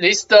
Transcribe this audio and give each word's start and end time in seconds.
Listo, 0.00 0.34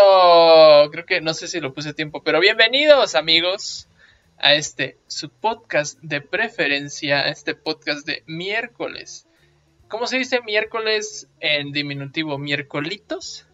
creo 0.90 1.04
que 1.04 1.20
no 1.20 1.34
sé 1.34 1.46
si 1.46 1.60
lo 1.60 1.74
puse 1.74 1.90
a 1.90 1.92
tiempo, 1.92 2.22
pero 2.22 2.40
bienvenidos 2.40 3.14
amigos 3.14 3.90
a 4.38 4.54
este 4.54 4.96
su 5.06 5.28
podcast 5.28 5.98
de 6.00 6.22
preferencia, 6.22 7.28
este 7.28 7.54
podcast 7.54 8.06
de 8.06 8.22
miércoles. 8.26 9.26
¿Cómo 9.90 10.06
se 10.06 10.16
dice 10.16 10.40
miércoles 10.40 11.28
en 11.40 11.72
diminutivo? 11.72 12.38
¿Miércolitos? 12.38 13.46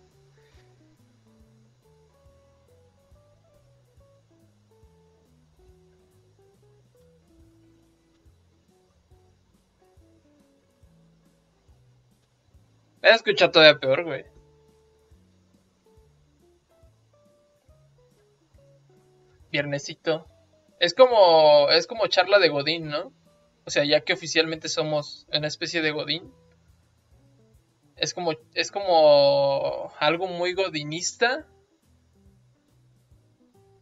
Me 13.03 13.11
escuchado 13.11 13.51
todavía 13.51 13.81
peor, 13.81 14.05
güey. 14.05 14.36
Viernesito. 19.51 20.27
Es 20.79 20.95
como, 20.95 21.71
es 21.71 21.87
como 21.87 22.07
charla 22.07 22.39
de 22.39 22.49
Godín, 22.49 22.89
¿no? 22.89 23.13
O 23.65 23.71
sea, 23.71 23.85
ya 23.85 24.03
que 24.03 24.13
oficialmente 24.13 24.69
somos 24.69 25.27
una 25.33 25.47
especie 25.47 25.83
de 25.83 25.91
Godín. 25.91 26.33
Es 27.97 28.13
como, 28.13 28.33
es 28.55 28.71
como 28.71 29.93
algo 29.99 30.27
muy 30.29 30.53
godinista. 30.53 31.47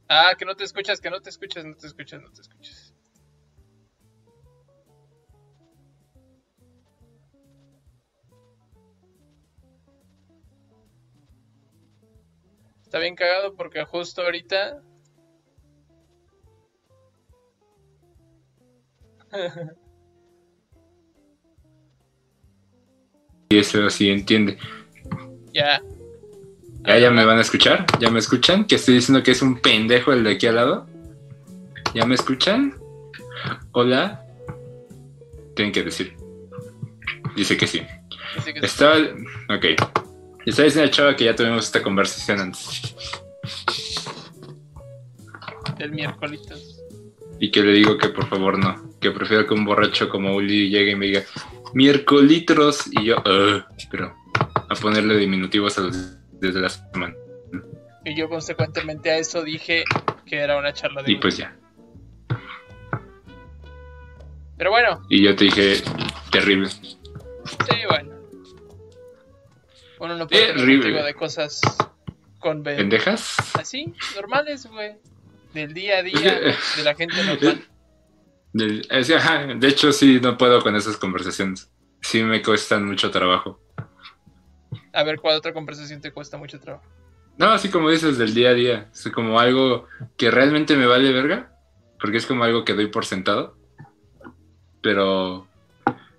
Ah, 0.08 0.34
que 0.38 0.44
no 0.44 0.54
te 0.54 0.64
escuchas, 0.64 1.00
que 1.00 1.10
no 1.10 1.20
te 1.20 1.30
escuchas, 1.30 1.64
no 1.64 1.74
te 1.76 1.86
escuchas, 1.86 2.22
no 2.22 2.30
te 2.30 2.40
escuchas. 2.40 2.94
Está 12.84 13.00
bien 13.00 13.16
cagado 13.16 13.56
porque 13.56 13.84
justo 13.84 14.22
ahorita. 14.22 14.80
y 23.50 23.58
eso 23.58 23.90
sí 23.90 24.08
entiende. 24.10 24.56
Ya. 25.52 25.82
¿Ya, 26.86 26.98
¿Ya 26.98 27.10
me 27.10 27.24
van 27.24 27.38
a 27.38 27.40
escuchar? 27.40 27.86
¿Ya 27.98 28.10
me 28.10 28.18
escuchan? 28.18 28.66
Que 28.66 28.74
estoy 28.76 28.94
diciendo 28.94 29.22
que 29.22 29.32
es 29.32 29.42
un 29.42 29.60
pendejo 29.60 30.12
el 30.12 30.24
de 30.24 30.32
aquí 30.32 30.46
al 30.46 30.56
lado. 30.56 30.86
¿Ya 31.94 32.06
me 32.06 32.14
escuchan? 32.14 32.74
Hola. 33.72 34.24
Tienen 35.54 35.72
que 35.72 35.82
decir. 35.82 36.16
Dice 37.36 37.56
que 37.56 37.66
sí. 37.66 37.82
Dice 38.36 38.54
que 38.54 38.66
Estaba. 38.66 38.96
Ok. 39.48 39.64
Está 40.46 40.64
diciendo 40.64 40.90
chava 40.90 41.16
que 41.16 41.24
ya 41.24 41.34
tuvimos 41.34 41.64
esta 41.64 41.82
conversación 41.82 42.40
antes. 42.40 42.94
El 45.78 45.92
miércoles. 45.92 46.42
Y 47.40 47.50
que 47.50 47.62
le 47.62 47.72
digo 47.72 47.96
que 47.96 48.08
por 48.08 48.28
favor 48.28 48.58
no. 48.58 48.93
Que 49.04 49.10
prefiero 49.10 49.46
que 49.46 49.52
un 49.52 49.66
borracho 49.66 50.08
como 50.08 50.34
Uli 50.34 50.70
llegue 50.70 50.92
y 50.92 50.96
me 50.96 51.04
diga 51.04 51.22
miércolitros 51.74 52.86
y 52.90 53.04
yo, 53.04 53.16
pero 53.90 54.16
a 54.54 54.74
ponerle 54.80 55.18
diminutivos 55.18 55.76
a 55.76 55.82
los 55.82 56.16
desde 56.40 56.58
la 56.58 56.70
semana. 56.70 57.14
Y 58.06 58.16
yo 58.16 58.30
consecuentemente 58.30 59.10
a 59.10 59.18
eso 59.18 59.42
dije 59.44 59.84
que 60.24 60.36
era 60.38 60.56
una 60.56 60.72
charla 60.72 61.02
de... 61.02 61.12
Y 61.12 61.16
pues 61.16 61.36
ya. 61.36 61.54
Pero 64.56 64.70
bueno, 64.70 65.02
Y 65.10 65.22
yo 65.22 65.36
te 65.36 65.44
dije, 65.44 65.82
terrible. 66.32 66.70
sí, 66.70 66.88
bueno. 67.86 68.14
Uno 70.00 70.16
no 70.16 70.26
puede 70.26 70.54
Terrible. 70.54 71.02
de 71.02 71.12
cosas 71.12 71.60
con... 72.38 72.62
¿Pendejas? 72.62 73.36
Así, 73.52 73.92
normales, 74.14 74.64
güey. 74.64 74.94
Del 75.52 75.74
día 75.74 75.98
a 75.98 76.02
día, 76.02 76.40
de 76.78 76.82
la 76.82 76.94
gente 76.94 77.22
normal. 77.22 77.66
Es 78.54 79.10
ajá, 79.10 79.46
de 79.46 79.68
hecho, 79.68 79.92
sí, 79.92 80.20
no 80.20 80.38
puedo 80.38 80.62
con 80.62 80.76
esas 80.76 80.96
conversaciones. 80.96 81.70
Sí 82.00 82.22
me 82.22 82.42
cuestan 82.42 82.86
mucho 82.86 83.10
trabajo. 83.10 83.60
A 84.92 85.02
ver, 85.02 85.18
¿cuál 85.18 85.36
otra 85.36 85.52
conversación 85.52 86.00
te 86.00 86.12
cuesta 86.12 86.36
mucho 86.36 86.60
trabajo? 86.60 86.84
No, 87.36 87.50
así 87.50 87.68
como 87.68 87.90
dices, 87.90 88.16
del 88.16 88.32
día 88.32 88.50
a 88.50 88.54
día. 88.54 88.90
Es 88.92 89.10
como 89.12 89.40
algo 89.40 89.88
que 90.16 90.30
realmente 90.30 90.76
me 90.76 90.86
vale 90.86 91.12
verga. 91.12 91.50
Porque 92.00 92.18
es 92.18 92.26
como 92.26 92.44
algo 92.44 92.64
que 92.64 92.74
doy 92.74 92.86
por 92.86 93.04
sentado. 93.04 93.56
Pero 94.82 95.48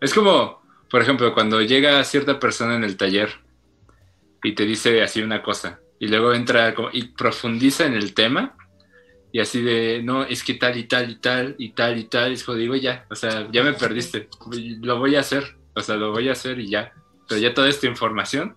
es 0.02 0.14
como, 0.14 0.62
por 0.90 1.02
ejemplo, 1.02 1.34
cuando 1.34 1.62
llega 1.62 2.04
cierta 2.04 2.40
persona 2.40 2.76
en 2.76 2.84
el 2.84 2.98
taller 2.98 3.30
y 4.44 4.56
te 4.56 4.66
dice 4.66 5.02
así 5.02 5.22
una 5.22 5.42
cosa. 5.42 5.80
Y 6.00 6.08
luego 6.08 6.34
entra 6.34 6.74
y 6.92 7.04
profundiza 7.10 7.86
en 7.86 7.94
el 7.94 8.14
tema. 8.14 8.58
Y 9.36 9.42
así 9.42 9.62
de, 9.62 10.02
no, 10.02 10.24
es 10.24 10.46
que 10.46 10.54
tal 10.54 10.78
y 10.78 10.86
tal 10.86 11.12
y 11.12 11.16
tal 11.18 11.56
y 11.58 11.74
tal 11.74 11.98
y 11.98 12.06
tal. 12.06 12.32
Es 12.32 12.46
como 12.46 12.58
digo, 12.58 12.74
ya, 12.78 13.06
o 13.10 13.16
sea, 13.16 13.50
ya 13.52 13.64
me 13.64 13.74
perdiste. 13.74 14.30
Lo 14.80 14.98
voy 14.98 15.18
a 15.18 15.20
hacer. 15.20 15.58
O 15.76 15.82
sea, 15.82 15.98
lo 15.98 16.14
voy 16.14 16.30
a 16.30 16.32
hacer 16.32 16.58
y 16.58 16.70
ya. 16.70 16.94
Pero 17.28 17.42
ya 17.42 17.54
toda 17.54 17.68
esta 17.68 17.86
información, 17.86 18.56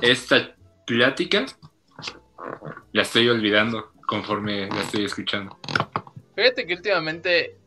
esta 0.00 0.56
plática, 0.86 1.44
la 2.94 3.02
estoy 3.02 3.28
olvidando 3.28 3.92
conforme 4.06 4.70
la 4.70 4.80
estoy 4.80 5.04
escuchando. 5.04 5.58
Fíjate 6.34 6.66
que 6.66 6.72
últimamente 6.72 7.58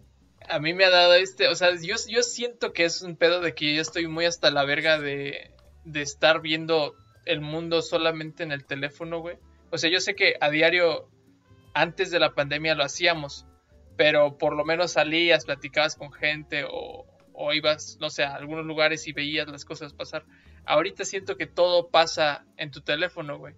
a 0.49 0.57
mí 0.57 0.73
me 0.73 0.85
ha 0.85 0.89
dado 0.89 1.13
este, 1.13 1.49
o 1.49 1.55
sea, 1.55 1.69
yo, 1.79 1.97
yo 2.07 2.23
siento 2.23 2.73
que 2.73 2.85
es 2.85 3.03
un 3.03 3.15
pedo 3.15 3.41
de 3.41 3.53
que 3.53 3.75
yo 3.75 3.81
estoy 3.83 4.07
muy 4.07 4.25
hasta 4.25 4.49
la 4.49 4.65
verga 4.65 4.99
de, 4.99 5.51
de 5.85 6.01
estar 6.01 6.41
viendo 6.41 6.95
el 7.25 7.41
mundo 7.41 7.83
solamente 7.83 8.41
en 8.41 8.51
el 8.51 8.65
teléfono, 8.65 9.19
güey. 9.19 9.37
O 9.69 9.77
sea, 9.77 9.91
yo 9.91 9.99
sé 9.99 10.15
que 10.15 10.33
a 10.41 10.49
diario, 10.49 11.11
antes 11.73 12.11
de 12.11 12.19
la 12.19 12.33
pandemia 12.33 12.75
lo 12.75 12.83
hacíamos, 12.83 13.45
pero 13.97 14.37
por 14.37 14.55
lo 14.55 14.65
menos 14.65 14.93
salías, 14.93 15.45
platicabas 15.45 15.95
con 15.95 16.11
gente 16.11 16.65
o, 16.69 17.05
ibas, 17.53 17.97
no 17.99 18.09
sé, 18.09 18.23
a 18.23 18.35
algunos 18.35 18.65
lugares 18.65 19.07
y 19.07 19.13
veías 19.13 19.47
las 19.47 19.65
cosas 19.65 19.93
pasar. 19.93 20.25
Ahorita 20.65 21.05
siento 21.05 21.37
que 21.37 21.47
todo 21.47 21.89
pasa 21.89 22.45
en 22.57 22.71
tu 22.71 22.81
teléfono, 22.81 23.37
güey. 23.37 23.55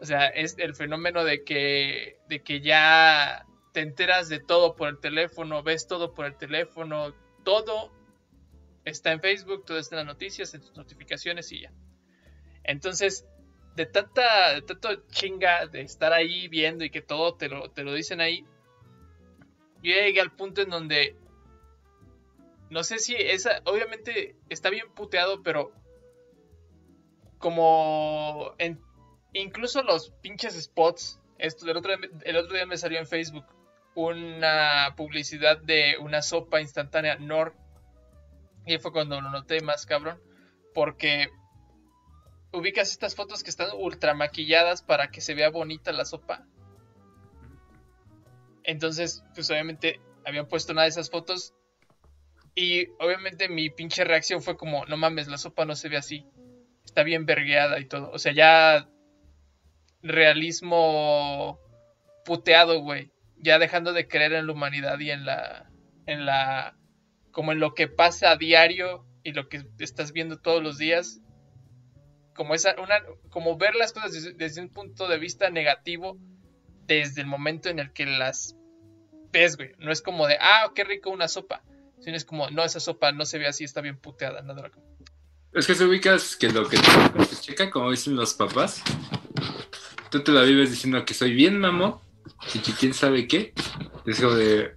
O 0.00 0.04
sea, 0.04 0.26
es 0.28 0.56
el 0.58 0.74
fenómeno 0.74 1.24
de 1.24 1.44
que, 1.44 2.18
de 2.28 2.42
que 2.42 2.60
ya 2.60 3.46
te 3.72 3.80
enteras 3.80 4.28
de 4.28 4.40
todo 4.40 4.76
por 4.76 4.88
el 4.88 4.98
teléfono, 4.98 5.62
ves 5.62 5.86
todo 5.86 6.14
por 6.14 6.26
el 6.26 6.36
teléfono, 6.36 7.14
todo 7.44 7.92
está 8.84 9.12
en 9.12 9.20
Facebook, 9.20 9.64
todo 9.64 9.78
está 9.78 9.96
en 9.96 10.06
las 10.06 10.14
noticias, 10.14 10.54
en 10.54 10.62
tus 10.62 10.76
notificaciones 10.76 11.52
y 11.52 11.62
ya. 11.62 11.72
Entonces, 12.64 13.26
de 13.76 13.86
tanta, 13.86 14.54
de 14.54 14.62
tanto 14.62 15.06
chinga 15.08 15.66
de 15.66 15.82
estar 15.82 16.12
ahí 16.12 16.48
viendo 16.48 16.84
y 16.84 16.90
que 16.90 17.02
todo 17.02 17.34
te 17.34 17.48
lo, 17.48 17.70
te 17.70 17.84
lo 17.84 17.94
dicen 17.94 18.20
ahí, 18.20 18.44
yo 19.82 19.92
llegué 19.92 20.20
al 20.20 20.32
punto 20.32 20.60
en 20.62 20.70
donde 20.70 21.16
no 22.68 22.84
sé 22.84 22.98
si 22.98 23.14
esa, 23.14 23.62
obviamente 23.64 24.36
está 24.48 24.70
bien 24.70 24.92
puteado, 24.94 25.42
pero 25.42 25.72
como 27.38 28.54
en 28.58 28.80
incluso 29.32 29.82
los 29.82 30.10
pinches 30.20 30.60
spots, 30.60 31.20
esto 31.38 31.68
el 31.70 31.76
otro, 31.76 31.94
el 32.22 32.36
otro 32.36 32.54
día 32.54 32.66
me 32.66 32.76
salió 32.76 32.98
en 32.98 33.06
Facebook 33.06 33.46
una 33.94 34.94
publicidad 34.96 35.58
de 35.58 35.96
una 36.00 36.22
sopa 36.22 36.60
instantánea 36.60 37.16
Nor. 37.16 37.54
Y 38.66 38.78
fue 38.78 38.92
cuando 38.92 39.20
lo 39.20 39.30
noté 39.30 39.60
más 39.62 39.86
cabrón. 39.86 40.20
Porque 40.74 41.28
ubicas 42.52 42.90
estas 42.90 43.14
fotos 43.14 43.42
que 43.42 43.50
están 43.50 43.68
ultra 43.76 44.14
maquilladas 44.14 44.82
para 44.82 45.10
que 45.10 45.20
se 45.20 45.34
vea 45.34 45.50
bonita 45.50 45.92
la 45.92 46.04
sopa. 46.04 46.46
Entonces, 48.64 49.24
pues 49.34 49.50
obviamente 49.50 50.00
habían 50.24 50.48
puesto 50.48 50.72
una 50.72 50.82
de 50.82 50.88
esas 50.88 51.10
fotos. 51.10 51.54
Y 52.54 52.88
obviamente 52.98 53.48
mi 53.48 53.70
pinche 53.70 54.04
reacción 54.04 54.42
fue 54.42 54.56
como, 54.56 54.84
no 54.86 54.96
mames, 54.96 55.28
la 55.28 55.38
sopa 55.38 55.64
no 55.64 55.76
se 55.76 55.88
ve 55.88 55.96
así. 55.96 56.26
Está 56.84 57.02
bien 57.02 57.26
vergueada 57.26 57.78
y 57.78 57.86
todo. 57.86 58.10
O 58.10 58.18
sea, 58.18 58.32
ya 58.32 58.88
realismo 60.02 61.60
puteado, 62.24 62.80
güey. 62.80 63.10
Ya 63.36 63.58
dejando 63.58 63.92
de 63.92 64.08
creer 64.08 64.32
en 64.32 64.46
la 64.46 64.52
humanidad 64.52 64.98
y 64.98 65.10
en 65.10 65.24
la. 65.24 65.70
en 66.06 66.26
la. 66.26 66.76
como 67.30 67.52
en 67.52 67.60
lo 67.60 67.74
que 67.74 67.88
pasa 67.88 68.32
a 68.32 68.36
diario 68.36 69.06
y 69.22 69.32
lo 69.32 69.48
que 69.48 69.64
estás 69.78 70.12
viendo 70.12 70.38
todos 70.38 70.62
los 70.62 70.76
días. 70.78 71.20
Como 72.34 72.54
esa. 72.54 72.74
una. 72.80 73.02
como 73.30 73.56
ver 73.56 73.74
las 73.74 73.92
cosas 73.92 74.12
desde, 74.12 74.32
desde 74.32 74.60
un 74.60 74.68
punto 74.68 75.08
de 75.08 75.18
vista 75.18 75.50
negativo. 75.50 76.18
Desde 76.86 77.20
el 77.20 77.26
momento 77.26 77.68
en 77.68 77.78
el 77.78 77.92
que 77.92 78.06
las 78.06 78.56
ves, 79.32 79.56
güey. 79.56 79.72
No 79.78 79.92
es 79.92 80.02
como 80.02 80.26
de, 80.26 80.36
ah, 80.40 80.72
qué 80.74 80.84
rico 80.84 81.10
una 81.10 81.28
sopa. 81.28 81.62
Sino 82.00 82.16
es 82.16 82.24
como, 82.24 82.50
no, 82.50 82.64
esa 82.64 82.80
sopa 82.80 83.12
no 83.12 83.26
se 83.26 83.38
ve 83.38 83.46
así, 83.46 83.64
está 83.64 83.80
bien 83.80 83.98
puteada, 83.98 84.42
nada 84.42 84.70
como. 84.70 84.86
Es 85.52 85.66
que 85.66 85.74
se 85.74 85.84
ubicas 85.84 86.36
que 86.36 86.48
lo 86.48 86.68
que 86.68 86.76
te, 86.78 87.36
checa, 87.40 87.70
como 87.70 87.90
dicen 87.90 88.14
los 88.14 88.34
papás, 88.34 88.82
tú 90.10 90.22
te 90.22 90.30
la 90.30 90.42
vives 90.42 90.70
diciendo 90.70 91.04
que 91.04 91.12
soy 91.12 91.34
bien 91.34 91.58
mamón 91.58 91.98
y 92.54 92.60
que 92.60 92.72
quién 92.72 92.94
sabe 92.94 93.26
qué. 93.26 93.52
Es 94.06 94.20
como 94.20 94.34
de. 94.34 94.76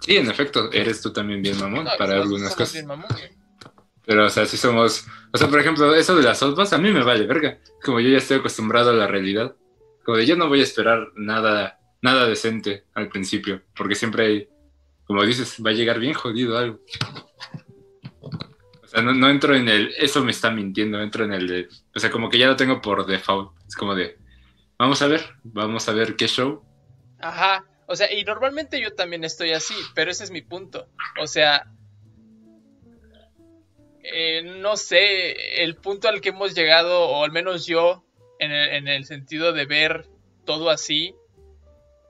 Sí, 0.00 0.18
en 0.18 0.30
efecto, 0.30 0.70
eres 0.70 1.00
tú 1.00 1.12
también 1.12 1.40
bien 1.40 1.58
mamón 1.58 1.84
No, 1.84 1.90
para 1.96 2.14
algunas 2.14 2.54
cosas. 2.54 2.74
bien 2.74 2.86
mamón, 2.86 3.06
güey. 3.10 3.30
Pero, 4.06 4.26
o 4.26 4.30
sea, 4.30 4.46
si 4.46 4.56
somos. 4.56 5.06
O 5.32 5.38
sea, 5.38 5.48
por 5.48 5.60
ejemplo, 5.60 5.94
eso 5.94 6.14
de 6.14 6.22
las 6.22 6.38
sopas 6.38 6.72
a 6.72 6.78
mí 6.78 6.92
me 6.92 7.02
vale 7.02 7.26
verga. 7.26 7.58
Como 7.82 8.00
yo 8.00 8.10
ya 8.10 8.18
estoy 8.18 8.38
acostumbrado 8.38 8.90
a 8.90 8.94
la 8.94 9.06
realidad. 9.06 9.54
Como 10.04 10.18
de 10.18 10.26
yo 10.26 10.36
no 10.36 10.48
voy 10.48 10.60
a 10.60 10.64
esperar 10.64 11.08
nada, 11.16 11.80
nada 12.02 12.26
decente 12.26 12.84
al 12.94 13.08
principio. 13.08 13.62
Porque 13.74 13.94
siempre 13.94 14.26
hay. 14.26 14.48
Como 15.06 15.24
dices, 15.24 15.56
va 15.64 15.70
a 15.70 15.74
llegar 15.74 15.98
bien 15.98 16.14
jodido 16.14 16.56
algo. 16.58 16.80
O 18.82 18.86
sea, 18.86 19.02
no, 19.02 19.14
no 19.14 19.30
entro 19.30 19.54
en 19.54 19.68
el. 19.68 19.94
Eso 19.98 20.22
me 20.22 20.30
está 20.30 20.50
mintiendo. 20.50 21.00
Entro 21.00 21.24
en 21.24 21.32
el 21.32 21.46
de. 21.46 21.68
O 21.94 21.98
sea, 21.98 22.10
como 22.10 22.28
que 22.28 22.38
ya 22.38 22.46
lo 22.46 22.56
tengo 22.56 22.80
por 22.80 23.06
default. 23.06 23.52
Es 23.66 23.76
como 23.76 23.94
de. 23.94 24.18
Vamos 24.78 25.00
a 25.02 25.06
ver. 25.06 25.22
Vamos 25.44 25.88
a 25.88 25.92
ver 25.92 26.16
qué 26.16 26.26
show. 26.26 26.62
Ajá. 27.20 27.64
O 27.86 27.96
sea, 27.96 28.12
y 28.12 28.24
normalmente 28.24 28.80
yo 28.80 28.94
también 28.94 29.24
estoy 29.24 29.52
así, 29.52 29.74
pero 29.94 30.10
ese 30.10 30.24
es 30.24 30.30
mi 30.30 30.42
punto. 30.42 30.88
O 31.20 31.26
sea, 31.26 31.70
eh, 34.04 34.42
no 34.42 34.76
sé, 34.76 35.62
el 35.62 35.76
punto 35.76 36.08
al 36.08 36.20
que 36.20 36.28
hemos 36.28 36.54
llegado, 36.54 37.08
o 37.08 37.24
al 37.24 37.32
menos 37.32 37.66
yo, 37.66 38.04
en 38.38 38.52
el, 38.52 38.68
en 38.74 38.88
el 38.88 39.06
sentido 39.06 39.52
de 39.52 39.64
ver 39.64 40.06
todo 40.44 40.68
así, 40.68 41.14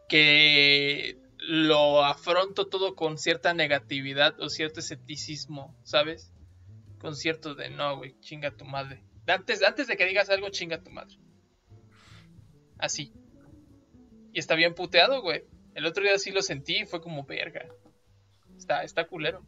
que 0.08 1.16
lo 1.38 2.04
afronto 2.04 2.66
todo 2.66 2.96
con 2.96 3.16
cierta 3.16 3.54
negatividad 3.54 4.40
o 4.40 4.48
cierto 4.48 4.80
escepticismo, 4.80 5.76
¿sabes? 5.84 6.32
Con 6.98 7.14
cierto 7.14 7.54
de 7.54 7.70
no, 7.70 7.98
güey, 7.98 8.18
chinga 8.20 8.50
tu 8.50 8.64
madre. 8.64 9.04
Antes, 9.26 9.62
antes 9.62 9.86
de 9.86 9.96
que 9.96 10.06
digas 10.06 10.30
algo, 10.30 10.48
chinga 10.48 10.82
tu 10.82 10.90
madre. 10.90 11.16
Así. 12.78 13.12
Y 14.32 14.38
está 14.40 14.56
bien 14.56 14.74
puteado, 14.74 15.22
güey. 15.22 15.44
El 15.74 15.86
otro 15.86 16.02
día 16.02 16.18
sí 16.18 16.32
lo 16.32 16.42
sentí 16.42 16.78
y 16.78 16.86
fue 16.86 17.00
como 17.00 17.24
verga. 17.24 17.66
Está, 18.56 18.82
está 18.82 19.06
culero. 19.06 19.46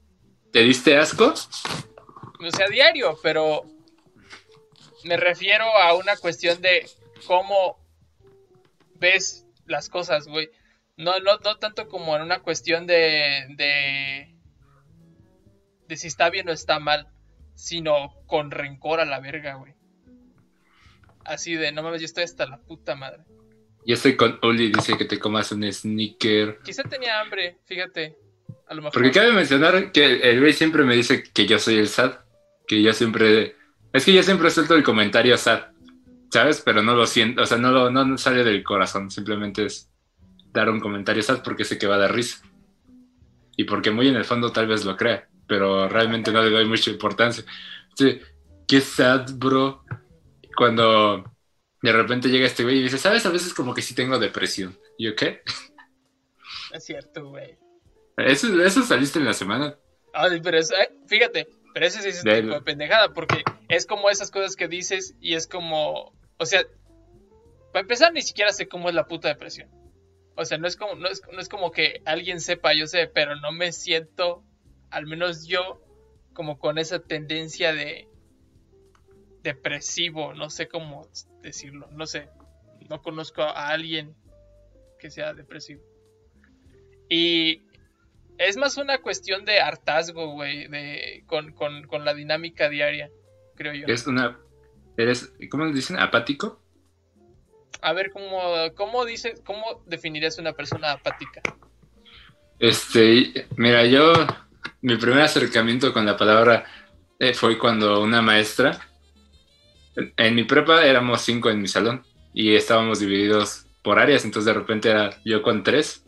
¿Te 0.53 0.61
diste 0.63 0.97
asco? 0.97 1.35
O 2.41 2.51
sea, 2.51 2.69
diario, 2.69 3.19
pero 3.23 3.65
me 5.05 5.17
refiero 5.17 5.65
a 5.65 5.95
una 5.95 6.17
cuestión 6.17 6.61
de 6.61 6.89
cómo 7.27 7.79
ves 8.95 9.47
las 9.67 9.89
cosas, 9.89 10.27
güey. 10.29 10.51
No, 10.97 11.19
no, 11.21 11.39
no 11.39 11.57
tanto 11.59 11.89
como 11.89 12.17
en 12.17 12.23
una 12.23 12.41
cuestión 12.41 12.87
de, 12.87 13.47
de, 13.57 14.35
de 15.87 15.97
si 15.97 16.07
está 16.07 16.31
bien 16.31 16.49
o 16.49 16.53
está 16.53 16.79
mal, 16.79 17.09
sino 17.55 18.15
con 18.27 18.51
rencor 18.51 19.01
a 19.01 19.05
la 19.05 19.21
verga, 19.21 19.55
güey. 19.55 19.75
Así 21.25 21.55
de, 21.55 21.73
no 21.73 21.83
mames, 21.83 22.01
yo 22.01 22.07
estoy 22.07 22.25
hasta 22.25 22.47
la 22.47 22.59
puta 22.59 22.95
madre. 22.95 23.25
Yo 23.85 23.95
estoy 23.95 24.17
con 24.17 24.39
Oli, 24.43 24.73
dice 24.73 24.97
que 24.97 25.05
te 25.05 25.19
comas 25.19 25.53
un 25.53 25.71
sneaker. 25.73 26.59
Quizá 26.65 26.83
tenía 26.85 27.21
hambre, 27.21 27.59
fíjate. 27.67 28.17
A 28.69 28.75
lo 28.75 28.83
mejor. 28.83 28.95
Porque 28.95 29.13
cabe 29.13 29.33
mencionar 29.33 29.93
que 29.93 30.29
el 30.29 30.41
güey 30.41 30.53
siempre 30.53 30.83
me 30.83 30.97
dice 30.97 31.23
que 31.23 31.47
yo 31.47 31.59
soy 31.59 31.79
el 31.79 31.89
sad. 31.89 32.26
Que 32.67 32.83
yo 32.83 32.93
siempre. 32.93 33.57
Es 33.93 34.05
que 34.05 34.13
yo 34.13 34.23
siempre 34.23 34.51
suelto 34.51 34.75
el 34.75 34.83
comentario 34.83 35.37
sad. 35.37 35.67
¿Sabes? 36.31 36.61
Pero 36.65 36.83
no 36.83 36.95
lo 36.95 37.07
siento. 37.07 37.43
O 37.43 37.47
sea, 37.47 37.59
no, 37.59 37.71
lo, 37.71 37.91
no 37.91 38.19
sale 38.19 38.45
del 38.45 38.63
corazón. 38.65 39.11
Simplemente 39.11 39.67
es 39.67 39.91
dar 40.53 40.71
un 40.71 40.81
comentario 40.81 41.23
sad 41.23 41.43
porque 41.43 41.65
sé 41.65 41.79
que 41.79 41.87
va 41.87 41.97
a 41.97 41.99
dar 41.99 42.15
risa. 42.15 42.43
Y 43.57 43.65
porque 43.65 43.91
muy 43.91 44.09
en 44.09 44.17
el 44.17 44.25
fondo 44.25 44.53
tal 44.53 44.67
vez 44.67 44.85
lo 44.85 44.97
crea. 44.97 45.29
Pero 45.47 45.89
realmente 45.89 46.33
no 46.33 46.43
le 46.43 46.51
doy 46.51 46.67
mucha 46.67 46.91
importancia. 46.91 47.45
Sí, 47.95 48.21
qué 48.67 48.81
sad, 48.81 49.31
bro. 49.37 49.85
Cuando 50.57 51.25
de 51.83 51.93
repente 51.93 52.29
llega 52.29 52.47
este 52.47 52.65
güey 52.65 52.79
y 52.79 52.83
dice, 52.83 52.99
¿sabes? 52.99 53.25
A 53.27 53.31
veces 53.31 53.55
como 53.55 53.73
que 53.73 53.83
sí 53.83 53.95
tengo 53.95 54.19
depresión. 54.19 54.77
¿Y 54.99 55.07
yo 55.07 55.15
qué? 55.15 55.43
Es 56.73 56.85
cierto, 56.85 57.29
güey. 57.29 57.57
Eso, 58.17 58.63
eso 58.63 58.83
saliste 58.83 59.19
en 59.19 59.27
la 59.27 59.35
semana. 59.35 59.77
Ay, 60.13 60.41
pero 60.43 60.59
eso, 60.59 60.75
eh, 60.75 60.91
fíjate, 61.07 61.47
pero 61.77 61.89
eso 61.89 62.01
sí 62.01 62.09
es 62.09 62.25
un 62.25 62.31
Del- 62.31 62.45
tipo 62.45 62.55
de 62.55 62.63
pendejada, 62.63 63.13
porque 63.13 63.45
es 63.69 63.85
como 63.85 64.09
esas 64.09 64.31
cosas 64.31 64.57
que 64.57 64.67
dices 64.67 65.15
y 65.21 65.35
es 65.35 65.47
como, 65.47 66.15
o 66.39 66.47
sea, 66.47 66.63
para 67.71 67.83
empezar 67.83 68.15
ni 68.15 68.23
siquiera 68.23 68.51
sé 68.51 68.67
cómo 68.67 68.89
es 68.89 68.95
la 68.95 69.07
puta 69.07 69.29
depresión. 69.29 69.69
O 70.37 70.47
sea, 70.47 70.57
no 70.57 70.67
es 70.69 70.77
como, 70.77 70.95
no 70.95 71.07
es, 71.07 71.21
no 71.31 71.39
es 71.39 71.51
como 71.51 71.73
que 71.73 72.01
alguien 72.07 72.41
sepa, 72.41 72.73
yo 72.73 72.87
sé, 72.87 73.09
pero 73.09 73.37
no 73.37 73.53
me 73.53 73.73
siento, 73.73 74.43
al 74.89 75.05
menos 75.05 75.47
yo, 75.47 75.83
como 76.33 76.59
con 76.59 76.79
esa 76.79 76.99
tendencia 77.01 77.75
de 77.75 78.09
depresivo, 79.43 80.33
no 80.33 80.49
sé 80.49 80.69
cómo 80.69 81.07
decirlo, 81.43 81.89
no 81.93 82.07
sé, 82.07 82.31
no 82.89 83.03
conozco 83.03 83.43
a 83.43 83.69
alguien 83.69 84.17
que 84.99 85.11
sea 85.11 85.35
depresivo. 85.35 85.83
Y 87.11 87.66
es 88.39 88.57
más 88.57 88.77
una 88.77 88.99
cuestión 88.99 89.45
de 89.45 89.61
hartazgo, 89.61 90.33
güey, 90.33 90.69
de, 90.69 91.25
con, 91.27 91.53
con, 91.53 91.87
con 91.87 92.05
la 92.05 92.15
dinámica 92.15 92.69
diaria, 92.69 93.11
creo 93.55 93.75
yo. 93.75 93.87
Es 93.87 94.07
una... 94.07 94.39
Eres, 94.97 95.33
¿cómo 95.51 95.71
dicen? 95.73 95.99
¿Apático? 95.99 96.63
A 97.83 97.93
ver, 97.93 98.11
¿cómo, 98.11 98.41
cómo 98.75 99.05
dices, 99.05 99.43
cómo 99.45 99.83
definirías 99.87 100.39
una 100.39 100.55
persona 100.55 100.93
apática? 100.93 101.43
Este, 102.59 103.47
mira, 103.57 103.85
yo, 103.85 104.15
mi 104.81 104.97
primer 104.97 105.23
acercamiento 105.23 105.93
con 105.93 106.07
la 106.07 106.17
palabra 106.17 106.65
eh, 107.19 107.35
fue 107.35 107.59
cuando 107.59 108.01
una 108.01 108.23
maestra, 108.23 108.81
en, 109.95 110.15
en 110.17 110.35
mi 110.35 110.45
prepa 110.45 110.87
éramos 110.87 111.21
cinco 111.21 111.51
en 111.51 111.61
mi 111.61 111.69
salón 111.69 112.03
y 112.33 112.55
estábamos 112.55 113.01
divididos 113.01 113.67
por 113.83 113.99
áreas, 113.99 114.25
entonces 114.25 114.47
de 114.47 114.59
repente 114.59 114.89
era 114.91 115.11
yo 115.25 115.43
con 115.43 115.63
tres 115.63 116.06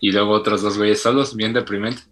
y 0.00 0.12
luego 0.12 0.32
otros 0.32 0.62
dos 0.62 0.76
güeyes 0.78 1.02
solos, 1.02 1.34
bien 1.36 1.52
deprimente. 1.52 2.02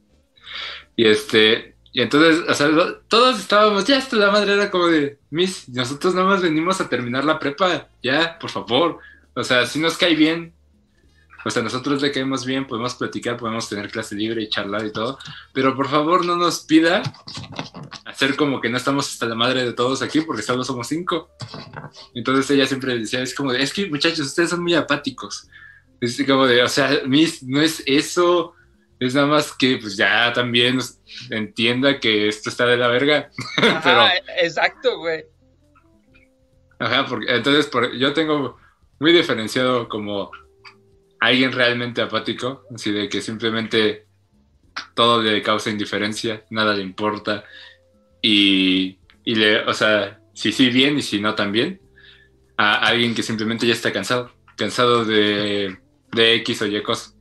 Y 0.97 1.07
este, 1.07 1.77
y 1.93 2.03
entonces, 2.03 2.45
o 2.49 2.55
sea, 2.55 2.69
lo- 2.69 2.97
todos 3.09 3.39
estábamos, 3.39 3.85
ya 3.85 3.99
hasta 3.99 4.17
la 4.17 4.31
madre 4.31 4.55
era 4.55 4.71
como 4.71 4.87
de, 4.87 5.19
Miss, 5.31 5.69
nosotros 5.69 6.15
nada 6.15 6.27
más 6.27 6.43
venimos 6.43 6.81
a 6.81 6.89
terminar 6.89 7.25
la 7.25 7.39
prepa, 7.39 7.89
ya, 8.03 8.39
por 8.39 8.51
favor. 8.51 8.99
O 9.35 9.43
sea, 9.43 9.67
si 9.67 9.79
nos 9.81 9.97
cae 9.97 10.15
bien, 10.15 10.53
o 11.45 11.51
sea, 11.51 11.63
nosotros 11.63 12.01
le 12.01 12.11
caemos 12.11 12.47
bien, 12.47 12.67
podemos 12.67 12.95
platicar, 12.95 13.37
podemos 13.37 13.69
tener 13.69 13.91
clase 13.91 14.15
libre 14.15 14.43
y 14.43 14.49
charlar 14.49 14.87
y 14.87 14.93
todo, 14.93 15.19
pero 15.53 15.77
por 15.77 15.89
favor 15.89 16.25
no 16.25 16.37
nos 16.37 16.61
pida 16.61 17.03
hacer 18.07 18.35
como 18.37 18.61
que 18.61 18.71
no 18.71 18.77
estamos 18.79 19.13
hasta 19.13 19.27
la 19.27 19.35
madre 19.35 19.65
de 19.65 19.73
todos 19.75 20.01
aquí 20.01 20.23
porque 20.23 20.43
solo 20.43 20.65
somos 20.65 20.87
cinco. 20.87 21.29
Entonces 22.15 22.51
ella 22.51 22.67
siempre 22.67 22.97
decía, 22.99 23.21
es 23.21 23.35
como 23.35 23.53
de, 23.53 23.63
es 23.63 23.73
que 23.75 23.91
muchachos, 23.91 24.21
ustedes 24.21 24.51
son 24.51 24.63
muy 24.63 24.75
apáticos. 24.75 25.49
Es 26.05 26.23
como 26.27 26.47
de, 26.47 26.63
o 26.63 26.69
sea, 26.69 26.91
no 27.07 27.61
es 27.61 27.83
eso, 27.87 28.55
es 28.99 29.15
nada 29.15 29.27
más 29.27 29.53
que 29.53 29.79
pues 29.79 29.97
ya 29.97 30.33
también 30.33 30.79
entienda 31.31 31.99
que 32.01 32.29
esto 32.29 32.51
está 32.51 32.67
de 32.67 32.77
la 32.77 32.89
verga. 32.89 33.31
Ajá, 33.57 33.81
Pero- 33.83 34.33
exacto, 34.41 34.99
güey. 34.99 35.25
Ajá, 36.79 37.07
porque 37.07 37.33
entonces 37.35 37.67
por, 37.67 37.97
yo 37.97 38.13
tengo 38.13 38.59
muy 38.99 39.13
diferenciado 39.13 39.89
como 39.89 40.31
alguien 41.21 41.53
realmente 41.53 42.03
apático, 42.03 42.65
así 42.75 42.91
de 42.91 43.09
que 43.09 43.21
simplemente 43.21 44.07
todo 44.95 45.23
le 45.23 45.41
causa 45.43 45.71
indiferencia, 45.71 46.45
nada 46.51 46.75
le 46.75 46.83
importa 46.83 47.45
y, 48.21 48.99
y 49.25 49.35
le, 49.35 49.61
o 49.61 49.73
sea, 49.73 50.21
si 50.35 50.53
sí 50.53 50.69
bien 50.71 50.99
y 50.99 51.03
si 51.03 51.21
no 51.21 51.35
también, 51.35 51.81
a 52.57 52.87
alguien 52.87 53.15
que 53.15 53.23
simplemente 53.23 53.67
ya 53.67 53.73
está 53.73 53.93
cansado, 53.93 54.33
cansado 54.57 55.05
de, 55.05 55.79
de 56.15 56.35
X 56.37 56.63
o 56.63 56.67
Y 56.67 56.83
cosas. 56.83 57.15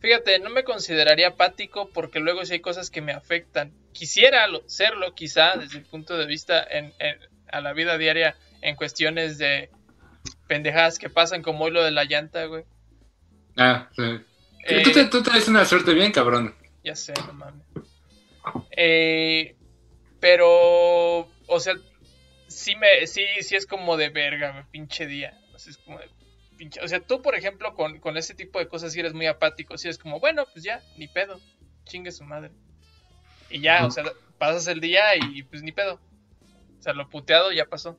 Fíjate, 0.00 0.38
no 0.40 0.50
me 0.50 0.64
consideraría 0.64 1.28
apático 1.28 1.88
porque 1.90 2.18
luego 2.18 2.44
sí 2.44 2.54
hay 2.54 2.60
cosas 2.60 2.90
que 2.90 3.00
me 3.00 3.12
afectan. 3.12 3.72
Quisiera 3.92 4.46
lo- 4.48 4.68
serlo, 4.68 5.14
quizá, 5.14 5.56
desde 5.56 5.78
el 5.78 5.84
punto 5.84 6.16
de 6.16 6.26
vista 6.26 6.64
en, 6.68 6.92
en- 6.98 7.18
a 7.48 7.60
la 7.60 7.72
vida 7.72 7.98
diaria, 7.98 8.36
en 8.62 8.74
cuestiones 8.76 9.38
de 9.38 9.70
pendejadas 10.48 10.98
que 10.98 11.08
pasan, 11.10 11.42
como 11.42 11.64
hoy 11.64 11.70
lo 11.70 11.84
de 11.84 11.90
la 11.92 12.04
llanta, 12.04 12.44
güey. 12.46 12.64
Ah, 13.56 13.90
sí. 13.94 14.02
Eh, 14.64 14.82
tú, 14.82 14.92
te, 14.92 15.04
tú 15.06 15.22
traes 15.22 15.46
una 15.48 15.64
suerte 15.64 15.92
bien, 15.94 16.10
cabrón. 16.12 16.54
Ya 16.82 16.96
sé, 16.96 17.12
no 17.26 17.32
mames. 17.34 17.66
Eh, 18.72 19.54
pero, 20.20 21.28
o 21.46 21.60
sea, 21.60 21.74
sí 22.48 22.74
me, 22.76 23.06
sí, 23.06 23.24
sí 23.40 23.54
es 23.56 23.66
como 23.66 23.96
de 23.96 24.08
verga, 24.08 24.52
güey, 24.52 24.64
pinche 24.70 25.06
día. 25.06 25.38
O 25.54 25.58
sea, 25.58 25.70
es 25.70 25.78
como 25.78 25.98
de 25.98 26.08
pinche- 26.62 26.80
o 26.82 26.88
sea, 26.88 27.00
tú, 27.00 27.22
por 27.22 27.34
ejemplo, 27.34 27.74
con, 27.74 27.98
con 27.98 28.16
ese 28.16 28.34
tipo 28.34 28.58
de 28.58 28.68
cosas 28.68 28.92
sí 28.92 29.00
eres 29.00 29.14
muy 29.14 29.26
apático. 29.26 29.76
Sí 29.76 29.88
es 29.88 29.98
como, 29.98 30.20
bueno, 30.20 30.44
pues 30.52 30.64
ya, 30.64 30.80
ni 30.96 31.08
pedo. 31.08 31.40
Chingue 31.84 32.12
su 32.12 32.24
madre. 32.24 32.52
Y 33.50 33.60
ya, 33.60 33.84
o 33.84 33.90
sea, 33.90 34.04
pasas 34.38 34.68
el 34.68 34.80
día 34.80 35.16
y 35.16 35.42
pues 35.42 35.62
ni 35.62 35.72
pedo. 35.72 36.00
O 36.78 36.82
sea, 36.82 36.92
lo 36.92 37.08
puteado 37.08 37.50
ya 37.52 37.66
pasó. 37.66 37.98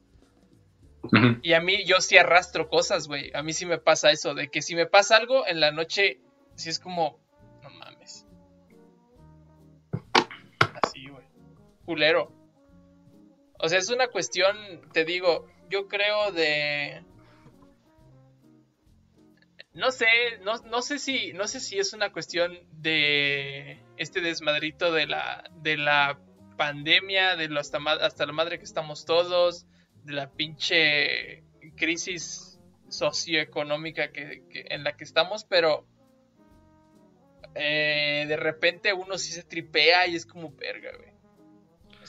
Y 1.42 1.52
a 1.52 1.60
mí, 1.60 1.84
yo 1.84 2.00
sí 2.00 2.18
arrastro 2.18 2.70
cosas, 2.70 3.08
güey. 3.10 3.30
A 3.34 3.44
mí 3.44 3.52
sí 3.52 3.66
me 3.66 3.78
pasa 3.78 4.12
eso, 4.12 4.34
de 4.34 4.50
que 4.50 4.62
si 4.62 4.74
me 4.74 4.86
pasa 4.86 5.18
algo 5.18 5.46
en 5.46 5.60
la 5.60 5.72
noche, 5.72 6.22
sí 6.56 6.70
es 6.70 6.80
como, 6.80 7.20
no 7.62 7.70
mames. 7.72 8.26
Así, 10.82 11.10
güey. 11.10 11.26
Culero. 11.86 12.32
O 13.60 13.68
sea, 13.68 13.80
es 13.80 13.90
una 13.90 14.08
cuestión, 14.08 14.56
te 14.94 15.04
digo, 15.04 15.48
yo 15.70 15.90
creo 15.90 16.32
de... 16.32 17.04
No 19.74 19.92
sé, 19.92 20.08
no, 20.44 20.54
no 20.70 20.82
sé 20.82 21.00
si, 21.00 21.34
no 21.34 21.48
sé 21.48 21.60
si 21.60 21.80
es 21.80 21.94
una 21.94 22.12
cuestión 22.12 22.60
de 22.74 23.84
este 23.98 24.22
desmadrito 24.22 24.92
de 24.92 25.08
la, 25.08 25.44
de 25.62 25.78
la 25.78 26.20
pandemia, 26.58 27.36
de 27.36 27.48
lo 27.48 27.60
hasta, 27.60 27.80
hasta 27.80 28.26
la 28.26 28.34
madre 28.34 28.60
que 28.60 28.66
estamos 28.66 29.06
todos, 29.06 29.66
de 30.04 30.14
la 30.14 30.30
pinche 30.30 31.44
crisis 31.76 32.60
socioeconómica 32.90 34.12
que, 34.12 34.44
en 34.52 34.84
la 34.84 34.96
que 34.96 35.04
estamos, 35.04 35.46
pero 35.46 35.88
eh, 37.56 38.26
de 38.28 38.38
repente 38.38 38.94
uno 38.94 39.18
sí 39.18 39.32
se 39.32 39.44
tripea 39.44 40.08
y 40.08 40.16
es 40.16 40.26
como 40.26 40.56
verga, 40.56 40.92
güey. 40.98 41.12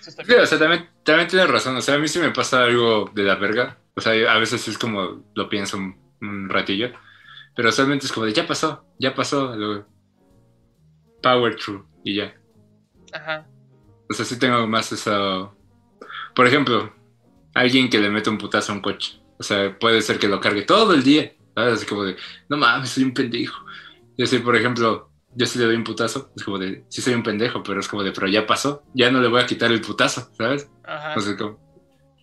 sí, 0.00 0.34
o 0.34 0.46
sea, 0.46 0.58
también, 0.58 0.88
también 1.02 1.28
tienes 1.28 1.48
razón. 1.48 1.76
O 1.76 1.80
sea, 1.80 1.94
a 1.94 1.98
mí 1.98 2.08
sí 2.08 2.18
me 2.18 2.30
pasa 2.30 2.64
algo 2.64 3.10
de 3.14 3.22
la 3.22 3.36
verga. 3.36 3.78
O 3.94 4.00
sea, 4.00 4.12
a 4.32 4.38
veces 4.38 4.66
es 4.68 4.78
como 4.78 5.24
lo 5.34 5.48
pienso 5.48 5.78
un, 5.78 6.48
ratillo. 6.48 6.92
Pero 7.54 7.70
solamente 7.72 8.06
es 8.06 8.12
como 8.12 8.26
de 8.26 8.32
ya 8.32 8.46
pasó, 8.46 8.84
ya 8.98 9.14
pasó. 9.14 9.54
power 11.22 11.56
through 11.56 11.86
y 12.04 12.16
ya. 12.16 12.34
Ajá. 13.12 13.46
O 14.10 14.14
sea, 14.14 14.24
sí 14.24 14.38
tengo 14.38 14.66
más 14.66 14.92
eso. 14.92 15.56
Por 16.34 16.46
ejemplo, 16.46 16.92
alguien 17.54 17.88
que 17.88 18.00
le 18.00 18.10
mete 18.10 18.30
un 18.30 18.38
putazo 18.38 18.72
a 18.72 18.74
un 18.74 18.82
coche. 18.82 19.20
O 19.38 19.42
sea, 19.42 19.78
puede 19.78 20.02
ser 20.02 20.18
que 20.18 20.28
lo 20.28 20.40
cargue 20.40 20.62
todo 20.62 20.94
el 20.94 21.02
día. 21.02 21.32
¿sabes? 21.54 21.74
Así 21.74 21.86
como 21.86 22.04
de, 22.04 22.16
no 22.48 22.56
mames, 22.56 22.90
soy 22.90 23.04
un 23.04 23.14
pendejo. 23.14 23.64
Yo 24.16 24.26
sé, 24.26 24.40
por 24.40 24.56
ejemplo, 24.56 25.10
yo 25.34 25.46
sí 25.46 25.58
le 25.58 25.66
doy 25.66 25.76
un 25.76 25.84
putazo. 25.84 26.32
Es 26.36 26.44
como 26.44 26.58
de, 26.58 26.84
sí 26.88 27.00
soy 27.00 27.14
un 27.14 27.22
pendejo, 27.22 27.62
pero 27.62 27.80
es 27.80 27.88
como 27.88 28.02
de, 28.02 28.12
pero 28.12 28.28
ya 28.28 28.46
pasó. 28.46 28.82
Ya 28.94 29.10
no 29.10 29.20
le 29.20 29.28
voy 29.28 29.40
a 29.40 29.46
quitar 29.46 29.70
el 29.70 29.80
putazo, 29.80 30.28
¿sabes? 30.36 30.70
Ajá. 30.84 31.14
O 31.16 31.20
sea, 31.20 31.36
como, 31.36 31.63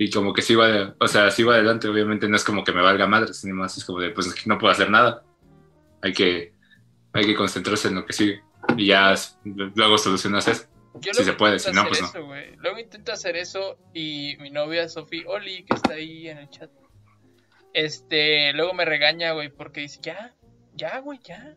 y 0.03 0.09
como 0.09 0.33
que 0.33 0.55
va, 0.55 0.95
o 0.99 1.07
sea, 1.07 1.25
va 1.25 1.53
adelante. 1.53 1.87
Obviamente 1.87 2.27
no 2.27 2.35
es 2.35 2.43
como 2.43 2.63
que 2.63 2.71
me 2.71 2.81
valga 2.81 3.05
madre, 3.05 3.35
sino 3.35 3.53
más 3.53 3.77
es 3.77 3.85
como 3.85 3.99
de, 3.99 4.09
pues 4.09 4.47
no 4.47 4.57
puedo 4.57 4.71
hacer 4.71 4.89
nada. 4.89 5.23
Hay 6.01 6.11
que, 6.11 6.53
hay 7.13 7.23
que 7.23 7.35
concentrarse 7.35 7.89
en 7.89 7.95
lo 7.95 8.05
que 8.07 8.13
sigue. 8.13 8.41
Y 8.77 8.87
ya 8.87 9.13
luego 9.43 9.99
solucionas 9.99 10.47
eso. 10.47 10.65
Yo 11.01 11.13
si 11.13 11.23
se 11.23 11.33
puede, 11.33 11.59
si 11.59 11.71
no, 11.71 11.85
pues 11.87 12.01
no. 12.01 12.11
Luego 12.57 12.79
intento 12.79 13.11
hacer 13.11 13.35
eso 13.35 13.77
y 13.93 14.37
mi 14.39 14.49
novia 14.49 14.89
Sofía 14.89 15.21
Oli, 15.27 15.65
que 15.65 15.75
está 15.75 15.93
ahí 15.93 16.27
en 16.27 16.39
el 16.39 16.49
chat, 16.49 16.71
este, 17.73 18.53
luego 18.53 18.73
me 18.73 18.85
regaña, 18.85 19.33
güey, 19.33 19.49
porque 19.49 19.81
dice, 19.81 19.99
ya, 20.01 20.35
ya, 20.73 20.97
güey, 20.97 21.19
ya, 21.23 21.55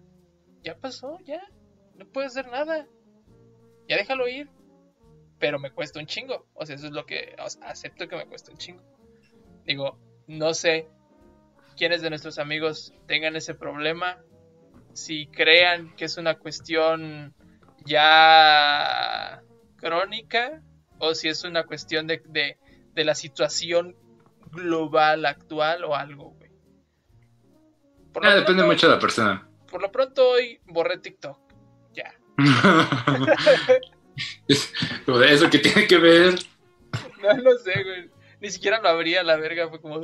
ya 0.62 0.76
pasó, 0.76 1.18
ya, 1.24 1.40
no 1.96 2.06
puedo 2.06 2.26
hacer 2.26 2.48
nada, 2.50 2.86
ya 3.88 3.96
déjalo 3.96 4.28
ir, 4.28 4.50
pero 5.44 5.58
me 5.58 5.72
cuesta 5.72 6.00
un 6.00 6.06
chingo, 6.06 6.46
o 6.54 6.64
sea, 6.64 6.74
eso 6.74 6.86
es 6.86 6.92
lo 6.94 7.04
que, 7.04 7.36
acepto 7.36 8.08
que 8.08 8.16
me 8.16 8.24
cuesta 8.24 8.50
un 8.50 8.56
chingo. 8.56 8.82
Digo, 9.66 9.98
no 10.26 10.54
sé 10.54 10.88
quiénes 11.76 12.00
de 12.00 12.08
nuestros 12.08 12.38
amigos 12.38 12.94
tengan 13.06 13.36
ese 13.36 13.54
problema, 13.54 14.16
si 14.94 15.26
crean 15.26 15.94
que 15.96 16.06
es 16.06 16.16
una 16.16 16.36
cuestión 16.36 17.34
ya 17.84 19.42
crónica 19.76 20.62
o 20.98 21.14
si 21.14 21.28
es 21.28 21.44
una 21.44 21.64
cuestión 21.64 22.06
de, 22.06 22.22
de, 22.94 23.04
la 23.04 23.14
situación 23.14 23.98
global 24.50 25.26
actual 25.26 25.84
o 25.84 25.94
algo, 25.94 26.30
güey. 26.30 26.50
Ah, 28.22 28.34
depende 28.34 28.64
mucho 28.64 28.88
de 28.88 28.94
la 28.94 28.98
persona. 28.98 29.46
Por 29.70 29.82
lo 29.82 29.92
pronto 29.92 30.26
hoy 30.26 30.58
borré 30.64 30.96
TikTok. 30.96 31.38
Ya. 31.92 32.14
¿Eso 34.46 35.50
que 35.50 35.58
tiene 35.58 35.86
que 35.86 35.98
ver? 35.98 36.38
No 37.20 37.34
lo 37.36 37.58
sé, 37.58 37.82
güey. 37.82 38.10
Ni 38.40 38.50
siquiera 38.50 38.80
lo 38.80 38.88
abría 38.88 39.22
la 39.22 39.36
verga. 39.36 39.68
Fue 39.68 39.80
como, 39.80 40.00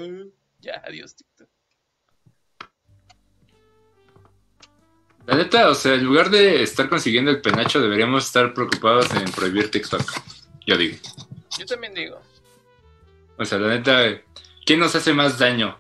ya, 0.60 0.82
adiós 0.84 1.14
TikTok. 1.14 1.48
La 5.26 5.36
neta, 5.36 5.68
o 5.68 5.74
sea, 5.74 5.94
en 5.94 6.04
lugar 6.04 6.30
de 6.30 6.62
estar 6.62 6.88
consiguiendo 6.88 7.30
el 7.30 7.40
penacho, 7.40 7.80
deberíamos 7.80 8.26
estar 8.26 8.52
preocupados 8.52 9.10
en 9.14 9.30
prohibir 9.30 9.70
TikTok. 9.70 10.02
Yo 10.66 10.76
digo. 10.76 10.96
Yo 11.58 11.66
también 11.66 11.94
digo. 11.94 12.20
O 13.38 13.44
sea, 13.44 13.58
la 13.58 13.68
neta, 13.68 14.20
¿qué 14.66 14.76
nos 14.76 14.94
hace 14.94 15.12
más 15.12 15.38
daño? 15.38 15.78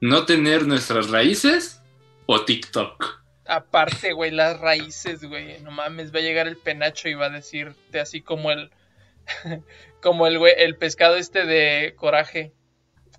¿No 0.00 0.26
tener 0.26 0.66
nuestras 0.66 1.10
raíces 1.10 1.80
o 2.26 2.44
TikTok? 2.44 3.23
Aparte, 3.46 4.12
güey, 4.12 4.30
las 4.30 4.58
raíces, 4.60 5.24
güey. 5.24 5.60
No 5.60 5.70
mames, 5.70 6.14
va 6.14 6.18
a 6.18 6.22
llegar 6.22 6.46
el 6.48 6.56
penacho 6.56 7.08
y 7.08 7.14
va 7.14 7.26
a 7.26 7.30
decirte 7.30 8.00
así 8.00 8.20
como 8.20 8.50
el. 8.50 8.70
como 10.02 10.26
el, 10.26 10.38
güey, 10.38 10.54
el 10.56 10.76
pescado 10.76 11.16
este 11.16 11.44
de 11.44 11.94
coraje. 11.96 12.52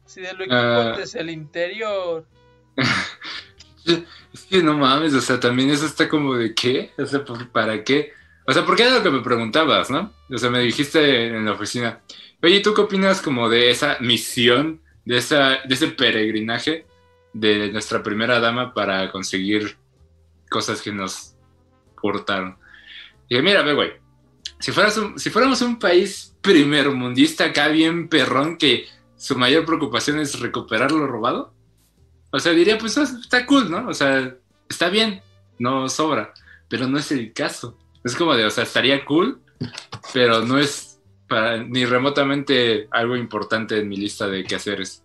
Así 0.05 0.21
de 0.21 0.33
lo 0.33 0.45
que 0.45 0.53
uh... 0.53 1.01
es 1.01 1.15
el 1.15 1.29
interior. 1.29 2.27
Es 4.33 4.43
que 4.49 4.61
no 4.61 4.73
mames, 4.73 5.13
o 5.13 5.21
sea, 5.21 5.39
también 5.39 5.69
eso 5.69 5.85
está 5.85 6.09
como 6.09 6.35
de 6.35 6.53
qué, 6.53 6.91
o 6.97 7.05
sea, 7.05 7.23
¿para 7.53 7.83
qué? 7.83 8.11
O 8.45 8.51
sea, 8.51 8.65
¿por 8.65 8.75
qué 8.75 8.83
era 8.83 8.95
lo 8.95 9.03
que 9.03 9.09
me 9.09 9.21
preguntabas, 9.21 9.89
no? 9.89 10.13
O 10.29 10.37
sea, 10.37 10.49
me 10.49 10.59
dijiste 10.59 11.27
en 11.27 11.45
la 11.45 11.53
oficina, 11.53 12.01
oye, 12.43 12.59
¿tú 12.59 12.73
qué 12.73 12.81
opinas 12.81 13.21
como 13.21 13.47
de 13.47 13.69
esa 13.71 13.97
misión, 14.01 14.81
de, 15.05 15.17
esa, 15.17 15.59
de 15.65 15.73
ese 15.73 15.87
peregrinaje 15.87 16.85
de 17.31 17.71
nuestra 17.71 18.03
primera 18.03 18.39
dama 18.39 18.73
para 18.73 19.09
conseguir 19.11 19.77
cosas 20.49 20.81
que 20.81 20.91
nos 20.91 21.35
cortaron? 21.95 22.57
Y 23.27 23.35
dije, 23.35 23.43
mira, 23.43 23.61
ve, 23.63 23.73
güey, 23.73 23.91
si, 24.59 24.71
si 25.17 25.29
fuéramos 25.29 25.61
un 25.61 25.79
país 25.79 26.35
primermundista 26.41 27.45
acá 27.45 27.67
bien 27.67 28.07
perrón 28.07 28.57
que 28.57 28.85
su 29.15 29.37
mayor 29.37 29.65
preocupación 29.65 30.19
es 30.19 30.39
recuperar 30.39 30.91
lo 30.91 31.07
robado, 31.07 31.53
o 32.31 32.39
sea, 32.39 32.51
diría, 32.51 32.77
pues 32.77 32.97
está 32.97 33.45
cool, 33.45 33.71
¿no? 33.71 33.87
O 33.87 33.93
sea, 33.93 34.35
está 34.69 34.89
bien, 34.89 35.21
no 35.57 35.87
sobra, 35.89 36.33
pero 36.67 36.87
no 36.87 36.97
es 36.97 37.11
el 37.11 37.33
caso. 37.33 37.77
Es 38.03 38.15
como 38.15 38.35
de, 38.35 38.45
o 38.45 38.49
sea, 38.49 38.63
estaría 38.63 39.05
cool, 39.05 39.39
pero 40.13 40.41
no 40.41 40.59
es 40.59 40.99
para, 41.27 41.57
ni 41.63 41.85
remotamente 41.85 42.87
algo 42.91 43.15
importante 43.15 43.79
en 43.79 43.87
mi 43.87 43.97
lista 43.97 44.27
de 44.27 44.43
quehaceres 44.43 45.03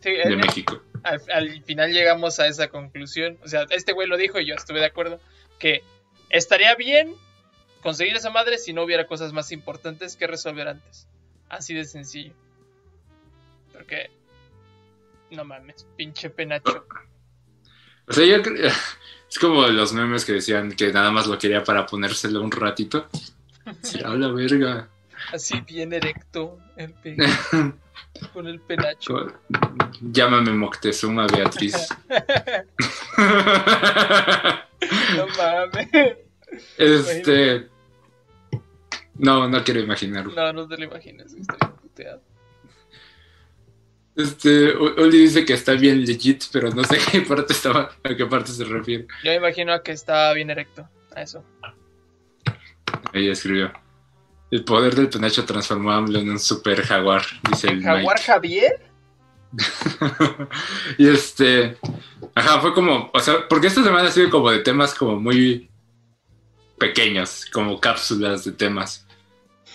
sí, 0.00 0.10
de 0.10 0.36
México. 0.36 0.80
Al, 1.06 1.62
final 1.64 1.92
llegamos 1.92 2.40
a 2.40 2.48
esa 2.48 2.68
conclusión. 2.68 3.38
O 3.44 3.48
sea, 3.48 3.66
este 3.70 3.92
güey 3.92 4.08
lo 4.08 4.16
dijo 4.16 4.40
y 4.40 4.46
yo 4.46 4.54
estuve 4.54 4.80
de 4.80 4.86
acuerdo, 4.86 5.20
que 5.58 5.82
estaría 6.30 6.74
bien 6.74 7.14
conseguir 7.82 8.16
esa 8.16 8.30
madre 8.30 8.58
si 8.58 8.72
no 8.72 8.82
hubiera 8.82 9.06
cosas 9.06 9.32
más 9.32 9.52
importantes 9.52 10.16
que 10.16 10.26
resolver 10.26 10.68
antes. 10.68 11.06
Así 11.48 11.74
de 11.74 11.84
sencillo. 11.84 12.32
Porque 13.72 14.10
no 15.30 15.44
mames, 15.44 15.86
pinche 15.96 16.30
penacho. 16.30 16.86
O 18.08 18.12
sea, 18.12 18.24
yo 18.24 18.42
creo... 18.42 18.70
Es 19.28 19.40
como 19.40 19.66
los 19.66 19.92
memes 19.92 20.24
que 20.24 20.34
decían 20.34 20.70
que 20.70 20.92
nada 20.92 21.10
más 21.10 21.26
lo 21.26 21.36
quería 21.36 21.64
para 21.64 21.84
ponérselo 21.84 22.40
un 22.40 22.52
ratito. 22.52 23.08
Sí, 23.82 24.00
habla 24.04 24.28
verga. 24.28 24.88
Así 25.32 25.60
bien 25.62 25.92
erecto 25.92 26.58
el. 26.76 26.94
con 28.32 28.46
el 28.46 28.60
penacho. 28.60 29.26
Llámame 30.00 30.52
Moctezuma, 30.52 31.26
Beatriz. 31.26 31.88
no 35.16 35.26
mames. 35.36 36.16
Este. 36.76 37.68
No, 39.14 39.48
no 39.48 39.64
quiero 39.64 39.80
imaginarlo. 39.80 40.34
No, 40.34 40.52
no 40.52 40.68
te 40.68 40.76
lo 40.76 40.84
imaginas, 40.84 41.32
estoy 41.32 41.58
puteado. 41.80 42.22
Este, 44.14 44.70
Oli 44.70 45.18
dice 45.18 45.44
que 45.44 45.52
está 45.52 45.72
bien 45.72 46.04
legit, 46.04 46.44
pero 46.50 46.70
no 46.70 46.84
sé 46.84 46.96
a 46.96 47.10
qué 47.10 47.20
parte 47.20 47.52
estaba, 47.52 47.90
a 48.02 48.16
qué 48.16 48.26
parte 48.26 48.50
se 48.50 48.64
refiere. 48.64 49.06
Yo 49.22 49.32
imagino 49.32 49.72
a 49.72 49.82
que 49.82 49.92
está 49.92 50.32
bien 50.32 50.50
erecto, 50.50 50.88
a 51.14 51.22
eso. 51.22 51.44
Ella 53.12 53.32
escribió. 53.32 53.72
El 54.50 54.64
poder 54.64 54.94
del 54.94 55.08
penacho 55.08 55.44
transformó 55.44 55.90
a 55.90 55.96
AMLO 55.96 56.20
en 56.20 56.30
un 56.30 56.38
super 56.38 56.82
jaguar, 56.82 57.22
dice 57.50 57.68
el, 57.68 57.82
jaguar 57.82 58.20
Javier? 58.20 58.80
y 60.98 61.08
este, 61.08 61.76
ajá, 62.34 62.60
fue 62.60 62.74
como, 62.74 63.10
o 63.12 63.20
sea, 63.20 63.48
porque 63.48 63.66
esta 63.66 63.82
semana 63.82 64.08
ha 64.08 64.12
sido 64.12 64.30
como 64.30 64.50
de 64.50 64.60
temas 64.60 64.94
como 64.94 65.18
muy 65.18 65.68
pequeños, 66.78 67.46
como 67.52 67.80
cápsulas 67.80 68.44
de 68.44 68.52
temas. 68.52 69.06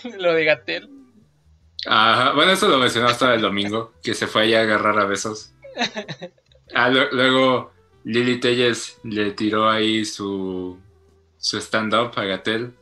Lo 0.18 0.32
de 0.34 0.44
Gatel. 0.44 0.90
Ajá, 1.86 2.32
bueno, 2.32 2.52
eso 2.52 2.68
lo 2.68 2.78
mencionó 2.78 3.08
hasta 3.08 3.34
el 3.34 3.40
domingo, 3.40 3.92
que 4.04 4.14
se 4.14 4.28
fue 4.28 4.42
allá 4.42 4.60
a 4.60 4.62
agarrar 4.62 4.98
a 4.98 5.04
besos. 5.04 5.52
Ah, 6.74 6.88
luego 6.88 7.70
Lili 8.04 8.40
Telles 8.40 8.98
le 9.04 9.32
tiró 9.32 9.68
ahí 9.68 10.06
su, 10.06 10.78
su 11.36 11.58
stand-up 11.58 12.12
a 12.16 12.24
Gatel. 12.24 12.72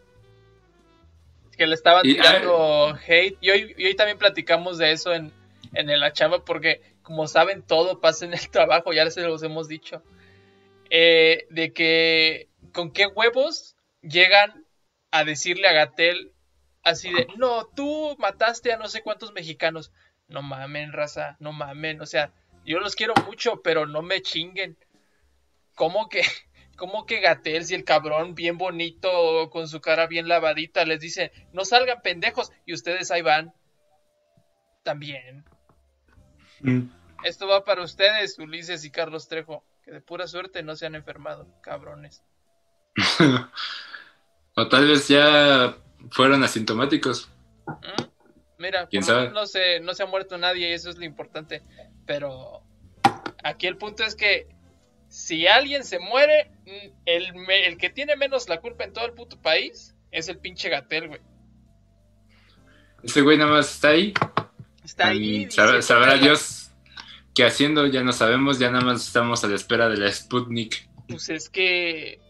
Que 1.60 1.66
le 1.66 1.74
estaban 1.74 2.04
tirando 2.04 2.86
ah, 2.88 3.00
hate. 3.06 3.36
Y 3.42 3.50
hoy, 3.50 3.74
y 3.76 3.84
hoy, 3.84 3.94
también 3.94 4.16
platicamos 4.16 4.78
de 4.78 4.92
eso 4.92 5.12
en, 5.12 5.30
en 5.74 6.00
la 6.00 6.10
chamba, 6.10 6.42
porque 6.42 6.80
como 7.02 7.26
saben, 7.26 7.60
todo 7.60 8.00
pasa 8.00 8.24
en 8.24 8.32
el 8.32 8.48
trabajo, 8.48 8.94
ya 8.94 9.10
se 9.10 9.20
los 9.20 9.42
hemos 9.42 9.68
dicho. 9.68 10.02
Eh, 10.88 11.46
de 11.50 11.74
que 11.74 12.48
con 12.72 12.90
qué 12.90 13.08
huevos 13.08 13.76
llegan 14.00 14.64
a 15.10 15.24
decirle 15.24 15.68
a 15.68 15.74
Gatel 15.74 16.32
así 16.82 17.12
de, 17.12 17.28
no, 17.36 17.66
tú 17.66 18.16
mataste 18.18 18.72
a 18.72 18.78
no 18.78 18.88
sé 18.88 19.02
cuántos 19.02 19.34
mexicanos. 19.34 19.92
No 20.28 20.40
mamen, 20.40 20.94
raza, 20.94 21.36
no 21.40 21.52
mamen. 21.52 22.00
O 22.00 22.06
sea, 22.06 22.32
yo 22.64 22.80
los 22.80 22.96
quiero 22.96 23.12
mucho, 23.26 23.60
pero 23.60 23.84
no 23.84 24.00
me 24.00 24.22
chinguen. 24.22 24.78
¿Cómo 25.74 26.08
que, 26.08 26.22
¿Cómo 26.80 27.04
que 27.04 27.20
Gatel 27.20 27.66
si 27.66 27.74
el 27.74 27.84
cabrón 27.84 28.34
bien 28.34 28.56
bonito, 28.56 29.50
con 29.50 29.68
su 29.68 29.82
cara 29.82 30.06
bien 30.06 30.28
lavadita, 30.28 30.86
les 30.86 30.98
dice, 30.98 31.30
no 31.52 31.66
salgan 31.66 32.00
pendejos 32.00 32.50
y 32.64 32.72
ustedes 32.72 33.10
ahí 33.10 33.20
van? 33.20 33.52
También. 34.82 35.44
Mm. 36.60 36.88
Esto 37.22 37.46
va 37.46 37.66
para 37.66 37.82
ustedes, 37.82 38.38
Ulises 38.38 38.82
y 38.86 38.90
Carlos 38.90 39.28
Trejo, 39.28 39.62
que 39.84 39.90
de 39.90 40.00
pura 40.00 40.26
suerte 40.26 40.62
no 40.62 40.74
se 40.74 40.86
han 40.86 40.94
enfermado, 40.94 41.46
cabrones. 41.60 42.22
o 44.56 44.68
tal 44.68 44.88
vez 44.88 45.06
ya 45.06 45.76
fueron 46.12 46.42
asintomáticos. 46.44 47.28
¿Mm? 47.66 48.04
Mira, 48.56 48.86
¿Quién 48.86 49.02
sabe? 49.02 49.28
no 49.32 49.44
se, 49.44 49.80
no 49.80 49.92
se 49.92 50.02
ha 50.02 50.06
muerto 50.06 50.38
nadie 50.38 50.70
y 50.70 50.72
eso 50.72 50.88
es 50.88 50.96
lo 50.96 51.04
importante. 51.04 51.62
Pero 52.06 52.62
aquí 53.44 53.66
el 53.66 53.76
punto 53.76 54.02
es 54.02 54.16
que 54.16 54.48
si 55.10 55.48
alguien 55.48 55.84
se 55.84 55.98
muere, 55.98 56.50
mm, 56.64 57.50
el, 57.50 57.76
que 57.76 57.90
tiene 57.90 58.16
menos 58.16 58.48
la 58.48 58.60
culpa 58.60 58.84
en 58.84 58.92
todo 58.92 59.04
el 59.04 59.12
puto 59.12 59.40
país 59.42 59.94
es 60.12 60.28
el 60.28 60.38
pinche 60.38 60.70
Gatel, 60.70 61.08
güey. 61.08 61.20
Ese 63.02 63.20
güey 63.20 63.36
nada 63.36 63.50
más 63.50 63.74
está 63.74 63.88
ahí. 63.88 64.14
Está 64.84 65.08
ahí. 65.08 65.50
Sabrá, 65.50 66.16
Dios 66.16 66.70
qué 67.34 67.44
haciendo, 67.44 67.86
ya 67.86 68.02
no 68.02 68.12
sabemos, 68.12 68.58
ya 68.58 68.70
nada 68.70 68.84
más 68.84 69.06
estamos 69.06 69.42
a 69.42 69.48
la 69.48 69.56
espera 69.56 69.88
de 69.88 69.96
la 69.96 70.12
Sputnik. 70.12 70.88
Pues 71.08 71.28
es 71.28 71.50
que. 71.50 72.20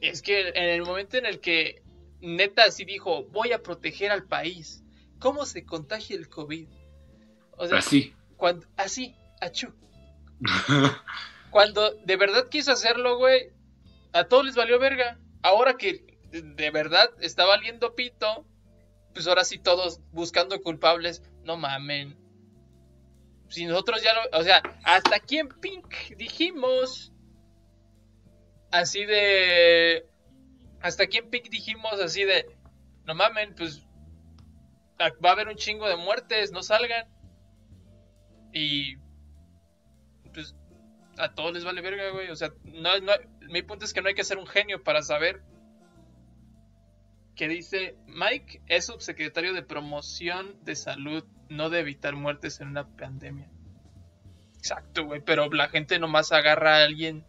Es 0.00 0.22
que 0.22 0.50
en 0.50 0.64
el 0.64 0.82
momento 0.82 1.16
en 1.16 1.26
el 1.26 1.40
que 1.40 1.82
neta 2.20 2.64
así 2.64 2.84
dijo, 2.84 3.24
voy 3.24 3.50
a 3.50 3.62
proteger 3.62 4.12
al 4.12 4.24
país. 4.24 4.84
¿Cómo 5.18 5.44
se 5.44 5.64
contagia 5.64 6.16
el 6.16 6.28
COVID? 6.28 6.68
O 7.56 7.66
sea, 7.66 7.78
Así. 7.78 8.14
cuando, 8.36 8.64
así, 8.76 9.16
achú. 9.40 9.74
Cuando 11.50 11.94
de 12.04 12.16
verdad 12.16 12.48
quiso 12.48 12.72
hacerlo, 12.72 13.16
güey, 13.18 13.52
a 14.12 14.24
todos 14.24 14.44
les 14.44 14.54
valió 14.56 14.78
verga. 14.78 15.18
Ahora 15.42 15.74
que 15.76 16.18
de- 16.30 16.70
verdad 16.70 17.08
está 17.20 17.46
valiendo 17.46 17.94
pito, 17.94 18.46
pues 19.14 19.26
ahora 19.26 19.44
sí 19.44 19.58
todos 19.58 20.00
buscando 20.12 20.60
culpables. 20.62 21.22
No 21.44 21.56
mamen. 21.56 22.16
Si 23.48 23.64
nosotros 23.64 24.02
ya 24.02 24.12
lo. 24.14 24.38
O 24.38 24.42
sea, 24.42 24.62
hasta 24.84 25.16
aquí 25.16 25.38
en 25.38 25.48
Pink 25.48 25.86
dijimos. 26.16 27.12
Así 28.70 29.04
de. 29.06 30.06
Hasta 30.80 31.04
aquí 31.04 31.18
en 31.18 31.30
Pink 31.30 31.48
dijimos 31.48 31.94
así 31.94 32.24
de. 32.24 32.46
No 33.04 33.14
mamen, 33.14 33.54
pues. 33.54 33.82
Va 35.00 35.30
a 35.30 35.32
haber 35.32 35.48
un 35.48 35.54
chingo 35.56 35.88
de 35.88 35.96
muertes, 35.96 36.50
no 36.52 36.62
salgan. 36.62 37.06
Y. 38.52 38.96
A 41.18 41.34
todos 41.34 41.52
les 41.52 41.64
vale 41.64 41.80
verga, 41.80 42.10
güey. 42.10 42.30
O 42.30 42.36
sea, 42.36 42.52
no, 42.64 42.98
no, 43.00 43.12
mi 43.48 43.62
punto 43.62 43.84
es 43.84 43.92
que 43.92 44.02
no 44.02 44.08
hay 44.08 44.14
que 44.14 44.24
ser 44.24 44.38
un 44.38 44.46
genio 44.46 44.82
para 44.82 45.02
saber. 45.02 45.42
Que 47.34 47.48
dice: 47.48 47.96
Mike 48.06 48.62
es 48.66 48.86
subsecretario 48.86 49.52
de 49.52 49.62
promoción 49.62 50.56
de 50.64 50.76
salud, 50.76 51.24
no 51.48 51.70
de 51.70 51.80
evitar 51.80 52.14
muertes 52.14 52.60
en 52.60 52.68
una 52.68 52.86
pandemia. 52.96 53.50
Exacto, 54.58 55.04
güey. 55.04 55.20
Pero 55.24 55.48
la 55.50 55.68
gente 55.68 55.98
nomás 55.98 56.32
agarra 56.32 56.78
a 56.78 56.84
alguien. 56.84 57.24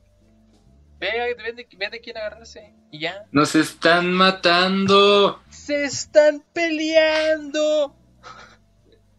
Ve, 1.00 1.36
ve 1.38 1.54
de, 1.54 1.68
ve 1.78 1.90
de 1.90 2.02
quién 2.02 2.18
agarrarse. 2.18 2.74
Y 2.92 3.00
ya. 3.00 3.26
Nos 3.32 3.56
están 3.56 4.12
matando. 4.12 5.42
¡Se 5.50 5.86
están 5.86 6.44
peleando! 6.54 7.96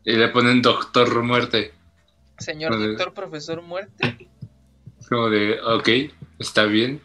Y 0.05 0.17
le 0.17 0.29
ponen 0.29 0.61
doctor 0.61 1.23
muerte. 1.23 1.73
Señor 2.39 2.79
doctor, 2.79 3.13
profesor, 3.13 3.63
muerte. 3.63 4.29
Es 5.01 5.09
como 5.09 5.29
de, 5.31 5.61
ok, 5.61 5.89
está 6.39 6.65
bien. 6.65 7.01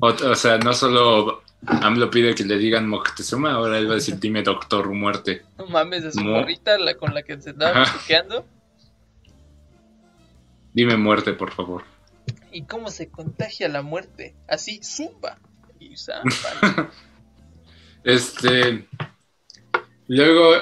O, 0.00 0.08
o 0.08 0.34
sea, 0.34 0.58
no 0.58 0.72
solo 0.72 1.42
AMLO 1.66 2.10
pide 2.10 2.34
que 2.34 2.44
le 2.44 2.58
digan 2.58 2.88
Moctezuma, 2.88 3.52
ahora 3.52 3.78
él 3.78 3.86
va 3.88 3.92
a 3.92 3.96
decir, 3.96 4.16
dime 4.20 4.42
doctor 4.42 4.88
muerte. 4.90 5.42
No 5.58 5.66
mames, 5.66 6.02
de 6.04 6.12
su 6.12 6.20
Mo- 6.20 6.38
morrita 6.40 6.78
la, 6.78 6.94
con 6.94 7.14
la 7.14 7.22
que 7.22 7.40
se 7.40 7.50
estaba 7.50 7.82
Ajá. 7.82 7.98
piqueando. 7.98 8.46
Dime 10.72 10.96
muerte, 10.96 11.32
por 11.32 11.50
favor. 11.52 11.84
¿Y 12.52 12.62
cómo 12.62 12.90
se 12.90 13.08
contagia 13.10 13.68
la 13.68 13.82
muerte? 13.82 14.34
Así, 14.48 14.80
zumba. 14.82 15.38
Y 15.78 15.96
zamba. 15.96 16.90
Este. 18.04 18.86
Luego. 20.08 20.54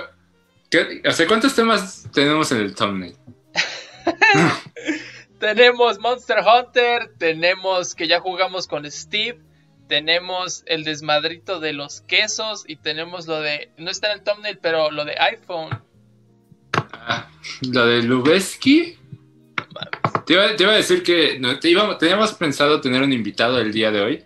¿qué, 0.70 1.02
o 1.06 1.10
sea, 1.12 1.26
¿cuántos 1.26 1.54
temas 1.54 2.06
tenemos 2.12 2.50
en 2.52 2.58
el 2.58 2.74
thumbnail? 2.74 3.16
tenemos 5.38 5.98
Monster 5.98 6.38
Hunter, 6.38 7.12
tenemos 7.18 7.94
que 7.94 8.08
ya 8.08 8.20
jugamos 8.20 8.66
con 8.66 8.90
Steve, 8.90 9.38
tenemos 9.88 10.62
el 10.66 10.84
desmadrito 10.84 11.60
de 11.60 11.72
los 11.72 12.00
quesos 12.02 12.64
y 12.66 12.76
tenemos 12.76 13.26
lo 13.26 13.40
de, 13.40 13.70
no 13.78 13.90
está 13.90 14.08
en 14.12 14.18
el 14.18 14.24
thumbnail, 14.24 14.58
pero 14.58 14.90
lo 14.90 15.04
de 15.04 15.14
iPhone. 15.18 15.80
Ah, 16.92 17.30
lo 17.72 17.86
de 17.86 18.02
Lubeski. 18.02 18.96
Te 20.26 20.34
iba, 20.34 20.54
te 20.56 20.62
iba 20.64 20.72
a 20.72 20.76
decir 20.76 21.02
que 21.02 21.38
no, 21.38 21.58
te 21.58 21.70
iba- 21.70 21.96
teníamos 21.96 22.32
pensado 22.34 22.80
tener 22.82 23.02
un 23.02 23.12
invitado 23.12 23.58
el 23.60 23.72
día 23.72 23.90
de 23.90 24.00
hoy. 24.00 24.24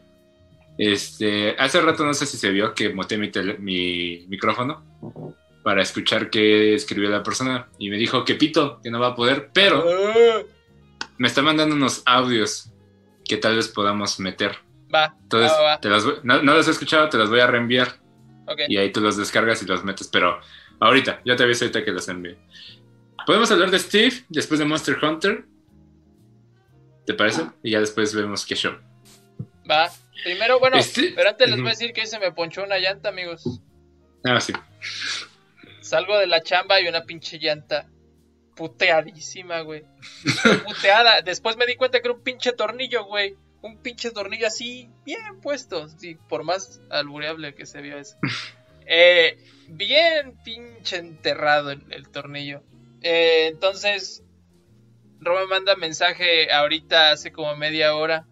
Este, 0.78 1.54
hace 1.58 1.80
rato 1.80 2.04
no 2.04 2.14
sé 2.14 2.26
si 2.26 2.36
se 2.36 2.50
vio 2.50 2.74
que 2.74 2.88
moté 2.92 3.18
mi, 3.18 3.30
tele- 3.30 3.58
mi 3.58 4.24
micrófono 4.28 4.82
para 5.62 5.82
escuchar 5.82 6.28
qué 6.28 6.74
escribió 6.74 7.08
la 7.08 7.22
persona 7.22 7.68
y 7.78 7.88
me 7.88 7.96
dijo 7.98 8.24
que 8.24 8.34
pito, 8.34 8.80
que 8.82 8.90
no 8.90 8.98
va 8.98 9.08
a 9.08 9.14
poder, 9.14 9.50
pero 9.52 9.84
Ah, 9.86 10.40
me 11.18 11.28
está 11.28 11.42
mandando 11.42 11.74
unos 11.74 12.02
audios 12.06 12.70
que 13.24 13.36
tal 13.36 13.56
vez 13.56 13.68
podamos 13.68 14.18
meter. 14.20 14.56
va, 14.94 15.14
Entonces, 15.22 15.50
va, 15.52 15.56
va, 15.56 15.62
va. 15.74 15.80
te 15.80 15.88
los 15.88 16.04
voy- 16.04 16.18
no, 16.22 16.42
no 16.42 16.54
los 16.54 16.68
he 16.68 16.70
escuchado, 16.72 17.08
te 17.08 17.16
los 17.18 17.30
voy 17.30 17.40
a 17.40 17.46
reenviar 17.46 17.98
y 18.68 18.76
ahí 18.76 18.90
tú 18.92 19.00
los 19.00 19.16
descargas 19.16 19.62
y 19.62 19.66
los 19.66 19.82
metes, 19.84 20.08
pero 20.08 20.38
ahorita, 20.80 21.20
yo 21.24 21.34
te 21.36 21.44
aviso 21.44 21.64
ahorita 21.64 21.84
que 21.84 21.92
los 21.92 22.08
envíe. 22.08 22.36
Podemos 23.24 23.50
hablar 23.50 23.70
de 23.70 23.78
Steve 23.78 24.24
después 24.28 24.58
de 24.58 24.66
Monster 24.66 24.98
Hunter. 25.02 25.44
¿Te 27.06 27.14
parece? 27.14 27.46
Y 27.62 27.70
ya 27.70 27.80
después 27.80 28.14
vemos 28.14 28.44
qué 28.44 28.54
show. 28.54 28.74
Va. 29.70 29.90
Primero, 30.24 30.58
bueno, 30.60 30.76
Este- 30.76 31.12
pero 31.16 31.30
antes 31.30 31.48
les 31.48 31.58
voy 31.58 31.68
a 31.68 31.70
decir 31.70 31.92
que 31.92 32.04
se 32.06 32.18
me 32.18 32.30
ponchó 32.32 32.62
una 32.62 32.78
llanta, 32.78 33.08
amigos. 33.08 33.44
Ah, 34.24 34.40
sí. 34.40 34.52
Salgo 35.80 36.16
de 36.18 36.26
la 36.26 36.42
chamba 36.42 36.80
y 36.80 36.86
una 36.88 37.02
pinche 37.04 37.38
llanta 37.38 37.88
puteadísima, 38.54 39.60
güey. 39.60 39.84
Puteada. 40.66 41.22
Después 41.22 41.56
me 41.56 41.66
di 41.66 41.76
cuenta 41.76 42.00
que 42.00 42.08
era 42.08 42.16
un 42.16 42.22
pinche 42.22 42.52
tornillo, 42.52 43.04
güey. 43.04 43.36
Un 43.62 43.78
pinche 43.78 44.10
tornillo 44.10 44.46
así, 44.46 44.90
bien 45.04 45.40
puesto. 45.40 45.88
Sí, 45.88 46.16
por 46.28 46.44
más 46.44 46.80
albureable 46.90 47.54
que 47.54 47.66
se 47.66 47.80
vio 47.80 47.98
eso. 47.98 48.16
Eh, 48.84 49.38
bien 49.68 50.36
pinche 50.44 50.96
enterrado 50.96 51.70
el, 51.70 51.84
el 51.92 52.08
tornillo. 52.08 52.64
Eh, 53.00 53.46
entonces, 53.46 54.24
Rob 55.20 55.38
me 55.38 55.46
manda 55.46 55.76
mensaje 55.76 56.52
ahorita 56.52 57.12
hace 57.12 57.30
como 57.30 57.54
media 57.56 57.94
hora. 57.94 58.26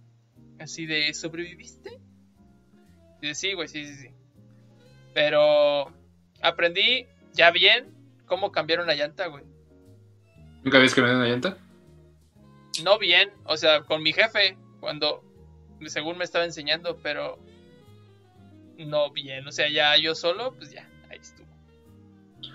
Así 0.58 0.86
de, 0.86 1.14
¿sobreviviste? 1.14 2.00
Y 3.22 3.28
de, 3.28 3.34
sí, 3.36 3.54
güey, 3.54 3.68
sí, 3.68 3.86
sí, 3.86 3.94
sí. 3.94 4.08
Pero 5.14 5.92
aprendí 6.42 7.06
ya 7.32 7.50
bien 7.50 7.94
cómo 8.26 8.52
cambiar 8.52 8.80
una 8.80 8.94
llanta, 8.94 9.26
güey. 9.28 9.44
¿Nunca 10.62 10.78
habías 10.78 10.94
cambiado 10.94 11.18
una 11.18 11.28
llanta? 11.28 11.58
No 12.82 12.98
bien, 12.98 13.30
o 13.44 13.56
sea, 13.56 13.82
con 13.82 14.02
mi 14.02 14.12
jefe, 14.12 14.56
cuando 14.80 15.22
según 15.86 16.18
me 16.18 16.24
estaba 16.24 16.44
enseñando, 16.44 16.98
pero 17.02 17.38
no 18.78 19.10
bien. 19.10 19.46
O 19.46 19.52
sea, 19.52 19.68
ya 19.68 19.96
yo 19.96 20.14
solo, 20.14 20.54
pues 20.56 20.70
ya, 20.72 20.88
ahí 21.10 21.18
estuvo. 21.20 21.46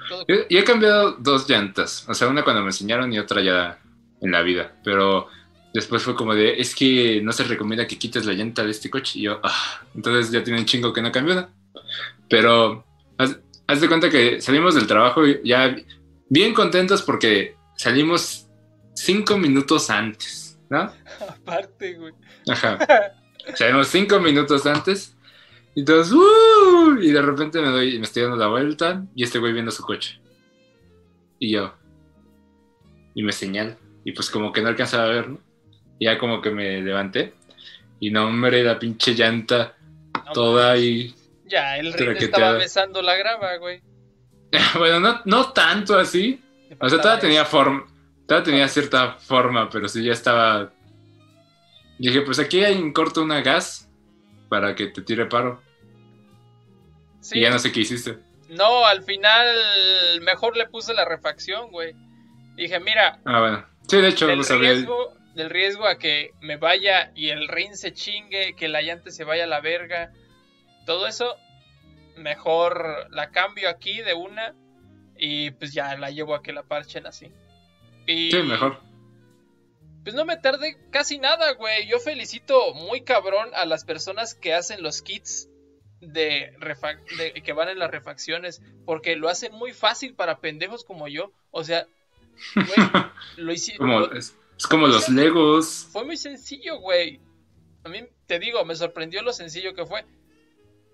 Todo 0.08 0.26
Yo, 0.28 0.48
yo 0.50 0.60
he 0.60 0.64
cambiado 0.64 1.14
dos 1.14 1.50
llantas. 1.50 2.08
O 2.08 2.14
sea, 2.14 2.28
una 2.28 2.44
cuando 2.44 2.62
me 2.62 2.68
enseñaron 2.68 3.12
y 3.14 3.20
otra 3.20 3.42
ya 3.42 3.80
en 4.22 4.32
la 4.32 4.42
vida. 4.42 4.76
Pero 4.84 5.28
después 5.74 6.04
fue 6.04 6.16
como 6.16 6.36
de, 6.36 6.60
es 6.60 6.76
que 6.76 7.22
no 7.22 7.32
se 7.32 7.44
recomienda 7.44 7.88
que 7.88 7.98
quites 7.98 8.26
la 8.26 8.34
llanta 8.34 8.64
de 8.64 8.72
este 8.72 8.90
coche. 8.90 9.20
Y 9.20 9.24
yo, 9.24 9.40
ah, 9.44 9.82
entonces 9.96 10.32
ya 10.32 10.44
tiene 10.44 10.60
un 10.60 10.66
chingo 10.66 10.94
que 10.94 11.02
no 11.02 11.12
cambió 11.12 11.36
nada. 11.36 11.50
Pero 12.30 12.86
haz, 13.18 13.38
haz 13.68 13.82
de 13.82 13.88
cuenta 13.88 14.10
que 14.10 14.42
salimos 14.42 14.76
del 14.76 14.88
trabajo 14.88 15.24
ya 15.44 15.76
bien 16.30 16.54
contentos 16.54 17.02
porque 17.02 17.56
salimos 17.76 18.50
cinco 18.94 19.38
minutos 19.38 19.90
antes, 19.90 20.60
¿no? 20.70 20.92
aparte, 21.30 21.94
güey. 21.94 22.14
Ajá. 22.48 22.80
Salimos 23.56 23.90
cinco 23.90 24.20
minutos 24.20 24.66
antes 24.66 25.16
y 25.76 25.84
todos, 25.84 26.12
¡uh! 26.12 26.98
Y 27.00 27.12
de 27.12 27.22
repente 27.22 27.62
me 27.62 27.68
doy, 27.68 28.00
me 28.00 28.06
estoy 28.06 28.24
dando 28.24 28.38
la 28.38 28.48
vuelta 28.48 29.06
y 29.14 29.24
este 29.24 29.40
güey 29.40 29.54
viendo 29.54 29.72
su 29.72 29.84
coche. 29.84 30.20
Y 31.38 31.52
yo. 31.52 31.76
Y 33.14 33.22
me 33.22 33.32
señala. 33.32 33.78
Y 34.04 34.14
pues 34.14 34.30
como 34.30 34.52
que 34.52 34.62
no 34.62 34.70
alcanzaba 34.70 35.04
a 35.04 35.10
ver, 35.10 35.30
¿no? 35.30 35.40
Y 36.00 36.06
ya 36.06 36.18
como 36.18 36.42
que 36.42 36.50
me 36.50 36.82
levanté. 36.82 37.34
Y 38.00 38.10
no, 38.10 38.28
hombre, 38.28 38.64
la 38.64 38.80
pinche 38.80 39.14
llanta 39.14 39.76
No 40.26 40.32
toda 40.34 40.72
ahí. 40.72 41.14
Ya, 41.46 41.78
el 41.78 41.94
rey 41.94 42.18
estaba 42.20 42.54
besando 42.54 43.02
la 43.02 43.16
grava, 43.16 43.58
güey. 43.58 43.82
bueno, 44.78 45.00
no, 45.00 45.22
no 45.26 45.52
tanto 45.52 45.98
así. 46.00 46.42
O 46.80 46.90
sea, 46.90 47.00
todavía 47.02 47.22
tenía 47.22 47.46
forma. 47.46 47.86
Todavía 48.28 48.46
tenía 48.46 48.68
cierta 48.68 49.14
forma, 49.14 49.70
pero 49.70 49.88
sí 49.88 50.04
ya 50.04 50.12
estaba. 50.14 50.72
Dije, 51.98 52.22
pues 52.22 52.40
aquí 52.40 52.64
hay 52.64 52.74
en 52.76 52.92
corto 52.94 53.22
una 53.24 53.42
gas. 53.42 53.90
para 54.50 54.76
que 54.76 54.88
te 54.88 55.02
tire 55.02 55.26
paro. 55.26 55.62
Sí. 57.22 57.40
Y 57.40 57.42
ya 57.42 57.50
no 57.50 57.60
sé 57.60 57.72
qué 57.72 57.80
hiciste. 57.82 58.20
No, 58.50 58.86
al 58.86 59.02
final 59.04 59.48
mejor 60.22 60.56
le 60.56 60.68
puse 60.68 60.94
la 60.94 61.04
refacción, 61.06 61.72
güey. 61.72 61.94
Dije, 62.56 62.80
mira, 62.80 63.20
Ah, 63.26 63.40
bueno. 63.40 63.66
Sí, 63.88 63.98
de 64.02 64.10
hecho, 64.10 64.28
del 64.28 64.38
no 64.38 64.44
sabía. 64.44 64.72
riesgo, 64.72 65.14
del 65.34 65.50
riesgo 65.50 65.88
a 65.88 65.98
que 65.98 66.32
me 66.42 66.58
vaya 66.58 67.12
y 67.16 67.30
el 67.30 67.48
rin 67.48 67.76
se 67.76 67.92
chingue, 67.94 68.56
que 68.56 68.68
la 68.68 68.82
llanta 68.82 69.10
se 69.12 69.24
vaya 69.24 69.44
a 69.46 69.48
la 69.48 69.62
verga, 69.62 70.12
todo 70.86 71.08
eso, 71.08 71.36
mejor 72.18 73.08
la 73.12 73.32
cambio 73.32 73.70
aquí 73.70 74.02
de 74.02 74.14
una 74.14 74.54
y 75.18 75.52
pues 75.52 75.74
ya 75.74 75.96
la 75.98 76.12
llevo 76.12 76.36
a 76.36 76.42
que 76.44 76.54
la 76.54 76.64
parchen 76.64 77.06
así. 77.08 77.32
Y 78.08 78.32
Sí, 78.32 78.38
mejor. 78.44 78.80
pues 80.04 80.16
no 80.16 80.26
me 80.26 80.38
tardé 80.38 80.78
casi 80.92 81.18
nada, 81.20 81.54
güey. 81.54 81.88
Yo 81.88 82.00
felicito 82.00 82.74
muy 82.74 83.02
cabrón 83.02 83.50
a 83.56 83.66
las 83.66 83.84
personas 83.86 84.36
que 84.36 84.54
hacen 84.54 84.84
los 84.84 85.02
kits 85.02 85.50
de, 86.02 86.54
de- 87.18 87.42
que 87.44 87.54
van 87.54 87.70
en 87.70 87.80
las 87.80 87.90
refacciones, 87.90 88.62
porque 88.86 89.16
lo 89.16 89.30
hacen 89.30 89.54
muy 89.54 89.72
fácil 89.74 90.14
para 90.14 90.40
pendejos 90.40 90.84
como 90.84 91.08
yo. 91.08 91.32
O 91.52 91.64
sea, 91.64 91.88
güey, 92.56 92.66
lo 93.38 93.54
Como, 93.78 94.06
es, 94.12 94.36
es 94.58 94.68
como 94.68 94.88
los 94.88 95.10
Legos. 95.10 95.88
fue 95.92 96.06
muy 96.06 96.18
sencillo, 96.18 96.80
güey. 96.80 97.20
A 97.84 97.90
mí, 97.90 98.04
te 98.28 98.40
digo, 98.40 98.64
me 98.66 98.76
sorprendió 98.76 99.22
lo 99.24 99.32
sencillo 99.34 99.74
que 99.74 99.86
fue. 99.86 100.06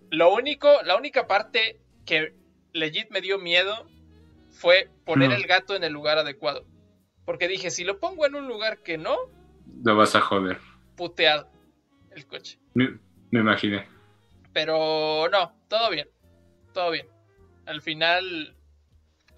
Lo 0.09 0.33
único, 0.33 0.69
la 0.83 0.95
única 0.97 1.27
parte 1.27 1.79
que 2.05 2.33
legit 2.73 3.09
me 3.11 3.21
dio 3.21 3.37
miedo 3.39 3.87
fue 4.51 4.89
poner 5.05 5.29
No. 5.29 5.35
el 5.35 5.43
gato 5.47 5.75
en 5.75 5.83
el 5.83 5.93
lugar 5.93 6.17
adecuado. 6.17 6.65
Porque 7.25 7.47
dije, 7.47 7.71
si 7.71 7.83
lo 7.83 7.99
pongo 7.99 8.25
en 8.25 8.35
un 8.35 8.47
lugar 8.47 8.79
que 8.83 8.97
no, 8.97 9.15
Lo 9.83 9.95
vas 9.95 10.15
a 10.15 10.21
joder. 10.21 10.59
puteado 10.95 11.47
el 12.15 12.25
coche. 12.27 12.59
Me, 12.73 12.99
me 13.31 13.39
imaginé. 13.39 13.87
Pero 14.53 15.29
no, 15.31 15.53
todo 15.67 15.89
bien. 15.89 16.09
Todo 16.73 16.91
bien. 16.91 17.07
Al 17.65 17.81
final, 17.81 18.55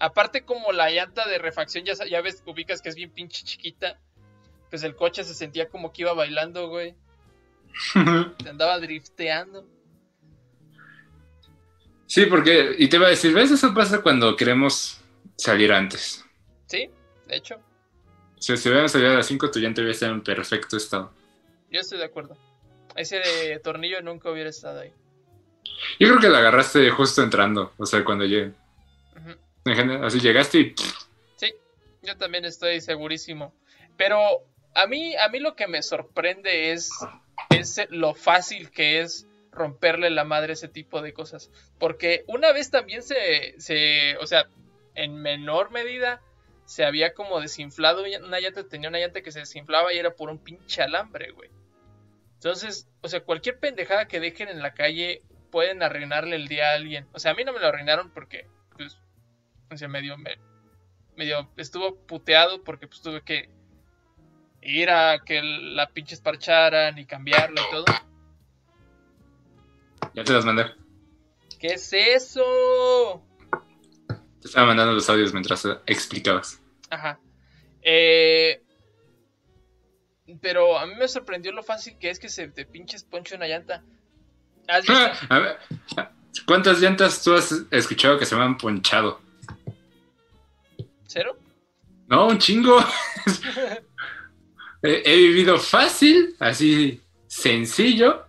aparte 0.00 0.44
como 0.44 0.72
la 0.72 0.90
llanta 0.90 1.28
de 1.28 1.38
refacción, 1.38 1.84
ya, 1.84 1.92
ya 2.08 2.20
ves, 2.20 2.42
ubicas 2.46 2.82
que 2.82 2.88
es 2.88 2.94
bien 2.96 3.10
pinche 3.10 3.44
chiquita. 3.44 4.00
Pues 4.70 4.82
el 4.82 4.96
coche 4.96 5.22
se 5.22 5.34
sentía 5.34 5.68
como 5.68 5.92
que 5.92 6.02
iba 6.02 6.14
bailando, 6.14 6.68
güey. 6.68 6.94
Te 8.42 8.48
andaba 8.48 8.78
drifteando. 8.80 9.68
Sí, 12.06 12.26
porque, 12.26 12.74
y 12.78 12.88
te 12.88 12.96
iba 12.96 13.06
a 13.06 13.10
decir, 13.10 13.32
¿ves? 13.32 13.50
Eso 13.50 13.72
pasa 13.74 14.02
cuando 14.02 14.36
queremos 14.36 15.00
salir 15.36 15.72
antes. 15.72 16.24
Sí, 16.66 16.90
de 17.26 17.36
hecho, 17.36 17.60
si 18.44 18.52
hubiéramos 18.52 18.92
salido 18.92 19.12
a 19.12 19.14
las 19.14 19.26
5, 19.26 19.50
tu 19.50 19.58
llanta 19.58 19.80
hubiera 19.80 19.94
estado 19.94 20.12
en 20.12 20.22
perfecto 20.22 20.76
estado. 20.76 21.10
yo 21.70 21.80
estoy 21.80 21.98
de 21.98 22.04
acuerdo. 22.04 22.36
Ese 22.94 23.58
tornillo 23.62 24.02
nunca 24.02 24.30
hubiera 24.30 24.50
estado 24.50 24.80
ahí. 24.80 24.92
Yo 25.98 26.08
creo 26.08 26.20
que 26.20 26.28
la 26.28 26.38
agarraste 26.38 26.90
justo 26.90 27.22
entrando, 27.22 27.72
o 27.78 27.86
sea, 27.86 28.04
cuando 28.04 28.24
llegué. 28.24 28.52
En 29.64 29.74
general, 29.74 30.04
así 30.04 30.20
llegaste 30.20 30.58
y... 30.58 30.74
Sí, 31.36 31.54
yo 32.02 32.18
también 32.18 32.44
estoy 32.44 32.82
segurísimo. 32.82 33.54
Pero 33.96 34.44
a 34.74 34.86
mí, 34.86 35.16
a 35.16 35.28
mí 35.30 35.40
lo 35.40 35.56
que 35.56 35.66
me 35.66 35.82
sorprende 35.82 36.72
es, 36.72 36.90
es 37.48 37.80
lo 37.88 38.14
fácil 38.14 38.70
que 38.70 39.00
es 39.00 39.26
romperle 39.50 40.10
la 40.10 40.24
madre 40.24 40.52
a 40.52 40.54
ese 40.54 40.68
tipo 40.68 41.00
de 41.00 41.14
cosas. 41.14 41.50
Porque 41.78 42.24
una 42.26 42.52
vez 42.52 42.70
también 42.70 43.02
se, 43.02 43.54
se, 43.58 44.18
o 44.18 44.26
sea, 44.26 44.48
en 44.94 45.16
menor 45.16 45.70
medida, 45.70 46.20
se 46.64 46.84
había 46.84 47.14
como 47.14 47.40
desinflado 47.40 48.02
una 48.02 48.40
llanta, 48.40 48.66
tenía 48.68 48.88
una 48.88 48.98
llanta 48.98 49.22
que 49.22 49.32
se 49.32 49.40
desinflaba 49.40 49.92
y 49.92 49.98
era 49.98 50.14
por 50.14 50.30
un 50.30 50.38
pinche 50.38 50.82
alambre, 50.82 51.30
güey. 51.32 51.50
Entonces, 52.34 52.88
o 53.00 53.08
sea, 53.08 53.20
cualquier 53.20 53.58
pendejada 53.58 54.06
que 54.06 54.20
dejen 54.20 54.48
en 54.48 54.62
la 54.62 54.74
calle 54.74 55.22
pueden 55.50 55.82
arruinarle 55.82 56.36
el 56.36 56.48
día 56.48 56.70
a 56.70 56.74
alguien. 56.74 57.06
O 57.12 57.18
sea, 57.18 57.32
a 57.32 57.34
mí 57.34 57.44
no 57.44 57.52
me 57.52 57.60
lo 57.60 57.68
arruinaron 57.68 58.10
porque, 58.10 58.46
pues, 58.76 58.98
o 59.70 59.76
sea, 59.76 59.88
medio, 59.88 60.16
me, 60.18 60.38
medio 61.16 61.50
estuvo 61.56 61.96
puteado 62.06 62.62
porque 62.64 62.86
pues 62.86 63.00
tuve 63.00 63.22
que 63.22 63.50
ir 64.62 64.90
a 64.90 65.20
que 65.24 65.42
la 65.42 65.88
pinche 65.88 66.14
esparcharan 66.14 66.98
y 66.98 67.06
cambiarla 67.06 67.60
y 67.60 67.70
todo. 67.70 67.84
Ya 70.14 70.24
te 70.24 70.32
las 70.32 70.44
mandé. 70.44 70.66
¿Qué 71.58 71.68
es 71.68 71.92
eso? 71.92 73.24
Te 74.44 74.48
estaba 74.48 74.66
mandando 74.66 74.92
los 74.92 75.08
audios 75.08 75.32
mientras 75.32 75.66
explicabas. 75.86 76.60
Ajá. 76.90 77.18
Eh, 77.80 78.62
pero 80.42 80.78
a 80.78 80.84
mí 80.84 80.92
me 80.96 81.08
sorprendió 81.08 81.50
lo 81.50 81.62
fácil 81.62 81.96
que 81.98 82.10
es 82.10 82.18
que 82.18 82.28
se 82.28 82.48
te 82.48 82.66
pinches 82.66 83.04
ponche 83.04 83.36
una 83.36 83.46
llanta. 83.46 83.82
¿Cuántas 86.46 86.78
llantas 86.78 87.24
tú 87.24 87.32
has 87.32 87.54
escuchado 87.70 88.18
que 88.18 88.26
se 88.26 88.36
me 88.36 88.42
han 88.42 88.58
ponchado? 88.58 89.18
¿Cero? 91.06 91.38
No, 92.06 92.26
un 92.26 92.38
chingo. 92.38 92.84
he, 94.82 95.16
vivido 95.16 95.58
fácil, 95.58 96.36
así 96.38 97.00
sencillo, 97.28 98.26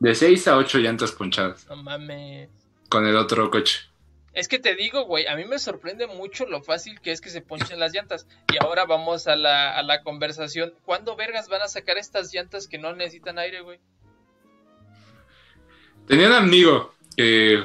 de 0.00 0.16
6 0.16 0.48
a 0.48 0.56
8 0.56 0.78
llantas 0.78 1.12
ponchadas 1.12 1.64
No 1.68 1.76
mames. 1.76 2.50
con 2.88 3.06
el 3.06 3.14
otro 3.14 3.48
coche. 3.52 3.88
Es 4.36 4.48
que 4.48 4.58
te 4.58 4.74
digo, 4.74 5.06
güey, 5.06 5.26
a 5.26 5.34
mí 5.34 5.46
me 5.46 5.58
sorprende 5.58 6.06
mucho 6.06 6.44
lo 6.44 6.62
fácil 6.62 7.00
que 7.00 7.10
es 7.10 7.22
que 7.22 7.30
se 7.30 7.40
ponchen 7.40 7.80
las 7.80 7.94
llantas. 7.94 8.26
Y 8.52 8.62
ahora 8.62 8.84
vamos 8.84 9.26
a 9.28 9.34
la, 9.34 9.74
a 9.74 9.82
la 9.82 10.02
conversación. 10.02 10.74
¿Cuándo 10.84 11.16
vergas 11.16 11.48
van 11.48 11.62
a 11.62 11.68
sacar 11.68 11.96
estas 11.96 12.34
llantas 12.34 12.68
que 12.68 12.76
no 12.76 12.94
necesitan 12.94 13.38
aire, 13.38 13.62
güey? 13.62 13.80
Tenía 16.06 16.26
un 16.26 16.34
amigo 16.34 16.94
que 17.16 17.64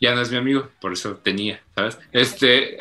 ya 0.00 0.16
no 0.16 0.22
es 0.22 0.30
mi 0.32 0.38
amigo, 0.38 0.68
por 0.80 0.92
eso 0.92 1.18
tenía, 1.18 1.62
¿sabes? 1.76 2.00
Este, 2.10 2.76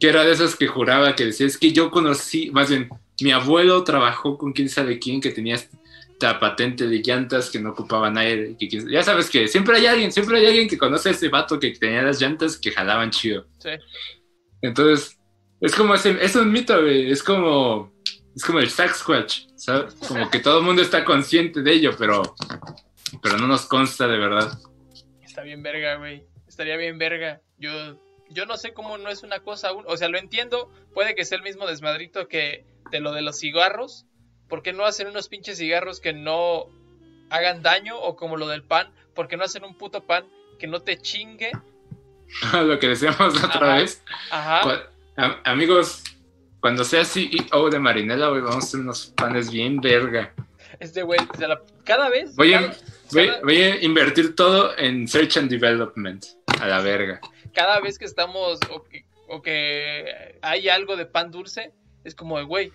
que 0.00 0.08
era 0.08 0.24
de 0.24 0.32
esos 0.32 0.56
que 0.56 0.66
juraba 0.66 1.14
que 1.14 1.26
decía, 1.26 1.46
es 1.46 1.56
que 1.56 1.72
yo 1.72 1.92
conocí, 1.92 2.50
más 2.50 2.68
bien, 2.68 2.88
mi 3.20 3.30
abuelo 3.30 3.84
trabajó 3.84 4.38
con 4.38 4.52
quién 4.52 4.68
sabe 4.68 4.98
quién 4.98 5.20
que 5.20 5.30
tenía 5.30 5.54
esta 6.22 6.38
patente 6.38 6.86
de 6.86 7.02
llantas 7.02 7.50
que 7.50 7.58
no 7.58 7.70
ocupaban 7.70 8.16
aire. 8.16 8.56
Que, 8.56 8.68
ya 8.68 9.02
sabes 9.02 9.28
que 9.28 9.48
siempre 9.48 9.76
hay 9.76 9.86
alguien, 9.86 10.12
siempre 10.12 10.38
hay 10.38 10.46
alguien 10.46 10.68
que 10.68 10.78
conoce 10.78 11.08
a 11.08 11.12
ese 11.12 11.28
vato 11.28 11.58
que 11.58 11.72
tenía 11.72 12.02
las 12.02 12.20
llantas 12.20 12.58
que 12.58 12.70
jalaban 12.70 13.10
chido. 13.10 13.46
Sí. 13.58 13.70
Entonces, 14.60 15.18
es 15.60 15.74
como 15.74 15.94
ese, 15.94 16.16
es 16.24 16.36
un 16.36 16.52
mito, 16.52 16.80
güey, 16.80 17.10
es 17.10 17.22
como, 17.22 17.92
es 18.36 18.44
como 18.44 18.60
el 18.60 18.70
Sasquatch, 18.70 19.46
¿sabes? 19.56 19.94
Como 20.06 20.30
que 20.30 20.38
todo 20.38 20.58
el 20.58 20.64
mundo 20.64 20.82
está 20.82 21.04
consciente 21.04 21.62
de 21.62 21.72
ello, 21.72 21.92
pero, 21.98 22.22
pero 23.20 23.36
no 23.38 23.48
nos 23.48 23.66
consta 23.66 24.06
de 24.06 24.18
verdad. 24.18 24.56
Está 25.22 25.42
bien 25.42 25.62
verga, 25.62 25.96
güey. 25.96 26.24
Estaría 26.46 26.76
bien 26.76 26.98
verga. 26.98 27.40
Yo, 27.58 27.98
yo 28.30 28.46
no 28.46 28.56
sé 28.56 28.72
cómo 28.72 28.96
no 28.98 29.08
es 29.08 29.24
una 29.24 29.40
cosa 29.40 29.70
aún. 29.70 29.84
O 29.88 29.96
sea, 29.96 30.08
lo 30.08 30.18
entiendo. 30.18 30.70
Puede 30.94 31.14
que 31.14 31.24
sea 31.24 31.38
el 31.38 31.44
mismo 31.44 31.66
desmadrito 31.66 32.28
que 32.28 32.66
de 32.90 33.00
lo 33.00 33.12
de 33.12 33.22
los 33.22 33.40
cigarros. 33.40 34.06
¿Por 34.52 34.62
qué 34.62 34.74
no 34.74 34.84
hacen 34.84 35.06
unos 35.06 35.28
pinches 35.28 35.56
cigarros 35.56 35.98
que 35.98 36.12
no 36.12 36.66
hagan 37.30 37.62
daño? 37.62 37.98
O 37.98 38.16
como 38.16 38.36
lo 38.36 38.46
del 38.48 38.62
pan. 38.62 38.92
¿Por 39.14 39.26
qué 39.26 39.38
no 39.38 39.44
hacen 39.44 39.64
un 39.64 39.78
puto 39.78 40.04
pan 40.04 40.26
que 40.58 40.66
no 40.66 40.80
te 40.80 40.98
chingue? 40.98 41.52
Lo 42.52 42.78
que 42.78 42.88
decíamos 42.88 43.40
la 43.40 43.46
otra 43.46 43.76
vez. 43.76 44.04
Ajá. 44.30 44.90
Amigos, 45.44 46.04
cuando 46.60 46.84
sea 46.84 47.02
CEO 47.02 47.70
de 47.70 47.78
Marinela, 47.78 48.28
güey, 48.28 48.42
vamos 48.42 48.56
a 48.56 48.66
hacer 48.66 48.80
unos 48.80 49.06
panes 49.16 49.50
bien 49.50 49.80
verga. 49.80 50.34
Este 50.80 51.02
güey, 51.02 51.18
cada 51.84 52.10
vez. 52.10 52.36
Voy 52.36 52.52
a, 52.52 52.60
cada, 52.60 52.76
voy, 53.12 53.26
cada- 53.28 53.40
voy 53.40 53.56
a 53.56 53.82
invertir 53.82 54.36
todo 54.36 54.76
en 54.76 55.08
Search 55.08 55.38
and 55.38 55.48
Development. 55.48 56.26
A 56.60 56.66
la 56.68 56.82
verga. 56.82 57.22
cada 57.54 57.80
vez 57.80 57.98
que 57.98 58.04
estamos. 58.04 58.60
O 58.70 58.84
que, 58.84 59.06
o 59.28 59.40
que 59.40 60.38
hay 60.42 60.68
algo 60.68 60.96
de 60.96 61.06
pan 61.06 61.30
dulce. 61.30 61.72
Es 62.04 62.14
como 62.14 62.36
de, 62.36 62.44
güey. 62.44 62.70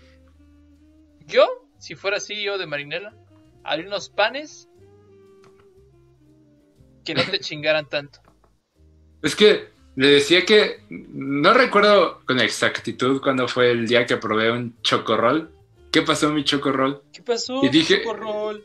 Yo, 1.24 1.67
si 1.78 1.94
fuera 1.94 2.20
CEO 2.20 2.58
de 2.58 2.66
Marinela, 2.66 3.14
haría 3.64 3.86
unos 3.86 4.08
panes 4.08 4.68
que 7.04 7.14
no 7.14 7.22
te 7.24 7.40
chingaran 7.40 7.88
tanto. 7.88 8.20
Es 9.22 9.34
que 9.34 9.68
le 9.96 10.08
decía 10.08 10.44
que 10.44 10.80
no 10.90 11.52
recuerdo 11.54 12.20
con 12.24 12.38
exactitud 12.40 13.20
cuándo 13.20 13.48
fue 13.48 13.70
el 13.72 13.88
día 13.88 14.06
que 14.06 14.16
probé 14.16 14.50
un 14.52 14.80
chocorrol. 14.82 15.50
¿Qué 15.90 16.02
pasó 16.02 16.30
mi 16.30 16.44
chocorrol? 16.44 17.02
¿Qué 17.12 17.22
pasó? 17.22 17.64
Y 17.64 17.68
dije- 17.70 18.02
Chocorrol? 18.04 18.64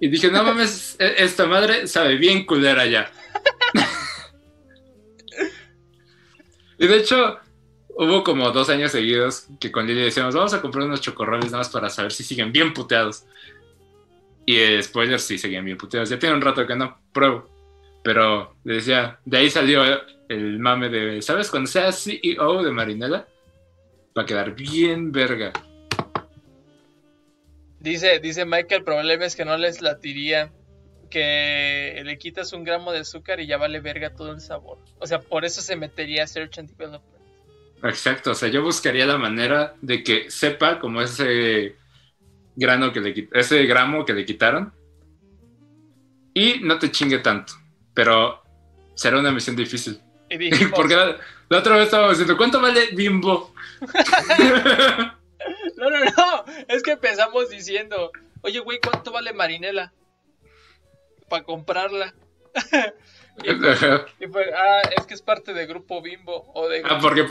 Y 0.00 0.08
dije, 0.08 0.30
no 0.30 0.42
mames, 0.42 0.96
e- 0.98 1.22
esta 1.24 1.46
madre 1.46 1.86
sabe 1.86 2.16
bien 2.16 2.44
culera 2.44 2.84
ya. 2.86 3.10
y 6.78 6.86
de 6.86 6.96
hecho, 6.98 7.38
hubo 7.96 8.22
como 8.22 8.50
dos 8.50 8.68
años 8.68 8.92
seguidos 8.92 9.48
que 9.58 9.72
con 9.72 9.86
Lili 9.86 10.02
decíamos, 10.02 10.34
vamos 10.34 10.52
a 10.54 10.60
comprar 10.60 10.84
unos 10.84 11.00
chocorroles 11.00 11.46
nada 11.46 11.58
más 11.58 11.70
para 11.70 11.88
saber 11.88 12.12
si 12.12 12.22
siguen 12.22 12.52
bien 12.52 12.72
puteados. 12.72 13.24
Y 14.44 14.56
eh, 14.56 14.82
sí 15.18 15.38
seguían 15.38 15.64
bien 15.64 15.76
puteados. 15.76 16.08
Ya 16.08 16.18
tiene 16.18 16.36
un 16.36 16.42
rato 16.42 16.66
que 16.66 16.76
no 16.76 17.00
pruebo. 17.12 17.48
Pero 18.04 18.54
le 18.62 18.74
decía, 18.74 19.18
de 19.24 19.38
ahí 19.38 19.50
salió 19.50 19.82
el 20.28 20.58
mame 20.60 20.88
de, 20.88 21.22
¿sabes? 21.22 21.50
Cuando 21.50 21.68
sea 21.68 21.90
CEO 21.90 22.62
de 22.62 22.70
Marinela, 22.70 23.26
va 24.16 24.22
a 24.22 24.26
quedar 24.26 24.54
bien 24.54 25.10
verga. 25.10 25.52
Dice, 27.80 28.20
dice 28.20 28.44
que 28.68 28.74
el 28.76 28.84
problema 28.84 29.24
es 29.24 29.34
que 29.34 29.44
no 29.44 29.56
les 29.56 29.80
latiría 29.80 30.52
que 31.10 32.00
le 32.04 32.18
quitas 32.18 32.52
un 32.52 32.64
gramo 32.64 32.92
de 32.92 33.00
azúcar 33.00 33.40
y 33.40 33.46
ya 33.46 33.56
vale 33.56 33.80
verga 33.80 34.14
todo 34.14 34.32
el 34.32 34.40
sabor. 34.40 34.78
O 34.98 35.06
sea, 35.06 35.20
por 35.20 35.44
eso 35.44 35.60
se 35.60 35.76
metería 35.76 36.24
a 36.24 36.26
Search 36.26 36.58
and 36.58 36.70
Development. 36.70 37.15
Exacto, 37.82 38.32
o 38.32 38.34
sea, 38.34 38.48
yo 38.48 38.62
buscaría 38.62 39.06
la 39.06 39.18
manera 39.18 39.74
de 39.80 40.02
que 40.02 40.30
sepa 40.30 40.78
como 40.78 41.02
ese 41.02 41.76
grano 42.56 42.92
que 42.92 43.00
le 43.00 43.28
ese 43.32 43.66
gramo 43.66 44.04
que 44.04 44.14
le 44.14 44.24
quitaron 44.24 44.72
y 46.32 46.60
no 46.60 46.78
te 46.78 46.90
chingue 46.90 47.18
tanto, 47.18 47.54
pero 47.94 48.42
será 48.94 49.18
una 49.18 49.30
misión 49.30 49.56
difícil. 49.56 50.00
Porque 50.74 50.96
la, 50.96 51.16
la 51.48 51.58
otra 51.58 51.76
vez 51.76 51.84
estábamos 51.84 52.18
diciendo, 52.18 52.36
¿cuánto 52.36 52.60
vale 52.60 52.88
Bimbo? 52.92 53.54
no, 55.76 55.90
no, 55.90 56.04
no, 56.04 56.44
es 56.68 56.82
que 56.82 56.92
empezamos 56.92 57.50
diciendo, 57.50 58.10
oye, 58.42 58.58
güey, 58.58 58.80
¿cuánto 58.80 59.12
vale 59.12 59.32
Marinela? 59.32 59.92
Para 61.28 61.44
comprarla. 61.44 62.14
y, 63.44 63.50
ah, 63.50 64.82
es 64.96 65.06
que 65.06 65.14
es 65.14 65.22
parte 65.22 65.52
de 65.52 65.66
Grupo 65.66 66.02
Bimbo 66.02 66.50
o 66.54 66.68
de... 66.68 66.82
Ah, 66.84 66.98
porque, 67.00 67.26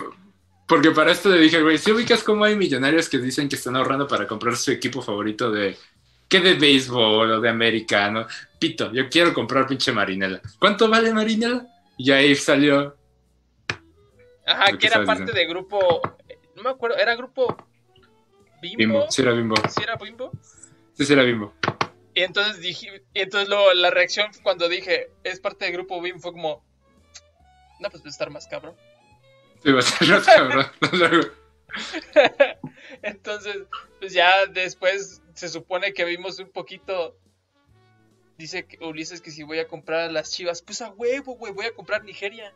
porque 0.68 0.92
para 0.92 1.12
esto 1.12 1.30
le 1.30 1.40
dije, 1.40 1.62
güey, 1.62 1.78
si 1.78 1.92
ubicas 1.92 2.24
cómo 2.24 2.44
hay 2.44 2.56
millonarios 2.56 3.08
que 3.08 3.20
dicen 3.20 3.48
que 3.48 3.56
están 3.56 3.76
ahorrando 3.76 4.08
para 4.08 4.28
comprar 4.28 4.56
su 4.56 4.72
equipo 4.72 5.02
favorito 5.02 5.52
de... 5.52 5.78
¿Qué 6.28 6.40
de 6.40 6.56
béisbol 6.56 7.32
o 7.32 7.40
de 7.40 7.50
americano? 7.50 8.26
Pito, 8.60 8.92
yo 8.92 9.08
quiero 9.10 9.32
comprar 9.32 9.68
pinche 9.68 9.92
Marinela. 9.92 10.42
¿Cuánto 10.58 10.90
vale 10.90 11.14
Marinela? 11.14 11.68
Y 11.98 12.12
ahí 12.12 12.36
salió. 12.36 12.98
Ajá, 14.48 14.76
que 14.76 14.88
era 14.88 15.06
parte 15.06 15.24
diciendo. 15.24 15.34
de 15.34 15.46
Grupo... 15.48 16.02
No 16.56 16.64
me 16.64 16.70
acuerdo, 16.72 16.98
¿era 16.98 17.16
Grupo 17.16 17.56
Bimbo? 18.62 18.78
Bimbo, 18.78 19.06
sí 19.12 19.22
era 19.22 19.34
Bimbo. 19.34 19.56
¿Sí 19.70 19.84
era 19.84 19.96
Bimbo? 19.98 20.32
Sí, 20.94 21.06
sí 21.06 21.14
era 21.14 21.24
Bimbo. 21.24 21.54
Y 22.16 22.24
entonces 22.24 22.60
dije, 22.60 23.04
y 23.14 23.20
entonces 23.20 23.50
luego 23.50 23.74
la 23.74 23.92
reacción 23.92 24.32
cuando 24.42 24.68
dije, 24.68 25.12
es 25.24 25.40
parte 25.40 25.66
del 25.66 25.74
Grupo 25.74 26.02
Bimbo, 26.02 26.22
fue 26.22 26.32
como, 26.32 26.66
no, 27.80 27.90
pues 27.90 28.04
a 28.04 28.10
estar 28.10 28.32
más 28.32 28.48
cabrón. 28.48 28.76
Sí, 29.66 29.72
va 29.72 29.80
a 29.80 29.82
ser 29.82 30.08
más 30.10 30.26
cabrón. 30.26 30.66
Luego, 30.94 31.28
Entonces, 33.02 33.58
pues 34.00 34.14
ya 34.14 34.46
después 34.46 35.22
se 35.34 35.50
supone 35.50 35.94
que 35.94 36.06
vimos 36.06 36.40
un 36.40 36.50
poquito. 36.52 37.18
Dice 38.38 38.66
que 38.68 38.78
Ulises 38.86 39.22
que 39.22 39.32
si 39.32 39.44
voy 39.44 39.60
a 39.60 39.68
comprar 39.68 40.02
a 40.02 40.12
las 40.12 40.32
chivas, 40.32 40.62
pues 40.62 40.82
a 40.82 40.90
huevo, 40.90 41.36
güey, 41.36 41.54
voy 41.54 41.66
a 41.66 41.74
comprar 41.74 42.04
Nigeria. 42.04 42.54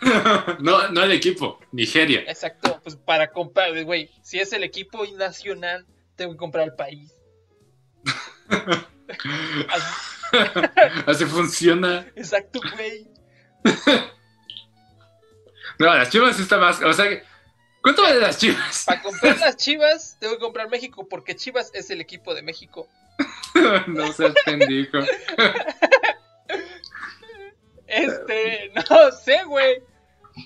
no, 0.60 0.88
no 0.88 1.02
el 1.02 1.12
equipo, 1.12 1.60
Nigeria. 1.72 2.20
Exacto, 2.26 2.80
pues 2.82 2.96
para 2.96 3.30
comprar, 3.30 3.84
güey, 3.84 4.10
si 4.22 4.38
es 4.40 4.52
el 4.52 4.64
equipo 4.64 5.04
nacional, 5.16 5.86
tengo 6.16 6.32
que 6.32 6.38
comprar 6.38 6.64
el 6.64 6.74
país. 6.74 7.14
Así- 9.68 10.08
Así 11.06 11.24
funciona. 11.24 12.06
Exacto, 12.16 12.60
güey. 12.76 13.08
No, 15.78 15.94
las 15.94 16.10
chivas 16.10 16.38
está 16.40 16.58
más. 16.58 16.82
O 16.82 16.92
sea, 16.92 17.06
¿cuánto 17.82 18.02
vale 18.02 18.20
las 18.20 18.38
chivas? 18.38 18.84
Para 18.86 19.02
comprar 19.02 19.38
las 19.38 19.56
chivas, 19.56 20.16
tengo 20.20 20.34
que 20.34 20.40
comprar 20.40 20.68
México, 20.68 21.06
porque 21.08 21.36
Chivas 21.36 21.70
es 21.74 21.90
el 21.90 22.00
equipo 22.00 22.34
de 22.34 22.42
México. 22.42 22.88
no 23.86 24.12
seas 24.12 24.34
pendijo. 24.44 24.98
Este, 27.86 28.70
no 28.74 29.10
sé, 29.12 29.44
güey. 29.44 29.82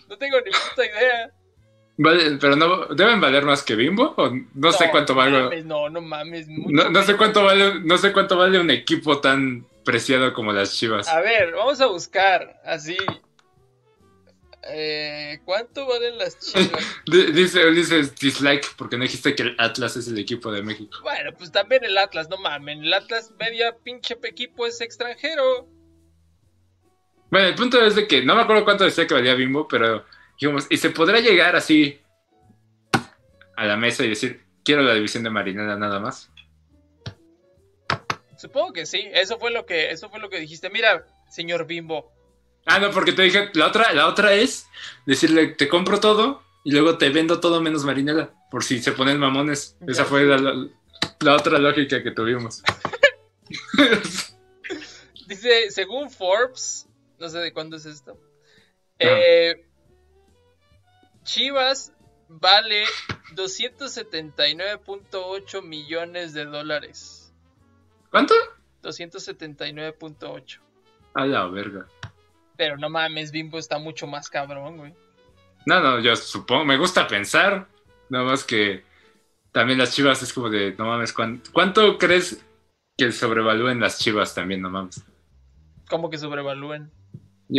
No 0.09 0.17
tengo 0.17 0.39
ni 0.41 0.51
puta 0.51 0.87
idea. 0.87 1.31
Vale, 1.99 2.39
pero 2.41 2.57
no, 2.57 2.87
¿deben 2.95 3.21
valer 3.21 3.45
más 3.45 3.63
que 3.63 3.75
Bimbo? 3.75 4.15
¿O 4.17 4.31
no, 4.55 4.73
sé 4.73 4.89
cuánto 4.91 5.15
vale. 5.15 5.43
mames, 5.43 5.65
no, 5.65 5.91
no 5.91 6.01
mames. 6.01 6.47
No, 6.49 6.89
no 6.89 7.03
sé 7.03 7.17
cuánto 7.17 7.45
vale, 7.45 7.81
no 7.81 7.99
sé 7.99 8.13
cuánto 8.13 8.37
vale 8.37 8.59
un 8.59 8.71
equipo 8.71 9.21
tan 9.21 9.67
preciado 9.85 10.33
como 10.33 10.53
las 10.53 10.73
Chivas. 10.73 11.09
A 11.09 11.21
ver, 11.21 11.53
vamos 11.53 11.81
a 11.81 11.87
buscar 11.87 12.61
así. 12.65 12.97
Eh, 14.69 15.41
¿Cuánto 15.45 15.87
valen 15.87 16.19
las 16.19 16.39
chivas? 16.53 16.85
Dice 17.07 17.67
Ulises 17.67 18.15
dislike 18.15 18.67
porque 18.77 18.97
no 18.97 19.03
dijiste 19.03 19.35
que 19.35 19.43
el 19.43 19.57
Atlas 19.59 19.97
es 19.97 20.07
el 20.09 20.19
equipo 20.19 20.53
de 20.53 20.63
México. 20.63 20.99
bueno, 21.03 21.33
pues 21.37 21.51
también 21.51 21.85
el 21.85 21.99
Atlas, 21.99 22.29
no 22.29 22.37
mames. 22.37 22.79
El 22.79 22.95
Atlas, 22.95 23.33
media 23.39 23.77
pinche 23.83 24.17
equipo 24.23 24.67
es 24.67 24.81
extranjero. 24.81 25.69
Bueno, 27.31 27.49
el 27.49 27.55
punto 27.55 27.85
es 27.85 27.97
de 27.97 28.07
que 28.07 28.25
no 28.25 28.37
me 28.37 28.43
acuerdo 28.43 28.65
cuánto 28.65 28.85
decía 28.85 29.07
que 29.07 29.15
valía 29.15 29.35
Bimbo, 29.35 29.67
pero 29.67 30.05
dijimos, 30.39 30.67
y 30.69 30.77
se 30.77 30.91
podrá 30.91 31.19
llegar 31.19 31.57
así 31.57 31.99
a 33.57 33.65
la 33.65 33.77
mesa 33.77 34.05
y 34.05 34.11
decir, 34.11 34.45
quiero 34.65 34.83
la 34.83 34.95
división 34.95 35.23
de 35.25 35.31
Marinela 35.31 35.77
nada 35.77 35.99
más. 35.99 36.31
Supongo 38.37 38.73
que 38.73 38.87
sí. 38.87 39.09
Eso 39.13 39.39
fue 39.39 39.51
lo 39.51 39.67
que, 39.67 39.91
eso 39.91 40.11
fue 40.11 40.21
lo 40.21 40.29
que 40.29 40.41
dijiste. 40.41 40.69
Mira, 40.69 41.07
señor 41.31 41.67
Bimbo. 41.67 42.13
Ah, 42.67 42.79
no, 42.79 42.91
porque 42.91 43.13
te 43.13 43.23
dije, 43.23 43.51
la 43.55 43.67
otra, 43.67 43.93
la 43.93 44.07
otra 44.07 44.35
es 44.35 44.69
decirle, 45.07 45.49
te 45.49 45.69
compro 45.69 45.99
todo 46.01 46.43
y 46.65 46.73
luego 46.73 46.97
te 46.99 47.11
vendo 47.11 47.41
todo 47.41 47.61
menos 47.61 47.85
Marinela, 47.85 48.33
por 48.51 48.63
si 48.65 48.81
se 48.81 48.93
ponen 48.93 49.19
mamones. 49.19 49.77
Esa 49.87 50.05
fue 50.05 50.25
la- 50.25 50.69
la 51.21 51.35
otra 51.37 51.59
lógica 51.59 52.03
que 52.03 52.11
tuvimos. 52.13 52.63
Dice, 55.27 55.71
según 55.71 56.11
Forbes, 56.11 56.89
no 57.19 57.29
sé 57.29 57.39
de 57.39 57.53
cuándo 57.53 57.77
es 57.77 57.87
esto. 57.87 58.13
Ah. 59.01 59.01
eh, 59.01 59.67
Chivas 61.25 61.93
vale 62.29 62.85
279.8 63.35 65.63
millones 65.63 66.33
de 66.35 66.45
dólares. 66.47 67.33
¿Cuánto? 68.11 68.35
279.8. 68.83 70.59
A 71.15 71.27
la 71.27 71.47
verga. 71.47 71.87
Pero 72.63 72.77
no 72.77 72.89
mames, 72.89 73.33
Bimbo 73.33 73.59
está 73.59 73.79
mucho 73.81 74.07
más 74.07 74.31
cabrón, 74.31 74.77
güey. 74.77 74.95
No, 75.67 75.81
no, 75.81 75.99
yo 75.99 76.15
supongo, 76.15 76.65
me 76.65 76.77
gusta 76.77 77.09
pensar, 77.09 77.67
nada 78.09 78.23
más 78.25 78.45
que 78.45 78.85
también 79.51 79.81
las 79.81 79.93
chivas 79.93 80.23
es 80.23 80.33
como 80.33 80.49
de, 80.49 80.73
no 80.79 80.87
mames, 80.87 81.13
¿cuán- 81.13 81.43
¿cuánto, 81.53 81.99
crees 81.99 82.41
que 82.97 83.11
sobrevalúen 83.11 83.81
las 83.81 83.99
chivas 83.99 84.33
también, 84.37 84.63
no 84.63 84.71
mames? 84.71 85.03
Como 85.91 86.09
que 86.09 86.19
sobrevalúen. 86.19 86.93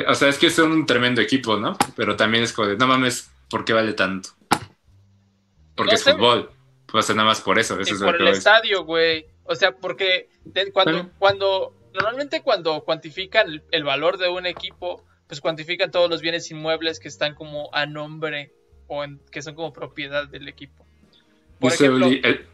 O 0.08 0.16
sea, 0.16 0.30
es 0.30 0.38
que 0.38 0.50
son 0.50 0.72
un 0.72 0.86
tremendo 0.86 1.20
equipo, 1.20 1.58
¿no? 1.58 1.78
Pero 1.98 2.16
también 2.16 2.46
es 2.46 2.54
como 2.54 2.70
de, 2.70 2.78
no 2.78 2.88
mames, 2.88 3.30
¿por 3.50 3.66
qué 3.66 3.74
vale 3.74 3.92
tanto? 3.92 4.30
Porque 5.76 5.92
No 5.92 5.96
es 5.98 6.02
sé. 6.02 6.14
fútbol. 6.14 6.50
Pues 6.88 7.10
nada 7.10 7.26
más 7.28 7.42
por 7.42 7.60
eso, 7.60 7.78
eso 7.78 7.94
es 7.94 8.00
lo 8.00 8.06
por 8.06 8.16
que 8.18 8.24
el 8.24 8.30
estadio, 8.30 8.86
güey. 8.86 9.26
O 9.44 9.54
sea, 9.54 9.76
porque 9.76 10.30
de- 10.46 10.72
cuando, 10.72 11.10
cuando, 11.20 11.76
normalmente 11.94 12.42
cuando 12.42 12.84
cuantifican 12.84 13.48
el, 13.50 13.64
el 13.72 13.84
valor 13.84 14.18
de 14.18 14.30
un 14.30 14.46
equipo, 14.46 15.04
pues 15.28 15.40
cuantifican 15.42 15.92
todos 15.92 16.10
los 16.10 16.22
bienes 16.22 16.50
inmuebles 16.52 17.00
que 17.00 17.08
están 17.08 17.36
como 17.36 17.70
a 17.74 17.86
nombre 17.86 18.54
o 18.88 19.04
en- 19.04 19.20
que 19.32 19.42
son 19.42 19.56
como 19.56 19.72
propiedad 19.74 20.28
del 20.28 20.48
equipo. 20.48 20.86
Por 21.60 21.72
ejemplo, 21.72 22.08
el- 22.08 22.48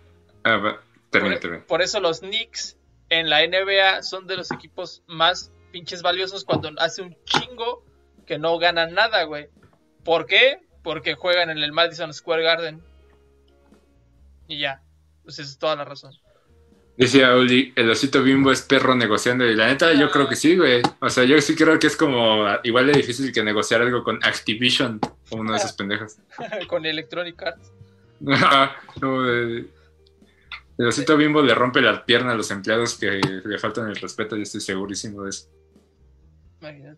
ah, 0.43 0.57
va, 0.57 0.81
termina, 1.09 1.35
por, 1.35 1.41
termina. 1.41 1.65
por 1.65 1.81
eso 1.81 1.99
los 1.99 2.19
Knicks 2.19 2.77
en 3.09 3.29
la 3.29 3.41
NBA 3.43 4.03
son 4.03 4.27
de 4.27 4.37
los 4.37 4.51
equipos 4.51 5.01
más 5.07 5.51
pinches 5.71 6.01
valiosos 6.01 6.45
cuando 6.45 6.69
hace 6.77 7.01
un 7.01 7.15
chingo 7.25 7.83
que 8.27 8.37
no 8.37 8.57
ganan 8.59 8.93
nada, 8.93 9.23
güey. 9.23 9.49
¿Por 10.03 10.25
qué? 10.27 10.59
Porque 10.83 11.15
juegan 11.15 11.49
en 11.49 11.57
el 11.57 11.71
Madison 11.71 12.13
Square 12.13 12.43
Garden. 12.43 12.81
Y 14.47 14.59
ya. 14.59 14.81
Pues 15.23 15.39
esa 15.39 15.49
es 15.49 15.57
toda 15.59 15.75
la 15.75 15.85
razón. 15.85 16.13
Dice 16.99 17.25
Uli, 17.33 17.71
el 17.77 17.89
osito 17.89 18.21
bimbo 18.21 18.51
es 18.51 18.61
perro 18.61 18.93
negociando. 18.93 19.45
Y 19.45 19.55
la 19.55 19.67
neta, 19.67 19.93
yo 19.93 20.11
creo 20.11 20.27
que 20.27 20.35
sí, 20.35 20.57
güey. 20.57 20.81
O 20.99 21.09
sea, 21.09 21.23
yo 21.23 21.39
sí 21.39 21.55
creo 21.55 21.79
que 21.79 21.87
es 21.87 21.95
como 21.95 22.45
igual 22.63 22.87
de 22.87 22.91
difícil 22.91 23.31
que 23.31 23.41
negociar 23.41 23.81
algo 23.81 24.03
con 24.03 24.19
Activision 24.21 24.99
o 25.29 25.37
uno 25.37 25.53
de 25.53 25.59
esos 25.59 25.71
pendejos. 25.71 26.17
con 26.67 26.85
Electronic 26.85 27.41
Arts. 27.41 27.71
El 30.77 30.85
osito 30.85 31.15
bimbo 31.15 31.41
le 31.41 31.55
rompe 31.55 31.79
la 31.79 32.05
pierna 32.05 32.33
a 32.33 32.35
los 32.35 32.51
empleados 32.51 32.97
que 32.97 33.21
le 33.45 33.57
faltan 33.59 33.89
el 33.89 33.95
respeto, 33.95 34.35
yo 34.35 34.43
estoy 34.43 34.59
segurísimo 34.59 35.23
de 35.23 35.29
eso. 35.29 35.49
Imagínate. 36.59 36.97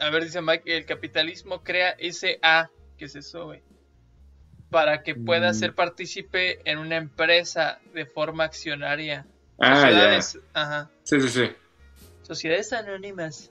A 0.00 0.10
ver, 0.10 0.24
dice 0.24 0.42
Mike, 0.42 0.76
el 0.76 0.84
capitalismo 0.84 1.62
crea 1.62 1.96
SA, 1.98 2.70
que 2.98 3.06
es 3.06 3.16
eso, 3.16 3.46
güey. 3.46 3.62
Para 4.70 5.02
que 5.02 5.14
pueda 5.14 5.50
Mm. 5.50 5.54
ser 5.54 5.74
partícipe 5.74 6.60
en 6.70 6.78
una 6.78 6.96
empresa 6.96 7.80
de 7.92 8.06
forma 8.06 8.44
accionaria. 8.44 9.26
Ah, 9.58 9.74
ya. 9.74 9.80
Sociedades, 9.80 10.38
ajá. 10.54 10.90
Sí, 11.02 11.20
sí, 11.20 11.28
sí. 11.28 11.50
Sociedades 12.22 12.72
anónimas. 12.72 13.50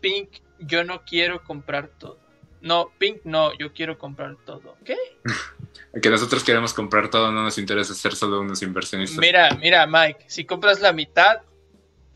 Pink, 0.00 0.28
yo 0.58 0.82
no 0.84 1.04
quiero 1.04 1.42
comprar 1.44 1.88
todo. 1.98 2.18
No, 2.60 2.90
Pink, 2.98 3.18
no, 3.24 3.56
yo 3.56 3.72
quiero 3.72 3.96
comprar 3.98 4.36
todo. 4.44 4.76
¿Qué? 4.84 4.96
Que 6.02 6.10
nosotros 6.10 6.44
queremos 6.44 6.74
comprar 6.74 7.08
todo, 7.08 7.32
no 7.32 7.42
nos 7.42 7.56
interesa 7.56 7.94
ser 7.94 8.14
solo 8.14 8.40
unos 8.40 8.60
inversionistas. 8.62 9.18
Mira, 9.18 9.48
mira, 9.58 9.86
Mike, 9.86 10.26
si 10.28 10.44
compras 10.44 10.80
la 10.80 10.92
mitad, 10.92 11.38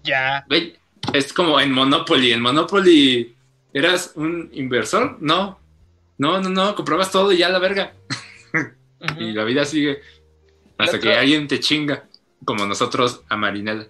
ya. 0.05 0.45
Es 1.15 1.33
como 1.33 1.59
en 1.59 1.73
Monopoly. 1.73 2.33
En 2.33 2.43
Monopoly, 2.43 3.35
¿eras 3.73 4.13
un 4.15 4.51
inversor? 4.53 5.17
No. 5.21 5.59
No, 6.19 6.39
no, 6.41 6.51
no, 6.51 6.75
comprabas 6.75 7.11
todo 7.11 7.33
y 7.33 7.39
ya 7.39 7.49
la 7.49 7.59
verga. 7.61 7.93
Y 9.19 9.33
la 9.33 9.45
vida 9.45 9.65
sigue 9.65 10.01
hasta 10.79 11.01
que 11.01 11.15
alguien 11.15 11.49
te 11.49 11.61
chinga. 11.61 12.09
como 12.45 12.67
nosotros 12.67 13.23
a 13.29 13.37
Marinela. 13.37 13.87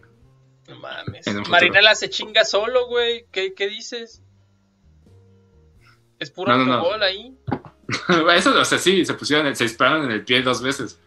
No 0.68 0.78
mames. 0.78 1.26
Marinela 1.48 1.94
se 1.94 2.10
chinga 2.10 2.44
solo, 2.44 2.86
güey. 2.86 3.26
¿Qué, 3.30 3.54
qué 3.54 3.68
dices? 3.68 4.22
Es 6.18 6.30
puro 6.30 6.56
no. 6.56 6.74
alcohol 6.74 7.02
ahí. 7.02 7.36
Eso, 8.36 8.58
o 8.58 8.64
sea, 8.64 8.78
sí, 8.78 9.04
se 9.04 9.14
pusieron, 9.14 9.54
se 9.56 9.64
dispararon 9.64 10.04
en 10.06 10.12
el 10.12 10.24
pie 10.24 10.42
dos 10.42 10.62
veces, 10.62 11.00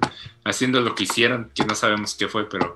haciendo 0.43 0.81
lo 0.81 0.93
que 0.93 1.03
hicieron, 1.03 1.51
que 1.55 1.65
no 1.65 1.73
sabemos 1.73 2.15
qué 2.15 2.27
fue, 2.27 2.49
pero 2.49 2.75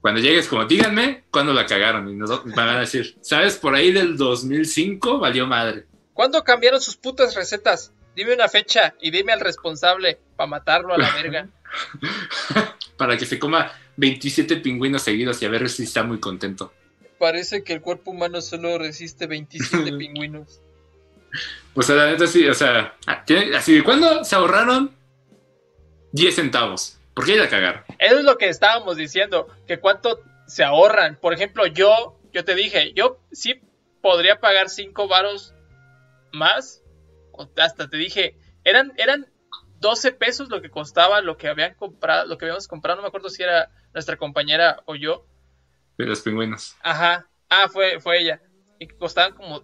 cuando 0.00 0.20
llegues, 0.20 0.48
como, 0.48 0.64
díganme 0.64 1.24
cuándo 1.30 1.52
la 1.52 1.66
cagaron, 1.66 2.08
y 2.08 2.14
nos 2.14 2.44
van 2.44 2.68
a 2.68 2.80
decir, 2.80 3.16
¿sabes? 3.22 3.56
Por 3.56 3.74
ahí 3.74 3.92
del 3.92 4.16
2005 4.16 5.18
valió 5.18 5.46
madre. 5.46 5.86
¿Cuándo 6.12 6.42
cambiaron 6.44 6.80
sus 6.80 6.96
putas 6.96 7.34
recetas? 7.34 7.92
Dime 8.16 8.34
una 8.34 8.48
fecha 8.48 8.94
y 9.00 9.10
dime 9.12 9.32
al 9.32 9.40
responsable 9.40 10.18
para 10.36 10.48
matarlo 10.48 10.92
a 10.94 10.98
la 10.98 11.12
verga. 11.14 11.48
Para 12.96 13.18
que 13.18 13.26
se 13.26 13.38
coma 13.38 13.70
27 13.98 14.56
pingüinos 14.56 15.02
seguidos 15.02 15.42
y 15.42 15.44
a 15.44 15.50
ver 15.50 15.68
si 15.68 15.82
está 15.82 16.02
muy 16.02 16.18
contento. 16.18 16.72
Parece 17.18 17.62
que 17.62 17.74
el 17.74 17.82
cuerpo 17.82 18.12
humano 18.12 18.40
solo 18.40 18.78
resiste 18.78 19.26
27 19.26 19.92
pingüinos. 19.98 20.60
Pues 21.74 21.90
la 21.90 22.06
neta 22.06 22.26
sí, 22.26 22.48
o 22.48 22.54
sea, 22.54 22.96
tiene- 23.26 23.54
así, 23.54 23.82
¿cuándo 23.82 24.24
se 24.24 24.34
ahorraron 24.34 24.96
10 26.12 26.34
centavos? 26.34 26.98
¿Por 27.12 27.26
qué 27.26 27.36
la 27.36 27.50
cagaron? 27.50 27.82
Eso 27.98 28.18
es 28.18 28.24
lo 28.24 28.38
que 28.38 28.48
estábamos 28.48 28.96
diciendo, 28.96 29.46
que 29.66 29.78
cuánto 29.78 30.22
se 30.46 30.64
ahorran. 30.64 31.16
Por 31.20 31.34
ejemplo, 31.34 31.66
yo, 31.66 32.18
yo 32.32 32.44
te 32.46 32.54
dije, 32.54 32.92
yo 32.94 33.18
sí 33.32 33.60
podría 34.00 34.40
pagar 34.40 34.70
5 34.70 35.06
varos 35.08 35.52
más. 36.32 36.80
Hasta 37.56 37.88
te 37.88 37.96
dije, 37.96 38.38
eran, 38.64 38.92
eran 38.96 39.26
12 39.80 40.12
pesos 40.12 40.48
lo 40.48 40.60
que 40.62 40.70
costaba 40.70 41.20
lo 41.20 41.36
que 41.36 41.48
habían 41.48 41.74
comprado, 41.74 42.26
lo 42.26 42.38
que 42.38 42.46
habíamos 42.46 42.68
comprado, 42.68 42.96
no 42.96 43.02
me 43.02 43.08
acuerdo 43.08 43.28
si 43.28 43.42
era 43.42 43.70
nuestra 43.92 44.16
compañera 44.16 44.82
o 44.86 44.94
yo. 44.94 45.26
De 45.98 46.06
los 46.06 46.20
pingüinos. 46.20 46.76
Ajá. 46.82 47.28
Ah, 47.48 47.68
fue, 47.68 48.00
fue 48.00 48.20
ella. 48.20 48.40
Y 48.78 48.88
costaban 48.88 49.34
como. 49.34 49.62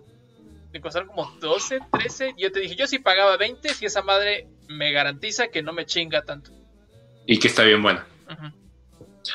Me 0.73 0.81
costaron 0.81 1.09
como 1.09 1.31
12, 1.41 1.81
13. 1.93 2.35
Y 2.37 2.43
yo 2.45 2.53
te 2.53 2.61
dije, 2.61 2.77
yo 2.77 2.87
sí 2.87 2.99
pagaba 2.99 3.37
20 3.37 3.69
si 3.75 3.85
esa 3.85 4.03
madre 4.03 4.49
me 4.69 4.91
garantiza 4.93 5.49
que 5.49 5.63
no 5.63 5.75
me 5.75 5.85
chinga 5.85 6.23
tanto. 6.23 6.51
Y 7.27 7.39
que 7.39 7.49
está 7.49 7.63
bien 7.65 7.83
buena. 7.83 8.07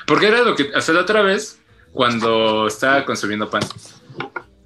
Porque 0.08 0.28
era 0.28 0.42
lo 0.42 0.56
que 0.56 0.72
hasta 0.74 0.94
la 0.94 1.02
otra 1.02 1.22
vez, 1.22 1.62
cuando 1.94 2.68
estaba 2.68 3.06
consumiendo 3.06 3.50
pan, 3.50 3.62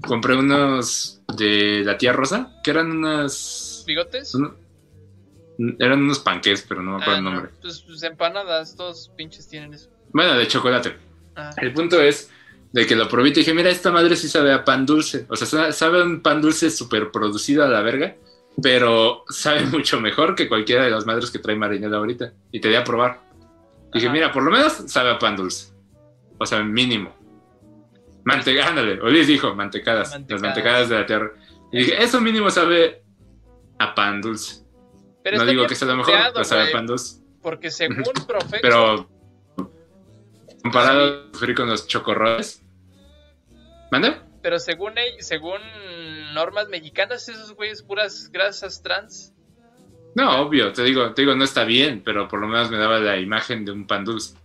compré 0.05 0.35
unos 0.35 1.21
de 1.37 1.83
la 1.85 1.97
tía 1.97 2.13
Rosa, 2.13 2.53
que 2.63 2.71
eran 2.71 2.91
unas. 2.91 3.83
¿Bigotes? 3.87 4.33
un- 4.35 4.55
eran 5.79 6.01
unos 6.01 6.19
panqués, 6.19 6.65
pero 6.67 6.81
no 6.81 6.91
me 6.97 7.03
acuerdo 7.03 7.13
Ah, 7.13 7.17
el 7.19 7.23
no, 7.23 7.31
nombre. 7.31 7.51
Pues, 7.61 7.81
pues 7.81 8.01
empanadas, 8.03 8.75
todos 8.75 9.11
pinches 9.15 9.47
tienen 9.47 9.73
eso. 9.73 9.89
Bueno, 10.11 10.33
de 10.35 10.47
chocolate. 10.47 10.95
Ah, 11.35 11.51
El 11.57 11.71
punto 11.73 12.01
es 12.01 12.31
de 12.71 12.85
que 12.87 12.95
lo 12.95 13.07
probé 13.07 13.29
y 13.29 13.33
dije, 13.33 13.53
mira, 13.53 13.69
esta 13.69 13.91
madre 13.91 14.15
sí 14.15 14.27
sabe 14.27 14.51
a 14.53 14.63
pan 14.65 14.85
dulce. 14.85 15.25
O 15.29 15.35
sea, 15.35 15.45
sa- 15.45 15.71
sabe 15.71 16.01
a 16.01 16.03
un 16.03 16.21
pan 16.21 16.41
dulce 16.41 16.69
súper 16.71 17.11
producido 17.11 17.63
a 17.63 17.67
la 17.67 17.81
verga, 17.81 18.15
pero 18.61 19.23
sabe 19.29 19.65
mucho 19.67 19.99
mejor 19.99 20.33
que 20.35 20.47
cualquiera 20.47 20.83
de 20.85 20.89
las 20.91 21.05
madres 21.05 21.29
que 21.29 21.37
trae 21.39 21.55
marinela 21.55 21.97
ahorita. 21.97 22.33
Y 22.51 22.59
te 22.59 22.69
di 22.69 22.75
a 22.75 22.83
probar. 22.83 23.19
Dije, 23.93 24.07
Ajá. 24.07 24.13
mira, 24.13 24.31
por 24.31 24.41
lo 24.43 24.51
menos 24.51 24.73
sabe 24.87 25.11
a 25.11 25.19
pan 25.19 25.35
dulce. 25.35 25.71
O 26.39 26.45
sea, 26.45 26.63
mínimo. 26.63 27.13
Manteca, 28.23 28.67
ándale. 28.67 29.01
Olis 29.01 29.27
dijo, 29.27 29.55
mantecadas. 29.55 30.11
Las 30.27 30.41
Mantecadas. 30.41 30.89
de 30.89 30.99
la 30.99 31.05
tierra. 31.05 31.31
Y 31.71 31.79
dije, 31.79 32.03
eso 32.03 32.21
mínimo 32.21 32.49
sabe 32.49 33.03
a 33.79 33.95
pan 33.95 34.21
dulce. 34.21 34.63
pero 35.23 35.37
no 35.37 35.45
digo 35.45 35.65
que 35.67 35.75
sea 35.75 35.87
lo 35.87 35.97
mejor, 35.97 36.13
pero 36.33 36.43
sabe 36.43 36.69
a 36.69 36.71
pan 36.71 36.87
dulce. 36.87 37.21
Porque 37.41 37.71
según 37.71 38.03
Profeco, 38.27 38.61
Pero 38.61 39.09
comparado 40.61 41.31
con 41.55 41.67
los 41.67 41.87
chocorroles. 41.87 42.63
¿Mande? 43.91 44.15
pero 44.41 44.59
según 44.59 44.93
según 45.19 45.59
normas 46.33 46.67
mexicanas, 46.69 47.27
esos 47.29 47.53
güeyes 47.55 47.83
puras 47.83 48.29
grasas 48.31 48.81
trans. 48.81 49.33
No, 50.15 50.41
obvio, 50.41 50.73
te 50.73 50.83
digo, 50.83 51.13
te 51.13 51.21
digo, 51.21 51.35
no 51.35 51.43
está 51.43 51.63
bien, 51.63 52.01
pero 52.03 52.27
por 52.27 52.39
lo 52.39 52.47
menos 52.47 52.69
me 52.69 52.77
daba 52.77 52.99
la 52.99 53.17
imagen 53.17 53.63
de 53.63 53.71
un 53.71 53.87
pan 53.87 54.03
dulce. 54.03 54.35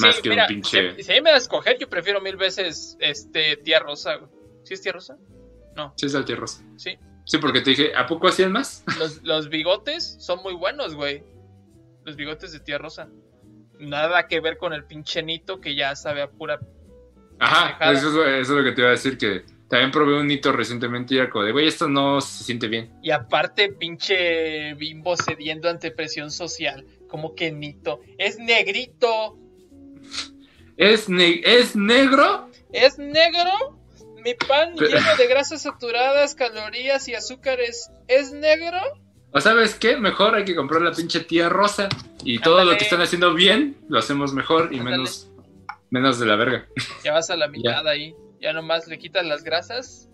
Más 0.00 0.20
que 0.20 0.30
un 0.30 0.36
pinche- 0.48 0.96
Si, 0.96 1.02
si 1.04 1.12
a 1.12 1.14
mí 1.16 1.20
me 1.22 1.30
da 1.30 1.36
a 1.36 1.38
escoger, 1.38 1.78
yo 1.78 1.88
prefiero 1.88 2.20
mil 2.20 2.36
veces 2.36 2.96
este 3.00 3.56
tía 3.58 3.80
Rosa, 3.80 4.16
güey. 4.16 4.30
¿Sí 4.64 4.74
es 4.74 4.82
tía 4.82 4.92
Rosa? 4.92 5.16
No, 5.76 5.94
Sí, 5.96 6.06
es 6.06 6.12
la 6.12 6.24
tierra 6.24 6.40
rosa. 6.42 6.64
sí. 6.76 6.96
Sí, 7.24 7.36
porque 7.38 7.60
te 7.60 7.70
dije, 7.70 7.92
¿a 7.94 8.06
poco 8.06 8.26
hacían 8.28 8.52
más? 8.52 8.84
Los, 8.98 9.22
los 9.22 9.48
bigotes 9.50 10.16
son 10.18 10.42
muy 10.42 10.54
buenos, 10.54 10.94
güey. 10.94 11.22
Los 12.04 12.16
bigotes 12.16 12.52
de 12.52 12.60
tía 12.60 12.78
Rosa. 12.78 13.08
Nada 13.78 14.26
que 14.26 14.40
ver 14.40 14.56
con 14.56 14.72
el 14.72 14.84
pinche 14.86 15.22
nito 15.22 15.60
que 15.60 15.74
ya 15.74 15.94
sabe 15.94 16.22
a 16.22 16.30
pura. 16.30 16.58
Ajá, 17.38 17.92
eso, 17.92 18.08
es- 18.24 18.42
eso 18.42 18.52
es 18.52 18.58
lo 18.58 18.64
que 18.64 18.72
te 18.72 18.80
iba 18.80 18.88
a 18.88 18.92
decir, 18.92 19.18
que 19.18 19.44
también 19.68 19.90
probé 19.92 20.18
un 20.18 20.30
hito 20.30 20.50
recientemente 20.52 21.14
y 21.14 21.18
era 21.18 21.28
como 21.30 21.44
de, 21.44 21.52
güey, 21.52 21.68
esto 21.68 21.86
no 21.86 22.20
se 22.22 22.44
siente 22.44 22.66
bien. 22.66 22.98
Y 23.02 23.10
aparte, 23.10 23.68
pinche 23.72 24.72
bimbo 24.74 25.14
cediendo 25.16 25.68
ante 25.68 25.90
presión 25.90 26.30
social. 26.30 26.84
Como 27.08 27.34
que 27.34 27.52
nito. 27.52 28.00
Es 28.16 28.38
negrito. 28.38 29.38
¿Es, 30.78 31.08
ne- 31.08 31.40
¿es 31.44 31.76
negro? 31.76 32.48
¿Es 32.72 32.98
negro? 32.98 33.76
Mi 34.24 34.34
pan 34.34 34.74
Pero- 34.78 34.90
lleno 34.98 35.16
de 35.16 35.26
grasas 35.26 35.62
saturadas, 35.62 36.34
calorías 36.34 37.06
y 37.08 37.14
azúcares. 37.14 37.90
¿Es 38.08 38.32
negro? 38.32 38.78
¿O 39.32 39.40
sabes 39.40 39.74
qué? 39.74 39.96
Mejor 39.98 40.34
hay 40.34 40.44
que 40.44 40.54
comprar 40.56 40.80
la 40.80 40.92
pinche 40.92 41.20
tía 41.20 41.48
rosa. 41.50 41.88
Y 42.24 42.38
todo 42.38 42.54
Ándale. 42.58 42.72
lo 42.72 42.78
que 42.78 42.84
están 42.84 43.00
haciendo 43.02 43.34
bien, 43.34 43.76
lo 43.88 43.98
hacemos 43.98 44.32
mejor 44.32 44.70
y 44.72 44.78
Ándale. 44.78 44.96
menos, 44.98 45.28
menos 45.90 46.18
de 46.18 46.26
la 46.26 46.36
verga. 46.36 46.66
Ya 47.04 47.12
vas 47.12 47.28
a 47.30 47.36
la 47.36 47.48
mitad 47.48 47.86
ahí. 47.86 48.14
Ya 48.40 48.52
nomás 48.52 48.86
le 48.88 48.98
quitas 48.98 49.26
las 49.26 49.42
grasas. 49.44 50.08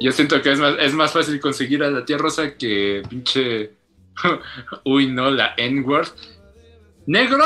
Yo 0.00 0.12
siento 0.12 0.40
que 0.42 0.52
es 0.52 0.58
más, 0.58 0.74
es 0.80 0.92
más 0.94 1.12
fácil 1.12 1.40
conseguir 1.40 1.82
a 1.82 1.90
la 1.90 2.04
tía 2.04 2.18
rosa 2.18 2.56
que 2.56 3.02
pinche. 3.08 3.72
Uy, 4.84 5.06
no, 5.06 5.30
la 5.30 5.54
N-word. 5.56 6.08
¿Negro? 7.06 7.44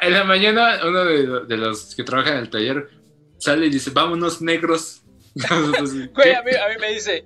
En 0.00 0.12
la 0.12 0.24
mañana, 0.24 0.80
uno 0.84 1.04
de, 1.04 1.44
de 1.46 1.56
los 1.56 1.94
que 1.94 2.04
trabajan 2.04 2.34
en 2.34 2.40
el 2.40 2.50
taller 2.50 2.90
sale 3.38 3.66
y 3.66 3.70
dice: 3.70 3.90
Vámonos, 3.90 4.40
negros. 4.42 5.02
Nosotros, 5.34 5.92
Güey, 6.12 6.32
a 6.32 6.42
mí, 6.42 6.50
a 6.52 6.68
mí 6.68 6.74
me 6.80 6.92
dice. 6.92 7.24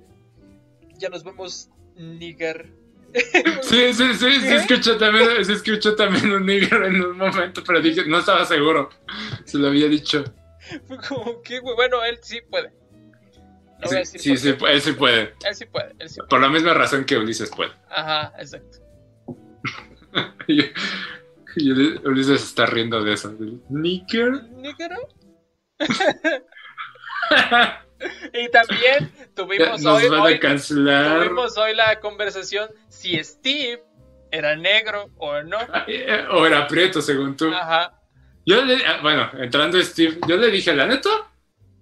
Ya 0.97 1.09
nos 1.09 1.23
vemos, 1.23 1.69
nigger. 1.95 2.69
Sí, 3.63 3.93
sí, 3.93 4.13
sí, 4.13 4.31
sí, 4.31 4.41
¿Qué? 4.41 4.55
escuché 4.55 4.93
también, 4.95 5.43
sí 5.43 5.53
escuché 5.53 5.93
también 5.93 6.31
un 6.31 6.45
negro 6.45 6.85
en 6.85 7.03
un 7.03 7.17
momento, 7.17 7.63
pero 7.65 7.81
dije, 7.81 8.05
no 8.05 8.19
estaba 8.19 8.45
seguro. 8.45 8.89
Se 9.45 9.57
lo 9.57 9.67
había 9.67 9.87
dicho. 9.87 10.23
Fue 10.87 10.97
como 10.97 11.41
que, 11.41 11.59
güey, 11.59 11.75
bueno, 11.75 12.03
él 12.03 12.19
sí 12.21 12.39
puede. 12.47 12.71
No 13.79 13.87
Sí, 13.87 14.05
sí, 14.05 14.19
sí, 14.19 14.29
él 14.31 14.37
sí 14.37 14.53
puede. 14.53 14.73
Él 14.73 14.81
sí 15.55 15.65
puede, 15.65 15.95
él 15.97 16.09
sí 16.09 16.17
puede. 16.17 16.29
Por 16.29 16.41
la 16.41 16.49
misma 16.49 16.73
razón 16.73 17.05
que 17.05 17.17
Ulises 17.17 17.49
puede. 17.49 17.71
Ajá, 17.89 18.33
exacto. 18.37 18.77
Y, 21.55 21.71
Ulises 22.07 22.43
está 22.43 22.65
riendo 22.65 23.01
de 23.03 23.13
eso. 23.13 23.33
¿Níker? 23.69 24.43
¿Nigger? 24.51 24.91
Y 28.33 28.49
también 28.49 29.11
tuvimos 29.35 29.81
Nos 29.81 30.01
hoy, 30.03 30.09
van 30.09 30.19
hoy- 30.21 30.33
a 30.35 30.39
cancelar. 30.39 31.23
tuvimos 31.25 31.57
hoy 31.57 31.75
la 31.75 31.99
conversación 31.99 32.69
si 32.87 33.21
Steve 33.21 33.83
era 34.31 34.55
negro 34.55 35.09
o 35.17 35.41
no. 35.43 35.57
Eh, 35.87 36.25
O 36.31 36.45
era 36.45 36.65
prieto, 36.67 37.01
según 37.01 37.35
tú. 37.35 37.51
Ajá. 37.53 37.99
Yo 38.45 38.63
le, 38.63 38.85
ah, 38.85 38.99
bueno, 39.01 39.29
entrando 39.33 39.81
Steve, 39.83 40.17
yo 40.27 40.37
le 40.37 40.49
dije, 40.49 40.73
la 40.73 40.87
neta, 40.87 41.09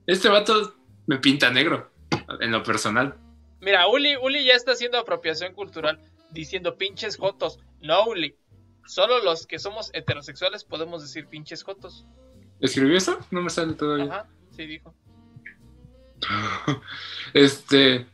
este 0.07 0.27
vato 0.27 0.73
me 1.05 1.17
pinta 1.17 1.51
negro, 1.51 1.91
en 2.39 2.51
lo 2.51 2.63
personal. 2.63 3.15
Mira, 3.61 3.87
Uli, 3.87 4.15
Uli 4.15 4.43
ya 4.43 4.53
está 4.53 4.71
haciendo 4.71 4.97
apropiación 4.97 5.53
cultural 5.53 5.99
diciendo 6.31 6.77
pinches 6.77 7.17
jotos. 7.17 7.59
No, 7.79 8.05
Uli. 8.07 8.35
Solo 8.87 9.19
los 9.23 9.45
que 9.45 9.59
somos 9.59 9.89
heterosexuales 9.93 10.63
podemos 10.63 11.01
decir 11.01 11.27
pinches 11.27 11.63
jotos. 11.63 12.05
¿Escribió 12.59 12.97
eso? 12.97 13.19
No 13.31 13.41
me 13.41 13.49
sale 13.49 13.73
todavía. 13.73 14.05
Ajá, 14.05 14.27
sí 14.55 14.65
dijo. 14.65 14.93
Este, 17.33 18.07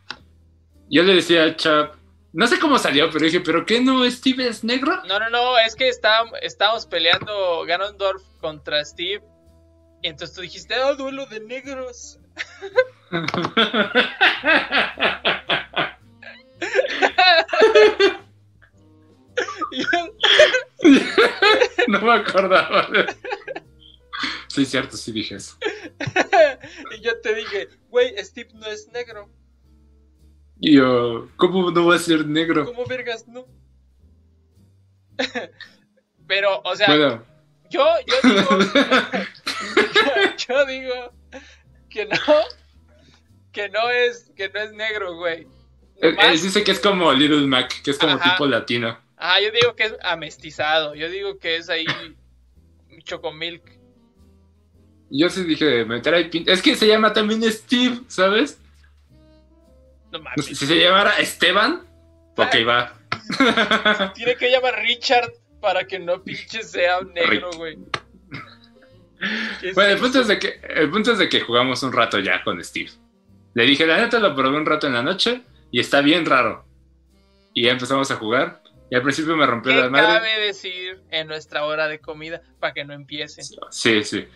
yo 0.90 1.04
le 1.04 1.16
decía 1.16 1.44
a 1.46 1.56
Chap, 1.56 1.96
no 2.34 2.48
sé 2.48 2.60
cómo 2.60 2.78
salió, 2.80 3.10
pero 3.12 3.24
dije, 3.26 3.40
¿pero 3.40 3.66
qué 3.66 3.80
no? 3.80 4.10
¿Steve 4.10 4.48
es 4.48 4.64
negro? 4.64 5.04
No, 5.06 5.20
no, 5.20 5.30
no, 5.30 5.58
es 5.60 5.76
que 5.76 5.88
está- 5.88 6.24
estábamos 6.42 6.86
peleando 6.88 7.64
Ganondorf 7.66 8.24
contra 8.42 8.84
Steve. 8.84 9.24
Y 10.02 10.08
entonces 10.10 10.36
tú 10.36 10.42
dijiste, 10.42 10.74
ah, 10.76 10.94
duelo 10.96 11.26
de 11.28 11.40
negros. 11.42 12.20
No 21.88 22.00
me 22.02 22.14
acordaba. 22.14 22.88
Sí, 24.48 24.66
cierto, 24.66 24.96
sí 24.98 25.12
dije 25.12 25.36
eso. 25.36 25.58
y 26.98 27.02
yo 27.02 27.20
te 27.22 27.34
dije, 27.36 27.70
güey, 27.90 28.14
Steve 28.24 28.50
no 28.54 28.68
es 28.68 28.88
negro. 28.92 29.30
Y 30.60 30.76
yo, 30.78 31.28
¿cómo 31.36 31.72
no 31.72 31.86
va 31.88 31.96
a 31.96 32.00
ser 32.00 32.26
negro? 32.26 32.66
¿Cómo 32.66 32.86
vergas 32.86 33.28
no? 33.28 33.46
Pero, 36.28 36.62
o 36.64 36.76
sea, 36.76 36.88
Bueno, 36.88 37.24
yo, 37.70 37.86
yo 38.08 38.16
digo, 38.30 38.50
yo 40.48 40.66
digo 40.66 41.12
que 41.90 42.06
no, 42.06 42.18
que 43.52 43.70
no 43.70 43.90
es, 43.90 44.32
que 44.36 44.50
no 44.50 44.60
es 44.62 44.72
negro, 44.74 45.16
güey. 45.18 45.48
él, 45.98 46.16
Más- 46.16 46.26
él 46.34 46.42
dice 46.42 46.64
que 46.64 46.72
es 46.72 46.80
como 46.80 47.12
Little 47.12 47.46
Mac, 47.48 47.82
que 47.84 47.92
es 47.92 47.98
como 47.98 48.14
Ajá. 48.14 48.32
tipo 48.32 48.46
latino. 48.48 48.98
Ah, 49.18 49.40
yo 49.42 49.52
digo 49.52 49.76
que 49.76 49.84
es 49.86 49.96
amestizado, 50.04 50.96
yo 50.96 51.10
digo 51.10 51.38
que 51.40 51.58
es 51.58 51.70
ahí 51.70 51.86
chocomilk. 53.04 53.64
Yo 55.10 55.30
sí 55.30 55.44
dije, 55.44 55.86
meter 55.86 56.14
ahí 56.16 56.30
pin- 56.30 56.46
Es 56.48 56.62
que 56.62 56.76
se 56.76 56.88
llama 56.88 57.14
también 57.14 57.44
Steve, 57.52 58.00
¿sabes? 58.08 58.60
No 60.12 60.18
Si 60.20 60.24
mames. 60.24 60.58
se 60.60 60.76
llamara 60.80 61.18
Esteban, 61.20 61.82
ok, 62.36 62.56
va. 62.68 62.94
Tiene 64.16 64.36
que 64.36 64.50
llamar 64.52 64.76
Richard 64.82 65.32
para 65.62 65.86
que 65.86 66.00
no 66.00 66.22
pinche 66.24 66.64
sea 66.64 67.00
un 67.00 67.14
negro, 67.14 67.52
güey. 67.56 67.78
¿Qué 69.62 69.70
es 69.70 69.76
Bueno, 69.76 69.94
el 69.94 70.00
punto, 70.00 70.20
es 70.22 70.28
de 70.28 70.40
que, 70.40 70.60
el 70.76 70.90
punto 70.90 71.12
es 71.14 71.20
de 71.20 71.30
que 71.30 71.40
jugamos 71.42 71.82
un 71.84 71.94
rato 71.94 72.20
ya 72.20 72.44
con 72.44 72.62
Steve. 72.64 72.90
Le 73.54 73.64
dije, 73.66 73.86
la 73.86 73.98
neta 73.98 74.20
lo 74.20 74.36
probé 74.36 74.58
un 74.58 74.66
rato 74.66 74.88
en 74.88 74.94
la 74.94 75.04
noche 75.04 75.42
y 75.72 75.80
está 75.80 76.02
bien 76.02 76.26
raro. 76.26 76.66
Y 77.54 77.64
ya 77.66 77.72
empezamos 77.72 78.10
a 78.12 78.16
jugar. 78.16 78.63
Y 78.94 78.96
al 78.96 79.02
principio 79.02 79.36
me 79.36 79.48
rompió 79.48 79.72
¿Qué 79.72 79.80
la 79.82 79.90
madre. 79.90 80.06
cabe 80.06 80.40
decir 80.40 81.02
en 81.10 81.28
nuestra 81.28 81.66
hora 81.66 81.88
de 81.88 81.98
comida 82.00 82.44
para 82.60 82.76
que 82.76 82.86
no 82.86 82.94
empiece? 82.94 83.42
Sí, 83.72 84.04
sí. 84.04 84.28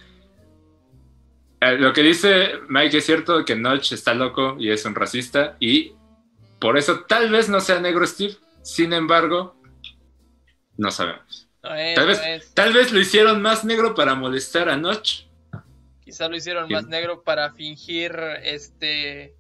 Eh, 1.62 1.78
Lo 1.78 1.94
que 1.94 2.02
dice 2.02 2.54
Mike 2.68 2.98
es 2.98 3.06
cierto 3.06 3.46
que 3.46 3.56
Notch 3.56 3.92
está 3.92 4.16
loco 4.16 4.56
y 4.60 4.72
es 4.72 4.84
un 4.86 4.96
racista 4.96 5.58
y 5.60 5.94
por 6.60 6.76
eso 6.76 7.02
tal 7.02 7.30
vez 7.30 7.50
no 7.50 7.60
sea 7.60 7.80
negro 7.80 8.04
Steve. 8.08 8.34
Sin 8.64 8.94
embargo, 8.94 9.62
no 10.76 10.90
sabemos. 10.90 11.48
No 11.62 11.76
es, 11.76 11.94
Tal 11.96 12.06
no 12.06 12.10
vez, 12.10 12.22
es. 12.26 12.54
tal 12.56 12.74
vez 12.74 12.92
lo 12.92 13.00
hicieron 13.00 13.42
más 13.44 13.64
negro 13.64 13.94
para 13.94 14.16
molestar 14.16 14.70
a 14.70 14.76
Notch. 14.78 15.26
Quizá 16.04 16.28
lo 16.30 16.36
hicieron 16.36 16.68
Sí. 16.68 16.74
más 16.74 16.88
negro 16.88 17.22
para 17.22 17.54
fingir 17.54 18.12
este. 18.42 19.36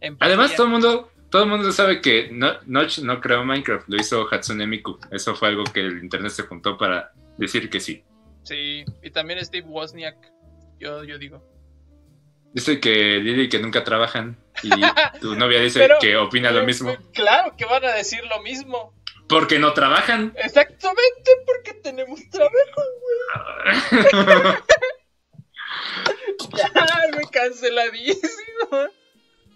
empatía. 0.00 0.26
Además, 0.34 0.54
todo 0.54 0.66
el 0.66 0.72
mundo, 0.72 1.10
todo 1.32 1.44
el 1.44 1.48
mundo 1.48 1.72
sabe 1.72 2.02
que 2.02 2.28
no, 2.30 2.58
Notch 2.66 2.98
no 2.98 3.18
creó 3.18 3.42
Minecraft, 3.42 3.88
lo 3.88 3.96
hizo 3.96 4.28
Hatsune 4.30 4.66
Miku. 4.66 4.98
Eso 5.10 5.34
fue 5.34 5.48
algo 5.48 5.64
que 5.64 5.80
el 5.80 6.04
internet 6.04 6.30
se 6.30 6.42
juntó 6.42 6.76
para 6.76 7.10
decir 7.38 7.70
que 7.70 7.80
sí. 7.80 8.04
Sí, 8.42 8.84
y 9.02 9.10
también 9.10 9.42
Steve 9.42 9.66
Wozniak. 9.66 10.30
Yo, 10.78 11.04
yo 11.04 11.16
digo. 11.16 11.42
Dice 12.52 12.80
que 12.80 13.18
Lily 13.18 13.48
que 13.48 13.60
nunca 13.60 13.82
trabajan 13.82 14.36
y 14.62 14.68
tu 15.22 15.34
novia 15.34 15.58
dice 15.60 15.78
Pero- 15.80 15.96
que 16.02 16.18
opina 16.18 16.50
lo 16.50 16.64
mismo. 16.64 16.94
Claro 17.14 17.56
que 17.56 17.64
van 17.64 17.82
a 17.86 17.94
decir 17.94 18.20
lo 18.26 18.42
mismo. 18.42 18.92
Porque 19.26 19.58
no 19.58 19.72
trabajan. 19.72 20.34
Exactamente 20.36 21.30
porque 21.46 21.72
tenemos 21.80 22.20
trabajo. 22.28 22.82
Ya, 26.52 27.16
me 27.16 27.24
canceladísimo. 27.30 28.90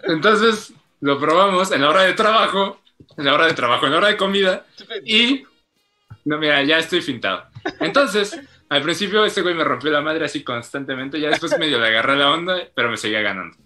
Entonces 0.04 0.72
lo 1.01 1.18
probamos 1.18 1.70
en 1.72 1.82
la 1.82 1.90
hora 1.90 2.03
de 2.03 2.14
trabajo, 2.14 2.80
en 3.16 3.24
la 3.24 3.34
hora 3.34 3.47
de 3.47 3.55
trabajo, 3.55 3.86
en 3.86 3.92
la 3.92 3.99
hora 3.99 4.09
de 4.09 4.16
comida 4.16 4.66
y 5.05 5.44
no, 6.24 6.38
mira, 6.38 6.62
ya 6.64 6.78
estoy 6.78 7.03
fintado. 7.03 7.47
Entonces, 7.80 8.38
al 8.68 8.82
principio 8.82 9.24
ese 9.24 9.42
güey 9.42 9.55
me 9.55 9.64
rompió 9.64 9.90
la 9.90 10.01
madre 10.01 10.24
así 10.24 10.42
constantemente, 10.42 11.20
ya 11.20 11.30
después 11.30 11.57
medio 11.59 11.78
le 11.78 11.86
agarré 11.86 12.16
la 12.16 12.32
onda, 12.32 12.68
pero 12.74 12.90
me 12.90 12.97
seguía 12.97 13.20
ganando. 13.20 13.57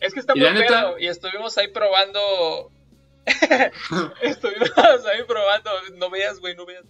Es 0.00 0.14
que 0.14 0.20
está 0.20 0.34
muy 0.34 0.48
neta- 0.50 0.94
y 0.98 1.06
estuvimos 1.06 1.58
ahí 1.58 1.68
probando. 1.68 2.70
estuvimos 4.22 5.06
ahí 5.06 5.22
probando. 5.26 5.70
No 5.96 6.08
veas, 6.08 6.38
güey, 6.40 6.54
no 6.54 6.64
veas. 6.64 6.84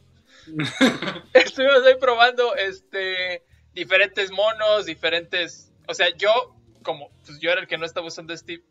estuvimos 1.33 1.85
ahí 1.87 1.95
probando 1.99 2.55
este 2.55 3.43
diferentes 3.73 4.31
monos, 4.31 4.87
diferentes. 4.87 5.73
O 5.87 5.95
sea, 5.95 6.09
yo, 6.17 6.55
como 6.83 7.11
pues 7.25 7.41
yo 7.41 7.51
era 7.51 7.63
el 7.63 7.67
que 7.67 7.79
no 7.79 7.87
estaba 7.87 8.07
usando 8.07 8.37
Steve, 8.37 8.63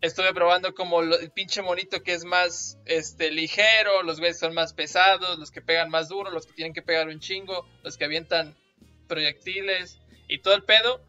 estuve 0.00 0.32
probando 0.32 0.74
como 0.74 1.02
lo- 1.02 1.18
el 1.18 1.30
pinche 1.30 1.62
monito 1.62 2.02
que 2.02 2.12
es 2.14 2.24
más 2.24 2.78
este 2.86 3.30
ligero, 3.30 4.02
los 4.02 4.18
güeyes 4.18 4.38
son 4.38 4.54
más 4.54 4.72
pesados, 4.72 5.38
los 5.38 5.50
que 5.50 5.60
pegan 5.62 5.90
más 5.90 6.08
duro, 6.08 6.30
los 6.30 6.46
que 6.46 6.52
tienen 6.54 6.72
que 6.72 6.82
pegar 6.82 7.08
un 7.08 7.20
chingo, 7.20 7.66
los 7.82 7.96
que 7.96 8.04
avientan 8.06 8.56
proyectiles 9.08 10.00
y 10.28 10.38
todo 10.38 10.54
el 10.54 10.64
pedo. 10.64 11.04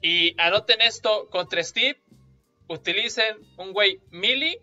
Y 0.00 0.40
anoten 0.40 0.80
esto 0.80 1.28
contra 1.30 1.62
Steve. 1.64 2.00
Utilicen 2.68 3.36
un 3.56 3.72
güey 3.72 4.00
melee. 4.10 4.62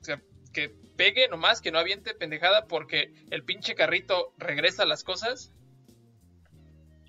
O 0.00 0.04
sea, 0.04 0.22
que 0.52 0.68
pegue 0.96 1.26
nomás, 1.28 1.60
que 1.60 1.72
no 1.72 1.78
aviente 1.80 2.14
pendejada. 2.14 2.66
Porque 2.68 3.12
el 3.30 3.42
pinche 3.44 3.74
carrito 3.74 4.32
regresa 4.38 4.84
las 4.84 5.02
cosas. 5.02 5.50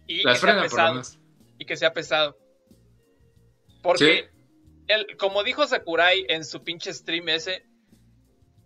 Y 0.07 0.23
Las 0.23 0.35
que 0.35 0.39
sea 0.39 0.49
frena 0.49 0.55
por 0.55 0.63
lo 0.63 0.69
pesado. 0.71 0.93
menos. 0.93 1.19
Y 1.59 1.65
que 1.65 1.77
sea 1.77 1.93
pesado. 1.93 2.37
Porque, 3.83 4.29
el, 4.87 5.17
como 5.17 5.43
dijo 5.43 5.65
Sakurai 5.67 6.25
en 6.29 6.43
su 6.45 6.63
pinche 6.63 6.93
stream 6.93 7.29
ese. 7.29 7.65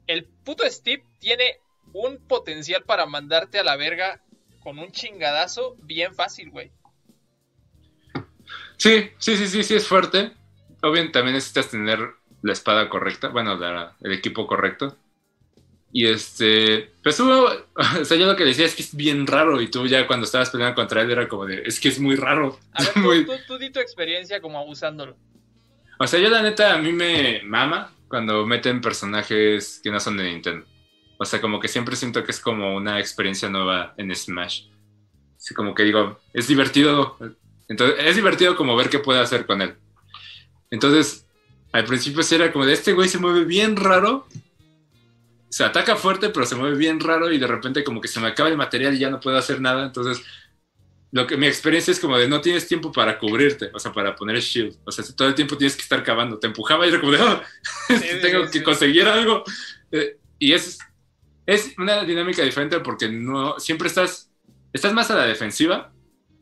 El 0.07 0.25
puto 0.25 0.63
Steve 0.69 1.03
tiene 1.19 1.57
un 1.93 2.17
potencial 2.27 2.83
para 2.83 3.05
mandarte 3.05 3.59
a 3.59 3.63
la 3.63 3.75
verga 3.75 4.21
con 4.59 4.79
un 4.79 4.91
chingadazo 4.91 5.75
bien 5.79 6.13
fácil, 6.15 6.49
güey. 6.49 6.71
Sí, 8.77 9.09
sí, 9.17 9.37
sí, 9.37 9.47
sí, 9.47 9.63
sí, 9.63 9.75
es 9.75 9.87
fuerte. 9.87 10.31
Obviamente 10.81 11.13
también 11.13 11.35
necesitas 11.35 11.69
tener 11.69 11.99
la 12.41 12.53
espada 12.53 12.89
correcta, 12.89 13.29
bueno, 13.29 13.55
la- 13.55 13.95
el 14.01 14.11
equipo 14.13 14.45
correcto. 14.47 14.95
Y 15.91 16.07
este, 16.07 16.91
pues 17.03 17.19
hubo, 17.19 17.47
o 18.01 18.05
sea, 18.05 18.17
yo 18.17 18.25
lo 18.25 18.35
que 18.35 18.45
decía 18.45 18.65
es 18.65 18.75
que 18.75 18.83
es 18.83 18.95
bien 18.95 19.25
raro 19.25 19.61
y 19.61 19.69
tú 19.69 19.87
ya 19.87 20.05
cuando 20.07 20.25
estabas 20.25 20.49
peleando 20.49 20.75
contra 20.75 21.01
él 21.01 21.11
era 21.11 21.27
como 21.27 21.45
de, 21.45 21.63
es 21.65 21.79
que 21.79 21.89
es 21.89 21.99
muy 21.99 22.15
raro. 22.15 22.59
A 22.73 22.83
ver, 22.83 22.93
tú, 22.99 22.99
Muy- 22.99 23.25
tú- 23.25 23.43
tú 23.47 23.57
di 23.57 23.71
tu 23.71 23.79
experiencia 23.79 24.41
como 24.41 24.63
usándolo. 24.65 25.17
O 25.99 26.07
sea, 26.07 26.19
yo 26.19 26.29
la 26.29 26.41
neta 26.41 26.73
a 26.73 26.77
mí 26.77 26.91
me 26.91 27.41
mama 27.43 27.91
cuando 28.07 28.45
meten 28.45 28.81
personajes 28.81 29.79
que 29.83 29.91
no 29.91 29.99
son 29.99 30.17
de 30.17 30.25
Nintendo. 30.25 30.65
O 31.17 31.25
sea, 31.25 31.41
como 31.41 31.59
que 31.59 31.67
siempre 31.67 31.95
siento 31.95 32.23
que 32.23 32.31
es 32.31 32.39
como 32.39 32.75
una 32.75 32.99
experiencia 32.99 33.49
nueva 33.49 33.93
en 33.97 34.15
Smash. 34.15 34.67
Así 35.35 35.53
como 35.53 35.73
que 35.73 35.83
digo, 35.83 36.19
es 36.33 36.47
divertido. 36.47 37.17
Entonces, 37.67 37.97
es 37.99 38.15
divertido 38.15 38.55
como 38.55 38.75
ver 38.75 38.89
qué 38.89 38.99
puede 38.99 39.19
hacer 39.19 39.45
con 39.45 39.61
él. 39.61 39.75
Entonces, 40.69 41.27
al 41.71 41.85
principio 41.85 42.23
sí 42.23 42.35
era 42.35 42.51
como 42.51 42.65
de 42.65 42.73
este 42.73 42.93
güey 42.93 43.09
se 43.09 43.17
mueve 43.17 43.45
bien 43.45 43.75
raro. 43.75 44.27
Se 45.49 45.63
ataca 45.63 45.95
fuerte, 45.95 46.29
pero 46.29 46.45
se 46.45 46.55
mueve 46.55 46.77
bien 46.77 46.99
raro 46.99 47.31
y 47.31 47.39
de 47.39 47.47
repente 47.47 47.83
como 47.83 48.01
que 48.01 48.07
se 48.07 48.19
me 48.19 48.27
acaba 48.27 48.49
el 48.49 48.57
material 48.57 48.93
y 48.93 48.99
ya 48.99 49.09
no 49.09 49.19
puedo 49.19 49.37
hacer 49.37 49.59
nada. 49.59 49.85
Entonces, 49.85 50.23
lo 51.11 51.25
que 51.25 51.37
mi 51.37 51.47
experiencia 51.47 51.91
es 51.91 51.99
como 51.99 52.17
de 52.17 52.27
no 52.27 52.41
tienes 52.41 52.67
tiempo 52.67 52.91
para 52.91 53.17
cubrirte, 53.17 53.69
o 53.73 53.79
sea, 53.79 53.93
para 53.93 54.15
poner 54.15 54.39
shield. 54.39 54.77
O 54.85 54.91
sea, 54.91 55.05
todo 55.15 55.27
el 55.29 55.35
tiempo 55.35 55.57
tienes 55.57 55.75
que 55.75 55.81
estar 55.83 56.03
cavando. 56.03 56.37
Te 56.39 56.47
empujaba 56.47 56.85
y 56.85 56.89
era 56.89 56.99
como 56.99 57.13
de, 57.13 57.19
"Ah, 57.21 57.43
sí, 57.87 58.19
tengo 58.21 58.45
sí, 58.45 58.51
que 58.51 58.59
sí. 58.59 58.63
conseguir 58.63 59.07
algo. 59.07 59.43
Eh, 59.91 60.17
y 60.39 60.53
es, 60.53 60.79
es 61.45 61.73
una 61.77 62.03
dinámica 62.03 62.43
diferente 62.43 62.79
porque 62.81 63.09
no 63.09 63.59
siempre 63.59 63.87
estás, 63.87 64.31
estás 64.73 64.93
más 64.93 65.09
a 65.11 65.15
la 65.15 65.25
defensiva, 65.25 65.93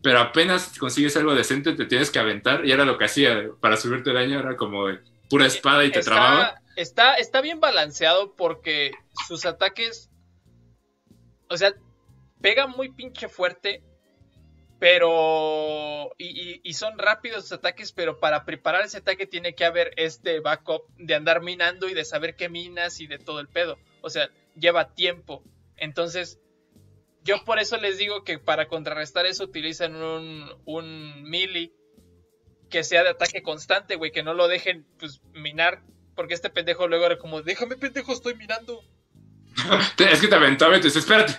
pero 0.01 0.19
apenas 0.19 0.77
consigues 0.77 1.15
algo 1.17 1.35
decente 1.35 1.73
te 1.73 1.85
tienes 1.85 2.09
que 2.09 2.19
aventar. 2.19 2.65
Y 2.65 2.71
era 2.71 2.85
lo 2.85 2.97
que 2.97 3.05
hacía 3.05 3.49
para 3.59 3.77
subirte 3.77 4.13
daño, 4.13 4.39
era 4.39 4.55
como 4.55 4.87
de 4.87 4.99
pura 5.29 5.45
espada 5.45 5.85
y 5.85 5.91
te 5.91 6.01
trababa. 6.01 6.55
Está, 6.75 7.15
está 7.15 7.41
bien 7.41 7.59
balanceado 7.59 8.35
porque 8.35 8.91
sus 9.27 9.45
ataques. 9.45 10.09
O 11.49 11.57
sea, 11.57 11.73
pega 12.41 12.67
muy 12.67 12.91
pinche 12.91 13.29
fuerte. 13.29 13.83
Pero. 14.79 16.11
Y, 16.17 16.25
y- 16.27 16.61
y 16.63 16.73
son 16.73 16.97
rápidos 16.97 17.43
sus 17.43 17.53
ataques, 17.53 17.91
pero 17.91 18.19
para 18.19 18.45
preparar 18.45 18.83
ese 18.83 18.97
ataque 18.97 19.25
tiene 19.27 19.55
que 19.55 19.65
haber 19.65 19.91
este 19.97 20.39
backup 20.39 20.83
de 20.97 21.15
andar 21.15 21.41
minando 21.41 21.87
y 21.89 21.93
de 21.93 22.05
saber 22.05 22.35
qué 22.35 22.49
minas 22.49 22.99
y 22.99 23.07
de 23.07 23.17
todo 23.19 23.39
el 23.39 23.47
pedo. 23.47 23.77
O 24.01 24.09
sea, 24.09 24.29
lleva 24.55 24.93
tiempo. 24.93 25.43
Entonces, 25.77 26.39
yo 27.23 27.43
por 27.45 27.59
eso 27.59 27.77
les 27.77 27.97
digo 27.97 28.23
que 28.23 28.37
para 28.39 28.67
contrarrestar 28.67 29.25
eso 29.25 29.43
utilizan 29.43 29.95
un, 29.95 30.49
un 30.65 31.23
melee 31.23 31.71
que 32.69 32.83
sea 32.83 33.03
de 33.03 33.09
ataque 33.09 33.41
constante, 33.41 33.95
güey, 33.95 34.11
que 34.11 34.23
no 34.23 34.33
lo 34.33 34.47
dejen 34.47 34.85
pues 34.99 35.21
minar, 35.33 35.81
porque 36.15 36.33
este 36.33 36.49
pendejo 36.49 36.87
luego 36.87 37.05
era 37.05 37.17
como, 37.17 37.41
déjame 37.41 37.77
pendejo, 37.77 38.13
estoy 38.13 38.35
minando. 38.35 38.83
Te- 39.97 40.03
Es 40.11 40.19
que 40.21 40.27
te 40.27 40.35
dice, 40.83 40.99
espérate. 40.99 41.33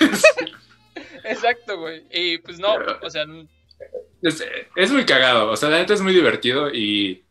Exacto, 1.28 1.78
güey. 1.78 2.06
Y 2.10 2.38
pues 2.38 2.58
no, 2.58 2.76
o 3.02 3.10
sea, 3.10 3.24
Es, 4.22 4.44
es 4.74 4.90
muy 4.90 5.04
cagado, 5.04 5.50
o 5.50 5.56
sea, 5.56 5.68
la 5.70 5.78
neta 5.78 5.94
es 5.94 6.00
muy 6.00 6.12
divertido 6.12 6.70
y 6.72 7.24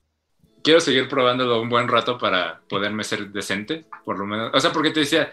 quiero 0.63 0.79
seguir 0.79 1.07
probándolo 1.09 1.61
un 1.61 1.69
buen 1.69 1.87
rato 1.87 2.17
para 2.17 2.61
poderme 2.69 3.03
ser 3.03 3.29
decente, 3.29 3.85
por 4.05 4.17
lo 4.19 4.25
menos. 4.25 4.51
O 4.53 4.59
sea, 4.59 4.71
porque 4.71 4.91
te 4.91 5.01
decía, 5.01 5.31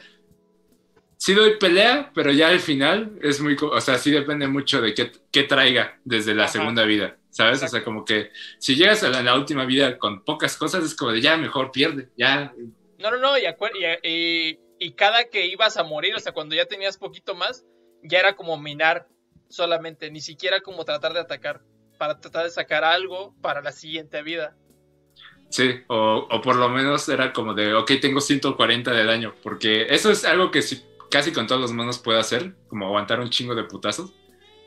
sí 1.17 1.35
doy 1.35 1.59
pelea, 1.59 2.11
pero 2.15 2.31
ya 2.33 2.49
al 2.49 2.61
final 2.61 3.19
es 3.23 3.41
muy, 3.41 3.57
o 3.61 3.81
sea, 3.81 3.99
sí 3.99 4.11
depende 4.11 4.47
mucho 4.47 4.81
de 4.81 4.95
qué, 4.95 5.13
qué 5.31 5.45
traiga 5.45 5.99
desde 6.05 6.35
la 6.35 6.45
Ajá. 6.45 6.53
segunda 6.53 6.85
vida, 6.85 7.17
¿sabes? 7.31 7.63
O 7.63 7.69
sea, 7.69 7.83
como 7.85 8.05
que 8.05 8.31
si 8.59 8.75
llegas 8.77 9.03
a 9.05 9.09
la, 9.11 9.23
la 9.23 9.35
última 9.37 9.65
vida 9.65 9.99
con 9.99 10.25
pocas 10.25 10.57
cosas, 10.57 10.85
es 10.85 10.95
como 10.95 11.13
de 11.13 11.21
ya 11.21 11.37
mejor 11.37 11.71
pierde, 11.71 12.11
ya. 12.17 12.53
no, 12.99 13.11
no, 13.11 13.19
no, 13.19 13.39
y, 13.39 13.43
acuer- 13.45 14.01
y, 14.03 14.09
y- 14.09 14.59
y 14.77 14.93
cada 14.93 15.25
que 15.25 15.47
ibas 15.47 15.77
a 15.77 15.85
morir, 15.85 16.15
o 16.15 16.21
sea, 16.21 16.33
cuando 16.33 16.55
ya 16.57 16.67
tenías 16.67 16.99
poquito 16.99 17.35
más, 17.35 17.65
ya 18.05 18.21
era 18.21 18.37
como 18.37 18.57
minar 18.57 19.09
solamente, 19.49 20.11
ni 20.11 20.21
siquiera 20.21 20.61
como 20.61 20.85
tratar 20.85 21.13
de 21.13 21.21
atacar, 21.21 21.63
para 21.99 22.21
tratar 22.21 22.45
de 22.45 22.51
sacar 22.51 22.85
algo 22.85 23.35
para 23.41 23.63
la 23.63 23.73
siguiente 23.73 24.23
vida. 24.23 24.57
Sí, 25.49 25.83
o, 25.89 26.29
por 26.43 26.57
lo 26.57 26.69
menos 26.69 27.09
era 27.09 27.33
como 27.33 27.55
de, 27.55 27.75
ok, 27.75 27.93
tengo 28.01 28.21
140 28.21 28.93
de 28.93 29.05
daño, 29.05 29.35
porque 29.43 29.87
eso 29.89 30.11
es 30.11 30.25
algo 30.25 30.51
que 30.51 30.61
casi 31.11 31.33
con 31.33 31.47
todos 31.47 31.61
los 31.61 31.73
monos 31.73 31.99
puedo 31.99 32.19
hacer, 32.19 32.57
como 32.69 32.87
aguantar 32.87 33.21
un 33.21 33.31
chingo 33.31 33.55
de 33.55 33.65
putazos. 33.65 34.13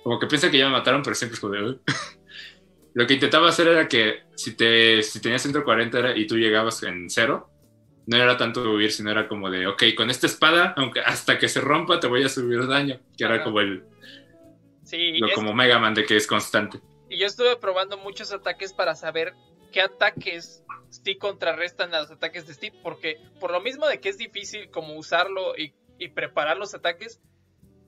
Como 0.03 0.19
que 0.19 0.27
piensa 0.27 0.49
que 0.49 0.57
ya 0.57 0.65
me 0.67 0.71
mataron, 0.71 1.03
pero 1.03 1.15
siempre 1.15 1.35
es 1.35 1.41
como 1.41 1.53
lo 2.93 3.07
que 3.07 3.13
intentaba 3.13 3.49
hacer 3.49 3.67
era 3.67 3.87
que 3.87 4.21
si, 4.35 4.55
te, 4.55 5.03
si 5.03 5.19
tenías 5.19 5.41
140 5.41 6.15
y 6.15 6.25
tú 6.25 6.37
llegabas 6.37 6.81
en 6.83 7.09
cero, 7.09 7.49
no 8.07 8.17
era 8.17 8.37
tanto 8.37 8.61
huir, 8.61 8.91
sino 8.91 9.11
era 9.11 9.27
como 9.27 9.49
de, 9.49 9.67
ok, 9.67 9.83
con 9.95 10.09
esta 10.09 10.27
espada, 10.27 10.73
aunque 10.77 11.01
hasta 11.01 11.37
que 11.37 11.49
se 11.49 11.59
rompa 11.59 11.99
te 11.99 12.07
voy 12.07 12.23
a 12.23 12.29
subir 12.29 12.65
daño, 12.65 12.99
que 13.17 13.23
era 13.23 13.43
como 13.43 13.59
el... 13.59 13.83
Sí, 14.83 15.17
lo, 15.19 15.29
como 15.33 15.53
Mega 15.53 15.77
Man 15.77 15.93
de 15.93 16.05
que 16.05 16.15
es 16.15 16.25
constante. 16.25 16.79
Y 17.09 17.19
yo 17.19 17.27
estuve 17.27 17.57
probando 17.57 17.97
muchos 17.97 18.31
ataques 18.31 18.71
para 18.71 18.95
saber 18.95 19.33
qué 19.73 19.81
ataques 19.81 20.63
sí 20.89 21.17
contrarrestan 21.17 21.93
a 21.93 21.99
los 21.99 22.11
ataques 22.11 22.47
de 22.47 22.53
Steve, 22.53 22.77
porque 22.81 23.17
por 23.41 23.51
lo 23.51 23.59
mismo 23.59 23.85
de 23.87 23.99
que 23.99 24.07
es 24.07 24.17
difícil 24.17 24.71
como 24.71 24.95
usarlo 24.95 25.53
y, 25.57 25.73
preparar 26.09 26.57
los 26.57 26.73
ataques, 26.73 27.19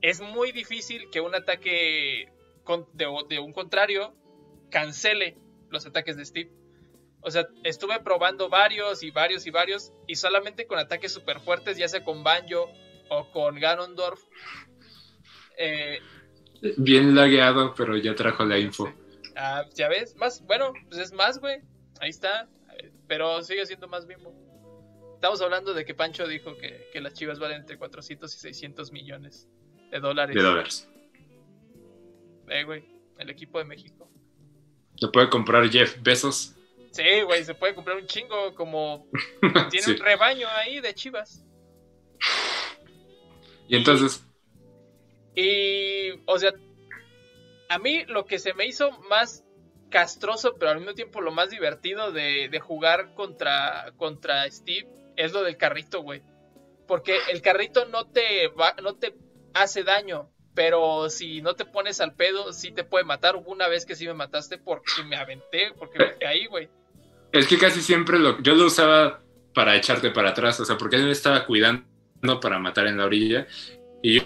es 0.02 0.20
muy 0.20 0.52
difícil 0.52 1.10
que 1.12 1.22
un 1.22 1.34
ataque 1.34 2.28
de, 2.94 3.08
de 3.30 3.40
un 3.40 3.54
contrario 3.54 4.14
cancele 4.70 5.38
los 5.70 5.86
ataques 5.86 6.18
de 6.18 6.26
Steve. 6.26 6.52
O 7.22 7.32
sea, 7.32 7.48
estuve 7.64 8.00
probando 8.00 8.50
varios 8.50 9.04
y 9.04 9.12
varios 9.12 9.46
y 9.46 9.52
varios. 9.52 9.92
Y 10.08 10.16
solamente 10.16 10.68
con 10.68 10.80
ataques 10.80 11.14
súper 11.14 11.40
fuertes, 11.40 11.78
ya 11.78 11.88
sea 11.88 12.04
con 12.04 12.24
Banjo 12.24 12.72
o 13.10 13.30
con 13.32 13.60
Ganondorf. 13.60 14.22
Eh, 15.58 16.00
Bien 16.78 17.16
lagueado, 17.16 17.74
pero 17.76 17.98
ya 17.98 18.16
trajo 18.16 18.46
la 18.46 18.58
info. 18.58 18.94
Ah, 19.36 19.66
ya 19.74 19.88
ves, 19.88 20.16
más, 20.18 20.46
bueno, 20.46 20.74
pues 20.90 21.00
es 21.00 21.14
más, 21.14 21.40
güey. 21.40 21.62
Ahí 22.00 22.10
está. 22.10 22.50
Pero 23.08 23.42
sigue 23.44 23.66
siendo 23.66 23.88
más 23.88 24.06
bimbo. 24.06 24.34
Estamos 25.16 25.42
hablando 25.42 25.74
de 25.74 25.84
que 25.86 25.94
Pancho 25.94 26.28
dijo 26.28 26.56
que, 26.58 26.90
que 26.94 27.02
las 27.02 27.14
chivas 27.14 27.40
valen 27.40 27.62
entre 27.62 27.78
400 27.78 28.34
y 28.34 28.40
600 28.40 28.92
millones 28.92 29.50
de 29.92 30.00
dólares. 30.00 30.36
De 30.36 30.42
dólares. 30.42 30.90
Eh, 32.50 32.64
güey, 32.64 32.86
el 33.18 33.30
equipo 33.30 33.60
de 33.60 33.66
México. 33.66 34.10
Lo 35.02 35.12
puede 35.12 35.30
comprar 35.30 35.70
Jeff 35.70 35.98
Besos. 36.02 36.56
Sí, 36.92 37.22
güey, 37.22 37.44
se 37.44 37.54
puede 37.54 37.76
comprar 37.76 37.98
un 37.98 38.08
chingo 38.08 38.54
como... 38.56 39.08
Tiene 39.70 39.94
un 39.94 39.98
rebaño 39.98 40.48
ahí 40.50 40.80
de 40.80 40.94
chivas. 40.94 41.46
Y 43.68 43.76
entonces... 43.76 44.24
Y, 45.36 46.12
o 46.26 46.38
sea, 46.38 46.54
a 47.70 47.80
mí 47.80 48.04
lo 48.06 48.26
que 48.26 48.40
se 48.40 48.54
me 48.54 48.66
hizo 48.66 48.92
más 49.10 49.46
castroso, 49.90 50.56
pero 50.60 50.72
al 50.72 50.80
mismo 50.80 50.94
tiempo 50.94 51.22
lo 51.22 51.32
más 51.32 51.50
divertido 51.50 52.12
de, 52.12 52.50
de 52.50 52.60
jugar 52.60 53.14
contra, 53.14 53.94
contra 53.98 54.50
Steve 54.50 54.88
es 55.16 55.32
lo 55.32 55.44
del 55.44 55.58
carrito, 55.58 56.02
güey. 56.02 56.24
Porque 56.88 57.18
el 57.32 57.42
carrito 57.42 57.86
no 57.86 58.08
te, 58.08 58.48
va, 58.48 58.76
no 58.82 58.96
te 58.96 59.16
hace 59.54 59.84
daño, 59.84 60.32
pero 60.60 61.10
si 61.10 61.42
no 61.42 61.54
te 61.54 61.64
pones 61.64 62.02
al 62.02 62.16
pedo, 62.16 62.52
sí 62.52 62.74
te 62.74 62.84
puede 62.84 63.06
matar. 63.06 63.38
Hubo 63.38 63.50
una 63.50 63.70
vez 63.70 63.86
que 63.86 63.96
sí 63.96 64.06
me 64.06 64.14
mataste 64.14 64.58
porque 64.58 65.06
me 65.08 65.16
aventé, 65.16 65.72
porque 65.80 66.00
me 66.00 66.18
caí, 66.20 66.48
güey. 66.48 66.68
Es 67.32 67.48
que 67.48 67.58
casi 67.58 67.82
siempre 67.82 68.20
lo, 68.20 68.42
yo 68.42 68.56
lo 68.56 68.66
usaba 68.66 69.22
para 69.54 69.78
echarte 69.78 70.12
para 70.12 70.32
atrás, 70.32 70.60
o 70.60 70.66
sea, 70.66 70.78
porque 70.78 70.98
él 70.98 71.06
me 71.06 71.12
estaba 71.12 71.46
cuidando 71.46 71.86
para 72.42 72.60
matar 72.60 72.88
en 72.88 72.98
la 72.98 73.06
orilla 73.06 73.48
y 74.04 74.20
yo, 74.20 74.24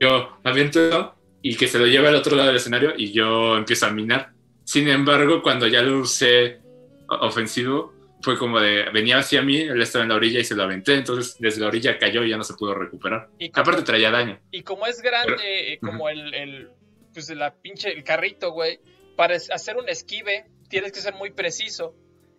yo 0.00 0.38
aviento 0.42 1.16
y 1.42 1.54
que 1.54 1.68
se 1.68 1.78
lo 1.78 1.86
lleve 1.86 2.08
al 2.08 2.14
otro 2.14 2.34
lado 2.34 2.46
del 2.46 2.56
escenario 2.56 2.94
y 2.96 3.12
yo 3.12 3.54
empiezo 3.58 3.84
a 3.84 3.90
minar. 3.90 4.32
Sin 4.64 4.88
embargo, 4.88 5.42
cuando 5.42 5.66
ya 5.66 5.82
lo 5.82 5.98
usé 5.98 6.62
ofensivo, 7.08 7.92
fue 8.24 8.38
como 8.38 8.58
de, 8.58 8.90
venía 8.90 9.18
hacia 9.18 9.42
mí, 9.42 9.60
él 9.60 9.80
estaba 9.82 10.02
en 10.02 10.08
la 10.08 10.16
orilla 10.16 10.40
y 10.40 10.44
se 10.44 10.54
lo 10.54 10.62
aventé, 10.62 10.94
entonces 10.94 11.36
desde 11.38 11.60
la 11.60 11.68
orilla 11.68 11.98
cayó 11.98 12.24
y 12.24 12.30
ya 12.30 12.38
no 12.38 12.44
se 12.44 12.54
pudo 12.54 12.74
recuperar. 12.74 13.28
Y 13.38 13.50
Aparte 13.52 13.82
traía 13.82 14.10
daño. 14.10 14.40
Y 14.50 14.62
como 14.62 14.86
es 14.86 15.02
grande, 15.02 15.74
eh, 15.74 15.78
como 15.78 16.08
el, 16.08 16.34
el, 16.34 16.70
pues 17.12 17.28
la 17.30 17.54
pinche, 17.54 17.92
el 17.92 18.02
carrito, 18.02 18.52
güey, 18.52 18.80
para 19.16 19.36
hacer 19.36 19.76
un 19.76 19.88
esquive 19.88 20.46
tienes 20.68 20.92
que 20.92 21.00
ser 21.00 21.14
muy 21.14 21.30
preciso. 21.30 21.94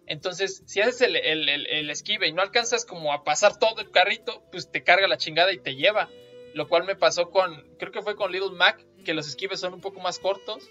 Entonces, 0.08 0.64
si 0.66 0.82
haces 0.82 1.02
el, 1.02 1.16
el, 1.16 1.90
esquive 1.90 2.28
y 2.28 2.34
no 2.34 2.42
alcanzas 2.42 2.86
como 2.86 3.14
a 3.14 3.24
pasar 3.24 3.58
todo 3.58 3.80
el 3.82 3.92
carrito, 3.92 4.44
pues 4.52 4.72
te 4.72 4.84
carga 4.84 5.08
la 5.08 5.18
chingada 5.18 5.54
y 5.54 5.60
te 5.60 5.76
lleva. 5.76 6.10
Lo 6.54 6.68
cual 6.68 6.86
me 6.86 6.96
pasó 6.96 7.30
con, 7.32 7.66
creo 7.80 7.92
que 7.92 8.02
fue 8.02 8.16
con 8.16 8.32
Little 8.32 8.52
Mac, 8.52 8.86
que 9.04 9.14
los 9.14 9.28
esquives 9.28 9.60
son 9.60 9.74
un 9.74 9.82
poco 9.82 10.00
más 10.00 10.20
cortos. 10.20 10.70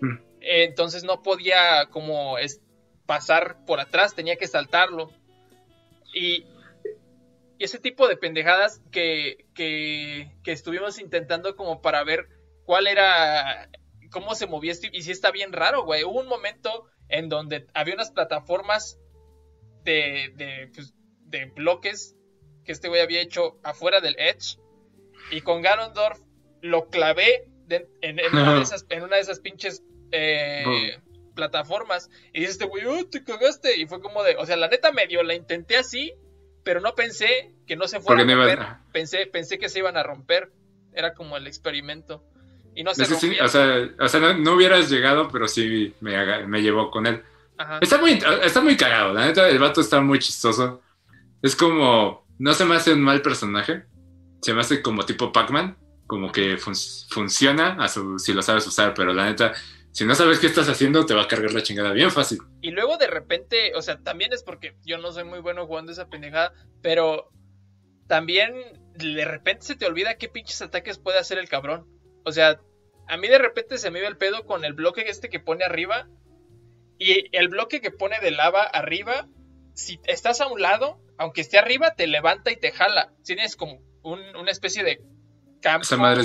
Mm. 0.00 0.18
entonces 0.40 1.04
no 1.04 1.22
podía 1.22 1.86
como 1.88 2.36
pasar 3.06 3.64
por 3.66 3.80
atrás, 3.80 4.14
tenía 4.14 4.36
que 4.36 4.46
saltarlo. 4.46 5.10
Y, 6.14 6.46
ese 7.58 7.78
tipo 7.78 8.08
de 8.08 8.16
pendejadas 8.16 8.82
que, 8.90 9.46
que, 9.54 10.32
que 10.42 10.52
estuvimos 10.52 10.98
intentando 10.98 11.56
como 11.56 11.80
para 11.80 12.02
ver 12.04 12.28
cuál 12.64 12.86
era, 12.86 13.70
cómo 14.10 14.34
se 14.34 14.46
movía 14.46 14.74
Steve. 14.74 14.96
Y 14.96 15.02
si 15.02 15.12
está 15.12 15.30
bien 15.30 15.52
raro, 15.52 15.84
güey. 15.84 16.04
Hubo 16.04 16.20
un 16.20 16.28
momento 16.28 16.86
en 17.08 17.28
donde 17.28 17.66
había 17.74 17.94
unas 17.94 18.10
plataformas 18.10 18.98
de, 19.84 20.32
de, 20.36 20.70
pues, 20.74 20.94
de 21.26 21.46
bloques 21.46 22.16
que 22.64 22.72
este 22.72 22.88
güey 22.88 23.02
había 23.02 23.20
hecho 23.20 23.58
afuera 23.62 24.00
del 24.00 24.16
Edge. 24.18 24.58
Y 25.30 25.40
con 25.40 25.62
Ganondorf 25.62 26.20
lo 26.60 26.88
clavé 26.88 27.48
en, 27.68 28.20
una 28.32 28.54
de 28.56 28.62
esas, 28.62 28.86
en, 28.88 29.02
una 29.02 29.16
de 29.16 29.22
esas, 29.22 29.40
pinches 29.40 29.82
eh, 30.12 30.98
plataformas. 31.34 32.10
Y 32.32 32.40
dice 32.40 32.52
este 32.52 32.64
güey, 32.66 32.86
oh, 32.86 33.06
te 33.06 33.24
cagaste. 33.24 33.76
Y 33.78 33.86
fue 33.86 34.00
como 34.00 34.22
de, 34.22 34.36
o 34.36 34.46
sea, 34.46 34.56
la 34.56 34.68
neta 34.68 34.92
medio 34.92 35.22
la 35.22 35.34
intenté 35.34 35.76
así, 35.76 36.14
pero 36.62 36.80
no 36.80 36.94
pensé 36.94 37.52
que 37.66 37.76
no 37.76 37.88
se 37.88 38.00
fuera 38.00 38.22
a 38.22 38.26
romper. 38.26 38.66
Pensé, 38.92 39.26
pensé 39.26 39.58
que 39.58 39.68
se 39.68 39.80
iban 39.80 39.96
a 39.96 40.02
romper. 40.02 40.50
Era 40.92 41.14
como 41.14 41.36
el 41.36 41.46
experimento. 41.46 42.24
Y 42.76 42.82
no 42.82 42.94
se 42.94 43.02
o 43.02 43.48
sea, 43.48 43.88
o 44.00 44.08
sea 44.08 44.20
no, 44.34 44.54
hubieras 44.54 44.90
llegado, 44.90 45.28
pero 45.28 45.46
sí 45.46 45.94
me, 46.00 46.46
me 46.46 46.62
llevó 46.62 46.90
con 46.90 47.06
él. 47.06 47.22
Está 47.80 47.98
muy, 47.98 48.18
está 48.42 48.60
muy 48.60 48.76
cagado, 48.76 49.12
la 49.12 49.26
neta, 49.26 49.48
el 49.48 49.58
vato 49.58 49.80
está 49.80 50.00
muy 50.00 50.18
chistoso. 50.18 50.82
Es 51.40 51.54
como, 51.54 52.26
no 52.38 52.52
se 52.52 52.64
me 52.64 52.74
hace 52.74 52.92
un 52.92 53.02
mal 53.02 53.22
personaje, 53.22 53.84
se 54.42 54.52
me 54.52 54.60
hace 54.60 54.82
como 54.82 55.04
tipo 55.04 55.30
Pac-Man, 55.30 55.76
como 56.06 56.32
que 56.32 56.56
funciona 56.56 57.76
a 57.78 57.88
su, 57.88 58.18
si 58.18 58.32
lo 58.32 58.42
sabes 58.42 58.66
usar, 58.66 58.92
pero 58.94 59.12
la 59.12 59.26
neta, 59.26 59.54
si 59.94 60.04
no 60.04 60.16
sabes 60.16 60.40
qué 60.40 60.48
estás 60.48 60.68
haciendo, 60.68 61.06
te 61.06 61.14
va 61.14 61.22
a 61.22 61.28
cargar 61.28 61.52
la 61.52 61.62
chingada 61.62 61.92
bien 61.92 62.10
fácil. 62.10 62.38
Y 62.60 62.72
luego 62.72 62.96
de 62.96 63.06
repente, 63.06 63.72
o 63.76 63.80
sea, 63.80 64.00
también 64.02 64.32
es 64.32 64.42
porque 64.42 64.74
yo 64.84 64.98
no 64.98 65.12
soy 65.12 65.22
muy 65.22 65.38
bueno 65.38 65.68
jugando 65.68 65.92
esa 65.92 66.08
pendejada, 66.08 66.52
pero 66.82 67.30
también 68.08 68.54
de 68.96 69.24
repente 69.24 69.66
se 69.66 69.76
te 69.76 69.86
olvida 69.86 70.18
qué 70.18 70.28
pinches 70.28 70.60
ataques 70.62 70.98
puede 70.98 71.20
hacer 71.20 71.38
el 71.38 71.48
cabrón. 71.48 71.86
O 72.24 72.32
sea, 72.32 72.60
a 73.06 73.16
mí 73.16 73.28
de 73.28 73.38
repente 73.38 73.78
se 73.78 73.92
me 73.92 74.00
iba 74.00 74.08
el 74.08 74.16
pedo 74.16 74.44
con 74.46 74.64
el 74.64 74.72
bloque 74.72 75.04
este 75.06 75.28
que 75.28 75.38
pone 75.38 75.64
arriba. 75.64 76.08
Y 76.98 77.28
el 77.30 77.46
bloque 77.46 77.80
que 77.80 77.92
pone 77.92 78.18
de 78.18 78.32
lava 78.32 78.64
arriba, 78.64 79.28
si 79.74 80.00
estás 80.06 80.40
a 80.40 80.48
un 80.48 80.60
lado, 80.60 81.00
aunque 81.18 81.40
esté 81.40 81.56
arriba, 81.56 81.94
te 81.94 82.08
levanta 82.08 82.50
y 82.50 82.56
te 82.56 82.72
jala. 82.72 83.12
Tienes 83.22 83.54
como 83.54 83.78
una 84.02 84.50
especie 84.50 84.82
de 84.82 85.04
campo. 85.64 85.82
Esa 85.82 85.96
madre 85.96 86.22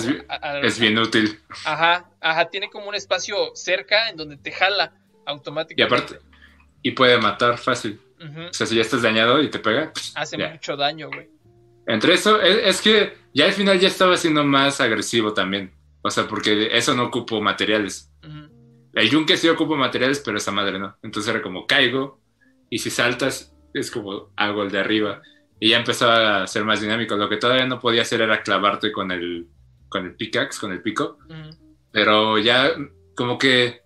es, 0.64 0.80
bien 0.80 0.98
útil. 1.00 1.40
Ajá, 1.66 2.10
ajá, 2.20 2.50
tiene 2.50 2.70
como 2.70 2.90
un 2.90 2.96
espacio 2.96 3.56
cerca 3.56 4.10
en 4.10 4.18
donde 4.18 4.38
te 4.38 4.52
jala 4.52 4.94
automáticamente. 5.26 5.82
Y 5.82 5.86
aparte, 5.86 6.26
y 6.84 6.92
puede 6.92 7.18
matar 7.18 7.58
fácil. 7.58 8.00
O 8.20 8.54
sea, 8.54 8.68
si 8.68 8.76
ya 8.76 8.82
estás 8.82 9.02
dañado 9.02 9.42
y 9.42 9.50
te 9.50 9.60
pega. 9.60 9.94
Pues, 9.94 10.12
Hace 10.16 10.38
mucho 10.38 10.76
daño, 10.76 11.08
güey. 11.08 11.30
Entre 11.88 12.14
eso, 12.14 12.42
es, 12.42 12.82
que 12.82 13.18
ya 13.34 13.46
al 13.46 13.54
final 13.54 13.80
ya 13.80 13.88
estaba 13.88 14.18
siendo 14.18 14.44
más 14.44 14.82
agresivo 14.82 15.34
también. 15.34 15.72
O 16.02 16.12
sea, 16.12 16.28
porque 16.28 16.70
eso 16.78 16.94
no 16.94 17.06
ocupo 17.06 17.42
materiales. 17.42 18.12
El 18.94 19.10
yunque 19.10 19.38
sí 19.38 19.48
ocupo 19.48 19.76
materiales, 19.78 20.20
pero 20.20 20.38
esa 20.38 20.52
madre 20.52 20.78
no. 20.80 20.98
Entonces 21.02 21.34
era 21.34 21.42
como 21.42 21.66
caigo 21.66 22.20
y 22.70 22.80
si 22.80 22.90
saltas 22.90 23.56
es 23.74 23.90
como 23.90 24.32
hago 24.36 24.64
el 24.64 24.72
de 24.72 24.80
arriba. 24.80 25.22
Y 25.60 25.70
ya 25.70 25.78
empezó 25.78 26.10
a 26.10 26.48
ser 26.48 26.64
más 26.64 26.82
dinámico. 26.82 27.16
Lo 27.16 27.30
que 27.30 27.38
todavía 27.38 27.66
no 27.66 27.80
podía 27.80 28.04
hacer 28.04 28.22
era 28.22 28.42
clavarte 28.42 28.92
con 28.92 29.12
el, 29.12 29.48
con 29.90 30.06
el 30.06 30.16
pickaxe, 30.16 30.60
con 30.60 30.72
el 30.72 30.82
pico. 30.82 31.18
Pero 31.92 32.38
ya 32.38 32.72
como 33.16 33.38
que 33.38 33.82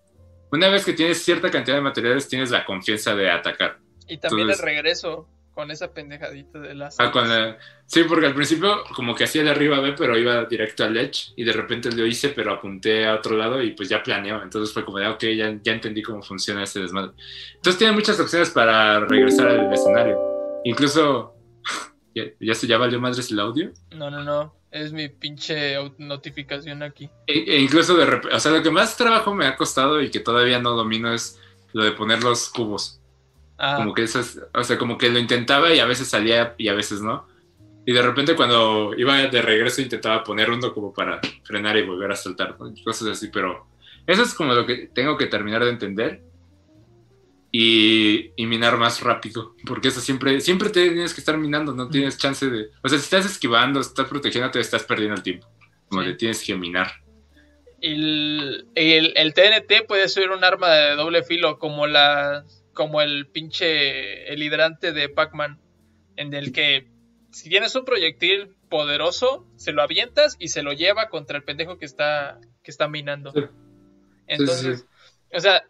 una 0.52 0.68
vez 0.68 0.84
que 0.84 0.92
tienes 0.92 1.22
cierta 1.22 1.50
cantidad 1.50 1.76
de 1.76 1.82
materiales, 1.82 2.28
tienes 2.28 2.50
la 2.50 2.64
confianza 2.64 3.14
de 3.16 3.28
atacar. 3.28 3.78
Y 4.06 4.18
también 4.18 4.50
el 4.50 4.58
regreso 4.58 5.28
con 5.54 5.70
esa 5.70 5.92
pendejadita 5.92 6.58
de 6.58 6.74
las. 6.74 6.98
Ah, 7.00 7.10
con 7.10 7.28
la... 7.28 7.58
Sí, 7.86 8.04
porque 8.04 8.26
al 8.26 8.34
principio 8.34 8.84
como 8.94 9.14
que 9.14 9.24
hacía 9.24 9.42
de 9.42 9.50
arriba 9.50 9.80
B, 9.80 9.94
pero 9.96 10.18
iba 10.18 10.44
directo 10.44 10.84
al 10.84 10.96
edge 10.96 11.32
y 11.36 11.44
de 11.44 11.52
repente 11.52 11.90
lo 11.90 12.06
hice, 12.06 12.28
pero 12.30 12.52
apunté 12.52 13.06
a 13.06 13.14
otro 13.14 13.36
lado 13.36 13.62
y 13.62 13.72
pues 13.72 13.88
ya 13.88 14.02
planeó. 14.02 14.42
Entonces 14.42 14.72
fue 14.72 14.84
como 14.84 14.98
de, 14.98 15.08
ok, 15.08 15.24
ya, 15.36 15.58
ya 15.62 15.72
entendí 15.72 16.02
cómo 16.02 16.22
funciona 16.22 16.62
este 16.62 16.80
desmadre. 16.80 17.12
Entonces 17.54 17.78
tiene 17.78 17.92
muchas 17.92 18.18
opciones 18.20 18.50
para 18.50 19.00
regresar 19.00 19.48
al 19.48 19.72
escenario. 19.72 20.18
Incluso 20.64 21.33
¿Ya, 22.14 22.24
ya 22.40 22.54
se 22.54 22.66
ya 22.66 22.78
valió 22.78 23.00
madres 23.00 23.30
el 23.30 23.40
audio? 23.40 23.72
No, 23.90 24.10
no, 24.10 24.22
no. 24.22 24.54
Es 24.70 24.92
mi 24.92 25.08
pinche 25.08 25.76
notificación 25.98 26.82
aquí. 26.82 27.08
E, 27.26 27.44
e 27.46 27.60
incluso 27.60 27.96
de 27.96 28.06
repente, 28.06 28.36
o 28.36 28.40
sea, 28.40 28.52
lo 28.52 28.62
que 28.62 28.70
más 28.70 28.96
trabajo 28.96 29.34
me 29.34 29.46
ha 29.46 29.56
costado 29.56 30.00
y 30.02 30.10
que 30.10 30.20
todavía 30.20 30.58
no 30.58 30.70
domino 30.70 31.12
es 31.12 31.40
lo 31.72 31.84
de 31.84 31.92
poner 31.92 32.22
los 32.22 32.48
cubos. 32.48 33.00
Ah, 33.58 33.76
Como 33.76 33.94
que 33.94 34.02
eso 34.02 34.20
es, 34.20 34.40
o 34.52 34.64
sea, 34.64 34.78
como 34.78 34.98
que 34.98 35.10
lo 35.10 35.18
intentaba 35.18 35.72
y 35.72 35.78
a 35.78 35.86
veces 35.86 36.08
salía 36.08 36.54
y 36.58 36.68
a 36.68 36.74
veces 36.74 37.00
no. 37.00 37.26
Y 37.86 37.92
de 37.92 38.02
repente 38.02 38.34
cuando 38.34 38.94
iba 38.96 39.16
de 39.26 39.42
regreso 39.42 39.82
intentaba 39.82 40.24
poner 40.24 40.50
uno 40.50 40.72
como 40.72 40.92
para 40.92 41.20
frenar 41.44 41.76
y 41.76 41.82
volver 41.82 42.10
a 42.10 42.16
saltar, 42.16 42.56
¿no? 42.58 42.72
cosas 42.82 43.08
así, 43.08 43.28
pero 43.28 43.66
eso 44.06 44.22
es 44.22 44.34
como 44.34 44.54
lo 44.54 44.66
que 44.66 44.88
tengo 44.92 45.16
que 45.16 45.26
terminar 45.26 45.62
de 45.64 45.70
entender 45.70 46.22
y, 47.56 48.32
y 48.34 48.46
minar 48.46 48.76
más 48.78 49.00
rápido, 49.00 49.54
porque 49.64 49.86
eso 49.86 50.00
siempre, 50.00 50.40
siempre 50.40 50.70
tienes 50.70 51.14
que 51.14 51.20
estar 51.20 51.38
minando, 51.38 51.72
no 51.72 51.88
tienes 51.88 52.18
chance 52.18 52.50
de, 52.50 52.70
o 52.82 52.88
sea, 52.88 52.98
si 52.98 53.04
estás 53.04 53.26
esquivando, 53.26 53.78
estás 53.78 54.08
protegiéndote, 54.08 54.58
estás 54.58 54.82
perdiendo 54.82 55.14
el 55.14 55.22
tiempo, 55.22 55.46
como 55.88 56.02
Sí. 56.02 56.08
que 56.08 56.14
tienes 56.14 56.42
que 56.42 56.56
minar. 56.56 56.90
el, 57.80 58.66
el, 58.74 59.12
el 59.16 59.34
TNT 59.34 59.86
puede 59.86 60.08
ser 60.08 60.30
un 60.30 60.42
arma 60.42 60.68
de 60.70 60.96
doble 60.96 61.22
filo, 61.22 61.58
como 61.60 61.86
la 61.86 62.44
como 62.72 63.00
el 63.00 63.28
pinche 63.28 64.32
el 64.32 64.42
hidrante 64.42 64.90
de 64.92 65.08
Pac-Man, 65.08 65.60
en 66.16 66.34
el 66.34 66.50
que 66.50 66.88
si 67.30 67.48
tienes 67.48 67.76
un 67.76 67.84
proyectil 67.84 68.56
poderoso, 68.68 69.46
se 69.56 69.70
lo 69.70 69.80
avientas 69.82 70.34
y 70.40 70.48
se 70.48 70.64
lo 70.64 70.72
lleva 70.72 71.08
contra 71.08 71.36
el 71.36 71.44
pendejo 71.44 71.78
que 71.78 71.84
está 71.86 72.40
que 72.64 72.72
está 72.72 72.88
minando. 72.88 73.30
Sí. 73.30 73.42
Entonces, 74.26 74.80
sí. 74.80 75.36
o 75.36 75.40
sea, 75.40 75.62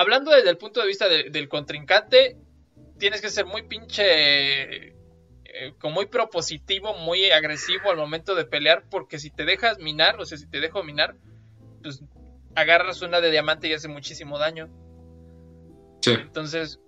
hablando 0.00 0.30
desde 0.30 0.50
el 0.50 0.58
punto 0.58 0.80
de 0.80 0.86
vista 0.86 1.08
de- 1.08 1.30
del 1.30 1.48
contrincante, 1.48 2.36
tienes 2.98 3.20
que 3.20 3.30
ser 3.30 3.46
muy 3.46 3.62
pinche 3.62 4.94
eh, 5.58 5.72
como 5.78 5.94
muy 5.96 6.06
propositivo, 6.06 6.94
muy 6.98 7.30
agresivo 7.30 7.90
al 7.90 7.96
momento 7.96 8.34
de 8.34 8.44
pelear, 8.44 8.84
porque 8.90 9.18
si 9.18 9.30
te 9.30 9.44
dejas 9.44 9.78
minar, 9.78 10.20
o 10.20 10.26
sea, 10.26 10.36
si 10.36 10.46
te 10.46 10.60
dejo 10.60 10.82
minar, 10.84 11.16
pues 11.82 12.02
agarras 12.54 13.00
una 13.02 13.20
de 13.20 13.30
diamante 13.30 13.68
y 13.68 13.72
hace 13.72 13.88
muchísimo 13.88 14.38
daño. 14.38 14.68
Sí. 16.02 16.10
Entonces, 16.12 16.78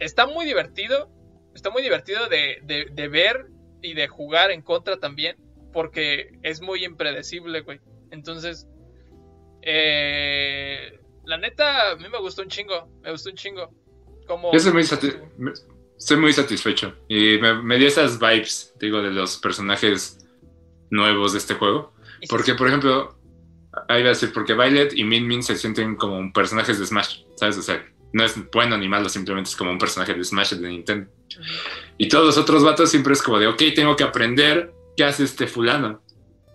está 0.00 0.26
muy 0.26 0.46
divertido, 0.46 1.10
está 1.54 1.70
muy 1.70 1.82
divertido 1.82 2.28
de, 2.28 2.58
de- 2.64 2.86
de 2.90 3.08
ver 3.08 3.46
y 3.82 3.94
de 3.94 4.08
jugar 4.08 4.50
en 4.50 4.62
contra 4.62 4.98
también, 4.98 5.36
porque 5.72 6.38
es 6.42 6.60
muy 6.60 6.84
impredecible, 6.84 7.60
güey. 7.60 7.80
Entonces, 8.10 8.66
eh, 9.62 10.98
la 11.30 11.38
neta, 11.38 11.92
a 11.92 11.96
mí 11.96 12.04
me 12.10 12.18
gustó 12.18 12.42
un 12.42 12.48
chingo, 12.48 12.88
me 13.02 13.10
gustó 13.12 13.30
un 13.30 13.36
chingo. 13.36 13.70
Como, 14.26 14.52
Yo 14.52 14.60
soy 14.60 14.72
muy, 14.72 14.82
sati- 14.82 15.16
me- 15.38 15.52
estoy 15.98 16.16
muy 16.18 16.32
satisfecho 16.32 16.94
y 17.08 17.38
me, 17.38 17.62
me 17.62 17.78
dio 17.78 17.88
esas 17.88 18.18
vibes, 18.18 18.74
digo, 18.78 19.00
de 19.02 19.10
los 19.10 19.38
personajes 19.38 20.18
nuevos 20.90 21.32
de 21.32 21.38
este 21.38 21.54
juego. 21.54 21.92
Porque, 22.28 22.54
por 22.54 22.68
ejemplo, 22.68 23.16
ahí 23.88 24.00
iba 24.00 24.10
a 24.10 24.12
decir, 24.12 24.32
porque 24.32 24.54
Violet 24.54 24.92
y 24.94 25.04
Min 25.04 25.26
Min 25.26 25.42
se 25.42 25.56
sienten 25.56 25.96
como 25.96 26.32
personajes 26.32 26.78
de 26.78 26.86
Smash, 26.86 27.22
¿sabes? 27.36 27.56
O 27.58 27.62
sea, 27.62 27.84
no 28.12 28.24
es 28.24 28.34
bueno 28.52 28.76
ni 28.76 28.88
malo, 28.88 29.08
simplemente 29.08 29.50
es 29.50 29.56
como 29.56 29.70
un 29.70 29.78
personaje 29.78 30.14
de 30.14 30.22
Smash 30.24 30.52
de 30.54 30.68
Nintendo. 30.68 31.10
Y 31.96 32.08
todos 32.08 32.26
los 32.26 32.38
otros 32.38 32.62
vatos 32.64 32.90
siempre 32.90 33.12
es 33.14 33.22
como 33.22 33.38
de, 33.38 33.46
ok, 33.46 33.62
tengo 33.74 33.94
que 33.96 34.04
aprender 34.04 34.72
qué 34.96 35.04
hace 35.04 35.24
este 35.24 35.46
fulano. 35.46 36.02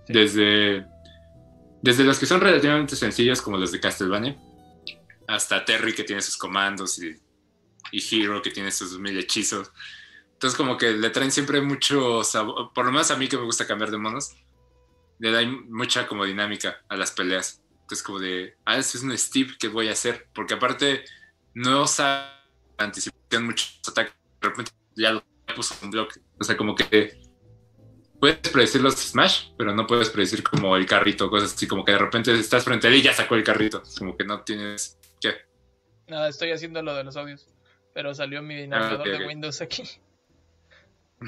Sí. 0.06 0.14
Desde, 0.14 0.86
desde 1.82 2.04
los 2.04 2.20
que 2.20 2.26
son 2.26 2.42
relativamente 2.42 2.96
sencillos, 2.96 3.42
como 3.42 3.58
los 3.58 3.72
de 3.72 3.80
Castlevania, 3.80 4.38
hasta 5.28 5.66
Terry 5.66 5.94
que 5.94 6.04
tiene 6.04 6.22
sus 6.22 6.38
comandos 6.38 7.02
y, 7.02 7.16
y 7.92 8.24
Hero 8.24 8.42
que 8.42 8.52
tiene 8.52 8.72
sus 8.72 9.00
mil 9.00 9.18
hechizos. 9.18 9.72
Entonces 10.34 10.58
como 10.58 10.78
que 10.78 10.92
le 10.92 11.10
traen 11.10 11.32
siempre 11.32 11.62
mucho 11.62 12.24
sabor, 12.24 12.72
por 12.74 12.86
lo 12.86 12.92
menos 12.92 13.10
a 13.12 13.16
mí 13.16 13.28
que 13.28 13.38
me 13.38 13.44
gusta 13.44 13.68
cambiar 13.68 13.92
de 13.92 13.98
monos, 13.98 14.36
le 15.20 15.32
da 15.32 15.42
mucha 15.70 16.08
como 16.08 16.26
dinámica 16.26 16.84
a 16.90 16.96
las 16.96 17.12
peleas. 17.12 17.62
Entonces 17.82 18.04
como 18.04 18.20
de, 18.20 18.58
ah, 18.66 18.78
ese 18.78 18.98
es 18.98 19.04
un 19.04 19.18
Steve, 19.18 19.56
¿qué 19.60 19.68
voy 19.68 19.88
a 19.88 19.94
hacer? 19.94 20.28
Porque 20.34 20.56
aparte 20.56 21.06
no 21.54 21.88
sabe 21.88 22.28
anticipación 22.78 23.46
muchos 23.46 23.80
ataques, 23.88 24.14
de 24.42 24.50
repente 24.50 24.72
ya 24.96 25.12
lo 25.12 25.24
puso 25.56 25.76
un 25.82 25.92
bloque. 25.92 26.20
O 26.40 26.44
sea, 26.44 26.58
como 26.58 26.76
que 26.76 27.22
puedes 28.20 28.38
predecir 28.50 28.82
los 28.82 28.96
Smash, 28.96 29.52
pero 29.58 29.74
no 29.74 29.88
puedes 29.88 30.10
predecir 30.10 30.44
como 30.44 30.76
el 30.76 30.86
carrito, 30.86 31.30
cosas 31.30 31.54
así, 31.54 31.68
como 31.68 31.86
que 31.86 31.92
de 31.92 32.00
repente 32.00 32.34
estás 32.34 32.64
frente 32.64 32.88
a 32.88 32.90
él 32.90 32.98
y 32.98 33.02
ya 33.02 33.14
sacó 33.14 33.36
el 33.36 33.44
carrito. 33.44 33.84
Como 33.98 34.18
que 34.18 34.24
no 34.24 34.42
tienes 34.42 34.98
Nada, 36.08 36.30
estoy 36.30 36.52
haciendo 36.52 36.82
lo 36.82 36.94
de 36.96 37.04
los 37.04 37.18
audios, 37.18 37.48
pero 37.94 38.14
salió 38.14 38.42
mi 38.42 38.68
navegador 38.68 39.08
ok, 39.08 39.20
de. 39.20 39.28
Windows 39.28 39.62
aquí. 39.62 39.84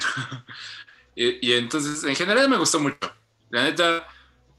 Y, 1.20 1.48
y 1.50 1.54
entonces, 1.54 2.04
en 2.04 2.16
general 2.16 2.48
me 2.48 2.60
gustó 2.60 2.80
mucho. 2.80 3.12
La 3.50 3.64
neta, 3.64 4.08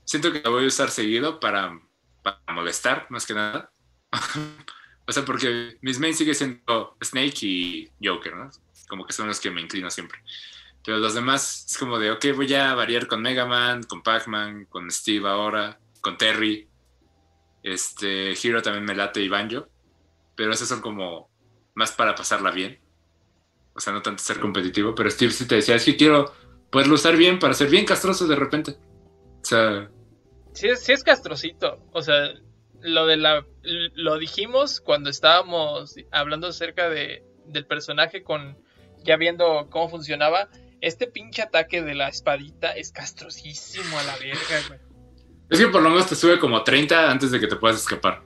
siento 0.05 0.33
que 0.33 0.41
la 0.43 0.51
voy 0.51 0.65
a 0.65 0.67
usar 0.67 0.91
seguido 0.91 1.39
para, 1.39 1.81
para 2.25 2.41
molestar, 2.53 3.07
más 3.11 3.27
que 3.27 3.35
nada. 3.35 3.71
o 5.07 5.13
sea, 5.13 5.25
porque 5.25 5.79
mis 5.83 6.01
mains 6.01 6.19
sigue 6.19 6.35
siendo 6.35 6.97
Snake 7.01 7.39
y 7.43 7.91
Joker, 8.03 8.35
¿no? 8.35 8.51
Como 8.89 9.07
que 9.07 9.13
son 9.13 9.29
los 9.29 9.39
que 9.39 9.53
me 9.53 9.61
inclino 9.61 9.89
siempre. 9.89 10.19
Pero 10.85 10.99
los 10.99 11.15
demás 11.15 11.67
es 11.69 11.79
como 11.79 11.99
de, 11.99 12.11
ok, 12.11 12.25
voy 12.35 12.53
a 12.55 12.75
variar 12.75 13.07
con 13.07 13.23
Mega 13.23 13.47
Man, 13.47 13.83
con 13.85 14.03
Pac-Man, 14.03 14.65
con 14.65 14.91
Steve 14.91 15.29
ahora, 15.29 15.79
con 16.01 16.17
Terry. 16.17 16.67
Este, 17.63 18.33
Hero 18.33 18.63
también 18.63 18.85
me 18.85 18.97
late 18.97 19.23
y 19.23 19.29
Banjo. 19.29 19.69
Pero 20.39 20.53
esos 20.53 20.69
son 20.69 20.81
como 20.81 21.29
más 21.75 21.93
para 21.93 22.15
pasarla 22.15 22.51
bien. 22.51 22.81
O 23.75 23.81
sea, 23.81 23.93
no 23.93 24.01
tanto 24.01 24.23
ser 24.23 24.41
competitivo. 24.41 24.95
Pero 24.95 25.11
Steve 25.11 25.33
sí 25.33 25.47
te 25.47 25.57
decía, 25.57 25.75
es 25.75 25.85
que 25.85 25.97
quiero 25.97 26.33
poderlo 26.71 26.95
usar 26.95 27.17
bien 27.17 27.39
para 27.39 27.53
ser 27.53 27.69
bien 27.69 27.85
castroso 27.85 28.27
de 28.27 28.37
repente. 28.37 28.77
O 29.43 29.45
sea, 29.45 29.91
Sí 30.59 30.67
es, 30.67 30.81
sí 30.81 30.93
es 30.93 31.05
castrocito. 31.05 31.79
O 31.93 32.03
sea, 32.03 32.35
lo 32.81 33.07
de 33.07 33.17
la. 33.17 33.47
Lo 33.63 34.19
dijimos 34.19 34.81
cuando 34.81 35.11
estábamos 35.11 35.95
hablando 36.11 36.49
acerca 36.49 36.89
de, 36.89 37.25
del 37.47 37.67
personaje 37.67 38.23
con. 38.23 38.59
Ya 39.05 39.17
viendo 39.17 39.69
cómo 39.71 39.89
funcionaba. 39.89 40.49
Este 40.81 41.07
pinche 41.07 41.43
ataque 41.43 41.83
de 41.83 41.95
la 41.95 42.09
espadita 42.09 42.73
es 42.73 42.93
castrosísimo 42.93 43.99
a 43.99 44.03
la 44.05 44.17
verga, 44.17 44.69
güey. 44.69 44.81
es 45.51 45.59
que 45.59 45.67
por 45.67 45.83
lo 45.83 45.91
menos 45.91 46.09
te 46.09 46.15
sube 46.15 46.39
como 46.39 46.63
30 46.63 47.11
antes 47.11 47.33
de 47.33 47.41
que 47.41 47.49
te 47.49 47.57
puedas 47.57 47.79
escapar. 47.79 48.23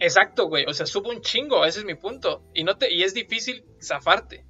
Exacto, 0.00 0.46
güey. 0.46 0.64
O 0.66 0.72
sea, 0.74 0.86
sube 0.86 1.10
un 1.10 1.20
chingo, 1.20 1.64
ese 1.64 1.80
es 1.80 1.84
mi 1.84 1.94
punto. 1.94 2.42
Y 2.54 2.64
no 2.64 2.76
te, 2.76 2.92
y 2.92 3.02
es 3.02 3.14
difícil 3.14 3.64
zafarte. 3.80 4.44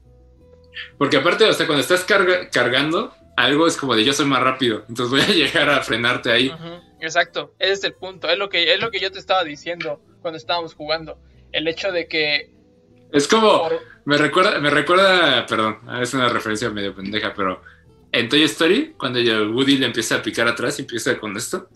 Porque 0.98 1.16
aparte, 1.16 1.44
o 1.44 1.52
sea, 1.52 1.66
cuando 1.66 1.82
estás 1.82 2.06
carga- 2.06 2.48
cargando, 2.50 3.12
algo 3.36 3.66
es 3.66 3.76
como 3.76 3.94
de 3.96 4.04
yo 4.04 4.12
soy 4.12 4.26
más 4.26 4.42
rápido. 4.42 4.84
Entonces 4.88 5.10
voy 5.10 5.20
a 5.20 5.36
llegar 5.46 5.68
a 5.68 5.82
frenarte 5.82 6.30
ahí. 6.30 6.52
Exacto, 7.00 7.54
ese 7.58 7.72
es 7.72 7.84
el 7.84 7.94
punto. 7.94 8.28
Es 8.28 8.38
lo 8.38 8.48
que, 8.48 8.72
es 8.72 8.80
lo 8.80 8.90
que 8.90 9.00
yo 9.00 9.10
te 9.10 9.18
estaba 9.18 9.42
diciendo 9.44 10.00
cuando 10.22 10.36
estábamos 10.38 10.74
jugando. 10.74 11.18
El 11.52 11.66
hecho 11.66 11.90
de 11.90 12.06
que. 12.06 12.54
Es 13.12 13.26
como, 13.26 13.58
por- 13.68 13.80
me 14.04 14.16
recuerda, 14.16 14.60
me 14.60 14.70
recuerda, 14.70 15.44
perdón, 15.46 15.80
es 16.00 16.14
una 16.14 16.28
referencia 16.28 16.70
medio 16.70 16.94
pendeja, 16.94 17.34
pero 17.34 17.60
en 18.12 18.28
Toy 18.28 18.42
Story, 18.44 18.94
cuando 18.96 19.18
Woody 19.20 19.78
le 19.78 19.86
empieza 19.86 20.16
a 20.16 20.22
picar 20.22 20.46
atrás 20.46 20.78
y 20.78 20.82
empieza 20.82 21.18
con 21.18 21.36
esto, 21.36 21.68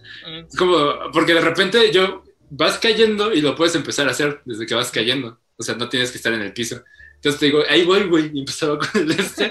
Es 0.48 0.56
como, 0.56 1.10
porque 1.12 1.34
de 1.34 1.40
repente 1.40 1.90
yo 1.92 2.22
vas 2.56 2.78
cayendo 2.78 3.32
y 3.32 3.40
lo 3.40 3.54
puedes 3.54 3.74
empezar 3.74 4.08
a 4.08 4.12
hacer 4.12 4.40
desde 4.44 4.66
que 4.66 4.74
vas 4.74 4.90
cayendo. 4.90 5.38
O 5.56 5.62
sea, 5.62 5.74
no 5.74 5.88
tienes 5.88 6.10
que 6.10 6.18
estar 6.18 6.32
en 6.32 6.40
el 6.40 6.52
piso. 6.52 6.82
Entonces 7.16 7.40
te 7.40 7.46
digo, 7.46 7.62
ahí 7.68 7.84
voy, 7.84 8.04
güey. 8.04 8.30
Y 8.32 8.40
empezaba 8.40 8.78
con 8.78 9.02
el 9.02 9.10
este. 9.12 9.50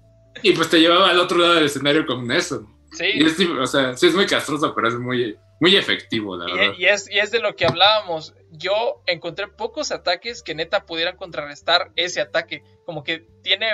y 0.42 0.52
pues 0.52 0.68
te 0.68 0.80
llevaba 0.80 1.10
al 1.10 1.20
otro 1.20 1.38
lado 1.38 1.54
del 1.54 1.66
escenario 1.66 2.06
con 2.06 2.30
eso. 2.30 2.66
sí, 2.92 3.06
Y 3.14 3.24
es, 3.24 3.38
o 3.40 3.66
sea, 3.66 3.96
sí 3.96 4.06
es 4.06 4.14
muy 4.14 4.26
castroso, 4.26 4.74
pero 4.74 4.88
es 4.88 4.94
muy, 4.94 5.36
muy 5.60 5.76
efectivo, 5.76 6.36
la 6.36 6.46
verdad. 6.46 6.74
Y, 6.78 6.86
es, 6.86 7.10
y 7.10 7.18
es 7.18 7.30
de 7.30 7.40
lo 7.40 7.54
que 7.54 7.66
hablábamos. 7.66 8.34
Yo 8.50 9.02
encontré 9.06 9.48
pocos 9.48 9.92
ataques 9.92 10.42
que 10.42 10.54
neta 10.54 10.86
pudieran 10.86 11.16
contrarrestar 11.16 11.92
ese 11.96 12.20
ataque. 12.20 12.62
Como 12.84 13.04
que 13.04 13.26
tiene, 13.42 13.68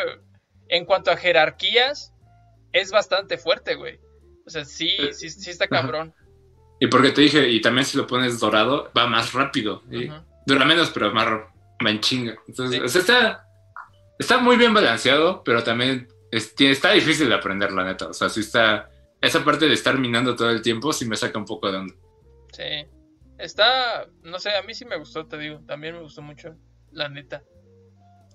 en 0.68 0.84
cuanto 0.84 1.10
a 1.10 1.16
jerarquías, 1.16 2.12
es 2.72 2.90
bastante 2.90 3.38
fuerte, 3.38 3.74
güey. 3.74 4.00
O 4.46 4.50
sea, 4.50 4.64
sí, 4.64 4.90
sí, 5.12 5.30
sí 5.30 5.50
está 5.50 5.66
cabrón. 5.66 6.14
Y 6.80 6.88
porque 6.88 7.10
te 7.10 7.22
dije, 7.22 7.48
y 7.48 7.60
también 7.60 7.84
si 7.86 7.96
lo 7.96 8.06
pones 8.06 8.38
dorado, 8.38 8.90
va 8.96 9.06
más 9.06 9.32
rápido. 9.32 9.82
Y. 9.90 10.08
Dura 10.46 10.64
menos, 10.64 10.90
pero 10.90 11.12
más 11.12 11.26
en 11.80 12.00
chinga. 12.00 12.36
Entonces, 12.46 12.78
Sí. 12.78 12.84
o 12.84 12.88
sea, 12.88 13.00
está, 13.00 13.46
está 14.18 14.38
muy 14.38 14.56
bien 14.56 14.72
balanceado, 14.74 15.42
pero 15.42 15.62
también 15.64 16.08
es- 16.30 16.54
tiene- 16.54 16.72
está 16.72 16.92
difícil 16.92 17.28
de 17.28 17.34
aprender, 17.34 17.72
la 17.72 17.84
neta. 17.84 18.08
O 18.08 18.12
sea, 18.12 18.28
sí 18.28 18.40
está. 18.40 18.88
Esa 19.20 19.44
parte 19.44 19.66
de 19.66 19.74
estar 19.74 19.98
minando 19.98 20.36
todo 20.36 20.50
el 20.50 20.62
tiempo 20.62 20.92
sí 20.92 21.06
me 21.08 21.16
saca 21.16 21.38
un 21.38 21.46
poco 21.46 21.70
de 21.72 21.78
onda. 21.78 21.94
Sí. 22.52 22.86
Está, 23.38 24.06
no 24.22 24.38
sé, 24.38 24.54
a 24.54 24.62
mí 24.62 24.72
sí 24.74 24.84
me 24.84 24.96
gustó, 24.98 25.26
te 25.26 25.36
digo. 25.38 25.60
También 25.66 25.94
me 25.94 26.02
gustó 26.02 26.22
mucho, 26.22 26.54
la 26.92 27.08
neta. 27.08 27.42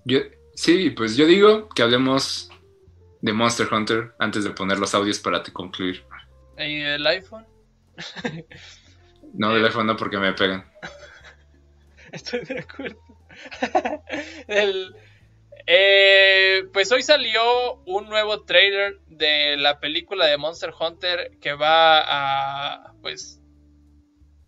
Yo, 0.04 0.18
sí, 0.54 0.90
pues 0.90 1.16
yo 1.16 1.26
digo 1.26 1.68
que 1.70 1.82
hablemos 1.82 2.50
de 3.20 3.32
Monster 3.32 3.68
Hunter 3.72 4.12
antes 4.18 4.44
de 4.44 4.50
poner 4.50 4.78
los 4.78 4.94
audios 4.94 5.18
para 5.20 5.42
te 5.42 5.52
concluir. 5.52 6.04
¿Y 6.58 6.80
el 6.82 7.06
iPhone? 7.06 7.46
No 9.34 9.54
del 9.54 9.64
iPhone, 9.64 9.86
no 9.86 9.96
porque 9.96 10.18
me 10.18 10.32
pegan. 10.34 10.64
Estoy 12.12 12.40
de 12.40 12.60
acuerdo. 12.60 13.00
Eh, 15.66 16.64
pues 16.72 16.90
hoy 16.90 17.02
salió 17.02 17.76
un 17.86 18.08
nuevo 18.08 18.42
trailer 18.42 18.98
de 19.06 19.56
la 19.56 19.78
película 19.78 20.26
de 20.26 20.36
Monster 20.36 20.72
Hunter 20.78 21.38
que 21.40 21.52
va 21.52 22.00
a, 22.00 22.94
pues, 23.00 23.40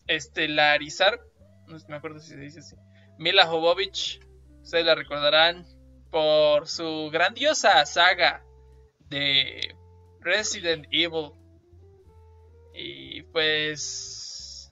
estelarizar, 0.09 1.21
no 1.69 1.79
me 1.89 1.97
acuerdo 1.97 2.19
si 2.19 2.31
se 2.31 2.37
dice 2.39 2.59
así, 2.59 2.75
Mila 3.19 3.47
Jovovich, 3.47 4.21
ustedes 4.63 4.85
la 4.85 4.97
recordarán 4.97 5.65
por 6.11 6.67
su 6.67 7.11
grandiosa 7.13 7.85
saga 7.87 8.45
de 9.09 9.77
Resident 10.21 10.87
Evil. 10.91 11.33
Pues... 13.35 14.71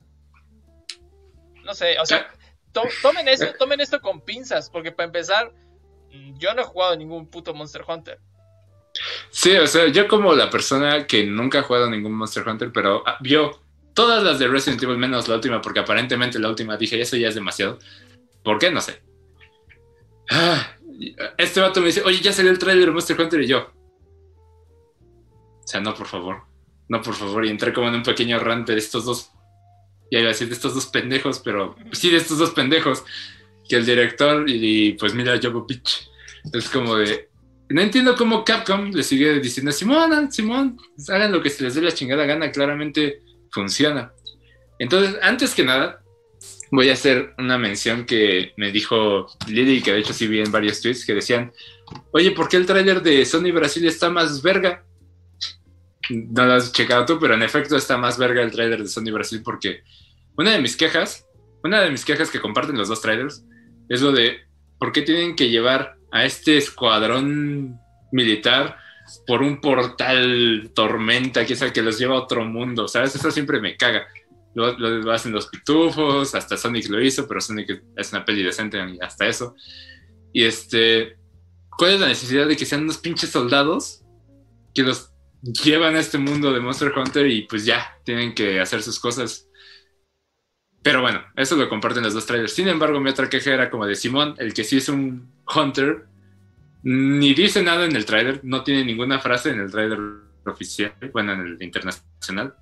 No 1.64 1.74
sé, 1.74 1.98
o 1.98 2.06
sea, 2.06 2.32
tomen 3.02 3.28
esto, 3.28 3.46
tomen 3.58 3.80
esto 3.80 4.00
con 4.00 4.20
pinzas, 4.20 4.70
porque 4.70 4.92
para 4.92 5.06
empezar, 5.06 5.52
yo 6.38 6.54
no 6.54 6.62
he 6.62 6.64
jugado 6.64 6.96
ningún 6.96 7.28
puto 7.28 7.52
Monster 7.54 7.84
Hunter. 7.86 8.18
Sí, 9.30 9.56
o 9.56 9.66
sea, 9.66 9.88
yo 9.88 10.06
como 10.06 10.34
la 10.34 10.48
persona 10.48 11.06
que 11.06 11.24
nunca 11.24 11.60
ha 11.60 11.62
jugado 11.62 11.90
ningún 11.90 12.12
Monster 12.12 12.46
Hunter, 12.46 12.70
pero 12.72 13.02
ah, 13.06 13.18
vio 13.20 13.62
todas 13.94 14.22
las 14.22 14.38
de 14.38 14.48
Resident 14.48 14.82
Evil 14.82 14.98
menos 14.98 15.28
la 15.28 15.36
última, 15.36 15.60
porque 15.60 15.80
aparentemente 15.80 16.38
la 16.38 16.48
última 16.48 16.76
dije, 16.76 17.00
eso 17.00 17.16
ya 17.16 17.28
es 17.28 17.34
demasiado. 17.34 17.78
¿Por 18.44 18.58
qué? 18.58 18.70
No 18.70 18.80
sé. 18.80 19.02
Ah, 20.30 20.76
este 21.36 21.60
vato 21.60 21.80
me 21.80 21.86
dice, 21.86 22.02
oye, 22.02 22.20
ya 22.20 22.32
salió 22.32 22.50
el 22.50 22.58
trailer 22.58 22.86
de 22.86 22.92
Monster 22.92 23.20
Hunter 23.20 23.40
y 23.40 23.48
yo. 23.48 23.72
O 25.64 25.66
sea, 25.66 25.80
no, 25.80 25.94
por 25.94 26.06
favor. 26.06 26.51
No, 26.93 27.01
por 27.01 27.14
favor. 27.14 27.47
Y 27.47 27.49
entré 27.49 27.72
como 27.72 27.88
en 27.88 27.95
un 27.95 28.03
pequeño 28.03 28.38
rant 28.38 28.68
de 28.68 28.76
estos 28.76 29.07
dos. 29.07 29.30
Ya 30.11 30.18
iba 30.18 30.28
a 30.28 30.32
decir 30.32 30.49
de 30.49 30.53
estos 30.53 30.74
dos 30.74 30.84
pendejos, 30.84 31.38
pero 31.38 31.74
sí 31.93 32.11
de 32.11 32.18
estos 32.18 32.36
dos 32.36 32.51
pendejos. 32.51 33.03
Que 33.66 33.76
el 33.76 33.86
director 33.86 34.45
y, 34.47 34.93
pues 34.93 35.14
mira, 35.14 35.40
Pitch. 35.66 36.11
Es 36.53 36.68
como 36.68 36.97
de. 36.97 37.30
No 37.70 37.80
entiendo 37.80 38.14
cómo 38.14 38.45
Capcom 38.45 38.90
le 38.90 39.03
sigue 39.03 39.40
diciendo, 39.40 39.72
Simón, 39.72 40.30
Simón, 40.30 40.76
hagan 41.09 41.32
lo 41.32 41.43
que 41.43 41.49
se 41.49 41.62
les 41.62 41.74
dé 41.74 41.80
la 41.80 41.93
chingada 41.93 42.26
gana. 42.26 42.53
Claramente 42.53 43.22
funciona. 43.51 44.12
Entonces, 44.78 45.16
antes 45.22 45.55
que 45.55 45.64
nada, 45.64 46.03
voy 46.70 46.90
a 46.90 46.93
hacer 46.93 47.32
una 47.38 47.57
mención 47.57 48.05
que 48.05 48.53
me 48.59 48.70
dijo 48.70 49.28
Lily, 49.49 49.80
que 49.80 49.93
de 49.93 50.01
hecho 50.01 50.12
sí 50.12 50.26
vi 50.26 50.40
en 50.40 50.53
varios 50.53 50.82
tweets, 50.82 51.07
que 51.07 51.14
decían, 51.14 51.53
oye, 52.11 52.32
¿por 52.32 52.51
qué 52.51 52.59
el 52.59 52.66
tráiler 52.66 53.01
de 53.01 53.24
Sony 53.24 53.51
Brasil 53.51 53.86
está 53.86 54.11
más 54.11 54.43
verga? 54.43 54.84
No 56.12 56.46
lo 56.46 56.54
has 56.54 56.72
checado 56.72 57.04
tú, 57.06 57.18
pero 57.18 57.34
en 57.34 57.42
efecto 57.42 57.76
está 57.76 57.96
más 57.96 58.18
verga 58.18 58.42
el 58.42 58.50
trailer 58.50 58.82
de 58.82 58.88
Sony 58.88 59.12
Brasil 59.12 59.42
porque 59.44 59.82
una 60.36 60.52
de 60.52 60.60
mis 60.60 60.76
quejas, 60.76 61.26
una 61.62 61.80
de 61.80 61.90
mis 61.90 62.04
quejas 62.04 62.30
que 62.30 62.40
comparten 62.40 62.76
los 62.76 62.88
dos 62.88 63.00
trailers 63.00 63.44
es 63.88 64.00
lo 64.00 64.12
de 64.12 64.40
por 64.78 64.92
qué 64.92 65.02
tienen 65.02 65.36
que 65.36 65.50
llevar 65.50 65.96
a 66.10 66.24
este 66.24 66.56
escuadrón 66.56 67.78
militar 68.10 68.76
por 69.26 69.42
un 69.42 69.60
portal 69.60 70.70
tormenta, 70.74 71.44
que 71.44 71.54
es 71.54 71.62
el 71.62 71.72
que 71.72 71.82
los 71.82 71.98
lleva 71.98 72.14
a 72.14 72.20
otro 72.22 72.44
mundo, 72.44 72.88
¿sabes? 72.88 73.14
Eso 73.14 73.30
siempre 73.30 73.60
me 73.60 73.76
caga. 73.76 74.06
Lo, 74.54 74.76
lo, 74.78 75.10
hacen 75.12 75.32
los 75.32 75.46
pitufos, 75.46 76.34
hasta 76.34 76.56
Sonic 76.56 76.88
lo 76.88 77.00
hizo, 77.00 77.26
pero 77.26 77.40
Sonic 77.40 77.82
es 77.96 78.12
una 78.12 78.24
peli 78.24 78.42
decente 78.42 78.78
hasta 79.00 79.26
eso. 79.26 79.54
Y 80.32 80.44
este, 80.44 81.16
¿cuál 81.76 81.92
es 81.92 82.00
la 82.00 82.08
necesidad 82.08 82.46
de 82.46 82.56
que 82.56 82.66
sean 82.66 82.82
unos 82.82 82.98
pinches 82.98 83.30
soldados 83.30 84.02
que 84.74 84.82
los 84.82 85.11
llevan 85.43 85.97
a 85.97 86.01
este 86.01 86.18
mundo 86.18 86.53
de 86.53 86.61
Monster 86.61 86.93
Hunter 86.97 87.26
y 87.26 87.43
pues 87.43 87.64
ya, 87.64 87.99
tienen 88.05 88.34
que 88.34 88.61
hacer 88.61 88.82
sus 88.82 88.99
cosas. 88.99 89.49
Pero 90.82 91.01
bueno, 91.01 91.22
eso 91.36 91.57
lo 91.57 91.68
comparten 91.68 92.03
los 92.03 92.14
dos 92.14 92.26
trailers. 92.26 92.55
Sin 92.55 92.68
embargo, 92.68 93.01
mi 93.01 93.11
otra 93.11 93.28
queja 93.28 93.53
era 93.53 93.70
como 93.70 93.86
de 93.86 93.95
Simón, 93.95 94.34
el 94.38 94.55
que 94.55 94.64
sí 94.64 94.78
es 94.78 94.88
un 94.88 95.32
Hunter, 95.55 96.07
ni 96.82 97.34
dice 97.34 97.62
nada 97.62 97.84
en 97.84 97.95
el 97.95 98.05
trailer, 98.05 98.40
no 98.43 98.64
tiene 98.64 98.84
ninguna 98.84 99.20
frase 99.20 99.51
en 99.51 99.61
el 99.61 99.70
trailer 99.70 99.99
oficial, 100.45 100.95
bueno, 101.12 101.32
en 101.32 101.40
el 101.40 101.62
internacional. 101.62 102.55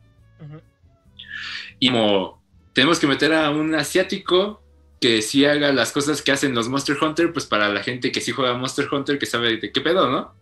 Y 1.79 1.91
como 1.91 2.43
tenemos 2.75 2.99
que 2.99 3.07
meter 3.07 3.33
a 3.33 3.51
un 3.51 3.75
asiático 3.75 4.63
que 5.01 5.23
sí 5.23 5.47
haga 5.47 5.73
las 5.73 5.93
cosas 5.93 6.21
que 6.21 6.33
hacen 6.33 6.55
los 6.55 6.69
Monster 6.69 6.97
Hunter, 7.01 7.33
pues 7.33 7.47
para 7.47 7.71
la 7.71 7.83
gente 7.83 8.13
que 8.13 8.21
sí 8.21 8.33
juega 8.33 8.55
Monster 8.55 8.87
Hunter, 8.93 9.19
que 9.19 9.25
sabe 9.25 9.57
de 9.57 9.73
qué 9.73 9.81
pedo, 9.81 10.11
¿no? 10.11 10.35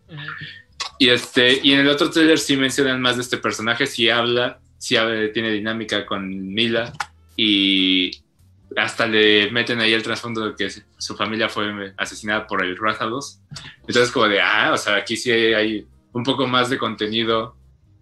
Y, 0.99 1.11
este, 1.11 1.61
y 1.62 1.72
en 1.72 1.80
el 1.80 1.88
otro 1.88 2.11
trailer 2.11 2.38
sí 2.38 2.57
mencionan 2.57 3.01
más 3.01 3.16
de 3.16 3.22
este 3.22 3.38
personaje, 3.38 3.86
sí 3.86 4.11
habla, 4.11 4.59
sí 4.78 4.96
tiene 5.32 5.51
dinámica 5.51 6.05
con 6.07 6.53
Mila 6.53 6.92
y 7.36 8.11
hasta 8.76 9.07
le 9.07 9.51
meten 9.51 9.80
ahí 9.80 9.92
el 9.92 10.03
trasfondo 10.03 10.51
de 10.51 10.55
que 10.55 10.70
su 10.99 11.16
familia 11.16 11.49
fue 11.49 11.94
asesinada 11.96 12.46
por 12.46 12.64
el 12.64 12.76
Rathalos. 12.76 13.40
Entonces 13.80 14.11
como 14.11 14.28
de, 14.28 14.40
ah, 14.40 14.72
o 14.72 14.76
sea, 14.76 14.96
aquí 14.96 15.16
sí 15.16 15.30
hay 15.30 15.86
un 16.12 16.22
poco 16.22 16.46
más 16.46 16.68
de 16.68 16.78
contenido 16.78 17.57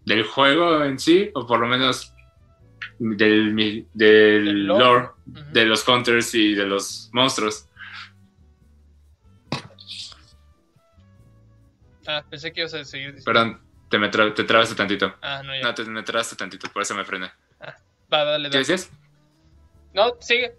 del 0.05 0.24
juego 0.24 0.84
en 0.84 0.99
sí, 0.99 1.30
o 1.34 1.47
por 1.47 1.61
lo 1.61 1.66
menos 1.66 2.12
del, 2.99 3.86
del 3.92 4.66
lore, 4.66 5.09
de 5.26 5.66
los 5.66 5.86
hunters 5.86 6.34
y 6.34 6.55
de 6.55 6.66
los 6.66 7.11
monstruos. 7.12 7.66
Ah, 12.07 12.24
pensé 12.28 12.52
que 12.52 12.61
ibas 12.61 12.74
a 12.74 12.84
seguir 12.84 13.14
diciendo. 13.14 13.24
Perdón, 13.24 13.61
te, 13.90 13.98
me 13.98 14.09
te 14.09 14.44
trabaste 14.44 14.74
tantito. 14.74 15.14
Ah, 15.22 15.42
no, 15.44 15.54
ya. 15.54 15.62
No, 15.62 15.74
te 15.74 15.84
me 15.84 16.02
trabaste 16.02 16.36
tantito, 16.36 16.70
por 16.72 16.82
eso 16.82 16.94
me 16.94 17.04
frené. 17.04 17.30
Ah, 17.61 17.76
va, 18.12 18.24
dale, 18.24 18.30
dale. 18.30 18.50
¿Qué 18.50 18.59
decías? 18.59 18.90
No, 19.94 20.14
sigue. 20.20 20.54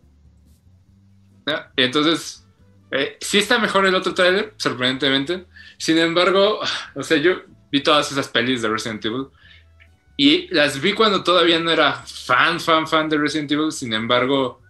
Ah, 1.46 1.72
entonces, 1.76 2.46
eh, 2.92 3.18
sí 3.22 3.38
está 3.38 3.60
mejor 3.60 3.86
el 3.86 3.96
otro 3.96 4.14
trailer, 4.14 4.54
sorprendentemente. 4.58 5.46
Sin 5.78 5.98
embargo, 5.98 6.60
o 6.96 7.04
sea, 7.04 7.18
yo 7.18 7.44
vi 7.72 7.82
todas 7.82 8.12
esas 8.12 8.28
pelis 8.28 8.62
de 8.62 8.70
Resident 8.70 9.04
Evil 9.06 9.28
y 10.18 10.54
las 10.54 10.82
vi 10.82 10.94
cuando 10.94 11.24
todavía 11.24 11.60
no 11.60 11.72
era 11.72 11.94
fan, 11.94 12.60
fan, 12.60 12.88
fan 12.88 13.08
de 13.10 13.18
Resident 13.18 13.52
Evil. 13.52 13.72
Sin 13.72 13.94
embargo, 13.94 14.62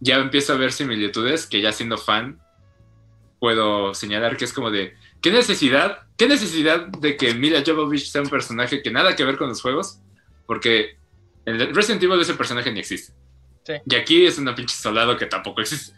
ya 0.00 0.16
empiezo 0.16 0.52
a 0.52 0.56
ver 0.56 0.72
similitudes 0.72 1.46
que 1.46 1.60
ya 1.60 1.72
siendo 1.72 1.98
fan 1.98 2.40
puedo 3.40 3.92
señalar 3.92 4.38
que 4.38 4.44
es 4.46 4.52
como 4.52 4.70
de 4.70 4.96
¿Qué 5.24 5.30
necesidad? 5.30 6.02
¿Qué 6.16 6.28
necesidad 6.28 6.86
de 6.86 7.16
que 7.16 7.34
Mila 7.34 7.62
Jovovich 7.66 8.10
sea 8.10 8.22
un 8.22 8.28
personaje 8.28 8.82
que 8.82 8.90
nada 8.90 9.16
que 9.16 9.24
ver 9.24 9.36
con 9.36 9.48
los 9.48 9.60
juegos? 9.60 9.98
Porque 10.46 10.96
en 11.44 11.74
Resident 11.74 12.02
Evil 12.02 12.20
ese 12.20 12.34
personaje 12.34 12.70
ni 12.72 12.80
existe. 12.80 13.12
Y 13.86 13.94
aquí 13.94 14.26
es 14.26 14.38
una 14.38 14.54
pinche 14.54 14.76
soldado 14.76 15.16
que 15.16 15.26
tampoco 15.26 15.60
existe. 15.60 15.94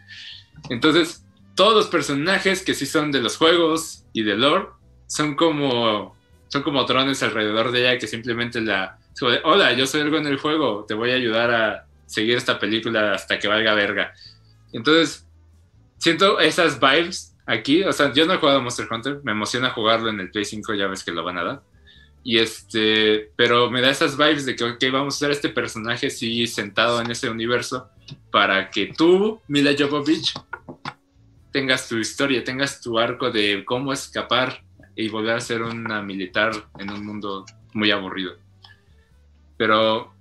Entonces, 0.69 1.23
todos 1.55 1.75
los 1.75 1.87
personajes 1.87 2.63
que 2.63 2.73
sí 2.73 2.85
son 2.85 3.11
de 3.11 3.21
los 3.21 3.37
juegos 3.37 4.05
y 4.13 4.23
de 4.23 4.35
lore 4.35 4.67
son 5.07 5.35
como 5.35 6.15
son 6.49 6.63
como 6.63 6.83
drones 6.85 7.21
alrededor 7.23 7.71
de 7.71 7.81
ella 7.81 7.99
que 7.99 8.07
simplemente 8.07 8.61
la 8.61 8.99
hola, 9.43 9.73
yo 9.73 9.87
soy 9.87 10.01
algo 10.01 10.17
en 10.17 10.27
el 10.27 10.37
juego, 10.37 10.85
te 10.87 10.93
voy 10.93 11.11
a 11.11 11.15
ayudar 11.15 11.51
a 11.51 11.87
seguir 12.05 12.37
esta 12.37 12.59
película 12.59 13.13
hasta 13.13 13.39
que 13.39 13.47
valga 13.47 13.73
verga. 13.73 14.13
Entonces, 14.71 15.25
siento 15.97 16.39
esas 16.39 16.79
vibes 16.79 17.35
aquí, 17.47 17.83
o 17.83 17.93
sea, 17.93 18.13
yo 18.13 18.25
no 18.25 18.33
he 18.33 18.37
jugado 18.37 18.61
Monster 18.61 18.87
Hunter, 18.91 19.21
me 19.23 19.31
emociona 19.31 19.71
jugarlo 19.71 20.09
en 20.09 20.19
el 20.19 20.29
Play 20.29 20.45
5, 20.45 20.75
ya 20.75 20.87
ves 20.87 21.03
que 21.03 21.11
lo 21.11 21.23
van 21.23 21.37
a 21.37 21.43
dar. 21.43 21.61
Y 22.23 22.39
este, 22.39 23.31
pero 23.37 23.71
me 23.71 23.81
da 23.81 23.89
esas 23.89 24.17
vibes 24.17 24.45
de 24.45 24.55
que, 24.55 24.65
ok, 24.65 24.83
vamos 24.91 25.15
a 25.15 25.17
usar 25.17 25.31
este 25.31 25.49
personaje 25.49 26.09
sí 26.09 26.45
sentado 26.45 27.01
en 27.01 27.09
ese 27.09 27.29
universo 27.29 27.89
para 28.31 28.69
que 28.69 28.87
tú, 28.87 29.41
Mila 29.47 29.71
Jovovich, 29.77 30.33
tengas 31.51 31.87
tu 31.87 31.97
historia, 31.97 32.43
tengas 32.43 32.81
tu 32.81 32.99
arco 32.99 33.31
de 33.31 33.63
cómo 33.65 33.93
escapar 33.93 34.61
y 34.95 35.07
volver 35.07 35.37
a 35.37 35.39
ser 35.39 35.61
una 35.61 36.01
militar 36.01 36.51
en 36.79 36.91
un 36.91 37.05
mundo 37.05 37.45
muy 37.73 37.91
aburrido. 37.91 38.35
Pero... 39.55 40.13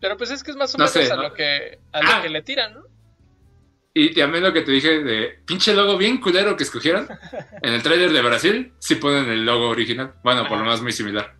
Pero 0.00 0.16
pues 0.16 0.30
es 0.30 0.42
que 0.42 0.50
es 0.50 0.56
más 0.56 0.74
o 0.74 0.78
menos 0.78 0.96
a, 0.96 1.16
lo, 1.16 1.32
que, 1.32 1.78
a 1.92 2.02
lo 2.02 2.10
ah. 2.10 2.22
que 2.22 2.28
le 2.28 2.42
tiran, 2.42 2.74
¿no? 2.74 2.85
Y 3.98 4.12
también 4.12 4.44
lo 4.44 4.52
que 4.52 4.60
te 4.60 4.72
dije 4.72 5.02
de 5.02 5.38
pinche 5.46 5.72
logo 5.72 5.96
bien 5.96 6.20
culero 6.20 6.54
que 6.54 6.64
escogieron. 6.64 7.08
En 7.62 7.72
el 7.72 7.82
trailer 7.82 8.12
de 8.12 8.20
Brasil 8.20 8.74
sí 8.78 8.96
ponen 8.96 9.26
el 9.30 9.46
logo 9.46 9.70
original. 9.70 10.12
Bueno, 10.22 10.46
por 10.46 10.58
lo 10.58 10.64
menos 10.64 10.82
muy 10.82 10.92
similar. 10.92 11.34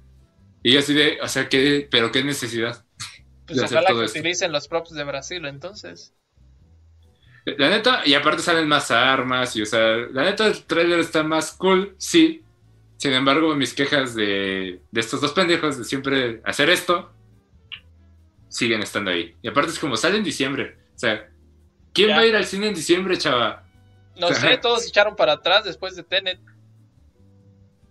Y 0.63 0.75
así 0.79 0.95
de, 0.95 1.19
o 1.21 1.29
sea, 1.29 1.51
¿qué, 1.51 1.87
pero 1.91 2.11
qué 2.11 2.25
necesidad. 2.25 2.83
Pues 3.47 3.61
ojalá 3.61 3.89
que 3.89 4.05
utilicen 4.07 4.53
los 4.53 4.69
props 4.69 4.95
de 4.95 5.05
Brasil 5.05 5.45
entonces. 5.45 6.15
La 7.45 7.69
neta, 7.69 8.01
y 8.07 8.15
aparte 8.15 8.41
salen 8.41 8.67
más 8.67 8.91
armas, 8.91 9.55
y 9.55 9.61
o 9.61 9.67
sea, 9.67 9.95
la 10.11 10.25
neta 10.25 10.47
el 10.47 10.65
trailer 10.65 11.01
está 11.01 11.23
más 11.23 11.53
cool, 11.53 11.95
sí. 11.99 12.43
Sin 12.97 13.13
embargo, 13.13 13.55
mis 13.55 13.75
quejas 13.75 14.15
de, 14.15 14.81
de 14.91 15.01
estos 15.01 15.21
dos 15.21 15.35
pendejos 15.35 15.77
de 15.77 15.85
siempre 15.85 16.41
hacer 16.43 16.71
esto, 16.71 17.13
siguen 18.49 18.83
estando 18.83 19.11
ahí. 19.11 19.35
Y 19.43 19.49
aparte 19.49 19.73
es 19.73 19.79
como 19.79 19.99
sale 19.99 20.17
en 20.17 20.25
diciembre. 20.25 20.79
O 20.95 20.99
sea, 20.99 21.29
¿Quién 21.97 22.11
va 22.11 22.21
a 22.21 22.27
ir 22.27 22.37
al 22.37 22.45
cine 22.45 22.69
en 22.69 22.75
diciembre, 22.75 23.17
chava? 23.17 23.65
No 24.17 24.29
sé, 24.29 24.59
todos 24.59 24.87
echaron 24.87 25.17
para 25.17 25.33
atrás 25.33 25.65
después 25.65 25.97
de 25.97 26.03
Tenet. 26.03 26.39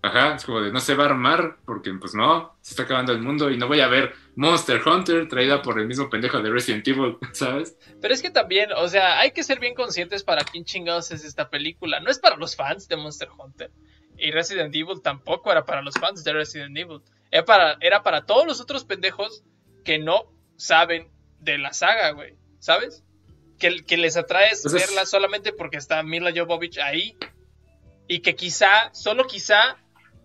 Ajá, 0.03 0.35
es 0.35 0.45
como 0.45 0.61
de 0.61 0.71
no 0.71 0.79
se 0.79 0.93
va 0.93 1.05
a 1.05 1.07
armar 1.07 1.57
porque 1.65 1.91
pues 1.99 2.13
no, 2.13 2.55
se 2.61 2.73
está 2.73 2.83
acabando 2.83 3.11
el 3.11 3.23
mundo 3.23 3.49
y 3.49 3.57
no 3.57 3.67
voy 3.67 3.79
a 3.79 3.87
ver 3.87 4.13
Monster 4.35 4.79
Hunter 4.87 5.27
traída 5.27 5.63
por 5.63 5.79
el 5.79 5.87
mismo 5.87 6.11
pendejo 6.11 6.39
de 6.43 6.51
Resident 6.51 6.87
Evil, 6.87 7.17
¿sabes? 7.33 7.75
Pero 7.99 8.13
es 8.13 8.21
que 8.21 8.29
también, 8.29 8.71
o 8.73 8.87
sea, 8.87 9.19
hay 9.19 9.31
que 9.31 9.41
ser 9.41 9.59
bien 9.59 9.73
conscientes 9.73 10.23
para 10.23 10.43
quién 10.43 10.63
chingados 10.63 11.09
es 11.09 11.25
esta 11.25 11.49
película. 11.49 11.99
No 12.01 12.11
es 12.11 12.19
para 12.19 12.35
los 12.35 12.55
fans 12.55 12.87
de 12.87 12.97
Monster 12.97 13.29
Hunter. 13.35 13.71
Y 14.19 14.29
Resident 14.29 14.75
Evil 14.75 15.01
tampoco 15.01 15.51
era 15.51 15.65
para 15.65 15.81
los 15.81 15.95
fans 15.95 16.23
de 16.23 16.33
Resident 16.33 16.77
Evil. 16.77 17.01
Era 17.31 17.43
para, 17.43 17.77
era 17.81 18.03
para 18.03 18.27
todos 18.27 18.45
los 18.45 18.61
otros 18.61 18.85
pendejos 18.85 19.43
que 19.83 19.97
no 19.97 20.31
saben 20.55 21.09
de 21.39 21.57
la 21.57 21.73
saga, 21.73 22.11
güey. 22.11 22.35
¿Sabes? 22.59 23.04
Que, 23.59 23.83
que 23.83 23.97
les 23.97 24.17
atrae 24.17 24.51
verla 24.71 25.05
solamente 25.05 25.53
porque 25.53 25.77
está 25.77 26.03
Mila 26.03 26.31
Jovovich 26.35 26.77
ahí. 26.79 27.17
Y 28.07 28.19
que 28.19 28.35
quizá, 28.35 28.93
solo 28.93 29.25
quizá, 29.25 29.77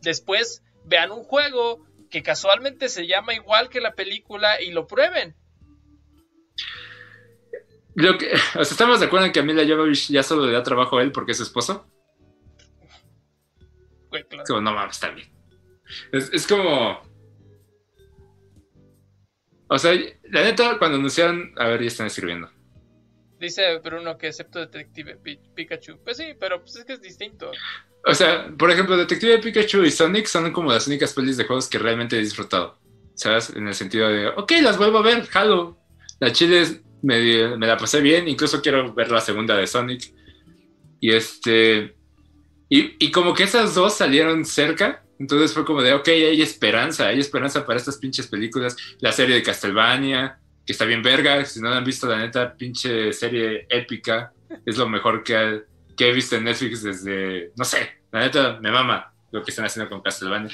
después 0.02 0.62
vean 0.84 1.12
un 1.12 1.24
juego 1.24 1.86
que 2.10 2.22
casualmente 2.22 2.88
se 2.88 3.06
llama 3.06 3.34
igual 3.34 3.68
que 3.68 3.80
la 3.80 3.94
película 3.94 4.60
y 4.60 4.72
lo 4.72 4.86
prueben. 4.86 5.36
Lo 7.94 8.18
que, 8.18 8.32
o 8.32 8.64
sea, 8.64 8.72
¿estamos 8.72 9.00
de 9.00 9.06
acuerdo 9.06 9.26
en 9.26 9.32
que 9.32 9.40
a 9.40 9.42
Mila 9.42 9.64
Jovovich 9.66 10.08
ya 10.08 10.22
solo 10.22 10.46
le 10.46 10.52
da 10.52 10.62
trabajo 10.62 10.98
a 10.98 11.02
él 11.02 11.12
porque 11.12 11.32
es 11.32 11.38
su 11.38 11.44
esposo? 11.44 11.86
Es 14.12 14.48
como, 14.48 14.60
no 14.60 14.72
mames, 14.72 14.96
está 14.96 15.10
bien. 15.10 15.28
Es, 16.12 16.46
como. 16.46 17.00
O 19.68 19.78
sea, 19.78 19.92
la 20.24 20.42
neta, 20.42 20.78
cuando 20.78 20.98
anunciaron. 20.98 21.52
A 21.56 21.66
ver, 21.68 21.82
ya 21.82 21.88
están 21.88 22.06
escribiendo. 22.06 22.50
Dice 23.40 23.78
Bruno 23.78 24.18
que 24.18 24.26
excepto 24.28 24.58
Detective 24.58 25.18
Pikachu. 25.54 25.98
Pues 26.04 26.18
sí, 26.18 26.34
pero 26.38 26.60
pues 26.60 26.76
es 26.76 26.84
que 26.84 26.92
es 26.92 27.00
distinto. 27.00 27.50
O 28.04 28.14
sea, 28.14 28.52
por 28.58 28.70
ejemplo, 28.70 28.98
Detective 28.98 29.38
Pikachu 29.38 29.82
y 29.82 29.90
Sonic 29.90 30.26
son 30.26 30.52
como 30.52 30.70
las 30.70 30.86
únicas 30.86 31.14
pelis 31.14 31.38
de 31.38 31.44
juegos 31.44 31.66
que 31.66 31.78
realmente 31.78 32.18
he 32.18 32.20
disfrutado. 32.20 32.78
¿Sabes? 33.14 33.50
En 33.50 33.66
el 33.66 33.74
sentido 33.74 34.08
de, 34.08 34.28
ok, 34.28 34.52
las 34.62 34.76
vuelvo 34.76 34.98
a 34.98 35.02
ver, 35.02 35.26
jalo. 35.26 35.78
La 36.20 36.32
chile 36.32 36.82
me, 37.02 37.56
me 37.56 37.66
la 37.66 37.78
pasé 37.78 38.02
bien, 38.02 38.28
incluso 38.28 38.60
quiero 38.60 38.92
ver 38.92 39.10
la 39.10 39.22
segunda 39.22 39.56
de 39.56 39.66
Sonic. 39.66 40.12
Y 41.00 41.12
este. 41.12 41.96
Y, 42.68 42.94
y, 43.04 43.10
como 43.10 43.32
que 43.32 43.44
esas 43.44 43.74
dos 43.74 43.96
salieron 43.96 44.44
cerca, 44.44 45.02
entonces 45.18 45.52
fue 45.54 45.64
como 45.64 45.82
de, 45.82 45.94
ok, 45.94 46.08
hay 46.08 46.40
esperanza, 46.40 47.08
hay 47.08 47.18
esperanza 47.18 47.64
para 47.64 47.78
estas 47.78 47.96
pinches 47.96 48.26
películas. 48.26 48.76
La 49.00 49.12
serie 49.12 49.34
de 49.34 49.42
Castlevania, 49.42 50.38
está 50.70 50.84
bien 50.84 51.02
verga, 51.02 51.44
si 51.44 51.60
no 51.60 51.70
han 51.70 51.84
visto, 51.84 52.06
la 52.06 52.18
neta, 52.18 52.54
pinche 52.54 53.12
serie 53.12 53.66
épica, 53.68 54.32
es 54.64 54.76
lo 54.76 54.88
mejor 54.88 55.22
que, 55.22 55.62
que 55.96 56.08
he 56.08 56.12
visto 56.12 56.36
en 56.36 56.44
Netflix 56.44 56.82
desde, 56.82 57.52
no 57.56 57.64
sé, 57.64 57.90
la 58.12 58.20
neta, 58.20 58.58
me 58.60 58.70
mama 58.70 59.12
lo 59.30 59.42
que 59.42 59.50
están 59.50 59.64
haciendo 59.66 59.90
con 59.90 60.02
Castlevania. 60.02 60.50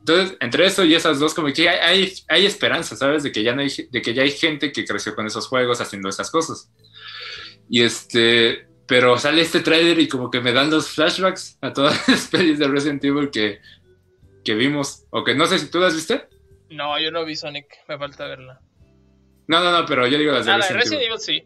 Entonces, 0.00 0.36
entre 0.40 0.66
eso 0.66 0.84
y 0.84 0.94
esas 0.94 1.18
dos, 1.18 1.34
como 1.34 1.52
que 1.52 1.68
hay, 1.68 2.12
hay, 2.28 2.46
esperanza, 2.46 2.96
¿sabes? 2.96 3.22
De 3.22 3.32
que, 3.32 3.42
ya 3.42 3.54
no 3.54 3.60
hay, 3.60 3.70
de 3.90 4.02
que 4.02 4.14
ya 4.14 4.22
hay 4.22 4.30
gente 4.30 4.72
que 4.72 4.84
creció 4.84 5.14
con 5.14 5.26
esos 5.26 5.46
juegos 5.46 5.80
haciendo 5.80 6.08
esas 6.08 6.30
cosas. 6.30 6.70
Y 7.68 7.82
este, 7.82 8.66
pero 8.86 9.18
sale 9.18 9.42
este 9.42 9.60
tráiler 9.60 9.98
y 9.98 10.08
como 10.08 10.30
que 10.30 10.40
me 10.40 10.52
dan 10.52 10.70
los 10.70 10.88
flashbacks 10.88 11.58
a 11.60 11.72
todas 11.72 12.08
las 12.08 12.28
pelis 12.28 12.58
de 12.58 12.68
Resident 12.68 13.04
Evil 13.04 13.30
que, 13.30 13.60
que 14.42 14.54
vimos. 14.54 15.04
O 15.10 15.22
que 15.22 15.34
no 15.34 15.46
sé 15.46 15.58
si 15.58 15.70
tú 15.70 15.78
las 15.78 15.94
viste. 15.94 16.26
No, 16.70 16.98
yo 16.98 17.10
no 17.10 17.24
vi 17.24 17.36
Sonic, 17.36 17.66
me 17.86 17.98
falta 17.98 18.26
verla. 18.26 18.60
No, 19.50 19.60
no, 19.60 19.72
no, 19.72 19.84
pero 19.84 20.06
yo 20.06 20.16
digo 20.16 20.30
las 20.30 20.46
de 20.46 20.52
ah, 20.52 20.58
Resident, 20.58 20.80
Resident 20.80 21.02
Evil. 21.02 21.18
sí. 21.18 21.44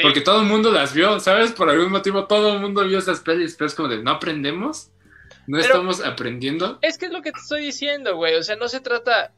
Porque 0.00 0.22
todo 0.22 0.40
el 0.40 0.46
mundo 0.46 0.70
las 0.70 0.94
vio, 0.94 1.20
¿sabes? 1.20 1.52
Por 1.52 1.68
algún 1.68 1.90
motivo 1.90 2.24
todo 2.26 2.54
el 2.54 2.60
mundo 2.60 2.82
vio 2.86 2.98
esas 2.98 3.20
pelis, 3.20 3.54
pero 3.54 3.66
es 3.66 3.74
como 3.74 3.88
de, 3.88 4.02
¿no 4.02 4.12
aprendemos? 4.12 4.90
¿No 5.46 5.58
estamos 5.58 6.02
aprendiendo? 6.02 6.78
Es 6.80 6.96
que 6.96 7.06
es 7.06 7.12
lo 7.12 7.20
que 7.20 7.32
te 7.32 7.38
estoy 7.38 7.60
diciendo, 7.60 8.16
güey. 8.16 8.34
O 8.34 8.42
sea, 8.42 8.56
no 8.56 8.66
se 8.66 8.80
trata... 8.80 9.34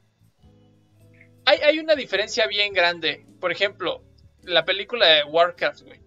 Hay, 1.45 1.59
hay 1.59 1.81
una 1.81 1.97
diferencia 1.97 2.47
bien 2.47 2.73
grande. 2.73 3.27
Por 3.41 3.51
ejemplo, 3.51 4.05
la 4.45 4.65
película 4.65 5.05
de 5.07 5.25
Warcraft, 5.25 5.83
güey 5.83 6.01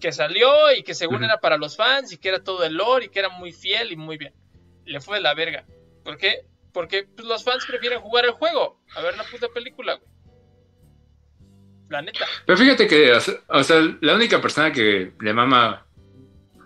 que 0.00 0.10
salió 0.10 0.72
y 0.76 0.82
que 0.82 0.94
según 0.94 1.22
era 1.22 1.38
para 1.40 1.58
los 1.58 1.76
fans 1.76 2.10
y 2.12 2.16
que 2.16 2.30
era 2.30 2.42
todo 2.42 2.64
el 2.64 2.72
lore 2.72 3.04
y 3.04 3.08
que 3.10 3.18
era 3.18 3.28
muy 3.28 3.52
fiel 3.52 3.92
y 3.92 3.96
muy 3.96 4.16
bien. 4.16 4.32
Le 4.86 4.98
fue 5.00 5.18
de 5.18 5.22
la 5.22 5.34
verga. 5.34 5.66
¿Por 6.02 6.16
qué? 6.16 6.46
Porque 6.72 7.04
pues, 7.04 7.26
los 7.26 7.44
fans 7.44 7.64
prefieren 7.66 8.00
jugar 8.00 8.24
el 8.24 8.32
juego 8.32 8.80
a 8.94 9.02
ver 9.02 9.16
la 9.16 9.24
puta 9.24 9.48
película, 9.48 9.94
güey. 9.94 10.10
La 11.88 12.02
neta. 12.02 12.24
Pero 12.46 12.56
fíjate 12.56 12.86
que, 12.86 13.12
o 13.12 13.64
sea, 13.64 13.80
la 14.00 14.14
única 14.14 14.40
persona 14.40 14.72
que 14.72 15.12
le 15.20 15.32
mama 15.32 15.84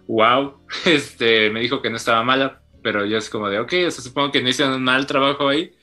wow, 0.07 0.61
este, 0.85 1.51
me 1.51 1.61
dijo 1.61 1.81
que 1.81 1.91
no 1.91 1.97
estaba 1.97 2.23
mala, 2.23 2.63
pero 2.83 3.05
yo 3.07 3.19
es 3.19 3.31
como 3.31 3.49
de, 3.49 3.59
ok, 3.59 3.73
o 3.87 3.91
sea, 3.91 4.05
supongo 4.05 4.33
que 4.33 4.43
no 4.43 4.49
hicieron 4.49 4.75
un 4.75 4.85
mal 4.85 5.07
trabajo 5.07 5.49
ahí, 5.49 5.75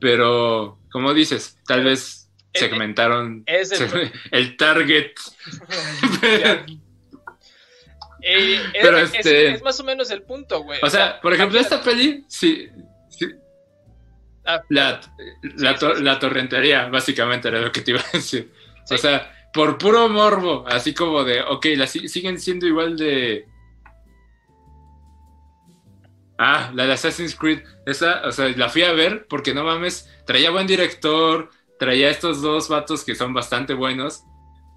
pero 0.00 0.78
como 0.90 1.12
dices, 1.12 1.58
tal 1.66 1.84
vez 1.84 2.30
segmentaron 2.54 3.42
es 3.46 3.72
el, 4.30 4.56
target. 4.56 5.12
Eh, 8.20 8.60
Pero 8.82 8.98
este... 8.98 9.52
es, 9.52 9.62
más 9.62 9.78
o 9.78 9.84
menos 9.84 10.10
el 10.10 10.22
punto, 10.22 10.64
güey. 10.64 10.80
O, 10.82 10.90
sea, 10.90 11.20
por 11.20 11.32
ejemplo, 11.32 11.58
esta 11.60 11.80
peli, 11.80 12.24
sí. 12.26 12.68
Ah, 14.50 14.64
la, 14.70 14.98
la, 16.00 16.18
torrentería, 16.18 16.86
básicamente, 16.86 17.48
era 17.48 17.60
lo 17.60 17.70
que 17.70 17.82
te 17.82 17.90
iba 17.90 18.00
a 18.00 18.16
decir. 18.16 18.50
O 18.90 18.96
sea, 18.96 19.30
por 19.52 19.76
puro 19.76 20.08
morbo, 20.08 20.64
así 20.66 20.94
como 20.94 21.22
de, 21.22 21.42
ok, 21.42 21.66
la, 21.76 21.86
siguen 21.86 22.40
siendo 22.40 22.66
igual 22.66 22.96
de. 22.96 23.46
Ah, 26.38 26.70
la 26.72 26.86
de 26.86 26.94
Assassin's 26.94 27.34
Creed. 27.34 27.62
Esa, 27.84 28.22
o 28.24 28.32
sea, 28.32 28.48
la 28.48 28.70
fui 28.70 28.84
a 28.84 28.92
ver 28.92 29.26
porque 29.28 29.52
no 29.52 29.64
mames, 29.64 30.10
traía 30.24 30.50
buen 30.50 30.66
director, 30.66 31.50
traía 31.78 32.08
estos 32.08 32.40
dos 32.40 32.70
vatos 32.70 33.04
que 33.04 33.14
son 33.14 33.34
bastante 33.34 33.74
buenos, 33.74 34.22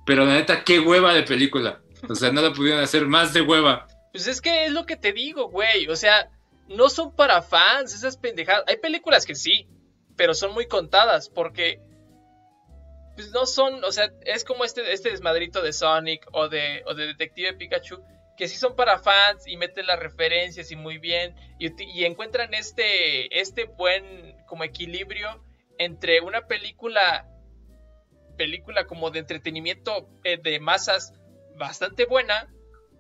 pero 0.06 0.26
la 0.26 0.34
neta, 0.34 0.66
qué 0.66 0.82
hueva 0.82 1.14
de 1.14 1.24
película. 1.24 1.82
O 2.10 2.16
sea, 2.16 2.34
no 2.34 2.42
la 2.42 2.52
pudieron 2.52 2.84
hacer 2.84 3.08
más 3.08 3.34
de 3.34 3.42
hueva. 3.42 3.88
Pues 4.12 4.28
es 4.28 4.42
que 4.42 4.66
es 4.66 4.74
lo 4.74 4.86
que 4.86 4.98
te 4.98 5.14
digo, 5.14 5.48
güey. 5.48 5.88
O 5.88 5.96
sea, 5.96 6.30
no 6.76 6.90
son 6.90 7.16
para 7.16 7.42
fans 7.42 7.94
esas 7.94 8.18
pendejadas. 8.18 8.64
Hay 8.68 8.78
películas 8.78 9.26
que 9.26 9.36
sí, 9.36 9.68
pero 10.16 10.34
son 10.34 10.54
muy 10.54 10.68
contadas 10.68 11.30
porque 11.30 11.82
pues 13.16 13.32
no 13.32 13.46
son, 13.46 13.84
o 13.84 13.92
sea, 13.92 14.12
es 14.22 14.44
como 14.44 14.64
este, 14.64 14.94
este 14.94 15.10
desmadrito 15.10 15.62
de 15.62 15.74
Sonic 15.74 16.26
o 16.32 16.48
de, 16.48 16.84
o 16.86 16.94
de 16.94 17.08
Detective 17.08 17.54
Pikachu, 17.54 18.04
que 18.38 18.48
sí 18.48 18.58
son 18.58 18.76
para 18.76 19.00
fans 19.00 19.48
y 19.48 19.58
meten 19.58 19.86
las 19.86 20.00
referencias 20.00 20.72
y 20.72 20.76
muy 20.76 20.98
bien, 20.98 21.36
y, 21.60 21.70
y 21.84 22.06
encuentran 22.06 22.54
este, 22.54 23.40
este 23.40 23.66
buen 23.66 24.38
como 24.48 24.64
equilibrio 24.64 25.44
entre 25.78 26.22
una 26.22 26.48
película, 26.48 27.28
película 28.38 28.86
como 28.86 29.12
de 29.12 29.20
entretenimiento 29.20 30.08
eh, 30.24 30.38
de 30.42 30.60
masas 30.60 31.14
bastante 31.58 32.06
buena, 32.06 32.48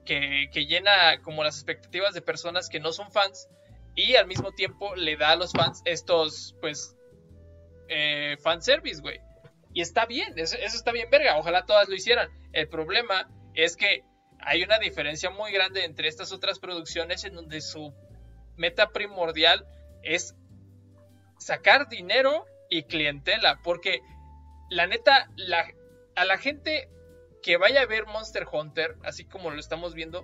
que, 0.05 0.49
llena 0.67 1.21
como 1.21 1.43
las 1.43 1.55
expectativas 1.55 2.13
de 2.13 2.21
personas 2.21 2.69
que 2.69 2.79
no 2.79 2.91
son 2.91 3.11
fans, 3.11 3.47
y 3.95 4.15
al 4.15 4.27
mismo 4.27 4.51
tiempo 4.51 4.95
le 4.95 5.17
da 5.17 5.31
a 5.31 5.35
los 5.35 5.51
fans 5.51 5.81
estos, 5.85 6.55
pues, 6.61 6.95
eh, 7.89 8.37
fanservice, 8.41 9.01
güey. 9.01 9.19
Y 9.73 9.81
está 9.81 10.05
bien, 10.05 10.33
eso, 10.37 10.57
está 10.57 10.91
bien, 10.91 11.09
verga. 11.09 11.37
Ojalá 11.37 11.65
todas 11.65 11.87
lo 11.87 11.95
hicieran. 11.95 12.29
El 12.51 12.67
problema 12.67 13.29
es 13.53 13.75
que 13.75 14.03
hay 14.39 14.63
una 14.63 14.79
diferencia 14.79 15.29
muy 15.29 15.51
grande 15.51 15.85
entre 15.85 16.07
estas 16.07 16.31
otras 16.31 16.59
producciones 16.59 17.23
en 17.23 17.35
donde 17.35 17.61
su 17.61 17.93
meta 18.57 18.89
primordial 18.89 19.65
es 20.03 20.35
sacar 21.37 21.87
dinero 21.87 22.45
y 22.69 22.83
clientela. 22.83 23.59
Porque 23.63 24.01
la 24.69 24.87
neta, 24.87 25.29
la, 25.35 25.65
a 26.15 26.25
la 26.25 26.37
gente 26.37 26.89
que 27.41 27.57
vaya 27.57 27.81
a 27.81 27.85
ver 27.85 28.05
Monster 28.05 28.45
Hunter, 28.51 28.97
así 29.03 29.25
como 29.25 29.51
lo 29.51 29.59
estamos 29.59 29.93
viendo, 29.93 30.23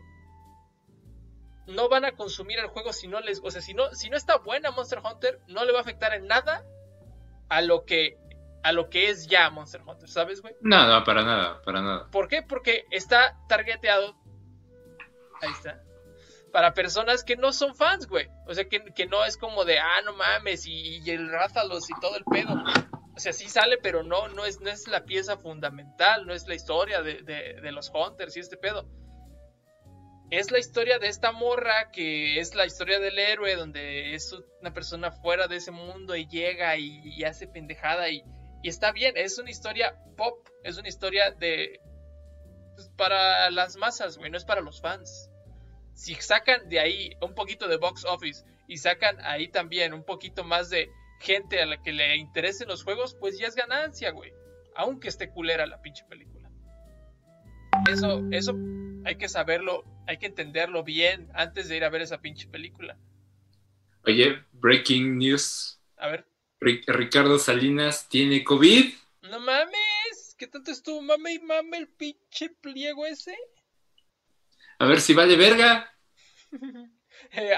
no 1.68 1.90
van 1.90 2.06
a 2.06 2.14
consumir 2.14 2.60
el 2.60 2.68
juego 2.68 2.94
si 2.94 3.08
no 3.08 3.20
les, 3.20 3.42
o 3.44 3.52
sea, 3.52 3.62
si 3.62 3.74
no, 3.74 3.94
si 3.94 4.10
no 4.10 4.18
está 4.18 4.38
buena 4.38 4.72
Monster 4.72 5.00
Hunter, 5.04 5.40
no 5.48 5.66
le 5.66 5.72
va 5.72 5.80
a 5.80 5.82
afectar 5.82 6.14
en 6.14 6.28
nada 6.28 6.66
a 7.50 7.62
lo 7.62 7.86
que 7.86 8.18
a 8.64 8.72
lo 8.72 8.90
que 8.90 9.10
es 9.10 9.28
ya 9.28 9.50
Monster 9.50 9.82
Hunter, 9.86 10.10
¿sabes, 10.10 10.42
güey? 10.42 10.56
Nada, 10.62 11.04
para 11.04 11.24
nada, 11.24 11.62
para 11.62 11.82
nada. 11.82 12.08
¿Por 12.12 12.28
qué? 12.28 12.42
Porque 12.42 12.86
está 12.92 13.38
targeteado. 13.48 14.16
Ahí 15.42 15.52
está 15.52 15.84
para 16.52 16.74
personas 16.74 17.24
que 17.24 17.36
no 17.36 17.54
son 17.54 17.76
fans, 17.76 18.08
güey. 18.08 18.28
O 18.48 18.54
sea, 18.56 18.68
que, 18.68 19.06
no 19.06 19.24
es 19.26 19.38
como 19.38 19.66
de, 19.66 19.80
ah, 19.80 20.02
no 20.04 20.14
mames, 20.14 20.66
y, 20.66 21.08
el 21.10 21.30
Rázalos 21.30 21.90
y 21.90 22.00
todo 22.00 22.18
el 22.18 22.24
pedo. 22.26 22.56
O 23.16 23.20
sea, 23.20 23.34
sí 23.34 23.48
sale, 23.50 23.78
pero 23.78 24.04
no, 24.04 24.28
no, 24.30 24.46
es, 24.46 24.60
no 24.62 24.70
es 24.70 24.88
la 24.88 25.06
pieza 25.06 25.38
fundamental, 25.38 26.26
no 26.26 26.34
es 26.34 26.48
la 26.48 26.56
historia 26.56 27.02
de, 27.02 27.72
los 27.72 27.92
Hunters 27.94 28.38
y 28.38 28.40
este 28.40 28.58
pedo. 28.58 28.88
Es 30.30 30.52
la 30.52 30.60
historia 30.60 31.00
de 31.00 31.08
esta 31.08 31.32
morra 31.32 31.90
que 31.92 32.40
es 32.40 32.54
la 32.54 32.66
historia 32.66 33.00
del 33.00 33.18
héroe, 33.18 33.56
donde 33.56 34.14
es 34.14 34.36
una 34.62 34.74
persona 34.74 35.12
fuera 35.12 35.48
de 35.48 35.56
ese 35.56 35.72
mundo 35.72 36.16
y 36.16 36.28
llega 36.28 36.78
y, 36.78 37.24
hace 37.24 37.48
pendejada 37.48 38.10
y, 38.10 38.24
está 38.64 38.92
bien. 38.92 39.16
Es 39.16 39.38
una 39.40 39.50
historia 39.50 39.96
pop, 40.18 40.48
es 40.64 40.78
una 40.78 40.90
historia 40.90 41.32
de. 41.32 41.80
Pues, 42.76 42.90
para 42.98 43.50
las 43.52 43.78
masas, 43.78 44.18
güey, 44.18 44.30
no 44.30 44.38
es 44.38 44.44
para 44.44 44.62
los 44.62 44.82
fans. 44.82 45.30
Si 45.94 46.14
sacan 46.16 46.68
de 46.68 46.80
ahí 46.80 47.12
un 47.22 47.34
poquito 47.34 47.68
de 47.68 47.78
box 47.78 48.06
office 48.06 48.46
y 48.68 48.78
sacan 48.78 49.20
ahí 49.22 49.48
también 49.48 49.94
un 49.94 50.04
poquito 50.04 50.44
más 50.44 50.70
de 50.70 50.90
gente 51.22 51.62
a 51.62 51.66
la 51.66 51.82
que 51.82 51.94
le 51.94 52.18
interesen 52.18 52.68
los 52.68 52.84
juegos, 52.84 53.16
pues 53.20 53.40
ya 53.40 53.48
es 53.48 53.56
ganancia, 53.56 54.12
güey. 54.12 54.32
Aunque 54.76 55.08
esté 55.08 55.30
culera 55.30 55.66
la 55.66 55.82
pinche 55.82 56.04
película. 56.06 56.52
Eso, 57.90 58.22
eso 58.32 58.54
hay 59.06 59.16
que 59.16 59.30
saberlo, 59.30 59.84
hay 60.08 60.18
que 60.18 60.26
entenderlo 60.26 60.84
bien 60.84 61.30
antes 61.34 61.70
de 61.70 61.78
ir 61.78 61.84
a 61.84 61.90
ver 61.90 62.02
esa 62.02 62.22
pinche 62.22 62.48
película. 62.48 62.98
Oye, 64.06 64.44
breaking 64.54 65.18
news. 65.18 65.80
A 65.98 66.08
ver. 66.08 66.26
Ricardo 66.60 67.38
Salinas 67.38 68.08
tiene 68.10 68.44
COVID. 68.44 68.94
No 69.24 69.40
mames, 69.40 70.36
¿qué 70.38 70.48
tanto 70.48 70.72
estuvo 70.72 71.02
mame 71.02 71.34
y 71.34 71.40
mame 71.40 71.78
el 71.78 71.88
pinche 71.90 72.50
pliego 72.62 73.06
ese? 73.06 73.38
A 74.80 74.86
ver 74.86 75.02
si 75.02 75.14
vale 75.14 75.36
verga. 75.36 75.94
Eh, 77.32 77.52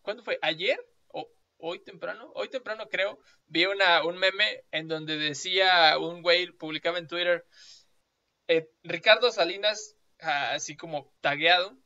¿Cuándo 0.00 0.24
fue? 0.24 0.38
¿Ayer? 0.40 0.80
¿O 1.08 1.30
hoy 1.58 1.78
temprano? 1.84 2.32
Hoy 2.34 2.48
temprano 2.48 2.88
creo. 2.88 3.20
Vi 3.46 3.66
una, 3.66 4.02
un 4.02 4.16
meme 4.16 4.64
en 4.70 4.88
donde 4.88 5.18
decía 5.18 5.98
un 5.98 6.22
güey, 6.22 6.50
publicaba 6.52 6.98
en 6.98 7.06
Twitter, 7.06 7.46
eh, 8.48 8.70
Ricardo 8.82 9.30
Salinas, 9.30 9.96
ah, 10.20 10.52
así 10.54 10.74
como 10.74 11.12
tagueado, 11.20 11.76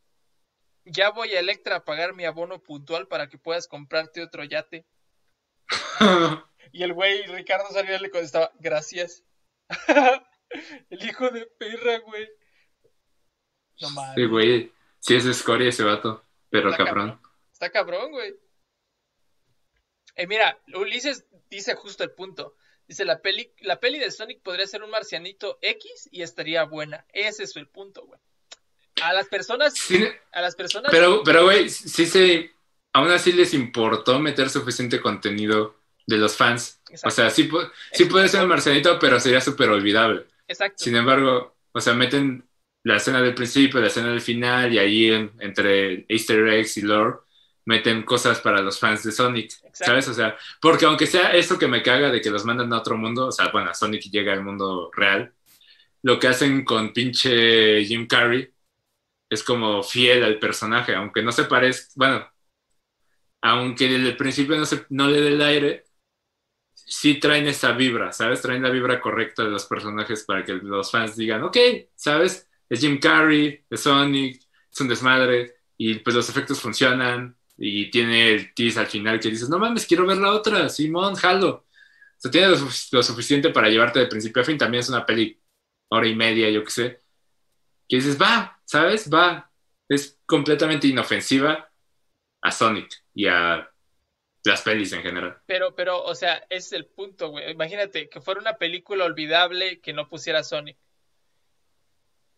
ya 0.84 1.10
voy 1.10 1.32
a 1.32 1.40
Electra 1.40 1.76
a 1.76 1.84
pagar 1.84 2.14
mi 2.14 2.24
abono 2.24 2.62
puntual 2.62 3.08
para 3.08 3.28
que 3.28 3.38
puedas 3.38 3.68
comprarte 3.68 4.22
otro 4.22 4.44
yate. 4.44 4.86
y 6.72 6.82
el 6.82 6.92
güey 6.92 7.26
Ricardo 7.26 7.68
Salinas 7.70 8.00
le 8.00 8.10
contestaba, 8.10 8.52
gracias. 8.58 9.24
el 10.90 11.04
hijo 11.04 11.30
de 11.30 11.46
perra, 11.46 11.98
güey. 11.98 12.28
No 13.80 13.90
mames. 13.90 14.14
Sí, 14.14 14.24
güey. 14.24 14.72
Sí 15.00 15.14
es 15.14 15.26
escoria 15.26 15.68
ese 15.68 15.84
vato, 15.84 16.24
pero 16.50 16.76
cabrón. 16.76 17.20
Está 17.52 17.70
cabrón, 17.70 18.10
güey. 18.10 18.34
Eh, 20.16 20.26
mira, 20.26 20.60
Ulises 20.74 21.26
dice 21.48 21.74
justo 21.74 22.02
el 22.02 22.10
punto. 22.10 22.56
Dice, 22.88 23.04
la 23.04 23.20
peli, 23.20 23.52
la 23.60 23.78
peli 23.78 23.98
de 23.98 24.10
Sonic 24.10 24.42
podría 24.42 24.66
ser 24.66 24.82
un 24.82 24.90
marcianito 24.90 25.58
X 25.60 26.08
y 26.10 26.22
estaría 26.22 26.64
buena. 26.64 27.06
Ese 27.12 27.44
es 27.44 27.54
el 27.56 27.68
punto, 27.68 28.06
güey. 28.06 28.18
A 29.02 29.12
las 29.12 29.26
personas... 29.28 29.74
a 30.32 30.40
las 30.40 30.54
personas... 30.54 30.90
Pero, 30.90 31.22
pero, 31.24 31.44
güey, 31.44 31.68
sí 31.68 32.06
se... 32.06 32.52
Aún 32.92 33.10
así 33.10 33.32
les 33.32 33.54
importó 33.54 34.18
meter 34.18 34.48
suficiente 34.50 35.00
contenido 35.00 35.76
de 36.06 36.16
los 36.16 36.36
fans. 36.36 36.80
O 37.04 37.10
sea, 37.10 37.30
sí, 37.30 37.48
sí 37.92 38.06
puede 38.06 38.28
ser 38.28 38.42
un 38.42 38.48
marcianito, 38.48 38.98
pero 38.98 39.20
sería 39.20 39.40
súper 39.40 39.68
olvidable. 39.68 40.26
Exacto. 40.48 40.82
Sin 40.82 40.96
embargo, 40.96 41.56
o 41.72 41.80
sea, 41.80 41.92
meten 41.92 42.48
la 42.82 42.96
escena 42.96 43.20
del 43.20 43.34
principio, 43.34 43.80
la 43.80 43.88
escena 43.88 44.08
del 44.08 44.22
final, 44.22 44.72
y 44.72 44.78
ahí 44.78 45.30
entre 45.40 46.06
Easter 46.08 46.48
eggs 46.48 46.78
y 46.78 46.82
lore, 46.82 47.18
meten 47.66 48.02
cosas 48.02 48.40
para 48.40 48.62
los 48.62 48.78
fans 48.78 49.02
de 49.02 49.12
Sonic, 49.12 49.52
¿sabes? 49.74 50.08
O 50.08 50.14
sea, 50.14 50.36
porque 50.58 50.86
aunque 50.86 51.06
sea 51.06 51.32
esto 51.32 51.58
que 51.58 51.68
me 51.68 51.82
caga 51.82 52.10
de 52.10 52.22
que 52.22 52.30
los 52.30 52.46
mandan 52.46 52.72
a 52.72 52.78
otro 52.78 52.96
mundo, 52.96 53.26
o 53.26 53.32
sea, 53.32 53.48
bueno, 53.48 53.74
Sonic 53.74 54.04
llega 54.04 54.32
al 54.32 54.42
mundo 54.42 54.90
real, 54.94 55.34
lo 56.02 56.18
que 56.18 56.28
hacen 56.28 56.64
con 56.64 56.94
pinche 56.94 57.84
Jim 57.84 58.06
Carrey 58.06 58.50
es 59.30 59.42
como 59.44 59.82
fiel 59.82 60.24
al 60.24 60.38
personaje, 60.38 60.94
aunque 60.94 61.22
no 61.22 61.32
se 61.32 61.44
parezca, 61.44 61.92
bueno, 61.96 62.28
aunque 63.42 63.88
desde 63.88 64.08
el 64.08 64.16
principio 64.16 64.56
no, 64.56 64.64
se, 64.66 64.86
no 64.90 65.08
le 65.08 65.20
dé 65.20 65.28
el 65.28 65.42
aire, 65.42 65.84
sí 66.74 67.20
traen 67.20 67.46
esa 67.46 67.72
vibra, 67.72 68.12
¿sabes? 68.12 68.40
Traen 68.42 68.62
la 68.62 68.70
vibra 68.70 69.00
correcta 69.00 69.44
de 69.44 69.50
los 69.50 69.66
personajes 69.66 70.24
para 70.24 70.44
que 70.44 70.54
los 70.54 70.90
fans 70.90 71.16
digan, 71.16 71.42
ok, 71.44 71.56
¿sabes? 71.94 72.48
Es 72.68 72.80
Jim 72.80 72.98
Carrey, 72.98 73.64
es 73.68 73.80
Sonic, 73.80 74.42
es 74.72 74.80
un 74.80 74.88
desmadre, 74.88 75.56
y 75.76 75.96
pues 75.96 76.16
los 76.16 76.28
efectos 76.28 76.60
funcionan, 76.60 77.36
y 77.56 77.90
tiene 77.90 78.34
el 78.34 78.54
tease 78.54 78.80
al 78.80 78.86
final 78.86 79.20
que 79.20 79.30
dices, 79.30 79.48
no 79.48 79.58
mames, 79.58 79.86
quiero 79.86 80.06
ver 80.06 80.18
la 80.18 80.32
otra, 80.32 80.68
Simón, 80.68 81.14
jalo. 81.16 81.48
O 82.18 82.20
sea, 82.20 82.30
tiene 82.30 82.48
lo, 82.48 83.02
suficiente 83.02 83.50
para 83.50 83.68
llevarte 83.68 84.00
de 84.00 84.06
principio 84.06 84.42
a 84.42 84.44
fin, 84.44 84.58
también 84.58 84.80
es 84.80 84.88
una 84.88 85.06
peli 85.06 85.40
hora 85.88 86.06
y 86.06 86.14
media, 86.14 86.50
yo 86.50 86.64
qué 86.64 86.70
sé, 86.70 87.00
que 87.88 87.96
dices, 87.96 88.20
va, 88.20 88.57
¿sabes? 88.68 89.10
Va. 89.12 89.50
Es 89.88 90.18
completamente 90.26 90.86
inofensiva 90.86 91.70
a 92.42 92.52
Sonic 92.52 93.02
y 93.14 93.26
a 93.26 93.68
las 94.44 94.62
pelis 94.62 94.92
en 94.92 95.02
general. 95.02 95.40
Pero, 95.46 95.74
pero, 95.74 96.02
o 96.04 96.14
sea, 96.14 96.44
es 96.50 96.72
el 96.72 96.86
punto, 96.86 97.30
güey. 97.30 97.50
Imagínate 97.50 98.10
que 98.10 98.20
fuera 98.20 98.40
una 98.40 98.58
película 98.58 99.06
olvidable 99.06 99.80
que 99.80 99.94
no 99.94 100.08
pusiera 100.08 100.44
Sonic. 100.44 100.76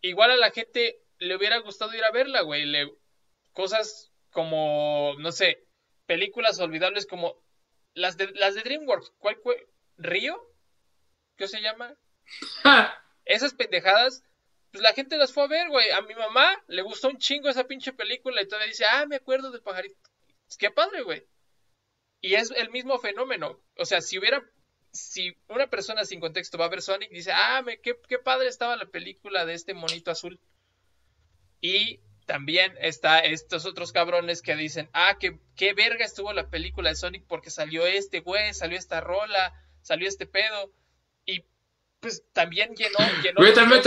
Igual 0.00 0.30
a 0.30 0.36
la 0.36 0.52
gente 0.52 1.02
le 1.18 1.36
hubiera 1.36 1.58
gustado 1.58 1.92
ir 1.94 2.04
a 2.04 2.12
verla, 2.12 2.42
güey. 2.42 2.64
Le... 2.64 2.92
Cosas 3.52 4.12
como, 4.30 5.16
no 5.18 5.32
sé, 5.32 5.66
películas 6.06 6.60
olvidables 6.60 7.06
como 7.06 7.42
las 7.94 8.16
de, 8.16 8.30
las 8.34 8.54
de 8.54 8.62
DreamWorks. 8.62 9.12
¿Cuál 9.18 9.36
fue? 9.42 9.68
¿Río? 9.96 10.40
¿Qué 11.36 11.48
se 11.48 11.60
llama? 11.60 11.96
Esas 13.24 13.52
pendejadas, 13.54 14.22
pues 14.70 14.82
la 14.82 14.92
gente 14.92 15.16
las 15.16 15.32
fue 15.32 15.44
a 15.44 15.48
ver, 15.48 15.68
güey. 15.68 15.90
A 15.90 16.02
mi 16.02 16.14
mamá 16.14 16.62
le 16.68 16.82
gustó 16.82 17.08
un 17.08 17.18
chingo 17.18 17.48
esa 17.48 17.64
pinche 17.64 17.92
película 17.92 18.40
y 18.40 18.46
todavía 18.46 18.68
dice, 18.68 18.84
ah, 18.84 19.06
me 19.06 19.16
acuerdo 19.16 19.50
del 19.50 19.62
pajarito. 19.62 19.96
Es 20.48 20.56
que 20.56 20.70
padre, 20.70 21.02
güey. 21.02 21.24
Y 22.20 22.34
es 22.34 22.50
el 22.50 22.70
mismo 22.70 22.98
fenómeno. 22.98 23.60
O 23.76 23.84
sea, 23.84 24.00
si 24.00 24.18
hubiera, 24.18 24.42
si 24.92 25.36
una 25.48 25.68
persona 25.68 26.04
sin 26.04 26.20
contexto 26.20 26.58
va 26.58 26.66
a 26.66 26.70
ver 26.70 26.82
Sonic, 26.82 27.10
dice, 27.10 27.32
ah, 27.32 27.62
me, 27.62 27.80
qué, 27.80 27.96
qué 28.08 28.18
padre 28.18 28.48
estaba 28.48 28.76
la 28.76 28.86
película 28.86 29.44
de 29.44 29.54
este 29.54 29.74
monito 29.74 30.10
azul. 30.10 30.40
Y 31.60 32.00
también 32.26 32.76
está 32.80 33.20
estos 33.20 33.66
otros 33.66 33.92
cabrones 33.92 34.42
que 34.42 34.54
dicen, 34.54 34.88
ah, 34.92 35.16
qué, 35.18 35.40
qué 35.56 35.72
verga 35.74 36.04
estuvo 36.04 36.32
la 36.32 36.48
película 36.48 36.90
de 36.90 36.96
Sonic 36.96 37.24
porque 37.26 37.50
salió 37.50 37.86
este 37.86 38.20
güey, 38.20 38.54
salió 38.54 38.78
esta 38.78 39.00
rola, 39.00 39.52
salió 39.82 40.06
este 40.06 40.26
pedo. 40.26 40.72
Pues 42.00 42.24
también 42.32 42.74
llenó, 42.74 42.98
llenó 43.22 43.52
también, 43.52 43.82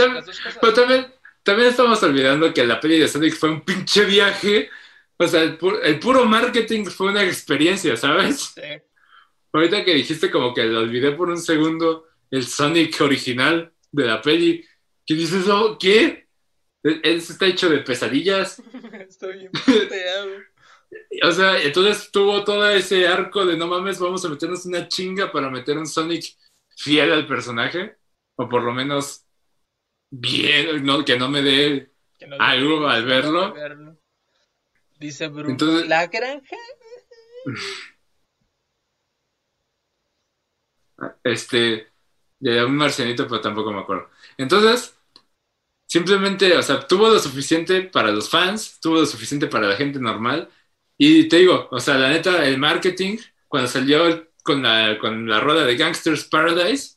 Pero 0.60 0.72
también, 0.72 1.06
también 1.42 1.68
estamos 1.68 2.02
olvidando 2.02 2.54
que 2.54 2.64
la 2.64 2.80
peli 2.80 2.98
de 2.98 3.08
Sonic 3.08 3.34
fue 3.34 3.50
un 3.50 3.62
pinche 3.62 4.04
viaje 4.04 4.70
o 5.16 5.28
sea, 5.28 5.42
el, 5.42 5.98
puro 6.00 6.24
marketing 6.24 6.86
fue 6.86 7.10
una 7.10 7.22
experiencia, 7.22 7.96
¿sabes? 7.96 8.52
Sí. 8.54 8.62
Ahorita 9.52 9.84
que 9.84 9.94
dijiste 9.94 10.30
como 10.30 10.52
que 10.52 10.64
lo 10.64 10.80
olvidé 10.80 11.12
por 11.12 11.28
un 11.28 11.38
segundo 11.38 12.08
el 12.30 12.46
Sonic 12.46 13.00
original 13.00 13.72
de 13.92 14.04
la 14.04 14.20
peli, 14.20 14.66
¿qué 15.06 15.14
dices, 15.14 15.48
oh, 15.48 15.78
¿qué? 15.78 16.26
Eso 16.82 17.32
está 17.32 17.46
hecho 17.46 17.70
de 17.70 17.78
pesadillas. 17.78 18.60
Estoy 19.08 19.38
bien 19.38 19.50
O 21.24 21.32
sea, 21.32 21.60
entonces 21.60 22.10
tuvo 22.12 22.44
todo 22.44 22.68
ese 22.70 23.06
arco 23.08 23.44
de 23.44 23.56
no 23.56 23.66
mames, 23.66 23.98
vamos 23.98 24.24
a 24.24 24.28
meternos 24.28 24.64
una 24.66 24.86
chinga 24.86 25.32
para 25.32 25.50
meter 25.50 25.76
un 25.76 25.86
Sonic 25.86 26.24
fiel 26.76 27.12
al 27.12 27.26
personaje, 27.26 27.96
o 28.36 28.48
por 28.48 28.62
lo 28.62 28.72
menos 28.72 29.26
bien, 30.10 30.84
no, 30.84 31.04
que 31.04 31.18
no 31.18 31.28
me 31.28 31.42
dé 31.42 31.92
algo 32.38 32.86
al 32.88 33.04
verlo. 33.04 33.54
Dice 34.98 35.28
Bruno. 35.28 35.56
¿La 35.86 36.06
granja? 36.06 36.56
Este, 41.24 41.88
de 42.38 42.64
un 42.64 42.76
marcianito, 42.76 43.26
pero 43.26 43.40
tampoco 43.40 43.72
me 43.72 43.80
acuerdo. 43.80 44.10
Entonces, 44.38 44.96
simplemente, 45.88 46.56
o 46.56 46.62
sea, 46.62 46.86
tuvo 46.86 47.08
lo 47.08 47.18
suficiente 47.18 47.82
para 47.82 48.10
los 48.10 48.30
fans, 48.30 48.78
tuvo 48.80 49.00
lo 49.00 49.06
suficiente 49.06 49.48
para 49.48 49.68
la 49.68 49.76
gente 49.76 49.98
normal. 49.98 50.48
Y 50.96 51.28
te 51.28 51.38
digo, 51.38 51.68
o 51.70 51.80
sea, 51.80 51.98
la 51.98 52.10
neta, 52.10 52.46
el 52.46 52.58
marketing, 52.58 53.18
cuando 53.48 53.68
salió 53.68 54.30
con 54.42 54.62
la, 54.62 54.98
con 54.98 55.28
la 55.28 55.40
rueda 55.40 55.64
de 55.64 55.76
Gangsters 55.76 56.24
Paradise, 56.24 56.96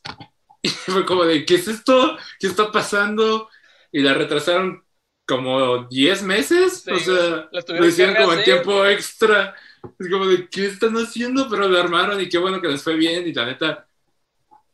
fue 0.86 1.04
como 1.04 1.24
de, 1.24 1.44
¿qué 1.44 1.56
es 1.56 1.68
esto? 1.68 2.16
¿Qué 2.38 2.46
está 2.46 2.70
pasando? 2.70 3.48
Y 3.92 4.00
la 4.00 4.14
retrasaron 4.14 4.84
como 5.26 5.84
10 5.84 6.22
meses. 6.22 6.86
o 6.88 6.98
sea, 6.98 7.48
lo 7.50 7.86
hicieron 7.86 8.16
como 8.16 8.32
en 8.32 8.44
tiempo 8.44 8.86
extra. 8.86 9.54
Es 9.98 10.10
como 10.10 10.26
de, 10.26 10.48
¿qué 10.48 10.66
están 10.66 10.94
haciendo? 10.96 11.48
Pero 11.48 11.68
lo 11.68 11.78
armaron 11.78 12.20
y 12.20 12.28
qué 12.28 12.38
bueno 12.38 12.60
que 12.60 12.68
les 12.68 12.82
fue 12.82 12.96
bien. 12.96 13.26
Y 13.26 13.32
la 13.32 13.46
neta, 13.46 13.88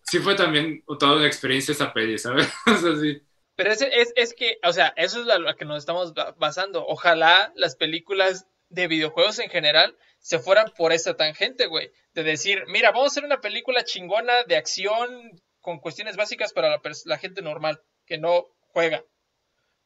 sí 0.03 0.21
fue 0.21 0.35
también 0.35 0.83
toda 0.99 1.17
una 1.17 1.27
experiencia 1.27 1.73
esa 1.73 1.93
peli, 1.93 2.19
¿sabes? 2.19 2.49
o 2.67 2.77
sea, 2.77 2.97
sí. 2.97 3.21
Pero 3.57 3.71
es, 3.71 3.83
es, 3.83 4.13
es, 4.17 4.35
que, 4.35 4.59
o 4.65 4.73
sea, 4.73 4.93
eso 4.97 5.21
es 5.21 5.27
lo 5.27 5.57
que 5.57 5.65
nos 5.65 5.79
estamos 5.79 6.13
basando. 6.37 6.85
Ojalá 6.87 7.53
las 7.57 7.77
películas 7.77 8.47
de 8.69 8.89
videojuegos 8.89 9.39
en 9.39 9.51
general 9.51 9.97
se 10.19 10.39
fueran 10.39 10.73
por 10.77 10.93
esa 10.93 11.17
tangente, 11.17 11.67
güey. 11.67 11.91
De 12.15 12.23
decir, 12.23 12.65
mira, 12.69 12.91
vamos 12.91 13.05
a 13.05 13.13
hacer 13.13 13.25
una 13.25 13.41
película 13.41 13.85
chingona 13.85 14.45
de 14.45 14.57
acción 14.57 15.41
con 15.65 15.79
cuestiones 15.81 16.17
básicas 16.17 16.53
para 16.53 16.69
la, 16.69 16.83
la 17.07 17.19
gente 17.19 17.41
normal 17.41 17.81
que 18.05 18.19
no 18.19 18.45
juega. 18.61 19.03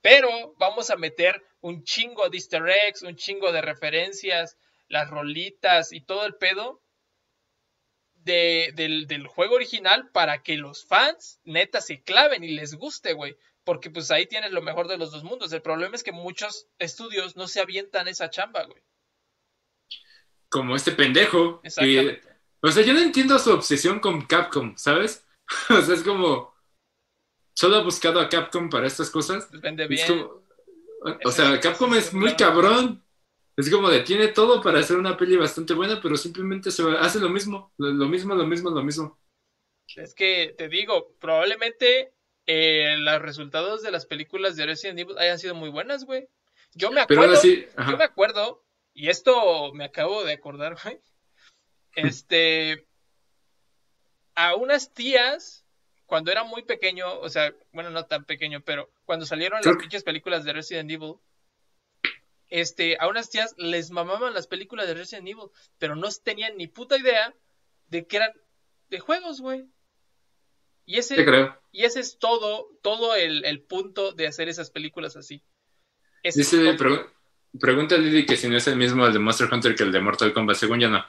Pero 0.03 0.29
vamos 0.59 0.91
a 0.91 0.97
meter 0.97 1.41
un 1.61 1.85
chingo 1.85 2.29
de 2.29 2.37
easter 2.37 2.69
eggs, 2.69 3.03
un 3.03 3.15
chingo 3.15 3.53
de 3.53 3.63
referencias, 3.63 4.59
las 4.89 5.09
rolitas 5.09 5.93
y 5.93 6.01
todo 6.01 6.27
el 6.27 6.35
pedo 6.35 6.83
del, 8.17 9.27
juego 9.29 9.55
original 9.55 10.11
para 10.11 10.43
que 10.43 10.57
los 10.57 10.85
fans 10.85 11.41
neta 11.45 11.81
se 11.81 12.03
claven 12.03 12.43
y 12.43 12.49
les 12.57 12.75
guste, 12.75 13.13
güey. 13.13 13.37
Porque 13.63 13.89
pues 13.89 14.11
ahí 14.11 14.27
tienes 14.27 14.51
lo 14.51 14.63
mejor 14.63 14.89
de 14.89 14.99
los 14.99 15.13
dos 15.13 15.23
mundos. 15.23 15.53
El 15.53 15.63
problema 15.63 15.95
es 15.95 16.03
que 16.03 16.11
muchos 16.11 16.67
estudios 16.81 17.37
no 17.37 17.47
se 17.47 17.61
avientan 17.61 18.09
esa 18.09 18.31
chamba, 18.31 18.65
güey. 18.65 18.83
Como 20.49 20.75
este 20.75 20.91
pendejo. 20.91 21.61
que- 21.61 21.69
Exactamente. 21.69 22.29
o 22.63 22.73
sea, 22.73 22.83
yo 22.83 22.95
no 22.95 23.01
entiendo 23.01 23.39
su 23.39 23.53
obsesión 23.53 24.01
con 24.01 24.27
Capcom, 24.27 24.77
¿sabes? 24.77 25.25
o 25.71 25.83
sea, 25.83 25.95
es 25.95 26.03
como. 26.03 26.55
Solo 27.55 27.77
ha 27.77 27.83
buscado 27.83 28.21
a 28.21 28.29
Capcom 28.29 28.71
para 28.71 28.87
estas 28.87 29.11
cosas. 29.11 29.51
Vende 29.51 29.87
bien. 29.89 30.07
como- 30.07 30.49
o 31.25 31.31
sea, 31.31 31.59
Capcom 31.61 31.95
es 31.95 32.13
muy 32.13 32.35
cabrón. 32.35 33.05
Es 33.57 33.69
como 33.71 33.91
de 33.91 34.01
tiene 34.03 34.29
todo 34.29 34.63
para 34.63 34.79
hacer 34.79 34.97
una 34.97 35.17
peli 35.17 35.37
bastante 35.37 35.75
buena, 35.75 36.01
pero 36.01 36.17
simplemente 36.17 36.71
se 36.71 36.85
hace 37.01 37.19
lo 37.19 37.29
mismo, 37.29 37.73
lo, 37.77 38.07
mismo, 38.07 38.37
lo 38.37 38.47
mismo, 38.47 38.71
lo 38.71 38.85
mismo. 38.85 39.19
Es 39.97 40.15
que 40.15 40.55
te 40.57 40.69
digo, 40.69 41.17
probablemente 41.19 42.13
eh, 42.47 42.95
los 42.99 43.21
resultados 43.21 43.83
de 43.83 43.91
las 43.91 44.07
películas 44.07 44.55
de 44.55 44.67
Resident 44.67 45.01
Evil 45.01 45.19
hayan 45.19 45.41
sido 45.41 45.57
muy 45.57 45.71
buenas, 45.71 46.05
güey. 46.05 46.29
Yo 46.75 46.93
me 46.93 47.01
acuerdo, 47.01 47.33
así, 47.33 47.67
yo 47.89 47.97
me 47.97 48.05
acuerdo, 48.05 48.65
y 48.95 49.09
esto 49.09 49.73
me 49.75 49.85
acabo 49.85 50.23
de 50.23 50.35
acordar, 50.35 50.77
güey. 50.85 51.01
Este, 51.97 52.87
a 54.39 54.55
unas 54.55 54.95
tías, 54.95 55.67
cuando 56.07 56.31
era 56.31 56.45
muy 56.45 56.63
pequeño, 56.63 57.13
o 57.19 57.29
sea, 57.29 57.53
bueno, 57.73 57.91
no 57.91 58.07
tan 58.07 58.25
pequeño, 58.25 58.63
pero 58.65 58.89
cuando 59.05 59.27
salieron 59.27 59.61
las 59.65 59.77
pinches 59.77 60.05
películas 60.05 60.45
de 60.45 60.53
Resident 60.53 60.89
Evil, 60.93 61.17
este, 62.49 62.97
a 63.01 63.09
unas 63.09 63.31
tías 63.31 63.57
les 63.59 63.91
mamaban 63.91 64.35
las 64.35 64.47
películas 64.47 64.87
de 64.87 64.95
Resident 64.95 65.27
Evil, 65.27 65.51
pero 65.79 65.97
no 65.97 66.09
tenían 66.23 66.57
ni 66.57 66.69
puta 66.69 66.97
idea 66.97 67.35
de 67.89 68.07
que 68.07 68.17
eran 68.17 68.31
de 68.91 69.01
juegos, 69.01 69.41
güey. 69.41 69.67
Y 70.87 70.99
ese, 70.99 71.17
creo. 71.25 71.61
y 71.73 71.85
ese 71.85 71.99
es 71.99 72.19
todo, 72.21 72.69
todo 72.81 73.17
el, 73.17 73.45
el 73.45 73.61
punto 73.63 74.13
de 74.13 74.29
hacer 74.29 74.49
esas 74.49 74.71
películas 74.71 75.17
así. 75.17 75.43
Ese 76.23 76.39
Dice, 76.39 76.77
pregunta 77.59 77.97
a 77.97 77.99
Lili 77.99 78.25
que 78.25 78.37
si 78.37 78.49
no 78.49 78.57
es 78.57 78.69
el 78.69 78.77
mismo 78.77 79.05
el 79.05 79.13
de 79.13 79.19
Monster 79.19 79.53
Hunter 79.53 79.75
que 79.75 79.83
el 79.83 79.91
de 79.91 80.01
Mortal 80.01 80.33
Kombat. 80.33 80.57
Según 80.57 80.79
yo 80.79 80.89
no. 80.89 81.05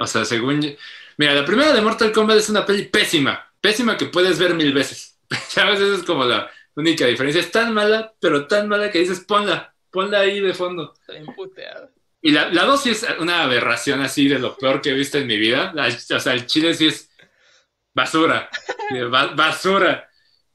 O 0.00 0.06
sea, 0.06 0.24
según 0.24 0.76
Mira, 1.22 1.34
la 1.36 1.44
primera 1.44 1.72
de 1.72 1.80
Mortal 1.80 2.10
Kombat 2.10 2.38
es 2.38 2.48
una 2.50 2.66
peli 2.66 2.86
pésima. 2.86 3.48
Pésima 3.60 3.96
que 3.96 4.06
puedes 4.06 4.40
ver 4.40 4.54
mil 4.54 4.72
veces. 4.72 5.20
¿Sabes? 5.48 5.78
Esa 5.78 5.94
es 5.94 6.02
como 6.02 6.24
la 6.24 6.50
única 6.74 7.06
diferencia. 7.06 7.40
Es 7.40 7.52
tan 7.52 7.72
mala, 7.72 8.12
pero 8.20 8.48
tan 8.48 8.68
mala 8.68 8.90
que 8.90 8.98
dices, 8.98 9.20
ponla. 9.20 9.72
Ponla 9.92 10.18
ahí 10.18 10.40
de 10.40 10.52
fondo. 10.52 10.94
Y 12.20 12.32
la, 12.32 12.48
la 12.48 12.64
dos 12.64 12.82
sí 12.82 12.90
es 12.90 13.06
una 13.20 13.44
aberración 13.44 14.00
así 14.00 14.26
de 14.26 14.40
lo 14.40 14.56
peor 14.58 14.80
que 14.80 14.90
he 14.90 14.94
visto 14.94 15.16
en 15.16 15.28
mi 15.28 15.36
vida. 15.38 15.70
La- 15.76 15.86
o 15.86 16.20
sea, 16.20 16.32
el 16.32 16.46
chile 16.46 16.74
sí 16.74 16.88
es 16.88 17.08
basura. 17.94 18.50
Basura. 19.36 20.08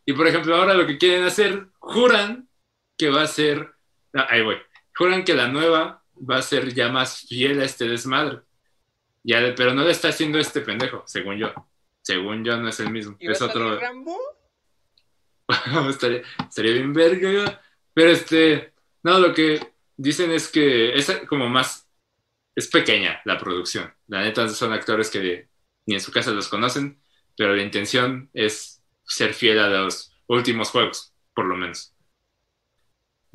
Y 0.05 0.11
por 0.13 0.27
ejemplo, 0.27 0.53
ahora 0.53 0.73
lo 0.73 0.85
que 0.85 0.97
quieren 0.97 1.23
hacer, 1.23 1.67
juran 1.79 2.49
que 2.97 3.09
va 3.09 3.21
a 3.21 3.27
ser. 3.27 3.71
ah, 4.15 4.27
ahí 4.29 4.41
voy. 4.41 4.57
Juran 4.97 5.23
que 5.23 5.33
la 5.33 5.47
nueva 5.47 6.03
va 6.29 6.37
a 6.37 6.41
ser 6.41 6.73
ya 6.73 6.89
más 6.89 7.21
fiel 7.27 7.61
a 7.61 7.65
este 7.65 7.87
desmadre. 7.87 8.39
Ya, 9.27 9.53
pero 9.57 9.73
no 9.73 9.83
le 9.83 9.91
está 9.91 10.07
haciendo 10.07 10.39
este 10.39 10.61
pendejo, 10.61 11.03
según 11.05 11.37
yo. 11.37 11.53
Según 12.01 12.45
yo, 12.45 12.55
no 12.55 12.69
es 12.69 12.79
el 12.79 12.89
mismo. 12.89 13.17
¿Y 13.19 13.27
va 13.27 13.33
a 13.33 13.35
Es 13.35 13.41
otro. 13.41 13.77
Rambo? 13.77 14.17
estaría, 15.89 16.21
estaría 16.39 16.71
bien 16.71 16.93
verga. 16.93 17.61
Pero 17.93 18.11
este, 18.11 18.73
no, 19.03 19.19
lo 19.19 19.33
que 19.33 19.73
dicen 19.97 20.31
es 20.31 20.47
que 20.47 20.95
es 20.95 21.11
como 21.27 21.49
más, 21.49 21.89
es 22.55 22.69
pequeña 22.69 23.19
la 23.25 23.37
producción. 23.37 23.93
La 24.07 24.21
neta 24.21 24.47
son 24.47 24.71
actores 24.71 25.09
que 25.09 25.49
ni 25.85 25.95
en 25.95 26.01
su 26.01 26.13
casa 26.13 26.31
los 26.31 26.47
conocen, 26.47 27.01
pero 27.35 27.53
la 27.53 27.63
intención 27.63 28.29
es 28.33 28.81
ser 29.03 29.33
fiel 29.33 29.59
a 29.59 29.67
los 29.67 30.13
últimos 30.27 30.69
juegos, 30.69 31.13
por 31.33 31.45
lo 31.45 31.57
menos. 31.57 31.93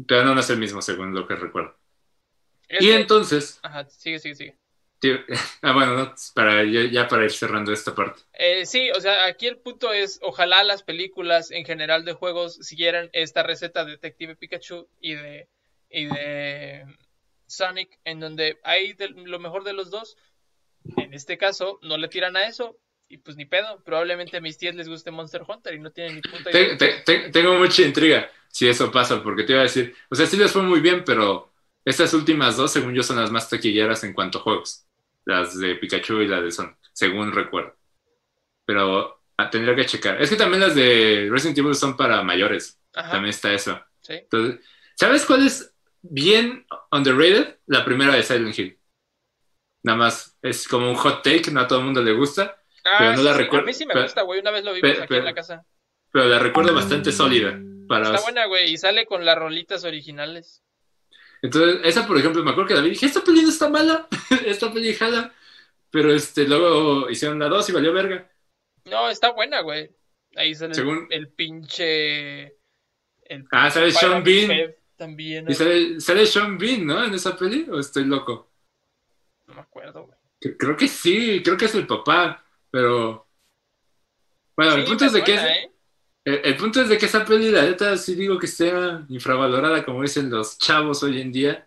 Pero 0.08 0.24
no, 0.24 0.34
no 0.34 0.40
es 0.40 0.48
el 0.48 0.58
mismo, 0.58 0.80
según 0.80 1.14
lo 1.14 1.28
que 1.28 1.36
recuerdo. 1.36 1.78
Y 2.80 2.92
entonces, 2.92 3.60
Ajá, 3.62 3.84
sigue, 3.90 4.18
sigue, 4.18 4.34
sigue. 4.34 4.61
ah, 5.62 5.72
bueno, 5.72 5.96
no, 5.96 6.14
para, 6.34 6.64
ya, 6.64 7.08
para 7.08 7.24
ir 7.24 7.32
cerrando 7.32 7.72
esta 7.72 7.94
parte. 7.94 8.20
Eh, 8.34 8.66
sí, 8.66 8.90
o 8.90 9.00
sea, 9.00 9.26
aquí 9.26 9.46
el 9.46 9.58
punto 9.58 9.92
es, 9.92 10.18
ojalá 10.22 10.62
las 10.64 10.82
películas 10.82 11.50
en 11.50 11.64
general 11.64 12.04
de 12.04 12.12
juegos 12.14 12.54
siguieran 12.56 13.10
esta 13.12 13.42
receta 13.42 13.84
de 13.84 13.92
Detective 13.92 14.36
Pikachu 14.36 14.88
y 15.00 15.14
de, 15.14 15.48
y 15.90 16.06
de 16.06 16.84
Sonic, 17.46 17.98
en 18.04 18.20
donde 18.20 18.58
hay 18.64 18.94
de- 18.94 19.08
lo 19.10 19.38
mejor 19.38 19.64
de 19.64 19.72
los 19.74 19.90
dos. 19.90 20.16
En 20.96 21.14
este 21.14 21.38
caso, 21.38 21.78
no 21.82 21.98
le 21.98 22.08
tiran 22.08 22.36
a 22.36 22.46
eso, 22.46 22.78
y 23.08 23.18
pues 23.18 23.36
ni 23.36 23.44
pedo. 23.46 23.82
Probablemente 23.84 24.38
a 24.38 24.40
mis 24.40 24.58
tías 24.58 24.74
les 24.74 24.88
guste 24.88 25.10
Monster 25.10 25.42
Hunter 25.46 25.74
y 25.74 25.80
no 25.80 25.90
tienen 25.92 26.16
ni 26.16 26.22
puta 26.22 26.52
idea. 26.52 26.76
te- 26.76 27.02
te- 27.04 27.30
tengo 27.30 27.54
mucha 27.54 27.82
intriga 27.82 28.30
si 28.48 28.68
eso 28.68 28.90
pasa, 28.92 29.22
porque 29.22 29.44
te 29.44 29.52
iba 29.52 29.60
a 29.60 29.64
decir, 29.64 29.94
o 30.10 30.14
sea, 30.14 30.26
sí 30.26 30.36
les 30.36 30.52
fue 30.52 30.62
muy 30.62 30.80
bien, 30.80 31.04
pero 31.04 31.52
estas 31.84 32.12
últimas 32.14 32.56
dos, 32.56 32.72
según 32.72 32.94
yo, 32.94 33.02
son 33.02 33.16
las 33.16 33.30
más 33.30 33.48
taquilleras 33.48 34.04
en 34.04 34.12
cuanto 34.12 34.38
a 34.38 34.42
juegos. 34.42 34.86
Las 35.24 35.58
de 35.58 35.76
Pikachu 35.76 36.20
y 36.20 36.26
la 36.28 36.40
de 36.40 36.50
Sonic, 36.50 36.76
según 36.92 37.32
recuerdo. 37.32 37.76
Pero 38.66 39.22
ah, 39.36 39.50
tendría 39.50 39.74
que 39.76 39.86
checar. 39.86 40.20
Es 40.20 40.30
que 40.30 40.36
también 40.36 40.60
las 40.60 40.74
de 40.74 41.28
Resident 41.30 41.58
Evil 41.58 41.74
son 41.74 41.96
para 41.96 42.22
mayores. 42.22 42.80
Ajá, 42.94 43.12
También 43.12 43.30
está 43.30 43.52
eso. 43.52 43.80
sí. 44.00 44.14
Entonces, 44.14 44.60
¿sabes 44.96 45.24
cuál 45.24 45.46
es 45.46 45.74
bien 46.02 46.66
underrated? 46.90 47.58
La 47.66 47.84
primera 47.84 48.14
de 48.14 48.22
Silent 48.22 48.58
Hill. 48.58 48.78
Nada 49.84 49.98
más 49.98 50.36
es 50.42 50.68
como 50.68 50.88
un 50.90 50.96
hot 50.96 51.22
take, 51.22 51.50
no 51.50 51.60
a 51.60 51.66
todo 51.66 51.78
el 51.80 51.84
mundo 51.86 52.02
le 52.02 52.12
gusta, 52.12 52.56
Ah, 52.84 52.96
pero 52.98 53.10
no 53.12 53.18
sí, 53.18 53.24
la 53.24 53.34
recuerdo- 53.34 53.64
A 53.64 53.66
mí 53.66 53.72
sí 53.74 53.86
me 53.86 53.94
pero- 53.94 54.04
gusta, 54.04 54.22
güey. 54.22 54.40
Una 54.40 54.50
vez 54.50 54.64
lo 54.64 54.72
vimos 54.72 54.80
pero- 54.90 55.04
aquí 55.04 55.14
en 55.14 55.18
pero- 55.20 55.24
la 55.24 55.34
casa. 55.34 55.64
pero 56.12 56.24
la 56.26 56.38
recuerdo 56.38 56.74
bastante 56.74 57.10
sólida. 57.12 57.58
Para, 57.88 58.06
Está 58.10 58.20
buena, 58.22 58.46
güey, 58.46 58.72
y 58.72 58.76
sale 58.78 59.06
con 59.06 59.24
las 59.24 59.36
rolitas 59.38 59.84
originales. 59.84 60.62
Entonces, 61.42 61.80
esa, 61.84 62.06
por 62.06 62.16
ejemplo, 62.16 62.42
me 62.44 62.52
acuerdo 62.52 62.68
que 62.68 62.74
la 62.74 62.80
vi 62.82 62.88
y 62.88 62.90
dije, 62.92 63.06
esta 63.06 63.22
peli 63.22 63.42
no 63.42 63.48
está 63.48 63.68
mala, 63.68 64.08
esta 64.46 64.72
peli 64.72 64.94
jala. 64.94 65.34
Pero 65.90 66.14
este, 66.14 66.46
luego 66.48 67.10
hicieron 67.10 67.38
la 67.38 67.48
2 67.48 67.68
y 67.68 67.72
valió 67.72 67.92
verga. 67.92 68.30
No, 68.86 69.10
está 69.10 69.30
buena, 69.32 69.60
güey. 69.60 69.90
Ahí 70.36 70.54
sale 70.54 70.70
el- 70.70 70.74
Según- 70.76 71.06
el, 71.10 71.28
pinche. 71.28 72.44
El 73.24 73.46
Ah, 73.50 73.70
sale 73.70 73.90
Sean 73.92 74.22
Bean. 74.24 74.74
También. 74.96 75.50
Y 75.50 75.54
sale, 75.54 76.00
sale 76.00 76.24
Sean 76.26 76.56
Bean, 76.56 76.86
¿no? 76.86 77.04
En 77.04 77.12
esa 77.12 77.36
peli, 77.36 77.66
¿o 77.70 77.78
estoy 77.78 78.04
loco? 78.04 78.52
No 79.46 79.54
me 79.54 79.60
acuerdo, 79.60 80.06
güey. 80.06 80.56
Creo 80.58 80.76
que 80.76 80.88
sí, 80.88 81.42
creo 81.44 81.56
que 81.56 81.66
es 81.66 81.74
el 81.74 81.86
papá, 81.86 82.44
pero... 82.70 83.28
Bueno, 84.56 84.74
el 84.74 84.82
Sí, 84.82 84.88
punto 84.88 85.04
me 85.04 85.06
es 85.08 85.12
de 85.12 85.24
que... 85.24 85.34
es- 85.34 85.42
¿eh? 85.42 85.71
El, 86.24 86.40
el 86.44 86.56
punto 86.56 86.80
es 86.80 86.88
de 86.88 86.98
que 86.98 87.06
esa 87.06 87.24
peli, 87.24 87.50
la 87.50 87.62
neta, 87.62 87.96
sí 87.96 88.14
digo 88.14 88.38
que 88.38 88.46
sea 88.46 89.04
infravalorada, 89.08 89.84
como 89.84 90.02
dicen 90.02 90.30
los 90.30 90.58
chavos 90.58 91.02
hoy 91.02 91.20
en 91.20 91.32
día. 91.32 91.66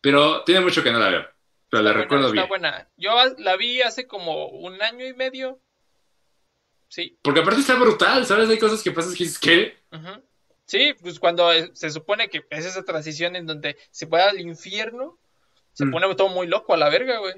Pero 0.00 0.42
tiene 0.44 0.60
mucho 0.60 0.82
que 0.82 0.90
no 0.92 0.98
la 0.98 1.08
veo. 1.10 1.26
Pero 1.70 1.82
la 1.82 1.90
Está 1.90 2.02
recuerdo 2.02 2.28
buena, 2.28 2.32
bien. 2.32 2.44
Está 2.44 2.48
buena. 2.48 2.88
Yo 2.96 3.42
la 3.42 3.56
vi 3.56 3.80
hace 3.82 4.06
como 4.06 4.48
un 4.48 4.80
año 4.82 5.06
y 5.06 5.14
medio. 5.14 5.60
Sí. 6.88 7.16
Porque 7.22 7.40
aparte 7.40 7.60
está 7.60 7.74
brutal, 7.76 8.26
¿sabes? 8.26 8.48
Hay 8.48 8.58
cosas 8.58 8.82
que 8.82 8.90
pasan 8.92 9.14
que 9.14 9.24
dices, 9.24 9.38
¿qué? 9.38 9.76
Sí, 10.66 10.94
pues 11.00 11.18
cuando 11.18 11.52
eh, 11.52 11.70
se 11.74 11.90
supone 11.90 12.28
que 12.28 12.44
es 12.50 12.64
esa 12.66 12.84
transición 12.84 13.36
en 13.36 13.46
donde 13.46 13.76
se 13.90 14.06
va 14.06 14.28
al 14.28 14.40
infierno, 14.40 15.18
se 15.72 15.84
Mm. 15.86 15.90
pone 15.90 16.14
todo 16.14 16.28
muy 16.28 16.46
loco 16.46 16.74
a 16.74 16.76
la 16.76 16.88
verga, 16.90 17.18
güey. 17.18 17.34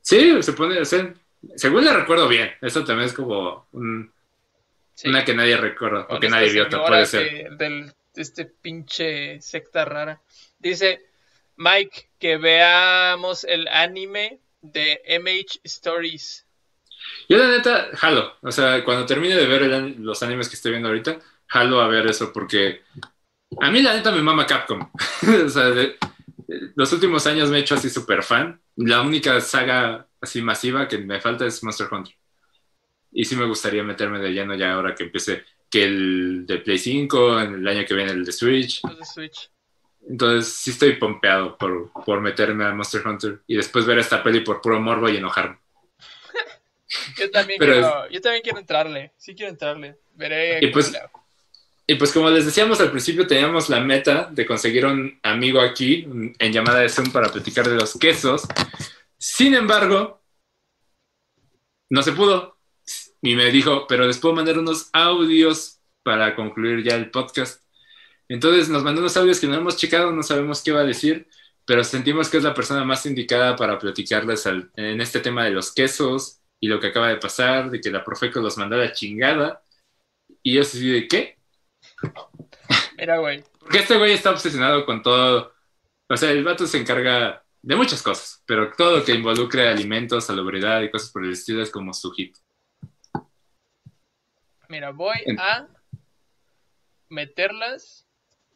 Sí, 0.00 0.42
se 0.42 0.52
pone, 0.52 0.80
o 0.80 0.84
sea, 0.84 1.12
según 1.56 1.84
la 1.84 1.92
recuerdo 1.94 2.28
bien. 2.28 2.50
Eso 2.60 2.84
también 2.84 3.08
es 3.08 3.14
como 3.14 3.66
un- 3.72 4.12
Sí. 4.94 5.08
una 5.08 5.24
que 5.24 5.34
nadie 5.34 5.56
recuerda, 5.56 6.06
o 6.10 6.20
que 6.20 6.28
nadie 6.28 6.50
vio, 6.50 6.68
puede 6.68 7.06
ser. 7.06 7.50
del, 7.56 7.86
de 8.14 8.22
este 8.22 8.44
pinche 8.44 9.40
secta 9.40 9.84
rara. 9.84 10.20
Dice 10.58 11.06
Mike 11.56 12.10
que 12.18 12.36
veamos 12.36 13.44
el 13.44 13.68
anime 13.68 14.40
de 14.60 15.00
MH 15.20 15.60
Stories. 15.64 16.46
Yo 17.28 17.38
la 17.38 17.48
neta, 17.48 17.88
jalo. 17.94 18.34
O 18.42 18.52
sea, 18.52 18.84
cuando 18.84 19.06
termine 19.06 19.34
de 19.34 19.46
ver 19.46 19.62
el 19.62 19.96
los 20.02 20.22
animes 20.22 20.48
que 20.48 20.54
estoy 20.56 20.72
viendo 20.72 20.88
ahorita, 20.88 21.18
jalo 21.48 21.80
a 21.80 21.88
ver 21.88 22.06
eso 22.06 22.32
porque 22.32 22.82
a 23.60 23.70
mí 23.70 23.82
la 23.82 23.94
neta 23.94 24.12
me 24.12 24.22
mama 24.22 24.46
Capcom. 24.46 24.88
o 25.46 25.48
sea, 25.48 25.64
de- 25.70 25.96
de- 26.46 26.72
los 26.74 26.92
últimos 26.92 27.26
años 27.26 27.50
me 27.50 27.56
he 27.58 27.60
hecho 27.60 27.74
así 27.74 27.88
súper 27.90 28.22
fan. 28.22 28.60
La 28.76 29.00
única 29.02 29.40
saga 29.40 30.06
así 30.20 30.42
masiva 30.42 30.86
que 30.86 30.98
me 30.98 31.20
falta 31.20 31.44
es 31.46 31.62
Monster 31.64 31.88
Hunter. 31.90 32.14
Y 33.12 33.24
sí 33.24 33.36
me 33.36 33.46
gustaría 33.46 33.82
meterme 33.82 34.18
de 34.18 34.32
lleno 34.32 34.54
ya 34.54 34.72
ahora 34.72 34.94
que 34.94 35.04
empiece 35.04 35.44
que 35.70 35.84
el 35.84 36.46
de 36.46 36.58
Play 36.58 36.78
5, 36.78 37.40
en 37.40 37.54
el 37.54 37.68
año 37.68 37.84
que 37.86 37.94
viene 37.94 38.12
el 38.12 38.24
de 38.24 38.32
Switch. 38.32 38.82
de 38.82 39.04
Switch. 39.04 39.50
Entonces 40.08 40.52
sí 40.52 40.70
estoy 40.70 40.96
pompeado 40.96 41.56
por, 41.56 41.92
por 42.04 42.20
meterme 42.20 42.64
a 42.64 42.74
Monster 42.74 43.06
Hunter 43.06 43.40
y 43.46 43.56
después 43.56 43.86
ver 43.86 43.98
esta 43.98 44.22
peli 44.22 44.40
por 44.40 44.60
puro 44.60 44.80
morbo 44.80 45.08
y 45.08 45.16
enojarme. 45.16 45.58
Yo 47.18 47.30
también, 47.30 47.58
Pero 47.58 47.72
quiero, 47.72 48.10
yo 48.10 48.20
también 48.20 48.42
quiero 48.42 48.58
entrarle. 48.58 49.12
Sí 49.16 49.34
quiero 49.34 49.50
entrarle. 49.50 49.96
Veré. 50.14 50.58
Y 50.60 50.66
pues-. 50.68 50.92
Y 51.86 51.96
pues 51.96 52.12
como 52.12 52.30
les 52.30 52.44
decíamos 52.44 52.80
al 52.80 52.90
principio, 52.90 53.26
teníamos 53.26 53.68
la 53.68 53.80
meta 53.80 54.28
de 54.30 54.46
conseguir 54.46 54.86
un 54.86 55.18
amigo 55.22 55.60
aquí 55.60 56.06
en 56.38 56.52
llamada 56.52 56.80
de 56.80 56.88
Zoom 56.88 57.10
para 57.10 57.30
platicar 57.30 57.68
de 57.68 57.76
los 57.76 57.98
quesos. 57.98 58.42
Sin 59.18 59.54
embargo, 59.54 60.22
no 61.90 62.02
se 62.02 62.12
pudo. 62.12 62.51
Y 63.22 63.36
me 63.36 63.50
dijo, 63.50 63.86
pero 63.86 64.06
les 64.06 64.18
puedo 64.18 64.34
mandar 64.34 64.58
unos 64.58 64.90
audios 64.92 65.80
para 66.02 66.34
concluir 66.34 66.82
ya 66.82 66.96
el 66.96 67.10
podcast. 67.10 67.62
Entonces 68.28 68.68
nos 68.68 68.82
mandó 68.82 69.00
unos 69.00 69.16
audios 69.16 69.38
que 69.38 69.46
no 69.46 69.54
hemos 69.54 69.76
checado, 69.76 70.10
no 70.10 70.22
sabemos 70.22 70.62
qué 70.62 70.72
va 70.72 70.80
a 70.80 70.84
decir, 70.84 71.28
pero 71.64 71.84
sentimos 71.84 72.28
que 72.28 72.38
es 72.38 72.42
la 72.42 72.54
persona 72.54 72.84
más 72.84 73.06
indicada 73.06 73.54
para 73.56 73.78
platicarles 73.78 74.44
en 74.46 75.00
este 75.00 75.20
tema 75.20 75.44
de 75.44 75.50
los 75.50 75.72
quesos 75.72 76.40
y 76.60 76.66
lo 76.66 76.80
que 76.80 76.88
acaba 76.88 77.08
de 77.08 77.16
pasar, 77.16 77.70
de 77.70 77.80
que 77.80 77.90
la 77.90 78.04
Profeco 78.04 78.40
los 78.40 78.58
mandó 78.58 78.76
a 78.76 78.80
la 78.80 78.92
chingada. 78.92 79.62
Y 80.42 80.54
yo 80.54 80.62
así 80.62 80.88
de 80.88 81.06
qué. 81.06 81.38
Mira, 82.98 83.18
güey. 83.18 83.44
Porque 83.60 83.78
este 83.78 83.96
güey 83.96 84.12
está 84.12 84.30
obsesionado 84.30 84.84
con 84.84 85.02
todo. 85.02 85.52
O 86.08 86.16
sea, 86.16 86.30
el 86.30 86.42
vato 86.42 86.66
se 86.66 86.78
encarga 86.78 87.44
de 87.62 87.76
muchas 87.76 88.02
cosas, 88.02 88.42
pero 88.44 88.72
todo 88.76 88.98
lo 88.98 89.04
que 89.04 89.12
involucre 89.12 89.68
alimentos, 89.68 90.24
salubridad 90.24 90.82
y 90.82 90.90
cosas 90.90 91.10
por 91.10 91.24
el 91.24 91.32
estilo 91.32 91.62
es 91.62 91.70
como 91.70 91.94
su 91.94 92.10
hit. 92.10 92.36
Mira, 94.72 94.90
voy 94.90 95.18
a 95.38 95.68
meterlas 97.10 98.08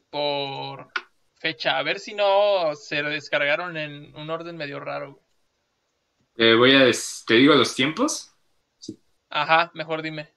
por 0.08 0.88
fecha. 1.34 1.76
A 1.76 1.82
ver 1.82 1.98
si 2.00 2.14
no 2.14 2.74
se 2.74 3.02
descargaron 3.02 3.76
en 3.76 4.16
un 4.16 4.30
orden 4.30 4.56
medio 4.56 4.80
raro. 4.80 5.20
Eh, 6.38 6.54
voy 6.54 6.74
a... 6.74 6.90
¿Te 7.26 7.34
digo 7.34 7.54
los 7.54 7.74
tiempos? 7.74 8.34
Ajá, 9.28 9.70
mejor 9.74 10.00
dime. 10.00 10.30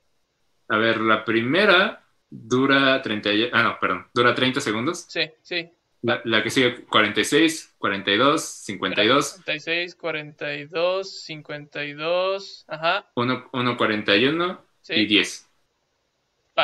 A 0.67 0.75
ver, 0.75 0.99
la 0.99 1.23
primera 1.23 2.05
dura 2.29 3.01
30... 3.01 3.29
Ah, 3.53 3.63
no, 3.63 3.79
perdón. 3.79 4.05
Dura 4.13 4.35
30 4.35 4.59
segundos. 4.59 5.05
Sí, 5.07 5.31
sí. 5.41 5.71
La, 6.01 6.43
que 6.43 6.49
sigue 6.49 6.83
46, 6.87 7.75
42, 7.77 8.43
52. 8.43 9.31
46, 9.45 9.95
42, 9.95 11.21
52, 11.23 12.65
ajá. 12.67 13.09
1, 13.15 13.49
1 13.53 13.77
41 13.77 14.65
y 14.89 15.05
10. 15.05 15.48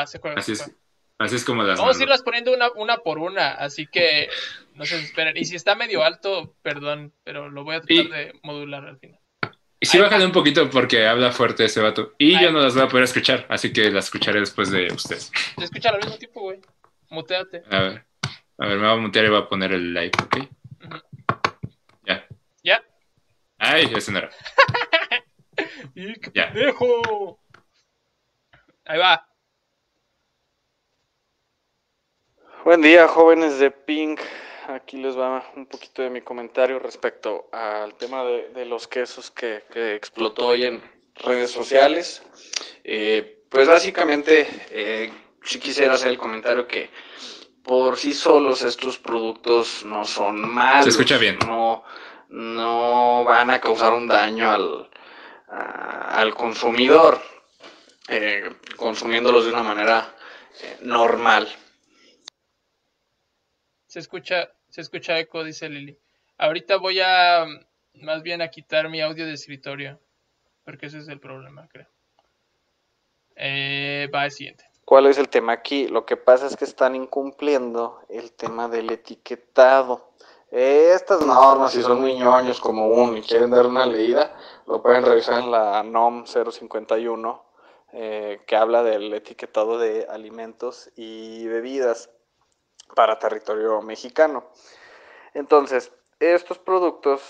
Ah, 0.00 0.34
así, 0.36 0.52
es, 0.52 0.72
así 1.18 1.36
es 1.36 1.44
como 1.44 1.62
las. 1.62 1.78
Vamos 1.78 1.98
a 1.98 2.02
irlas 2.02 2.22
poniendo 2.22 2.52
una, 2.52 2.70
una 2.72 2.98
por 2.98 3.18
una, 3.18 3.52
así 3.52 3.86
que 3.86 4.28
no 4.74 4.84
se 4.84 4.98
esperen. 4.98 5.36
Y 5.36 5.44
si 5.44 5.56
está 5.56 5.74
medio 5.74 6.04
alto, 6.04 6.54
perdón, 6.62 7.12
pero 7.24 7.48
lo 7.48 7.64
voy 7.64 7.76
a 7.76 7.80
tratar 7.80 8.08
de 8.10 8.38
modular 8.42 8.84
al 8.84 8.98
final. 8.98 9.20
Y 9.78 9.86
sí, 9.86 9.98
bájale 9.98 10.24
un 10.24 10.32
poquito 10.32 10.70
porque 10.70 11.06
habla 11.06 11.32
fuerte 11.32 11.66
ese 11.66 11.80
vato. 11.80 12.14
Y 12.18 12.40
yo 12.40 12.50
no 12.50 12.60
las 12.60 12.74
voy 12.74 12.84
a 12.84 12.88
poder 12.88 13.04
escuchar, 13.04 13.46
así 13.50 13.72
que 13.72 13.90
las 13.90 14.06
escucharé 14.06 14.40
después 14.40 14.70
de 14.70 14.90
ustedes. 14.92 15.30
Te 15.56 15.64
escucha 15.64 15.90
al 15.90 15.98
mismo 15.98 16.16
tiempo, 16.16 16.40
güey. 16.40 16.60
Muteate. 17.10 17.62
A 17.70 17.80
ver. 17.80 18.06
A 18.58 18.66
ver, 18.66 18.78
me 18.78 18.86
voy 18.86 18.96
a 18.96 19.00
mutear 19.00 19.26
y 19.26 19.28
voy 19.28 19.38
a 19.38 19.48
poner 19.48 19.72
el 19.72 19.92
live, 19.92 20.12
¿ok? 20.22 20.36
Ya. 22.06 22.26
¿Ya? 22.62 22.82
Ay, 23.58 23.92
ese 23.94 24.12
no 24.12 24.18
era. 24.18 24.30
¡Y 25.94 26.14
qué 26.14 26.30
ya. 26.34 26.52
pendejo! 26.52 27.38
Ahí 28.86 28.98
va. 28.98 29.28
Buen 32.66 32.82
día, 32.82 33.06
jóvenes 33.06 33.60
de 33.60 33.70
Pink. 33.70 34.20
Aquí 34.66 34.96
les 34.96 35.16
va 35.16 35.52
un 35.54 35.66
poquito 35.66 36.02
de 36.02 36.10
mi 36.10 36.20
comentario 36.20 36.80
respecto 36.80 37.48
al 37.52 37.94
tema 37.94 38.24
de, 38.24 38.64
los 38.66 38.88
quesos 38.88 39.30
que, 39.30 39.62
explotó 39.94 40.48
hoy 40.48 40.64
en 40.64 40.82
redes 41.14 41.52
sociales. 41.52 42.24
Eh, 42.82 43.44
pues 43.48 43.68
básicamente, 43.68 44.48
eh, 44.70 45.12
si 45.44 45.60
quisiera 45.60 45.94
hacer 45.94 46.08
el 46.08 46.18
comentario 46.18 46.66
que 46.66 46.90
por 47.62 47.96
sí 47.96 48.12
solos 48.12 48.62
estos 48.62 48.98
productos 48.98 49.84
no 49.84 50.04
son 50.04 50.52
malos. 50.52 50.86
Se 50.86 50.90
escucha 50.90 51.18
bien. 51.18 51.38
No, 51.46 51.84
no 52.30 53.22
van 53.22 53.50
a 53.50 53.60
causar 53.60 53.92
un 53.92 54.08
daño 54.08 54.50
al, 54.50 54.90
al 55.46 56.34
consumidor, 56.34 57.20
eh, 58.08 58.50
consumiéndolos 58.74 59.44
de 59.44 59.52
una 59.52 59.62
manera 59.62 60.16
eh, 60.60 60.78
normal. 60.80 61.48
Se 63.96 64.00
escucha, 64.00 64.50
se 64.68 64.82
escucha 64.82 65.18
eco, 65.18 65.42
dice 65.42 65.70
Lili. 65.70 65.98
Ahorita 66.36 66.76
voy 66.76 67.00
a 67.00 67.46
más 67.94 68.22
bien 68.22 68.42
a 68.42 68.50
quitar 68.50 68.90
mi 68.90 69.00
audio 69.00 69.24
de 69.24 69.32
escritorio, 69.32 69.98
porque 70.66 70.84
ese 70.84 70.98
es 70.98 71.08
el 71.08 71.18
problema, 71.18 71.66
creo. 71.72 71.86
Eh, 73.36 74.10
va 74.14 74.20
al 74.20 74.32
siguiente. 74.32 74.66
¿Cuál 74.84 75.06
es 75.06 75.16
el 75.16 75.30
tema 75.30 75.52
aquí? 75.52 75.88
Lo 75.88 76.04
que 76.04 76.18
pasa 76.18 76.46
es 76.46 76.58
que 76.58 76.66
están 76.66 76.94
incumpliendo 76.94 78.00
el 78.10 78.32
tema 78.32 78.68
del 78.68 78.90
etiquetado. 78.90 80.12
Estas 80.50 81.24
normas, 81.24 81.72
si 81.72 81.80
son 81.80 82.02
muy 82.02 82.16
ñoños 82.16 82.60
como 82.60 82.88
uno 82.88 83.16
y 83.16 83.22
quieren 83.22 83.48
dar 83.48 83.64
una 83.64 83.86
leída, 83.86 84.36
lo 84.66 84.82
pueden 84.82 85.06
revisar 85.06 85.42
en 85.42 85.50
la 85.50 85.82
NOM 85.82 86.26
051, 86.26 87.44
eh, 87.94 88.42
que 88.46 88.56
habla 88.56 88.82
del 88.82 89.14
etiquetado 89.14 89.78
de 89.78 90.06
alimentos 90.10 90.90
y 90.96 91.46
bebidas 91.46 92.10
para 92.94 93.18
territorio 93.18 93.82
mexicano. 93.82 94.44
Entonces, 95.34 95.92
estos 96.20 96.58
productos, 96.58 97.22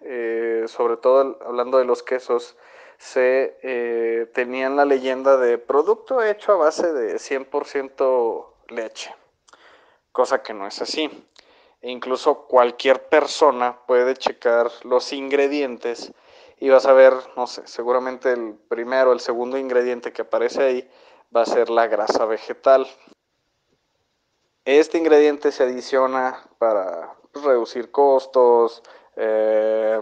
eh, 0.00 0.64
sobre 0.66 0.96
todo 0.96 1.38
hablando 1.44 1.78
de 1.78 1.84
los 1.84 2.02
quesos, 2.02 2.56
se 2.98 3.58
eh, 3.62 4.30
tenían 4.34 4.76
la 4.76 4.84
leyenda 4.84 5.36
de 5.38 5.58
producto 5.58 6.22
hecho 6.22 6.52
a 6.52 6.56
base 6.56 6.92
de 6.92 7.18
100% 7.18 8.54
leche, 8.68 9.14
cosa 10.12 10.42
que 10.42 10.52
no 10.52 10.66
es 10.66 10.82
así. 10.82 11.10
E 11.80 11.90
incluso 11.90 12.46
cualquier 12.46 13.08
persona 13.08 13.78
puede 13.86 14.14
checar 14.16 14.70
los 14.84 15.14
ingredientes 15.14 16.12
y 16.58 16.68
vas 16.68 16.84
a 16.84 16.92
ver, 16.92 17.14
no 17.36 17.46
sé, 17.46 17.66
seguramente 17.66 18.32
el 18.32 18.54
primero, 18.68 19.12
el 19.12 19.20
segundo 19.20 19.56
ingrediente 19.56 20.12
que 20.12 20.22
aparece 20.22 20.62
ahí 20.62 20.90
va 21.34 21.42
a 21.42 21.46
ser 21.46 21.70
la 21.70 21.86
grasa 21.86 22.26
vegetal. 22.26 22.86
Este 24.64 24.98
ingrediente 24.98 25.52
se 25.52 25.62
adiciona 25.62 26.44
para 26.58 27.14
reducir 27.32 27.90
costos, 27.90 28.82
eh, 29.16 30.00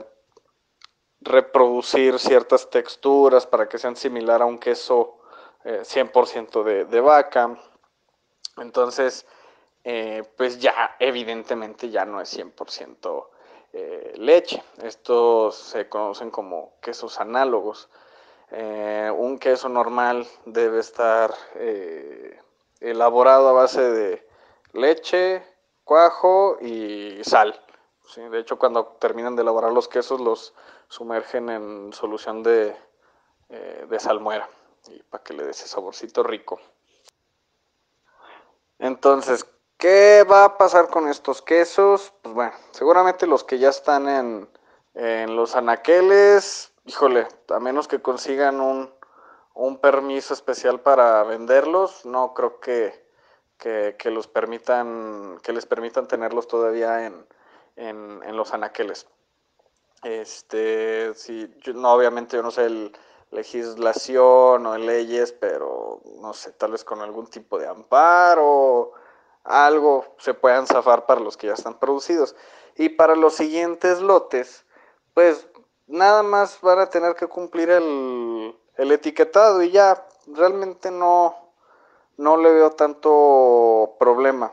reproducir 1.21 2.19
ciertas 2.19 2.71
texturas 2.71 3.47
para 3.47 3.69
que 3.69 3.79
sean 3.79 3.97
similar 3.97 4.43
a 4.43 4.47
un 4.47 4.59
queso 4.59 5.19
100% 5.65 6.69
eh, 6.69 6.85
de, 6.85 7.01
vaca. 7.01 7.57
Entonces, 8.59 9.27
eh, 9.85 10.23
pues 10.37 10.59
ya 10.59 10.97
evidentemente 10.99 11.91
ya 11.91 12.05
no 12.05 12.21
es 12.21 12.37
100% 12.37 13.29
eh, 13.73 14.13
leche. 14.17 14.63
Estos 14.83 15.57
se 15.57 15.89
conocen 15.89 16.31
como 16.31 16.75
quesos 16.81 17.21
análogos. 17.21 17.89
un 18.51 19.39
queso 19.39 19.69
normal 19.69 20.27
debe 20.47 20.81
estar 20.81 21.35
elaborado 22.81 23.49
a 23.49 23.53
base 23.53 23.83
de 23.83 24.28
leche, 24.79 25.45
cuajo 25.85 26.59
y 26.61 27.23
sal. 27.25 27.61
De 28.17 28.39
hecho, 28.39 28.59
cuando 28.59 28.87
terminan 28.99 29.37
de 29.37 29.43
elaborar 29.43 29.73
los 29.73 29.87
quesos, 29.87 30.21
los 30.21 30.55
sumergen 30.89 31.51
en 31.51 31.93
solución 31.93 32.43
de, 32.43 32.75
eh, 33.51 33.87
de 33.89 34.01
salmuera 34.01 34.49
y 34.89 35.03
para 35.03 35.23
que 35.23 35.35
le 35.35 35.45
dé 35.45 35.51
ese 35.51 35.69
saborcito 35.69 36.23
rico. 36.23 36.59
Entonces, 38.79 39.47
¿qué 39.77 40.25
va 40.31 40.45
a 40.45 40.59
pasar 40.59 40.89
con 40.89 41.09
estos 41.09 41.43
quesos? 41.43 42.13
Pues 42.23 42.35
bueno, 42.35 42.53
seguramente 42.71 43.27
los 43.27 43.45
que 43.45 43.59
ya 43.59 43.69
están 43.69 44.09
en, 44.09 44.49
en 44.95 45.37
los 45.37 45.57
anaqueles, 45.57 46.73
híjole, 46.87 47.29
a 47.49 47.61
menos 47.61 47.89
que 47.89 48.01
consigan 48.01 48.61
un, 48.61 48.93
un 49.55 49.79
permiso 49.79 50.33
especial 50.33 50.81
para 50.81 51.23
venderlos, 51.25 52.07
no 52.07 52.33
creo 52.35 52.61
que, 52.61 53.08
que, 53.59 53.97
que, 53.99 54.11
los 54.11 54.27
permitan, 54.29 55.39
que 55.43 55.53
les 55.53 55.67
permitan 55.67 56.09
tenerlos 56.09 56.49
todavía 56.49 57.07
en, 57.07 57.27
en, 57.77 58.23
en 58.25 58.37
los 58.37 58.53
anaqueles. 58.55 59.07
Este, 60.03 61.13
sí, 61.15 61.53
no, 61.75 61.93
obviamente 61.93 62.37
yo 62.37 62.43
no 62.43 62.51
sé 62.51 62.67
el, 62.67 62.93
legislación 63.31 64.67
o 64.67 64.79
leyes, 64.79 65.33
pero 65.33 66.01
no 66.21 66.33
sé, 66.33 66.53
tal 66.53 66.73
vez 66.73 66.85
con 66.85 67.01
algún 67.01 67.27
tipo 67.29 67.59
de 67.59 67.67
amparo, 67.67 68.93
algo 69.45 70.15
se 70.19 70.35
puedan 70.35 70.67
zafar 70.67 71.07
para 71.07 71.21
los 71.21 71.37
que 71.37 71.49
ya 71.49 71.55
están 71.55 71.79
producidos. 71.79 72.37
Y 72.77 72.91
para 72.91 73.17
los 73.17 73.35
siguientes 73.35 74.01
lotes, 74.01 74.65
pues 75.15 75.49
nada 75.87 76.23
más 76.23 76.61
van 76.61 76.79
a 76.79 76.91
tener 76.91 77.15
que 77.17 77.27
cumplir 77.27 77.71
el, 77.71 78.57
el 78.77 78.93
etiquetado 78.93 79.63
y 79.63 79.71
ya 79.71 80.07
realmente 80.27 80.91
no, 80.91 81.48
no 82.19 82.37
le 82.37 82.53
veo 82.53 82.71
tanto 82.73 83.97
problema. 83.99 84.53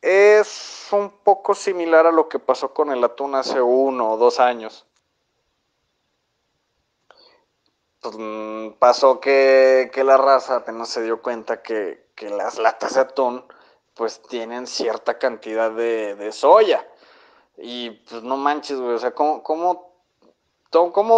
Es 0.00 0.88
un 0.92 1.10
poco 1.22 1.54
similar 1.54 2.06
a 2.06 2.12
lo 2.12 2.28
que 2.28 2.38
pasó 2.38 2.72
con 2.72 2.90
el 2.90 3.04
atún 3.04 3.34
hace 3.34 3.60
uno 3.60 4.12
o 4.12 4.16
dos 4.16 4.40
años. 4.40 4.86
Pues, 8.00 8.16
mm, 8.18 8.78
pasó 8.78 9.20
que, 9.20 9.90
la 10.04 10.16
raza 10.16 10.56
apenas 10.56 10.88
se 10.88 11.02
dio 11.02 11.20
cuenta 11.20 11.62
que, 11.62 12.08
las 12.20 12.58
latas 12.58 12.94
de 12.94 13.00
atún 13.00 13.44
pues 13.94 14.22
tienen 14.22 14.66
cierta 14.66 15.18
cantidad 15.18 15.70
de, 15.70 16.32
soya. 16.32 16.86
Y 17.56 17.90
pues 17.90 18.22
no 18.22 18.36
manches, 18.36 18.78
güey, 18.80 18.94
o 18.94 18.98
sea, 18.98 19.12
¿cómo, 19.12 19.42
¿Cómo 19.42 19.89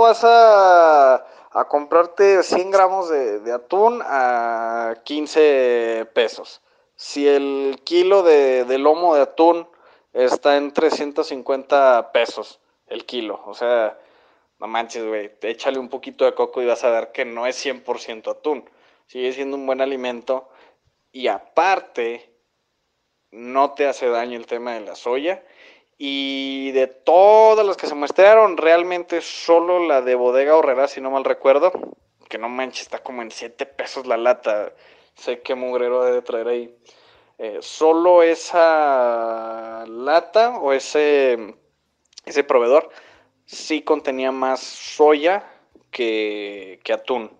vas 0.00 0.24
a, 0.24 1.24
comprarte 1.68 2.42
100 2.42 2.70
gramos 2.70 3.08
de, 3.08 3.52
atún 3.52 4.00
a 4.04 4.94
15 5.04 6.08
pesos? 6.14 6.62
Si 6.96 7.26
el 7.26 7.80
kilo 7.84 8.22
de, 8.22 8.64
de, 8.64 8.78
lomo 8.78 9.14
de 9.14 9.22
atún 9.22 9.68
está 10.12 10.56
en 10.56 10.72
350 10.72 12.12
pesos 12.12 12.60
el 12.86 13.04
kilo, 13.06 13.40
o 13.46 13.54
sea, 13.54 13.98
no 14.58 14.68
manches, 14.68 15.04
güey, 15.04 15.32
échale 15.42 15.78
un 15.78 15.88
poquito 15.88 16.24
de 16.24 16.34
coco 16.34 16.62
y 16.62 16.66
vas 16.66 16.84
a 16.84 16.90
ver 16.90 17.12
que 17.12 17.24
no 17.24 17.46
es 17.46 17.64
100% 17.64 18.30
atún. 18.30 18.68
Sigue 19.06 19.32
siendo 19.32 19.56
un 19.56 19.66
buen 19.66 19.80
alimento 19.80 20.48
y 21.10 21.26
aparte 21.26 22.30
no 23.32 23.72
te 23.72 23.88
hace 23.88 24.08
daño 24.08 24.38
el 24.38 24.46
tema 24.46 24.74
de 24.74 24.80
la 24.80 24.94
soya 24.94 25.42
y 26.04 26.72
de 26.72 26.88
todas 26.88 27.64
las 27.64 27.76
que 27.76 27.86
se 27.86 27.94
muestrearon, 27.94 28.56
realmente 28.56 29.20
solo 29.20 29.86
la 29.86 30.02
de 30.02 30.16
Bodega 30.16 30.56
Horrera, 30.56 30.88
si 30.88 31.00
no 31.00 31.12
mal 31.12 31.22
recuerdo, 31.22 31.70
que 32.28 32.38
no 32.38 32.48
manches, 32.48 32.82
está 32.82 32.98
como 32.98 33.22
en 33.22 33.30
7 33.30 33.66
pesos 33.66 34.04
la 34.08 34.16
lata. 34.16 34.72
Sé 35.14 35.42
qué 35.42 35.54
mugrero 35.54 36.02
debe 36.02 36.20
traer 36.22 36.48
ahí. 36.48 36.76
Eh, 37.38 37.58
solo 37.60 38.24
esa 38.24 39.84
lata 39.86 40.58
o 40.58 40.72
ese, 40.72 41.54
ese 42.24 42.42
proveedor 42.42 42.90
sí 43.46 43.82
contenía 43.82 44.32
más 44.32 44.58
soya 44.58 45.48
que, 45.92 46.80
que 46.82 46.94
atún. 46.94 47.30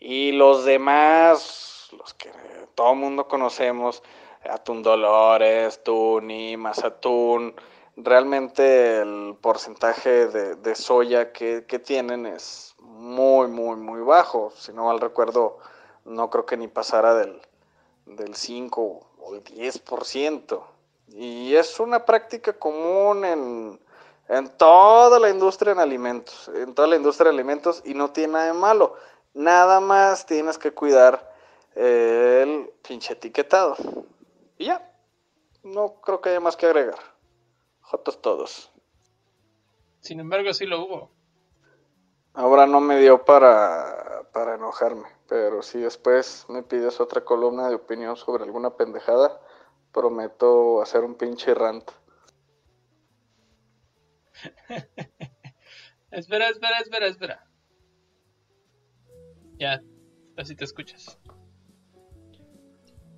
Y 0.00 0.32
los 0.32 0.64
demás, 0.64 1.90
los 1.96 2.12
que 2.14 2.32
todo 2.74 2.90
el 2.90 2.98
mundo 2.98 3.28
conocemos, 3.28 4.02
atún 4.50 4.82
Dolores, 4.82 5.84
Tuni, 5.84 6.56
atún 6.82 7.54
realmente 7.96 9.00
el 9.00 9.36
porcentaje 9.40 10.26
de, 10.26 10.74
soya 10.74 11.32
que, 11.32 11.62
tienen 11.84 12.26
es 12.26 12.74
muy, 12.78 13.48
muy, 13.48 13.76
muy 13.76 14.00
bajo. 14.00 14.52
Si 14.56 14.72
no 14.72 14.84
mal 14.84 15.00
recuerdo, 15.00 15.58
no 16.04 16.30
creo 16.30 16.46
que 16.46 16.56
ni 16.56 16.68
pasara 16.68 17.14
del, 17.14 17.40
del 18.06 18.34
5 18.34 19.00
o 19.18 19.34
el 19.34 19.44
10%. 19.44 20.62
Y 21.08 21.54
es 21.54 21.80
una 21.80 22.04
práctica 22.04 22.52
común 22.52 23.24
en, 23.24 23.80
en 24.28 24.48
toda 24.50 25.18
la 25.18 25.28
industria 25.28 25.72
en 25.72 25.80
alimentos, 25.80 26.48
en 26.54 26.74
toda 26.74 26.86
la 26.86 26.96
industria 26.96 27.30
de 27.30 27.36
alimentos 27.36 27.82
y 27.84 27.94
no 27.94 28.10
tiene 28.10 28.34
nada 28.34 28.46
de 28.46 28.52
malo. 28.52 28.94
Nada 29.34 29.80
más 29.80 30.24
tienes 30.26 30.56
que 30.58 30.72
cuidar 30.72 31.32
el 31.74 32.70
pinche 32.86 33.14
etiquetado. 33.14 33.76
Y 34.56 34.66
ya, 34.66 34.92
no 35.62 35.94
creo 36.00 36.20
que 36.20 36.30
haya 36.30 36.40
más 36.40 36.56
que 36.56 36.66
agregar. 36.66 37.09
Jotos 37.90 38.22
todos. 38.22 38.70
Sin 39.98 40.20
embargo, 40.20 40.54
sí 40.54 40.64
lo 40.64 40.84
hubo. 40.84 41.10
Ahora 42.34 42.64
no 42.64 42.80
me 42.80 43.00
dio 43.00 43.24
para, 43.24 44.28
para 44.32 44.54
enojarme, 44.54 45.08
pero 45.28 45.60
si 45.62 45.80
después 45.80 46.46
me 46.48 46.62
pides 46.62 47.00
otra 47.00 47.24
columna 47.24 47.68
de 47.68 47.74
opinión 47.74 48.16
sobre 48.16 48.44
alguna 48.44 48.76
pendejada, 48.76 49.40
prometo 49.92 50.80
hacer 50.80 51.00
un 51.02 51.16
pinche 51.16 51.52
rant. 51.52 51.90
espera, 56.12 56.48
espera, 56.48 56.78
espera, 56.78 57.06
espera. 57.08 57.44
Ya, 59.58 59.82
así 60.36 60.54
te 60.54 60.62
escuchas. 60.62 61.18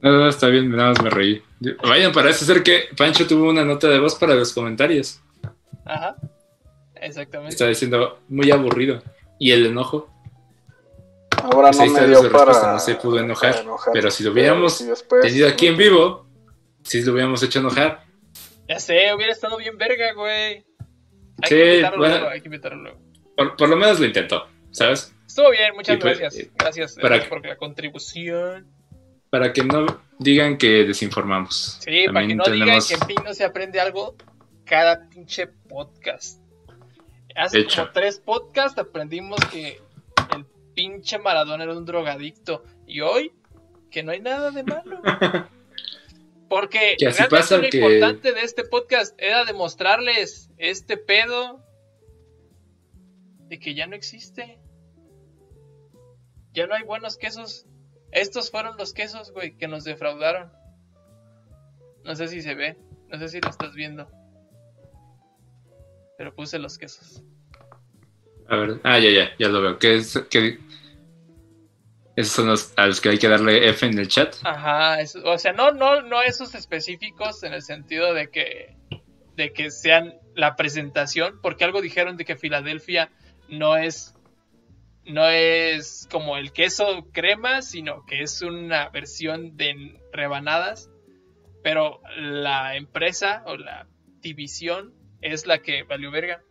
No, 0.01 0.13
no, 0.13 0.29
está 0.29 0.47
bien, 0.49 0.71
nada 0.71 0.89
más 0.89 1.03
me 1.03 1.11
reí. 1.11 1.43
Vayan, 1.83 2.13
parece 2.13 2.45
ser 2.45 2.63
que 2.63 2.89
Pancho 2.97 3.27
tuvo 3.27 3.49
una 3.49 3.65
nota 3.65 3.89
de 3.89 3.99
voz 3.99 4.17
para 4.17 4.35
los 4.35 4.53
comentarios. 4.53 5.21
Ajá, 5.85 6.17
exactamente. 6.97 7.55
Está 7.55 7.69
diciendo 7.69 8.21
muy 8.29 8.51
aburrido. 8.51 9.03
¿Y 9.39 9.53
el 9.53 9.67
enojo? 9.67 10.09
Ahora 11.43 11.71
no 11.71 11.87
me 11.87 12.07
dio 12.07 12.31
para, 12.31 12.73
no 12.73 12.79
se 12.79 12.95
pudo 12.97 13.19
enojar, 13.19 13.65
pero 13.93 14.11
si 14.11 14.23
lo 14.23 14.31
hubiéramos 14.31 14.85
tenido 15.23 15.49
aquí 15.49 15.67
en 15.67 15.77
vivo, 15.77 16.27
si 16.85 17.03
lo 17.03 17.13
hubiéramos 17.13 17.43
hecho 17.43 17.59
enojar. 17.59 18.05
Ya 18.69 18.79
sé, 18.79 19.13
hubiera 19.15 19.33
estado 19.33 19.57
bien 19.57 19.77
verga, 19.77 20.13
güey. 20.13 20.65
Hay 21.43 21.49
sí, 21.49 21.55
que 21.55 21.71
invitarlo 21.75 21.99
luego, 21.99 22.29
hay 22.29 22.41
que 22.41 22.49
invitarlo 22.49 22.83
luego. 22.83 23.01
Por, 23.57 23.69
lo 23.69 23.77
menos 23.77 23.99
lo 23.99 24.07
intentó, 24.07 24.47
¿sabes? 24.71 25.13
Estuvo 25.27 25.51
bien, 25.51 25.75
muchas 25.75 25.99
gracias. 25.99 26.49
gracias 26.55 26.99
eh, 26.99 27.27
por 27.29 27.45
la 27.45 27.57
contribución 27.57 28.82
para 29.33 29.55
que 29.55 29.65
no 29.65 29.87
digan 30.19 30.59
que 30.59 30.85
desinformamos. 30.85 31.79
Sí, 31.81 32.05
para 32.13 32.27
que 32.27 32.35
no 32.35 32.45
digan 32.45 32.81
que 32.87 32.93
en 32.93 33.01
fin 33.01 33.17
no 33.25 33.33
se 33.33 33.45
aprende 33.45 33.81
algo 33.81 34.15
cada 34.67 35.09
pinche 35.09 35.47
podcast. 35.47 36.39
Hace 37.35 37.65
como 37.65 37.91
tres 37.93 38.21
podcasts 38.21 38.79
aprendimos 38.79 39.41
que 39.51 39.81
el 40.37 40.45
pinche 40.75 41.19
Maradona 41.19 41.65
era 41.65 41.73
un 41.73 41.87
drogadicto. 41.87 42.63
Y 42.87 43.01
hoy, 43.01 43.33
que 43.91 44.03
no 44.03 44.13
hay 44.13 44.21
nada 44.21 44.51
de 44.51 44.65
malo. 44.65 45.01
Porque 46.51 46.97
que 46.99 47.07
así 47.07 47.23
pasa 47.31 47.57
lo 47.57 47.65
importante 47.65 48.35
de 48.35 48.43
este 48.43 48.65
podcast 48.65 49.19
era 49.19 49.47
demostrarles 49.47 50.51
este 50.59 50.99
pedo 50.99 51.65
de 53.49 53.59
que 53.59 53.75
ya 53.75 53.87
no 53.87 53.97
existe. 53.97 54.61
Ya 56.53 56.67
no 56.67 56.75
hay 56.75 56.83
buenos 56.83 57.17
quesos 57.17 57.65
estos 58.13 58.51
fueron 58.51 58.77
los 58.77 58.93
quesos, 58.93 59.33
güey, 59.33 59.57
que 59.57 59.69
nos 59.69 59.85
defraudaron. 59.85 60.53
No 62.05 62.15
sé 62.15 62.29
si 62.29 62.43
se 62.43 62.55
ve, 62.55 62.77
no 63.09 63.19
sé 63.19 63.29
si 63.29 63.41
lo 63.41 63.51
estás 63.51 63.75
viendo. 63.75 64.09
Pero 66.19 66.35
puse 66.35 66.59
los 66.59 66.79
quesos. 66.79 67.23
A 68.49 68.57
ver, 68.57 68.81
ah, 68.85 68.99
ya, 68.99 69.11
ya, 69.11 69.31
ya 69.39 69.49
lo 69.49 69.63
veo. 69.63 69.79
¿Qué 69.79 69.97
es? 69.97 70.19
¿Qué? 70.31 70.59
¿Esos 72.15 72.33
son 72.35 72.49
los 72.49 72.75
a 72.77 72.87
los 72.87 73.01
que 73.01 73.09
hay 73.09 73.19
que 73.19 73.29
darle 73.29 73.69
F 73.71 73.87
en 73.87 73.99
el 73.99 74.09
chat? 74.09 74.37
Ajá, 74.43 74.99
o 75.25 75.39
sea, 75.39 75.55
no, 75.55 75.73
no, 75.73 76.03
no 76.03 76.21
esos 76.21 76.55
específicos 76.55 77.43
en 77.43 77.55
el 77.55 77.63
sentido 77.63 78.13
de 78.13 78.29
que, 78.29 78.77
de 79.37 79.53
que 79.55 79.71
sean 79.71 80.15
la 80.35 80.55
presentación, 80.57 81.41
porque 81.41 81.65
algo 81.65 81.81
dijeron 81.81 82.19
de 82.19 82.27
que 82.27 82.37
Filadelfia 82.37 83.11
no 83.49 83.79
es 83.79 84.15
no 85.07 85.29
es 85.29 86.09
como 86.11 86.37
el 86.37 86.53
queso 86.53 87.09
crema, 87.13 87.63
sino 87.63 88.05
que 88.07 88.23
es 88.23 88.43
una 88.43 88.89
versión 88.91 89.57
de 89.57 90.01
rebanadas. 90.13 90.91
Pero 91.63 92.01
la 92.17 92.77
empresa 92.77 93.43
o 93.47 93.57
la 93.57 93.87
división 94.21 94.93
es 95.21 95.47
la 95.47 95.59
que 95.59 95.85
valió 95.85 96.11
verga. 96.11 96.43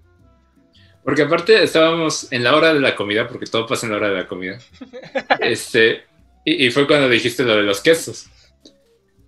Porque 1.03 1.23
aparte 1.23 1.64
estábamos 1.64 2.32
en 2.32 2.44
la 2.44 2.56
hora 2.56 2.73
de 2.73 2.80
la 2.80 2.95
comida, 2.95 3.28
porque 3.28 3.48
todo 3.48 3.65
pasa 3.65 3.86
en 3.86 3.91
la 3.91 3.98
hora 3.98 4.10
de 4.10 4.15
la 4.15 4.28
comida. 4.28 4.60
este, 5.41 6.06
y, 6.45 6.69
fue 6.72 6.88
cuando 6.88 7.10
dijiste 7.10 7.44
lo 7.44 7.56
de 7.56 7.64
los 7.64 7.82
quesos. 7.82 8.28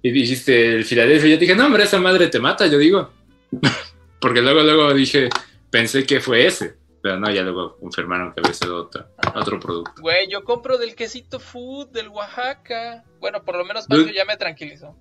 Y 0.02 0.12
dijiste 0.12 0.76
el 0.76 0.86
Filadelfia. 0.86 1.30
Y 1.30 1.32
yo 1.32 1.38
dije, 1.38 1.56
no, 1.56 1.66
hombre, 1.66 1.84
esa 1.84 2.00
madre 2.00 2.28
te 2.28 2.40
mata, 2.40 2.68
yo 2.68 2.78
digo. 2.78 3.12
porque 4.20 4.42
luego, 4.42 4.62
luego 4.62 4.94
dije, 4.94 5.30
pensé 5.70 6.06
que 6.06 6.20
fue 6.20 6.46
ese. 6.46 6.76
Pero 7.04 7.20
no, 7.20 7.30
ya 7.30 7.42
luego 7.42 7.76
confirmaron 7.80 8.32
que 8.32 8.40
había 8.40 8.54
sido 8.54 8.78
otro, 8.78 9.06
otro 9.36 9.60
producto. 9.60 10.02
Güey, 10.02 10.30
yo 10.30 10.46
compro 10.46 10.78
del 10.78 10.96
quesito 10.96 11.38
food 11.38 11.90
del 11.90 12.08
Oaxaca. 12.08 13.04
Bueno, 13.20 13.44
por 13.44 13.58
lo 13.58 13.66
menos 13.66 13.88
Pancho 13.88 14.10
ya 14.10 14.24
me 14.24 14.38
tranquilizó. 14.38 14.96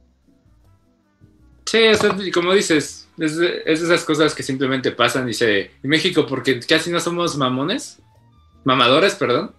Sí, 1.64 1.80
como 2.32 2.54
dices, 2.54 3.08
es, 3.18 3.38
esas 3.38 4.02
cosas 4.02 4.34
que 4.34 4.42
simplemente 4.42 4.90
pasan, 4.90 5.26
dice, 5.26 5.70
en 5.80 5.88
México, 5.88 6.26
porque 6.26 6.58
casi 6.58 6.90
no 6.90 6.98
somos 6.98 7.36
mamones, 7.36 8.02
mamadores, 8.64 9.14
perdón, 9.14 9.54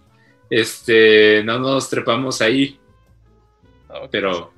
este, 0.50 1.42
no 1.44 1.58
nos 1.58 1.88
trepamos 1.88 2.42
ahí. 2.42 2.78
Pero, 4.10 4.52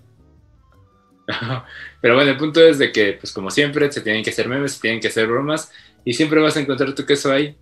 pero 2.00 2.16
bueno, 2.16 2.32
el 2.32 2.36
punto 2.36 2.60
es 2.60 2.80
de 2.80 2.90
que, 2.90 3.12
pues 3.12 3.32
como 3.32 3.48
siempre, 3.52 3.92
se 3.92 4.00
tienen 4.00 4.24
que 4.24 4.30
hacer 4.30 4.48
memes, 4.48 4.72
se 4.72 4.80
tienen 4.80 4.98
que 4.98 5.06
hacer 5.06 5.28
bromas, 5.28 5.70
y 6.04 6.14
siempre 6.14 6.40
vas 6.40 6.56
a 6.56 6.60
encontrar 6.60 6.92
tu 6.92 7.06
queso 7.06 7.30
ahí. 7.30 7.56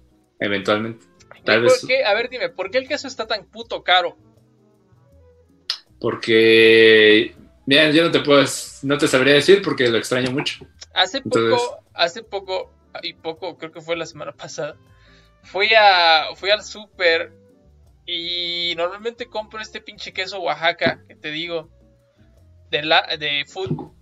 Eventualmente. 0.45 1.07
Tal 1.45 1.63
vez... 1.63 1.87
A 2.07 2.15
ver, 2.15 2.29
dime, 2.29 2.49
¿por 2.49 2.71
qué 2.71 2.79
el 2.79 2.89
queso 2.89 3.07
está 3.07 3.27
tan 3.27 3.45
puto 3.45 3.83
caro? 3.83 4.17
Porque. 6.05 7.35
Mira, 7.65 7.91
yo 7.91 8.05
no 8.05 8.11
te 8.11 8.21
puedo. 8.21 8.45
No 8.83 8.99
te 8.99 9.09
sabría 9.09 9.33
decir 9.33 9.63
porque 9.63 9.89
lo 9.89 9.97
extraño 9.97 10.31
mucho. 10.31 10.67
Hace 10.93 11.23
poco, 11.23 11.83
hace 11.95 12.23
poco, 12.23 12.75
y 13.03 13.15
poco, 13.15 13.57
creo 13.57 13.73
que 13.73 13.81
fue 13.81 13.97
la 13.97 14.05
semana 14.05 14.33
pasada. 14.37 14.77
Fui 15.43 15.69
a. 15.75 16.27
Fui 16.35 16.51
al 16.51 16.63
súper. 16.63 17.33
Y 18.05 18.75
normalmente 18.77 19.31
compro 19.31 19.63
este 19.63 19.81
pinche 19.81 20.13
queso 20.13 20.41
Oaxaca, 20.41 21.03
que 21.09 21.17
te 21.17 21.31
digo. 21.31 21.71
De 22.71 22.83
la, 22.83 23.17
de 23.19 23.47
food. 23.47 23.93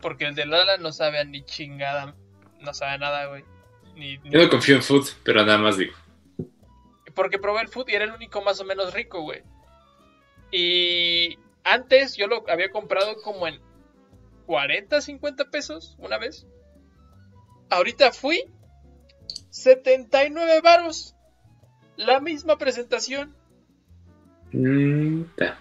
Porque 0.00 0.24
el 0.24 0.34
de 0.34 0.46
Lala 0.46 0.78
no 0.78 0.90
sabe 0.90 1.20
a 1.20 1.24
ni 1.24 1.44
chingada. 1.44 2.16
No 2.58 2.74
sabe 2.74 2.98
nada, 2.98 3.26
güey. 3.26 3.44
Yo 3.96 4.42
no 4.42 4.48
confío 4.48 4.76
en 4.76 4.82
Food, 4.82 5.08
pero 5.22 5.44
nada 5.44 5.58
más 5.58 5.76
digo. 5.76 5.94
Porque 7.14 7.38
probé 7.38 7.62
el 7.62 7.68
Food 7.68 7.88
y 7.88 7.94
era 7.94 8.04
el 8.04 8.12
único 8.12 8.42
más 8.42 8.60
o 8.60 8.64
menos 8.64 8.94
rico, 8.94 9.22
güey. 9.22 9.42
Y 10.50 11.38
antes 11.64 12.16
yo 12.16 12.26
lo 12.26 12.44
había 12.48 12.70
comprado 12.70 13.20
como 13.22 13.46
en 13.46 13.60
40, 14.46 15.00
50 15.00 15.50
pesos 15.50 15.96
una 15.98 16.18
vez. 16.18 16.46
Ahorita 17.68 18.12
fui 18.12 18.44
79 19.50 20.60
varos. 20.62 21.14
La 21.96 22.20
misma 22.20 22.56
presentación. 22.56 23.36
Mm, 24.52 25.22
ta. 25.36 25.60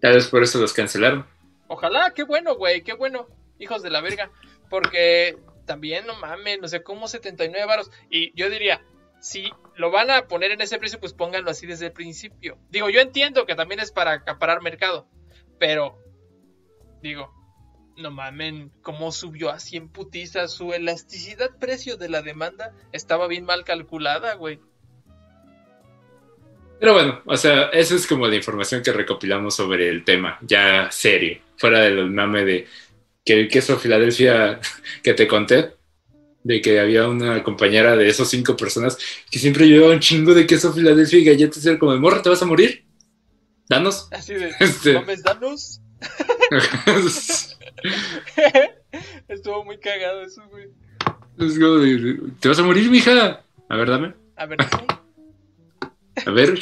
Tal 0.00 0.14
vez 0.14 0.28
por 0.28 0.42
eso 0.42 0.60
los 0.60 0.72
cancelaron. 0.72 1.26
Ojalá, 1.66 2.12
qué 2.14 2.22
bueno, 2.22 2.54
güey, 2.56 2.82
qué 2.82 2.92
bueno. 2.92 3.26
Hijos 3.58 3.82
de 3.82 3.90
la 3.90 4.00
verga. 4.00 4.30
Porque 4.70 5.38
también, 5.68 6.04
no 6.04 6.16
mames, 6.16 6.58
no 6.60 6.66
sé 6.66 6.82
cómo 6.82 7.06
79 7.06 7.64
varos. 7.64 7.92
Y 8.10 8.32
yo 8.34 8.50
diría, 8.50 8.82
si 9.20 9.52
lo 9.76 9.92
van 9.92 10.10
a 10.10 10.26
poner 10.26 10.50
en 10.50 10.60
ese 10.60 10.78
precio, 10.78 10.98
pues 10.98 11.12
pónganlo 11.12 11.50
así 11.50 11.66
desde 11.66 11.86
el 11.86 11.92
principio. 11.92 12.58
Digo, 12.70 12.90
yo 12.90 13.00
entiendo 13.00 13.46
que 13.46 13.54
también 13.54 13.78
es 13.78 13.92
para 13.92 14.12
acaparar 14.12 14.62
mercado. 14.62 15.06
Pero, 15.60 15.96
digo, 17.00 17.32
no 17.96 18.10
mamen, 18.10 18.72
cómo 18.82 19.12
subió 19.12 19.50
a 19.50 19.60
100 19.60 19.90
putizas. 19.90 20.52
Su 20.52 20.72
elasticidad 20.72 21.56
precio 21.58 21.96
de 21.96 22.08
la 22.08 22.22
demanda 22.22 22.74
estaba 22.90 23.28
bien 23.28 23.44
mal 23.44 23.64
calculada, 23.64 24.34
güey. 24.34 24.60
Pero 26.80 26.94
bueno, 26.94 27.22
o 27.24 27.36
sea, 27.36 27.70
eso 27.70 27.96
es 27.96 28.06
como 28.06 28.28
la 28.28 28.36
información 28.36 28.82
que 28.82 28.92
recopilamos 28.92 29.56
sobre 29.56 29.88
el 29.88 30.04
tema, 30.04 30.38
ya 30.42 30.88
serio, 30.92 31.40
fuera 31.56 31.80
de 31.80 31.90
los 31.90 32.08
de 32.08 32.68
que 33.28 33.34
el 33.34 33.48
queso 33.48 33.78
Filadelfia 33.78 34.58
que 35.02 35.12
te 35.12 35.28
conté, 35.28 35.74
de 36.44 36.62
que 36.62 36.80
había 36.80 37.06
una 37.06 37.44
compañera 37.44 37.94
de 37.94 38.08
esos 38.08 38.30
cinco 38.30 38.56
personas 38.56 38.96
que 39.30 39.38
siempre 39.38 39.68
llevaba 39.68 39.92
un 39.92 40.00
chingo 40.00 40.32
de 40.32 40.46
queso 40.46 40.72
Filadelfia 40.72 41.18
y 41.18 41.24
galletas, 41.24 41.62
y 41.62 41.68
era 41.68 41.78
como, 41.78 41.94
morra, 41.98 42.22
¿te 42.22 42.30
vas 42.30 42.40
a 42.40 42.46
morir? 42.46 42.86
Danos. 43.68 44.08
Así 44.12 44.32
de, 44.32 44.50
Este. 44.60 44.94
mames, 44.94 45.22
danos. 45.22 45.82
Estuvo 49.28 49.62
muy 49.62 49.78
cagado 49.78 50.22
eso, 50.22 50.42
güey. 50.48 50.68
Es 51.38 51.58
como 51.58 51.74
de, 51.74 52.32
¿Te 52.40 52.48
vas 52.48 52.58
a 52.58 52.62
morir, 52.62 52.90
mija? 52.90 53.44
A 53.68 53.76
ver, 53.76 53.90
dame. 53.90 54.14
A 54.36 54.46
ver, 54.46 54.58
¿sí? 54.62 54.86
A 56.24 56.30
ver. 56.30 56.58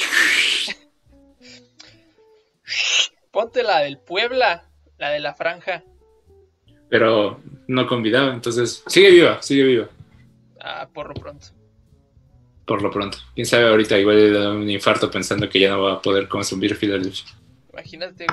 ponte 3.31 3.63
la 3.63 3.83
del 3.83 3.99
Puebla, 3.99 4.69
la 4.99 5.11
de 5.11 5.21
la 5.21 5.33
franja. 5.33 5.85
Pero 6.89 7.41
no 7.67 7.87
convidaba, 7.87 8.33
entonces 8.33 8.83
sigue 8.87 9.11
viva, 9.11 9.43
sigue 9.43 9.65
viva. 9.65 9.89
Ah, 10.61 10.89
por 10.93 11.09
lo 11.09 11.15
pronto. 11.15 11.49
Por 12.65 12.83
lo 12.83 12.91
pronto. 12.91 13.19
Quién 13.35 13.47
sabe 13.47 13.69
ahorita, 13.69 13.99
igual 13.99 14.17
le 14.17 14.39
da 14.39 14.51
un 14.53 14.69
infarto 14.69 15.11
pensando 15.11 15.49
que 15.49 15.61
ya 15.61 15.71
no 15.71 15.83
va 15.83 15.95
a 15.95 16.03
poder 16.03 16.29
consumir 16.29 16.75
Filadelfia. 16.75 17.27
Imagínate. 17.73 18.27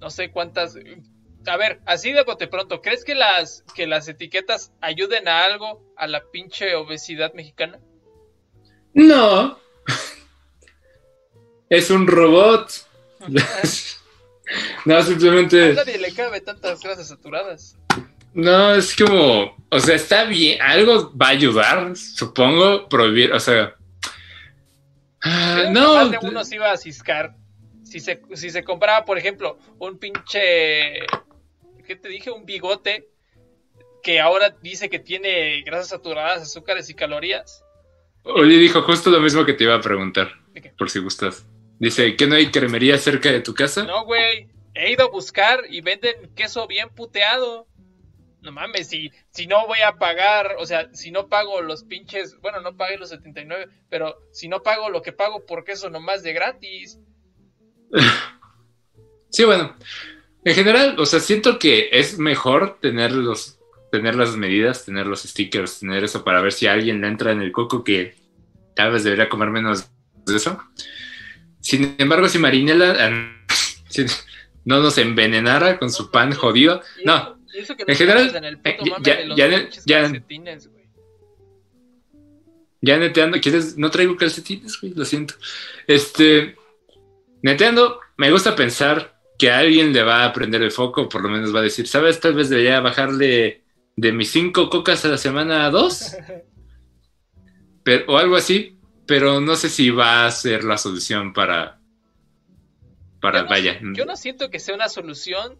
No 0.00 0.10
sé 0.10 0.30
cuántas. 0.30 0.76
A 1.46 1.56
ver, 1.56 1.80
así 1.86 2.12
de 2.12 2.22
bote 2.22 2.46
pronto, 2.46 2.80
¿crees 2.80 3.04
que 3.04 3.14
las, 3.14 3.64
que 3.74 3.86
las 3.86 4.08
etiquetas 4.08 4.72
ayuden 4.80 5.28
a 5.28 5.44
algo 5.44 5.82
a 5.96 6.06
la 6.06 6.22
pinche 6.30 6.74
obesidad 6.74 7.34
mexicana? 7.34 7.80
No. 8.94 9.58
es 11.68 11.90
un 11.90 12.06
robot. 12.06 12.70
no, 14.84 14.96
A 14.96 15.02
simplemente. 15.02 15.74
nadie 15.74 15.98
le 15.98 16.12
cabe 16.12 16.40
tantas 16.40 16.80
grasas 16.80 17.08
saturadas. 17.08 17.76
No, 18.32 18.74
es 18.74 18.96
como. 18.96 19.56
O 19.70 19.78
sea, 19.80 19.94
está 19.94 20.24
bien. 20.24 20.60
Algo 20.60 21.12
va 21.16 21.26
a 21.28 21.30
ayudar, 21.30 21.96
supongo, 21.96 22.88
prohibir. 22.88 23.32
O 23.32 23.40
sea. 23.40 23.74
ah, 25.22 25.54
Creo 25.54 25.66
que 25.66 25.70
no. 25.72 25.94
Más 25.94 26.10
de 26.10 26.18
uno 26.22 26.44
se 26.44 26.56
iba 26.56 26.70
a 26.72 26.76
ciscar. 26.76 27.36
Si 27.84 28.00
se, 28.00 28.20
si 28.34 28.50
se 28.50 28.64
compraba, 28.64 29.04
por 29.04 29.18
ejemplo, 29.18 29.58
un 29.78 29.98
pinche. 29.98 31.00
¿Qué 31.86 31.96
te 31.96 32.08
dije? 32.08 32.30
Un 32.30 32.44
bigote 32.44 33.08
que 34.02 34.20
ahora 34.20 34.54
dice 34.62 34.90
que 34.90 34.98
tiene 34.98 35.62
grasas 35.62 35.88
saturadas, 35.88 36.42
azúcares 36.42 36.90
y 36.90 36.94
calorías. 36.94 37.62
Oye, 38.24 38.56
dijo 38.56 38.82
justo 38.82 39.10
lo 39.10 39.20
mismo 39.20 39.44
que 39.44 39.52
te 39.52 39.64
iba 39.64 39.74
a 39.74 39.80
preguntar, 39.80 40.32
por 40.78 40.90
si 40.90 40.98
gustas. 40.98 41.46
Dice, 41.78 42.16
¿que 42.16 42.26
no 42.26 42.36
hay 42.36 42.50
cremería 42.50 42.98
cerca 42.98 43.30
de 43.30 43.40
tu 43.40 43.54
casa? 43.54 43.84
No, 43.84 44.04
güey. 44.04 44.48
He 44.74 44.92
ido 44.92 45.04
a 45.04 45.10
buscar 45.10 45.60
y 45.68 45.80
venden 45.80 46.34
queso 46.34 46.66
bien 46.66 46.88
puteado. 46.88 47.68
No 48.42 48.52
mames, 48.52 48.88
si, 48.88 49.10
si 49.30 49.46
no 49.46 49.66
voy 49.66 49.78
a 49.80 49.92
pagar, 49.92 50.56
o 50.58 50.66
sea, 50.66 50.92
si 50.92 51.10
no 51.10 51.28
pago 51.28 51.62
los 51.62 51.84
pinches, 51.84 52.38
bueno, 52.40 52.60
no 52.60 52.76
pagué 52.76 52.98
los 52.98 53.08
79, 53.08 53.68
pero 53.88 54.16
si 54.32 54.48
no 54.48 54.62
pago 54.62 54.90
lo 54.90 55.00
que 55.00 55.12
pago 55.12 55.46
por 55.46 55.64
queso 55.64 55.88
nomás 55.90 56.22
de 56.22 56.32
gratis. 56.32 56.98
Sí, 59.34 59.42
bueno. 59.42 59.74
En 60.44 60.54
general, 60.54 60.94
o 61.00 61.06
sea, 61.06 61.18
siento 61.18 61.58
que 61.58 61.88
es 61.90 62.20
mejor 62.20 62.78
tener 62.80 63.10
los, 63.10 63.58
tener 63.90 64.14
las 64.14 64.36
medidas, 64.36 64.84
tener 64.84 65.08
los 65.08 65.22
stickers, 65.22 65.80
tener 65.80 66.04
eso 66.04 66.22
para 66.22 66.40
ver 66.40 66.52
si 66.52 66.68
a 66.68 66.72
alguien 66.72 67.00
le 67.00 67.08
entra 67.08 67.32
en 67.32 67.40
el 67.40 67.50
coco 67.50 67.82
que 67.82 68.14
tal 68.76 68.92
vez 68.92 69.02
debería 69.02 69.28
comer 69.28 69.50
menos 69.50 69.90
de 70.24 70.36
eso. 70.36 70.60
Sin 71.64 71.94
embargo, 71.96 72.28
si 72.28 72.38
Marinela 72.38 72.94
eh, 73.08 73.32
si 73.88 74.04
no 74.66 74.80
nos 74.80 74.98
envenenara 74.98 75.78
con 75.78 75.90
su 75.90 76.10
pan 76.10 76.32
jodido, 76.34 76.82
no, 77.06 77.38
eso- 77.54 77.74
que 77.74 77.84
en 77.86 77.96
general, 77.96 78.26
metemos 78.26 78.36
en 78.36 78.44
el 78.44 78.58
puto 78.58 78.84
eh, 78.84 78.90
mame 78.90 79.04
ya- 79.04 79.16
de 79.16 79.26
los 79.26 79.36
ya- 79.38 79.48
pinches 79.48 79.84
ya- 79.86 80.00
calcetines, 80.02 80.68
güey. 80.68 80.84
Ya 82.82 82.98
neteando, 82.98 83.40
¿quieres? 83.40 83.78
No 83.78 83.90
traigo 83.90 84.14
calcetines, 84.16 84.78
güey, 84.78 84.92
lo 84.92 85.06
siento. 85.06 85.34
Este, 85.86 86.54
neteando, 87.40 87.98
me 88.18 88.30
gusta 88.30 88.54
pensar 88.54 89.18
que 89.38 89.50
a 89.50 89.58
alguien 89.60 89.94
le 89.94 90.02
va 90.02 90.24
a 90.26 90.32
prender 90.34 90.60
el 90.62 90.70
foco, 90.70 91.08
por 91.08 91.22
lo 91.22 91.30
menos 91.30 91.54
va 91.54 91.60
a 91.60 91.62
decir, 91.62 91.88
¿sabes? 91.88 92.20
Tal 92.20 92.34
vez 92.34 92.50
debería 92.50 92.80
bajarle 92.80 93.62
de 93.96 94.12
mis 94.12 94.30
cinco 94.30 94.68
cocas 94.68 95.02
a 95.06 95.08
la 95.08 95.16
semana 95.18 95.64
a 95.64 95.70
dos, 95.70 96.12
pero, 97.84 98.04
o 98.12 98.18
algo 98.18 98.36
así, 98.36 98.73
pero 99.06 99.40
no 99.40 99.56
sé 99.56 99.68
si 99.68 99.90
va 99.90 100.26
a 100.26 100.30
ser 100.30 100.64
la 100.64 100.78
solución 100.78 101.32
para, 101.32 101.78
para, 103.20 103.38
Yo 103.40 103.44
no- 103.44 103.50
vaya. 103.50 103.80
Yo 103.94 104.04
no 104.06 104.16
siento 104.16 104.50
que 104.50 104.58
sea 104.60 104.74
una 104.74 104.88
solución 104.88 105.58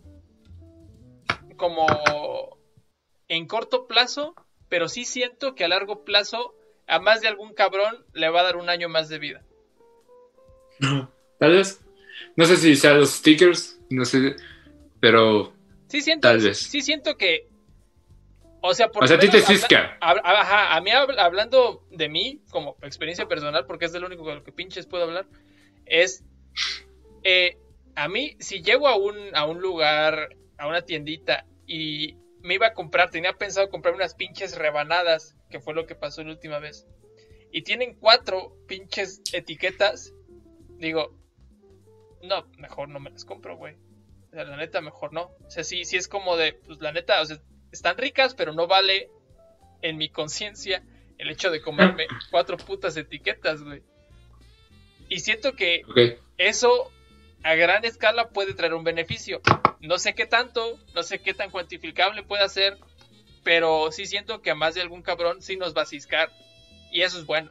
como 1.56 1.86
en 3.28 3.46
corto 3.46 3.86
plazo, 3.86 4.34
pero 4.68 4.88
sí 4.88 5.04
siento 5.04 5.54
que 5.54 5.64
a 5.64 5.68
largo 5.68 6.04
plazo 6.04 6.54
a 6.86 6.98
más 6.98 7.20
de 7.20 7.28
algún 7.28 7.54
cabrón 7.54 8.04
le 8.12 8.28
va 8.28 8.40
a 8.40 8.44
dar 8.44 8.56
un 8.56 8.68
año 8.68 8.88
más 8.88 9.08
de 9.08 9.18
vida. 9.18 9.42
Tal 11.38 11.52
vez. 11.52 11.80
No 12.36 12.44
sé 12.46 12.56
si 12.56 12.76
sean 12.76 12.98
los 13.00 13.10
stickers, 13.10 13.78
no 13.90 14.04
sé, 14.04 14.36
pero 15.00 15.52
Sí 15.88 16.00
siento, 16.00 16.28
Tal 16.28 16.40
vez. 16.40 16.58
sí 16.58 16.80
siento 16.80 17.16
que, 17.16 17.48
o 18.66 18.72
sea, 18.72 18.88
por 18.90 19.04
O 19.04 19.06
sea, 19.06 19.18
a 19.18 19.20
ti 19.20 19.28
te 19.28 19.42
cisca. 19.42 19.98
Ajá, 20.00 20.74
a 20.74 20.80
mí 20.80 20.90
hab- 20.90 21.18
hablando 21.18 21.86
de 21.90 22.08
mí, 22.08 22.40
como 22.50 22.78
experiencia 22.82 23.28
personal, 23.28 23.66
porque 23.66 23.84
es 23.84 23.92
de 23.92 24.00
lo 24.00 24.06
único 24.06 24.24
con 24.24 24.36
lo 24.36 24.42
que 24.42 24.52
pinches 24.52 24.86
puedo 24.86 25.04
hablar, 25.04 25.26
es, 25.84 26.24
eh, 27.24 27.58
a 27.94 28.08
mí, 28.08 28.36
si 28.40 28.62
llego 28.62 28.88
a 28.88 28.96
un, 28.96 29.16
a 29.36 29.44
un 29.44 29.60
lugar, 29.60 30.30
a 30.56 30.66
una 30.66 30.80
tiendita, 30.80 31.44
y 31.66 32.16
me 32.40 32.54
iba 32.54 32.68
a 32.68 32.72
comprar, 32.72 33.10
tenía 33.10 33.34
pensado 33.34 33.68
comprar 33.68 33.94
unas 33.94 34.14
pinches 34.14 34.56
rebanadas, 34.56 35.36
que 35.50 35.60
fue 35.60 35.74
lo 35.74 35.84
que 35.86 35.94
pasó 35.94 36.22
la 36.24 36.30
última 36.30 36.58
vez, 36.58 36.86
y 37.52 37.62
tienen 37.64 37.94
cuatro 38.00 38.56
pinches 38.66 39.20
etiquetas, 39.34 40.14
digo, 40.78 41.14
no, 42.22 42.46
mejor 42.56 42.88
no 42.88 42.98
me 42.98 43.10
las 43.10 43.26
compro, 43.26 43.58
güey. 43.58 43.74
O 44.28 44.30
sea, 44.32 44.44
la 44.44 44.56
neta, 44.56 44.80
mejor 44.80 45.12
no. 45.12 45.24
O 45.46 45.50
sea, 45.50 45.62
sí, 45.64 45.84
sí 45.84 45.98
es 45.98 46.08
como 46.08 46.38
de, 46.38 46.54
pues 46.54 46.80
la 46.80 46.92
neta, 46.92 47.20
o 47.20 47.26
sea, 47.26 47.38
están 47.74 47.98
ricas, 47.98 48.34
pero 48.34 48.52
no 48.52 48.66
vale 48.66 49.10
en 49.82 49.98
mi 49.98 50.08
conciencia 50.08 50.82
el 51.18 51.28
hecho 51.30 51.50
de 51.50 51.60
comerme 51.60 52.06
cuatro 52.30 52.56
putas 52.56 52.96
etiquetas, 52.96 53.62
güey. 53.62 53.82
Y 55.08 55.20
siento 55.20 55.54
que 55.54 55.82
eso 56.38 56.90
a 57.42 57.54
gran 57.54 57.84
escala 57.84 58.30
puede 58.30 58.54
traer 58.54 58.74
un 58.74 58.84
beneficio. 58.84 59.40
No 59.80 59.98
sé 59.98 60.14
qué 60.14 60.24
tanto, 60.24 60.78
no 60.94 61.02
sé 61.02 61.18
qué 61.20 61.34
tan 61.34 61.50
cuantificable 61.50 62.22
puede 62.22 62.48
ser, 62.48 62.78
pero 63.42 63.92
sí 63.92 64.06
siento 64.06 64.40
que 64.40 64.50
a 64.50 64.54
más 64.54 64.74
de 64.74 64.80
algún 64.80 65.02
cabrón 65.02 65.42
sí 65.42 65.56
nos 65.56 65.76
va 65.76 65.82
a 65.82 65.86
ciscar. 65.86 66.30
Y 66.90 67.02
eso 67.02 67.18
es 67.18 67.26
bueno. 67.26 67.50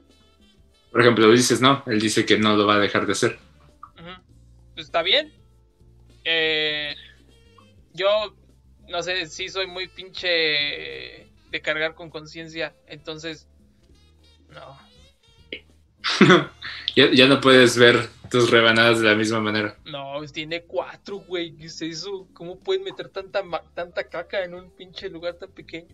Por 0.91 1.01
ejemplo, 1.01 1.29
dices 1.31 1.61
no, 1.61 1.83
él 1.85 1.99
dice 1.99 2.25
que 2.25 2.37
no 2.37 2.55
lo 2.55 2.65
va 2.65 2.75
a 2.75 2.79
dejar 2.79 3.05
de 3.05 3.11
hacer. 3.11 3.37
Pues 4.73 4.87
está 4.87 5.03
bien. 5.03 5.31
Eh, 6.23 6.95
yo, 7.93 8.35
no 8.89 9.01
sé, 9.03 9.27
sí 9.27 9.49
soy 9.49 9.67
muy 9.67 9.87
pinche 9.87 10.27
de 11.49 11.61
cargar 11.61 11.95
con 11.95 12.09
conciencia. 12.09 12.75
Entonces, 12.87 13.47
no. 14.49 14.77
ya, 16.95 17.11
ya 17.11 17.27
no 17.27 17.39
puedes 17.39 17.77
ver 17.77 18.09
tus 18.29 18.49
rebanadas 18.49 18.99
de 18.99 19.07
la 19.07 19.15
misma 19.15 19.39
manera. 19.39 19.77
No, 19.85 20.21
tiene 20.25 20.63
cuatro, 20.63 21.17
güey. 21.17 21.55
¿Qué 21.55 21.65
es 21.67 21.81
eso? 21.81 22.27
¿Cómo 22.33 22.59
pueden 22.59 22.83
meter 22.83 23.09
tanta, 23.09 23.43
tanta 23.73 24.09
caca 24.09 24.43
en 24.43 24.55
un 24.55 24.71
pinche 24.71 25.09
lugar 25.09 25.35
tan 25.35 25.51
pequeño? 25.51 25.87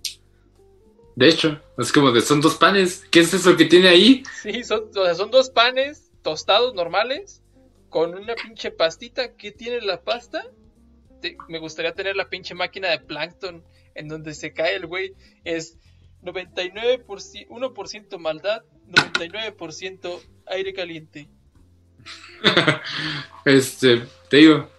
De 1.16 1.28
hecho, 1.28 1.62
es 1.78 1.92
como 1.92 2.12
de 2.12 2.22
son 2.22 2.40
dos 2.40 2.56
panes. 2.56 3.06
¿Qué 3.12 3.20
es 3.20 3.34
eso 3.34 3.58
que 3.58 3.66
tiene 3.66 3.90
ahí? 3.90 4.24
Sí, 4.42 4.64
son, 4.64 4.90
o 4.96 5.04
sea, 5.04 5.16
son 5.16 5.32
dos 5.32 5.50
panes 5.50 6.12
tostados 6.22 6.74
normales 6.74 7.44
con 7.90 8.16
una 8.16 8.36
pinche 8.36 8.72
pastita. 8.72 9.36
¿Qué 9.36 9.52
tiene 9.52 9.82
la 9.82 10.02
pasta? 10.02 10.46
Te- 11.22 11.38
me 11.48 11.60
gustaría 11.60 11.94
tener 11.94 12.16
la 12.16 12.30
pinche 12.30 12.54
máquina 12.54 12.90
de 12.90 13.00
plancton 13.00 13.64
en 13.96 14.08
donde 14.08 14.34
se 14.34 14.54
cae 14.54 14.76
el 14.76 14.88
güey. 14.88 15.14
Es 15.44 15.78
99%, 16.24 17.48
1% 17.48 18.18
maldad, 18.18 18.64
99% 18.88 20.20
aire 20.48 20.74
caliente. 20.74 21.30
este, 23.46 24.04
te 24.30 24.38
digo. 24.38 24.70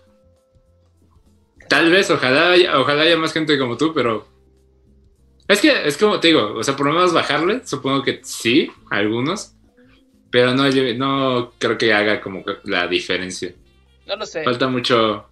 Tal 1.69 1.91
vez, 1.91 2.11
ojalá, 2.11 2.55
ojalá 2.81 3.03
haya 3.03 3.17
más 3.17 3.33
gente 3.33 3.59
como 3.59 3.77
tú, 3.77 3.93
pero. 3.95 4.27
Es 5.47 5.61
que, 5.61 5.87
es 5.87 5.97
como 5.97 6.21
te 6.21 6.29
digo, 6.29 6.55
o 6.55 6.63
sea, 6.63 6.77
por 6.77 6.87
lo 6.87 6.93
menos 6.93 7.13
bajarle, 7.13 7.67
supongo 7.67 8.03
que 8.03 8.21
sí, 8.23 8.71
algunos. 8.91 9.55
Pero 10.31 10.55
no, 10.55 10.69
no 10.69 11.53
creo 11.59 11.77
que 11.77 11.93
haga 11.93 12.21
como 12.21 12.45
la 12.65 12.87
diferencia. 12.87 13.53
No 14.07 14.17
lo 14.17 14.27
sé. 14.27 14.45
Falta 14.45 14.69
mucho. 14.69 15.29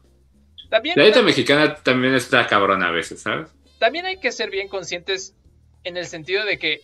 También, 0.69 0.95
la 0.97 1.05
dieta 1.05 1.23
mexicana 1.23 1.75
también 1.77 2.15
está 2.15 2.47
cabrona 2.47 2.89
a 2.89 2.93
veces, 2.93 3.23
¿sabes? 3.23 3.49
También 3.79 4.07
hay 4.07 4.19
que 4.19 4.33
ser 4.33 4.51
bien 4.51 4.69
conscientes 4.69 5.35
en 5.85 5.97
el 5.97 6.07
sentido 6.07 6.45
de 6.45 6.59
que 6.59 6.83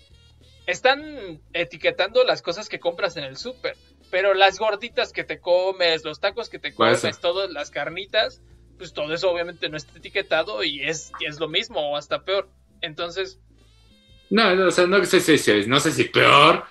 están 0.67 1.41
etiquetando 1.53 2.25
las 2.25 2.41
cosas 2.41 2.69
que 2.69 2.81
compras 2.81 3.17
en 3.17 3.25
el 3.25 3.37
súper, 3.37 3.77
pero 4.11 4.33
las 4.33 4.59
gorditas 4.59 5.13
que 5.13 5.25
te 5.25 5.41
comes, 5.41 6.05
los 6.05 6.21
tacos 6.21 6.49
que 6.49 6.59
te 6.59 6.75
comes, 6.75 7.21
todas 7.21 7.51
las 7.51 7.71
carnitas, 7.71 8.41
pues 8.79 8.93
todo 8.93 9.13
eso 9.13 9.31
obviamente 9.31 9.69
no 9.69 9.77
está 9.77 9.99
etiquetado 9.99 10.65
y 10.65 10.83
es, 10.83 11.13
es 11.21 11.39
lo 11.39 11.49
mismo 11.49 11.81
o 11.81 11.97
hasta 11.97 12.25
peor. 12.25 12.49
Entonces... 12.81 13.39
No, 14.31 14.55
no, 14.55 14.69
o 14.69 14.71
sea, 14.71 14.87
no 14.87 15.05
sé 15.05 15.21
si, 15.21 15.69
no 15.69 15.81
sé 15.81 15.93
si 15.93 16.05
peor, 16.05 16.65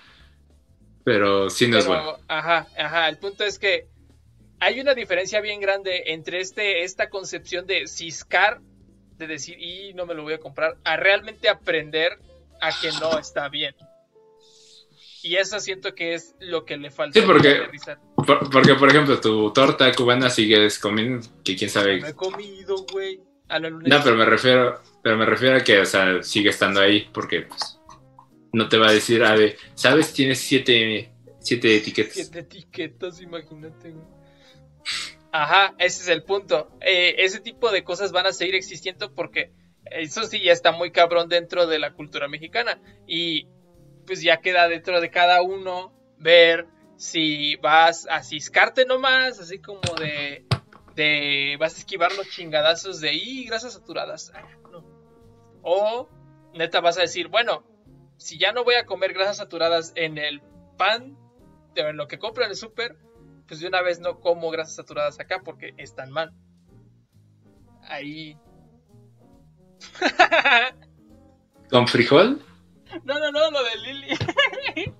pero 1.04 1.48
sí 1.48 1.68
no 1.68 1.78
es 1.78 1.86
bueno. 1.86 2.18
Ajá, 2.26 2.66
ajá, 2.76 3.08
el 3.08 3.18
punto 3.18 3.44
es 3.44 3.58
que 3.58 3.86
hay 4.64 4.80
una 4.80 4.94
diferencia 4.94 5.40
bien 5.40 5.60
grande 5.60 6.04
entre 6.06 6.40
este, 6.40 6.84
esta 6.84 7.10
concepción 7.10 7.66
de 7.66 7.86
ciscar 7.86 8.60
de 9.18 9.26
decir, 9.26 9.60
y 9.60 9.92
no 9.94 10.06
me 10.06 10.14
lo 10.14 10.22
voy 10.22 10.32
a 10.32 10.38
comprar, 10.38 10.76
a 10.84 10.96
realmente 10.96 11.48
aprender 11.48 12.18
a 12.60 12.70
que 12.80 12.90
no 13.00 13.18
está 13.18 13.48
bien. 13.48 13.74
Y 15.22 15.36
eso 15.36 15.60
siento 15.60 15.94
que 15.94 16.14
es 16.14 16.34
lo 16.40 16.64
que 16.64 16.76
le 16.76 16.90
falta. 16.90 17.18
Sí, 17.18 17.24
porque, 17.24 17.68
porque 18.50 18.74
por 18.74 18.88
ejemplo, 18.88 19.20
tu 19.20 19.52
torta 19.52 19.92
cubana 19.92 20.30
sigues 20.30 20.78
comiendo, 20.78 21.26
que 21.44 21.56
quién 21.56 21.70
sabe. 21.70 22.00
No 22.00 22.08
he 22.08 22.14
comido, 22.14 22.84
güey. 22.90 23.20
No, 23.60 24.02
pero 24.02 24.16
me 24.16 24.24
refiero, 24.24 24.80
pero 25.02 25.16
me 25.16 25.26
refiero 25.26 25.56
a 25.58 25.60
que, 25.60 25.78
o 25.80 25.86
sea, 25.86 26.22
sigue 26.22 26.50
estando 26.50 26.80
ahí, 26.80 27.08
porque 27.12 27.42
pues, 27.42 27.78
no 28.52 28.68
te 28.68 28.78
va 28.78 28.88
a 28.88 28.92
decir, 28.92 29.22
a 29.22 29.34
ver, 29.36 29.56
¿sabes? 29.74 30.12
Tienes 30.12 30.40
siete, 30.40 31.12
siete 31.38 31.76
etiquetas. 31.76 32.14
Siete 32.14 32.40
etiquetas, 32.40 33.20
imagínate, 33.20 33.90
güey. 33.90 34.23
Ajá, 35.36 35.74
ese 35.78 36.04
es 36.04 36.08
el 36.10 36.22
punto. 36.22 36.70
Eh, 36.80 37.16
ese 37.18 37.40
tipo 37.40 37.72
de 37.72 37.82
cosas 37.82 38.12
van 38.12 38.24
a 38.24 38.32
seguir 38.32 38.54
existiendo 38.54 39.12
porque 39.12 39.50
eso 39.84 40.22
sí 40.22 40.40
ya 40.40 40.52
está 40.52 40.70
muy 40.70 40.92
cabrón 40.92 41.28
dentro 41.28 41.66
de 41.66 41.80
la 41.80 41.92
cultura 41.92 42.28
mexicana. 42.28 42.80
Y 43.04 43.48
pues 44.06 44.22
ya 44.22 44.36
queda 44.36 44.68
dentro 44.68 45.00
de 45.00 45.10
cada 45.10 45.42
uno 45.42 45.92
ver 46.18 46.68
si 46.96 47.56
vas 47.56 48.06
a 48.08 48.22
ciscarte 48.22 48.84
nomás, 48.84 49.40
así 49.40 49.58
como 49.58 49.80
de, 49.98 50.46
de 50.94 51.56
vas 51.58 51.74
a 51.74 51.78
esquivar 51.78 52.12
los 52.14 52.28
chingadazos 52.28 53.00
de 53.00 53.14
y 53.14 53.44
grasas 53.44 53.72
saturadas. 53.72 54.32
O 55.62 56.08
neta 56.52 56.80
vas 56.80 56.96
a 56.96 57.00
decir, 57.00 57.26
bueno, 57.26 57.64
si 58.18 58.38
ya 58.38 58.52
no 58.52 58.62
voy 58.62 58.76
a 58.76 58.86
comer 58.86 59.12
grasas 59.12 59.38
saturadas 59.38 59.94
en 59.96 60.16
el 60.16 60.42
pan, 60.78 61.18
en 61.74 61.96
lo 61.96 62.06
que 62.06 62.20
compro 62.20 62.44
en 62.44 62.50
el 62.50 62.56
súper, 62.56 62.96
pues 63.46 63.60
de 63.60 63.68
una 63.68 63.82
vez 63.82 64.00
no 64.00 64.20
como 64.20 64.50
grasas 64.50 64.76
saturadas 64.76 65.20
acá 65.20 65.42
porque 65.44 65.74
están 65.76 66.10
mal. 66.10 66.32
Ahí. 67.82 68.38
¿Con 71.70 71.86
frijol? 71.88 72.42
No, 73.04 73.18
no, 73.18 73.32
no, 73.32 73.50
lo 73.50 73.64
de 73.64 73.76
Lili. 73.78 74.18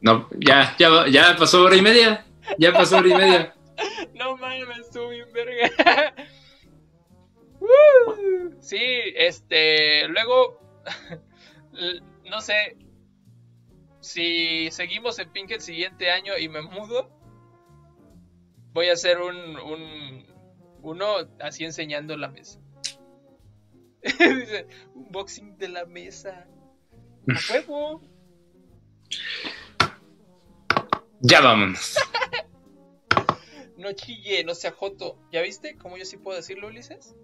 no, 0.00 0.28
ya, 0.38 0.76
ya, 0.78 1.08
ya 1.08 1.36
pasó 1.36 1.62
hora 1.62 1.76
y 1.76 1.82
media. 1.82 2.26
Ya 2.58 2.72
pasó 2.72 2.98
hora 2.98 3.08
y 3.08 3.14
media. 3.14 3.54
no 4.14 4.36
mames, 4.36 4.78
estuvo 4.78 5.08
bien 5.08 5.32
verga. 5.32 6.14
sí, 8.60 8.82
este, 9.16 10.06
luego, 10.08 10.60
no 12.24 12.40
sé, 12.40 12.76
si 14.04 14.70
seguimos 14.70 15.18
en 15.18 15.30
Pink 15.30 15.50
el 15.52 15.62
siguiente 15.62 16.10
año 16.10 16.36
y 16.38 16.48
me 16.48 16.60
mudo, 16.60 17.10
voy 18.74 18.90
a 18.90 18.92
hacer 18.92 19.18
un, 19.18 19.56
un 19.58 20.26
uno 20.82 21.06
así 21.40 21.64
enseñando 21.64 22.14
la 22.16 22.28
mesa. 22.28 22.60
Dice, 24.02 24.66
unboxing 24.94 25.56
de 25.56 25.68
la 25.68 25.86
mesa. 25.86 26.46
A 27.28 27.52
huevo. 27.52 28.02
Ya 31.20 31.40
vámonos. 31.40 31.96
no 33.78 33.90
chille, 33.92 34.44
no 34.44 34.54
sea 34.54 34.72
joto. 34.72 35.18
¿Ya 35.32 35.40
viste 35.40 35.78
cómo 35.78 35.96
yo 35.96 36.04
sí 36.04 36.18
puedo 36.18 36.36
decirlo, 36.36 36.68
Ulises? 36.68 37.16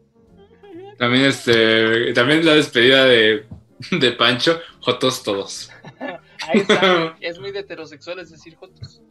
También 0.97 1.27
este, 1.27 2.15
también 2.15 2.47
la 2.47 2.55
despedida 2.55 3.05
de, 3.05 3.47
de 3.91 4.13
Pancho, 4.13 4.61
jotos 4.81 5.23
todos. 5.23 5.71
Ahí 6.49 6.61
está, 6.61 7.17
es 7.21 7.39
muy 7.39 7.53
de 7.53 7.61
heterosexuales 7.61 8.31
decir 8.31 8.57
jotos. 8.57 9.03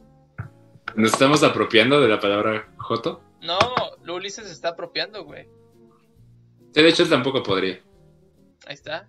¿Nos 0.95 1.14
estamos 1.14 1.43
apropiando 1.43 2.01
de 2.01 2.07
la 2.07 2.19
palabra 2.19 2.72
joto? 2.77 3.22
No, 3.41 3.57
lo 4.03 4.15
Ulises 4.15 4.47
se 4.47 4.53
está 4.53 4.69
apropiando, 4.69 5.23
güey. 5.23 5.47
de 6.73 6.88
hecho, 6.88 7.03
él 7.03 7.10
tampoco 7.10 7.43
podría. 7.43 7.80
Ahí 8.65 8.73
está. 8.73 9.07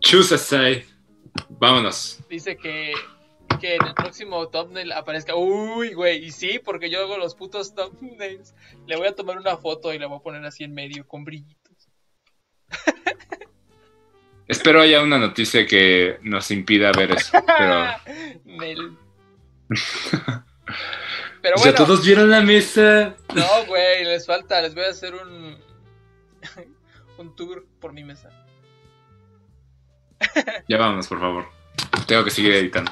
Choose 0.00 0.34
a 0.34 0.38
side. 0.38 0.86
Vámonos. 1.48 2.20
Dice 2.28 2.56
que, 2.56 2.92
que 3.60 3.76
en 3.76 3.86
el 3.86 3.94
próximo 3.94 4.48
thumbnail 4.48 4.92
aparezca. 4.92 5.34
Uy, 5.36 5.94
güey. 5.94 6.24
Y 6.24 6.32
sí, 6.32 6.60
porque 6.62 6.90
yo 6.90 7.00
hago 7.00 7.16
los 7.16 7.34
putos 7.34 7.74
thumbnails. 7.74 8.54
Le 8.86 8.96
voy 8.96 9.08
a 9.08 9.14
tomar 9.14 9.38
una 9.38 9.56
foto 9.56 9.94
y 9.94 9.98
la 9.98 10.06
voy 10.06 10.18
a 10.18 10.22
poner 10.22 10.44
así 10.44 10.64
en 10.64 10.74
medio 10.74 11.06
con 11.06 11.24
brillitos. 11.24 11.59
Espero 14.50 14.82
haya 14.82 15.00
una 15.00 15.16
noticia 15.16 15.64
que 15.64 16.18
nos 16.22 16.50
impida 16.50 16.90
ver 16.90 17.12
eso. 17.12 17.38
Pero. 17.46 17.86
Pero 21.40 21.56
bueno. 21.56 21.74
todos 21.74 22.04
vieron 22.04 22.28
la 22.30 22.40
mesa. 22.40 23.14
No, 23.32 23.46
güey, 23.68 24.04
les 24.04 24.26
falta. 24.26 24.60
Les 24.60 24.74
voy 24.74 24.82
a 24.84 24.88
hacer 24.88 25.14
un. 25.14 25.56
un 27.18 27.36
tour 27.36 27.64
por 27.80 27.92
mi 27.92 28.02
mesa. 28.02 28.28
ya 30.68 30.78
vamos, 30.78 31.06
por 31.06 31.20
favor. 31.20 31.46
Tengo 32.08 32.24
que 32.24 32.30
seguir 32.30 32.52
editando. 32.52 32.90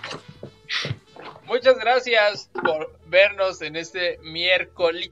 Muchas 1.44 1.76
gracias 1.80 2.50
por 2.62 2.96
vernos 3.06 3.62
en 3.62 3.74
este 3.74 4.20
miércoles. 4.22 5.10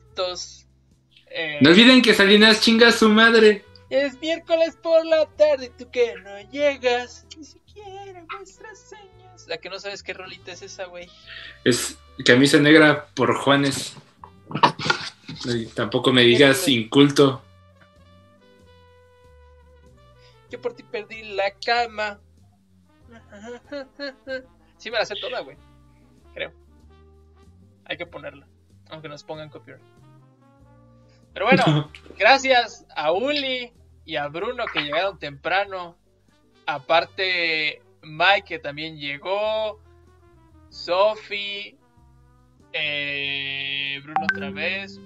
Eh, 1.29 1.59
no 1.61 1.71
olviden 1.71 2.03
que 2.03 2.15
Salinas 2.15 2.61
chinga 2.61 2.87
a 2.89 2.93
su 2.93 3.09
madre. 3.09 3.65
Es 3.89 4.21
miércoles 4.21 4.77
por 4.83 5.07
la 5.07 5.27
tarde, 5.27 5.73
tú 5.77 5.91
que 5.91 6.15
no 6.17 6.41
llegas, 6.51 7.27
ni 7.37 7.45
siquiera 7.45 8.25
muestras 8.33 8.79
señas. 8.79 9.47
La 9.47 9.59
que 9.59 9.71
no 9.71 9.79
sabes 9.79 10.03
qué 10.03 10.13
rolita 10.13 10.53
es 10.53 10.63
esa, 10.63 10.87
güey. 10.87 11.09
Es 11.65 11.97
camisa 12.25 12.59
negra 12.59 13.07
por 13.15 13.35
Juanes. 13.37 13.95
tampoco 15.75 16.13
me 16.13 16.23
digas 16.23 16.67
inculto. 16.67 17.43
Yo 20.51 20.61
por 20.61 20.75
ti 20.75 20.83
perdí 20.83 21.23
la 21.35 21.53
cama. 21.65 22.21
Sí 24.79 24.91
me 24.91 24.99
la 24.99 25.07
sé 25.07 25.15
toda, 25.17 25.41
güey. 25.41 25.57
Creo. 26.35 26.53
Hay 27.87 27.97
que 27.97 28.05
ponerla. 28.05 28.47
Aunque 28.91 29.09
nos 29.09 29.25
pongan 29.25 29.49
copyright. 29.49 29.83
Pero 31.37 31.49
bueno, 31.49 31.93
gracias 32.19 32.87
a 32.97 33.13
Uli 33.13 33.71
y 34.07 34.17
a 34.17 34.27
Bruno 34.29 34.65
que 34.73 34.81
llegaron 34.81 35.19
temprano. 35.19 35.99
Aparte, 36.65 37.83
Mike 38.01 38.45
que 38.47 38.59
también 38.59 38.97
llegó. 38.97 39.79
Sophie. 40.71 41.77
Eh, 42.73 44.01
Bruno 44.03 44.27
otra 44.33 44.51
vez. 44.51 44.99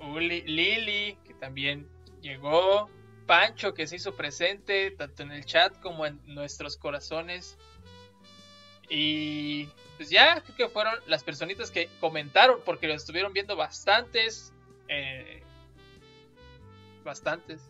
Uli, 0.00 0.40
Lili 0.40 1.16
que 1.24 1.34
también 1.34 1.88
llegó. 2.22 2.90
Pancho 3.28 3.72
que 3.72 3.86
se 3.86 3.96
hizo 3.96 4.16
presente 4.16 4.90
tanto 4.90 5.22
en 5.22 5.30
el 5.30 5.44
chat 5.44 5.78
como 5.78 6.06
en 6.06 6.20
nuestros 6.26 6.76
corazones. 6.76 7.56
Y 8.88 9.68
pues 9.96 10.10
ya 10.10 10.40
creo 10.40 10.56
que 10.56 10.68
fueron 10.70 10.96
las 11.06 11.22
personitas 11.22 11.70
que 11.70 11.88
comentaron 12.00 12.62
porque 12.64 12.88
lo 12.88 12.94
estuvieron 12.94 13.32
viendo 13.32 13.54
bastantes. 13.54 14.52
Eh, 14.88 15.44
bastantes. 17.08 17.60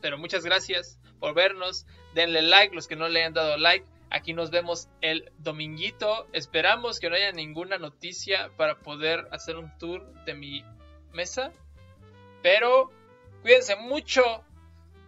Pero 0.00 0.18
muchas 0.18 0.44
gracias 0.44 0.98
por 1.20 1.34
vernos. 1.34 1.86
Denle 2.14 2.42
like 2.42 2.74
los 2.74 2.88
que 2.88 2.96
no 2.96 3.08
le 3.08 3.20
hayan 3.20 3.34
dado 3.34 3.56
like. 3.56 3.86
Aquí 4.10 4.32
nos 4.32 4.50
vemos 4.50 4.88
el 5.00 5.30
dominguito. 5.38 6.26
Esperamos 6.32 6.98
que 6.98 7.10
no 7.10 7.16
haya 7.16 7.32
ninguna 7.32 7.78
noticia 7.78 8.50
para 8.56 8.78
poder 8.78 9.28
hacer 9.30 9.56
un 9.56 9.76
tour 9.78 10.02
de 10.24 10.34
mi 10.34 10.64
mesa. 11.12 11.52
Pero 12.42 12.90
cuídense 13.42 13.76
mucho. 13.76 14.22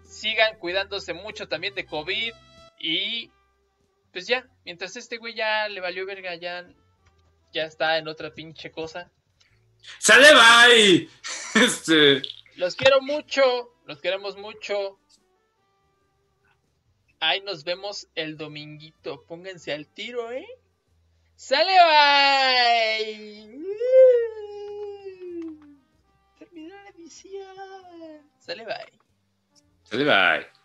sigan 0.04 0.58
cuidándose 0.58 1.12
mucho 1.12 1.48
también 1.48 1.74
de 1.74 1.84
COVID 1.84 2.32
y 2.78 3.30
pues 4.12 4.26
ya, 4.26 4.46
mientras 4.64 4.96
este 4.96 5.18
güey 5.18 5.34
ya 5.34 5.68
le 5.68 5.80
valió 5.80 6.06
verga, 6.06 6.34
ya, 6.34 6.66
ya 7.52 7.64
está 7.64 7.98
en 7.98 8.08
otra 8.08 8.32
pinche 8.32 8.70
cosa. 8.70 9.10
¡Sale, 9.98 10.28
bye! 10.32 11.08
Este... 11.54 12.22
Los 12.58 12.74
quiero 12.74 13.00
mucho, 13.00 13.72
los 13.86 14.00
queremos 14.00 14.36
mucho. 14.36 14.98
Ahí 17.20 17.40
nos 17.42 17.62
vemos 17.62 18.08
el 18.16 18.36
dominguito. 18.36 19.24
Pónganse 19.28 19.72
al 19.72 19.86
tiro, 19.86 20.32
¿eh? 20.32 20.44
¡Sale, 21.36 21.70
bye! 21.70 23.64
Terminó 26.40 26.74
la 26.74 26.92
misión. 26.96 28.28
Sale, 28.40 28.64
bye. 28.64 28.92
Sale, 29.84 30.04
bye. 30.04 30.57